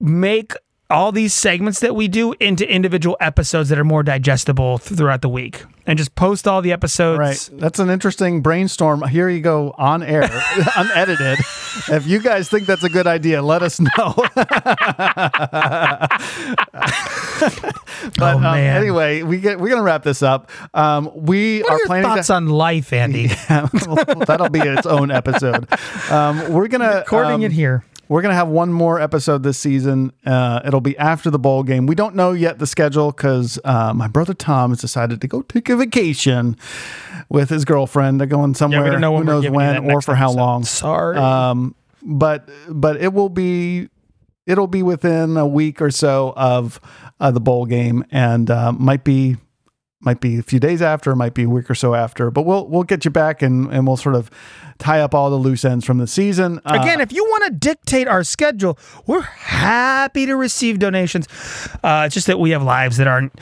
make 0.00 0.54
all 0.90 1.12
these 1.12 1.32
segments 1.32 1.80
that 1.80 1.94
we 1.94 2.08
do 2.08 2.34
into 2.40 2.68
individual 2.70 3.16
episodes 3.20 3.68
that 3.70 3.78
are 3.78 3.84
more 3.84 4.02
digestible 4.02 4.78
throughout 4.78 5.22
the 5.22 5.28
week, 5.28 5.64
and 5.86 5.96
just 5.98 6.14
post 6.14 6.46
all 6.48 6.60
the 6.62 6.72
episodes. 6.72 7.18
Right. 7.18 7.50
That's 7.60 7.78
an 7.78 7.88
interesting 7.90 8.42
brainstorm. 8.42 9.02
Here 9.08 9.28
you 9.28 9.40
go 9.40 9.74
on 9.78 10.02
air, 10.02 10.22
unedited. 10.76 11.38
If 11.88 12.06
you 12.06 12.18
guys 12.20 12.48
think 12.48 12.66
that's 12.66 12.82
a 12.84 12.88
good 12.88 13.06
idea, 13.06 13.40
let 13.42 13.62
us 13.62 13.78
know. 13.80 14.14
but 18.16 18.20
Oh, 18.20 18.36
um, 18.36 18.42
man. 18.42 18.76
anyway, 18.76 19.22
we 19.22 19.38
get 19.38 19.58
we're 19.60 19.68
gonna 19.68 19.82
wrap 19.82 20.02
this 20.02 20.22
up. 20.22 20.50
Um, 20.74 21.10
we 21.14 21.60
What 21.62 21.70
are 21.70 21.74
are 21.74 21.78
your 21.78 21.86
planning 21.86 22.10
thoughts 22.10 22.26
to. 22.28 22.34
on 22.34 22.48
life, 22.48 22.92
Andy? 22.92 23.26
that'll 23.28 24.48
be 24.50 24.60
its 24.60 24.86
own 24.86 25.10
episode. 25.10 25.66
Um, 26.10 26.52
we're 26.52 26.68
gonna 26.68 26.96
Recording 26.98 27.32
um, 27.34 27.42
it 27.44 27.52
here. 27.52 27.84
We're 28.10 28.22
gonna 28.22 28.34
have 28.34 28.48
one 28.48 28.72
more 28.72 29.00
episode 29.00 29.44
this 29.44 29.56
season. 29.56 30.12
Uh, 30.26 30.60
it'll 30.64 30.80
be 30.80 30.98
after 30.98 31.30
the 31.30 31.38
bowl 31.38 31.62
game. 31.62 31.86
We 31.86 31.94
don't 31.94 32.16
know 32.16 32.32
yet 32.32 32.58
the 32.58 32.66
schedule 32.66 33.12
because 33.12 33.60
uh, 33.64 33.94
my 33.94 34.08
brother 34.08 34.34
Tom 34.34 34.72
has 34.72 34.80
decided 34.80 35.20
to 35.20 35.28
go 35.28 35.42
take 35.42 35.68
a 35.68 35.76
vacation 35.76 36.56
with 37.28 37.50
his 37.50 37.64
girlfriend. 37.64 38.18
They're 38.18 38.26
going 38.26 38.54
somewhere. 38.54 38.80
Yeah, 38.80 38.84
we 38.86 38.90
don't 38.90 39.00
know 39.00 39.12
when 39.12 39.22
who 39.22 39.32
knows 39.32 39.42
giving 39.44 39.60
you 39.60 39.66
that 39.66 39.84
when 39.84 39.94
or 39.94 40.02
for 40.02 40.16
how 40.16 40.30
episode. 40.30 40.40
long. 40.40 40.64
Sorry. 40.64 41.18
Um, 41.18 41.76
but 42.02 42.48
but 42.68 42.96
it 43.00 43.12
will 43.12 43.28
be 43.28 43.90
it'll 44.44 44.66
be 44.66 44.82
within 44.82 45.36
a 45.36 45.46
week 45.46 45.80
or 45.80 45.92
so 45.92 46.32
of 46.36 46.80
uh, 47.20 47.30
the 47.30 47.40
bowl 47.40 47.64
game, 47.64 48.04
and 48.10 48.50
uh, 48.50 48.72
might 48.72 49.04
be 49.04 49.36
might 50.00 50.20
be 50.20 50.38
a 50.38 50.42
few 50.42 50.58
days 50.58 50.80
after, 50.82 51.14
might 51.14 51.34
be 51.34 51.44
a 51.44 51.48
week 51.48 51.70
or 51.70 51.74
so 51.74 51.94
after. 51.94 52.30
But 52.30 52.42
we'll 52.42 52.66
we'll 52.68 52.84
get 52.84 53.04
you 53.04 53.10
back, 53.10 53.42
and 53.42 53.70
and 53.72 53.86
we'll 53.86 53.96
sort 53.96 54.14
of 54.14 54.30
tie 54.78 55.00
up 55.00 55.14
all 55.14 55.28
the 55.30 55.36
loose 55.36 55.64
ends 55.64 55.84
from 55.84 55.98
the 55.98 56.06
season. 56.06 56.58
Uh, 56.64 56.78
Again, 56.80 57.00
if 57.00 57.12
you 57.12 57.22
want 57.24 57.44
to 57.44 57.50
dictate 57.50 58.08
our 58.08 58.24
schedule, 58.24 58.78
we're 59.06 59.20
happy 59.20 60.24
to 60.26 60.34
receive 60.36 60.78
donations. 60.78 61.28
Uh, 61.84 62.04
it's 62.06 62.14
just 62.14 62.26
that 62.26 62.38
we 62.38 62.50
have 62.50 62.62
lives 62.62 62.96
that 62.96 63.06
aren't 63.06 63.38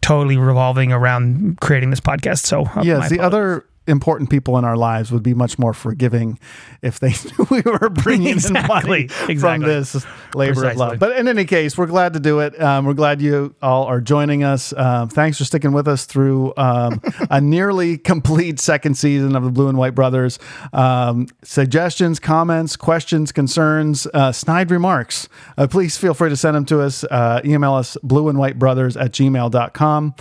totally 0.00 0.36
revolving 0.36 0.92
around 0.92 1.60
creating 1.60 1.90
this 1.90 2.00
podcast. 2.00 2.44
So, 2.46 2.62
uh, 2.62 2.82
yes, 2.84 3.08
the 3.10 3.16
apologies. 3.16 3.18
other 3.20 3.64
important 3.88 4.30
people 4.30 4.58
in 4.58 4.64
our 4.64 4.76
lives 4.76 5.10
would 5.10 5.22
be 5.22 5.34
much 5.34 5.58
more 5.58 5.72
forgiving 5.72 6.38
if 6.82 7.00
they 7.00 7.10
knew 7.38 7.46
we 7.50 7.62
were 7.62 7.88
bringing 7.88 8.34
Exactly, 8.34 9.08
in 9.28 9.38
money 9.38 9.38
from 9.38 9.60
this 9.62 10.06
labor 10.34 10.68
of 10.68 10.76
love. 10.76 10.98
But 10.98 11.16
in 11.16 11.28
any 11.28 11.44
case, 11.44 11.76
we're 11.76 11.86
glad 11.86 12.12
to 12.12 12.20
do 12.20 12.40
it. 12.40 12.60
Um, 12.60 12.84
we're 12.84 12.94
glad 12.94 13.20
you 13.20 13.54
all 13.62 13.84
are 13.84 14.00
joining 14.00 14.44
us. 14.44 14.72
Um, 14.76 15.08
thanks 15.08 15.38
for 15.38 15.44
sticking 15.44 15.72
with 15.72 15.88
us 15.88 16.04
through 16.04 16.52
um, 16.56 17.00
a 17.30 17.40
nearly 17.40 17.98
complete 17.98 18.60
second 18.60 18.94
season 18.96 19.34
of 19.34 19.44
the 19.44 19.50
Blue 19.50 19.68
and 19.68 19.78
White 19.78 19.94
Brothers. 19.94 20.38
Um, 20.72 21.26
suggestions, 21.42 22.20
comments, 22.20 22.76
questions, 22.76 23.32
concerns, 23.32 24.06
uh, 24.14 24.32
snide 24.32 24.70
remarks, 24.70 25.28
uh, 25.56 25.66
please 25.66 25.96
feel 25.96 26.14
free 26.14 26.28
to 26.28 26.36
send 26.36 26.56
them 26.56 26.64
to 26.66 26.80
us. 26.80 27.04
Uh, 27.04 27.40
email 27.44 27.74
us 27.74 27.96
blue 28.02 28.28
and 28.28 28.38
white 28.38 28.58
brothers 28.58 28.96
at 28.96 29.12
gmail.com. 29.12 30.14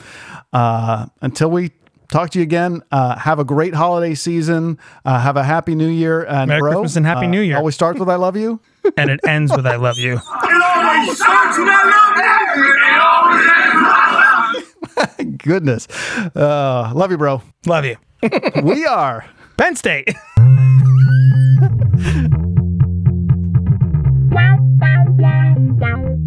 Uh, 0.54 1.06
until 1.22 1.52
we 1.52 1.72
talk 2.12 2.30
to 2.32 2.40
you 2.40 2.44
again. 2.44 2.82
Uh, 2.92 3.18
have 3.18 3.40
a 3.40 3.44
great 3.46 3.74
holiday 3.74 4.16
season. 4.16 4.78
Uh, 5.06 5.20
have 5.20 5.38
a 5.38 5.44
happy 5.44 5.76
new 5.76 5.88
year. 5.88 6.24
And 6.24 6.50
Merry 6.50 6.60
bro, 6.60 6.72
Christmas 6.72 6.96
and 6.96 7.06
Happy 7.06 7.26
uh, 7.26 7.30
New 7.30 7.42
Year. 7.42 7.58
Always 7.58 7.76
starts 7.76 8.00
with 8.00 8.10
I 8.10 8.16
love 8.16 8.38
you. 8.38 8.60
and 8.98 9.10
it 9.10 9.20
ends 9.26 9.52
with 9.56 9.66
"I 9.68 9.76
love 9.76 9.98
you." 9.98 10.14
It 10.14 10.22
always 10.24 11.18
starts 11.18 11.58
with 11.58 11.68
I 11.70 11.84
love 11.92 12.58
you. 12.58 12.74
It 12.74 13.02
always 13.02 13.48
ends 13.48 13.76
with 13.76 13.96
I 13.96 14.64
love 14.96 15.16
you. 15.20 15.26
Goodness. 15.38 15.88
Uh, 16.36 16.92
love 16.96 17.12
you, 17.12 17.18
bro. 17.18 17.42
Love 17.66 17.86
you, 17.86 17.98
we 18.64 18.86
are. 18.86 19.26
Penn 19.58 19.76
State. 19.76 20.10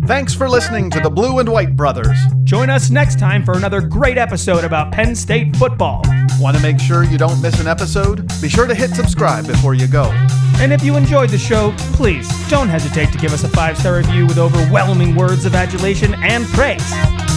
Thanks 0.07 0.35
for 0.35 0.49
listening 0.49 0.91
to 0.91 1.01
the 1.01 1.09
Blue 1.09 1.39
and 1.39 1.49
White 1.49 1.77
Brothers. 1.77 2.19
Join 2.43 2.69
us 2.69 2.91
next 2.91 3.19
time 3.19 3.45
for 3.45 3.57
another 3.57 3.81
great 3.81 4.19
episode 4.19 4.65
about 4.65 4.91
Penn 4.91 5.15
State 5.15 5.55
football. 5.57 6.03
Want 6.41 6.57
to 6.57 6.63
make 6.63 6.81
sure 6.81 7.05
you 7.05 7.17
don't 7.17 7.41
miss 7.41 7.61
an 7.61 7.69
episode? 7.69 8.27
Be 8.43 8.49
sure 8.49 8.67
to 8.67 8.75
hit 8.75 8.91
subscribe 8.91 9.47
before 9.47 9.75
you 9.75 9.87
go. 9.87 10.11
And 10.59 10.73
if 10.73 10.83
you 10.83 10.97
enjoyed 10.97 11.31
the 11.31 11.39
show, 11.39 11.73
please 11.93 12.29
don't 12.51 12.69
hesitate 12.69 13.13
to 13.13 13.19
give 13.19 13.33
us 13.33 13.45
a 13.45 13.49
five 13.49 13.79
star 13.79 13.99
review 13.99 14.27
with 14.27 14.39
overwhelming 14.39 15.15
words 15.15 15.45
of 15.45 15.55
adulation 15.55 16.15
and 16.15 16.45
praise. 16.49 17.30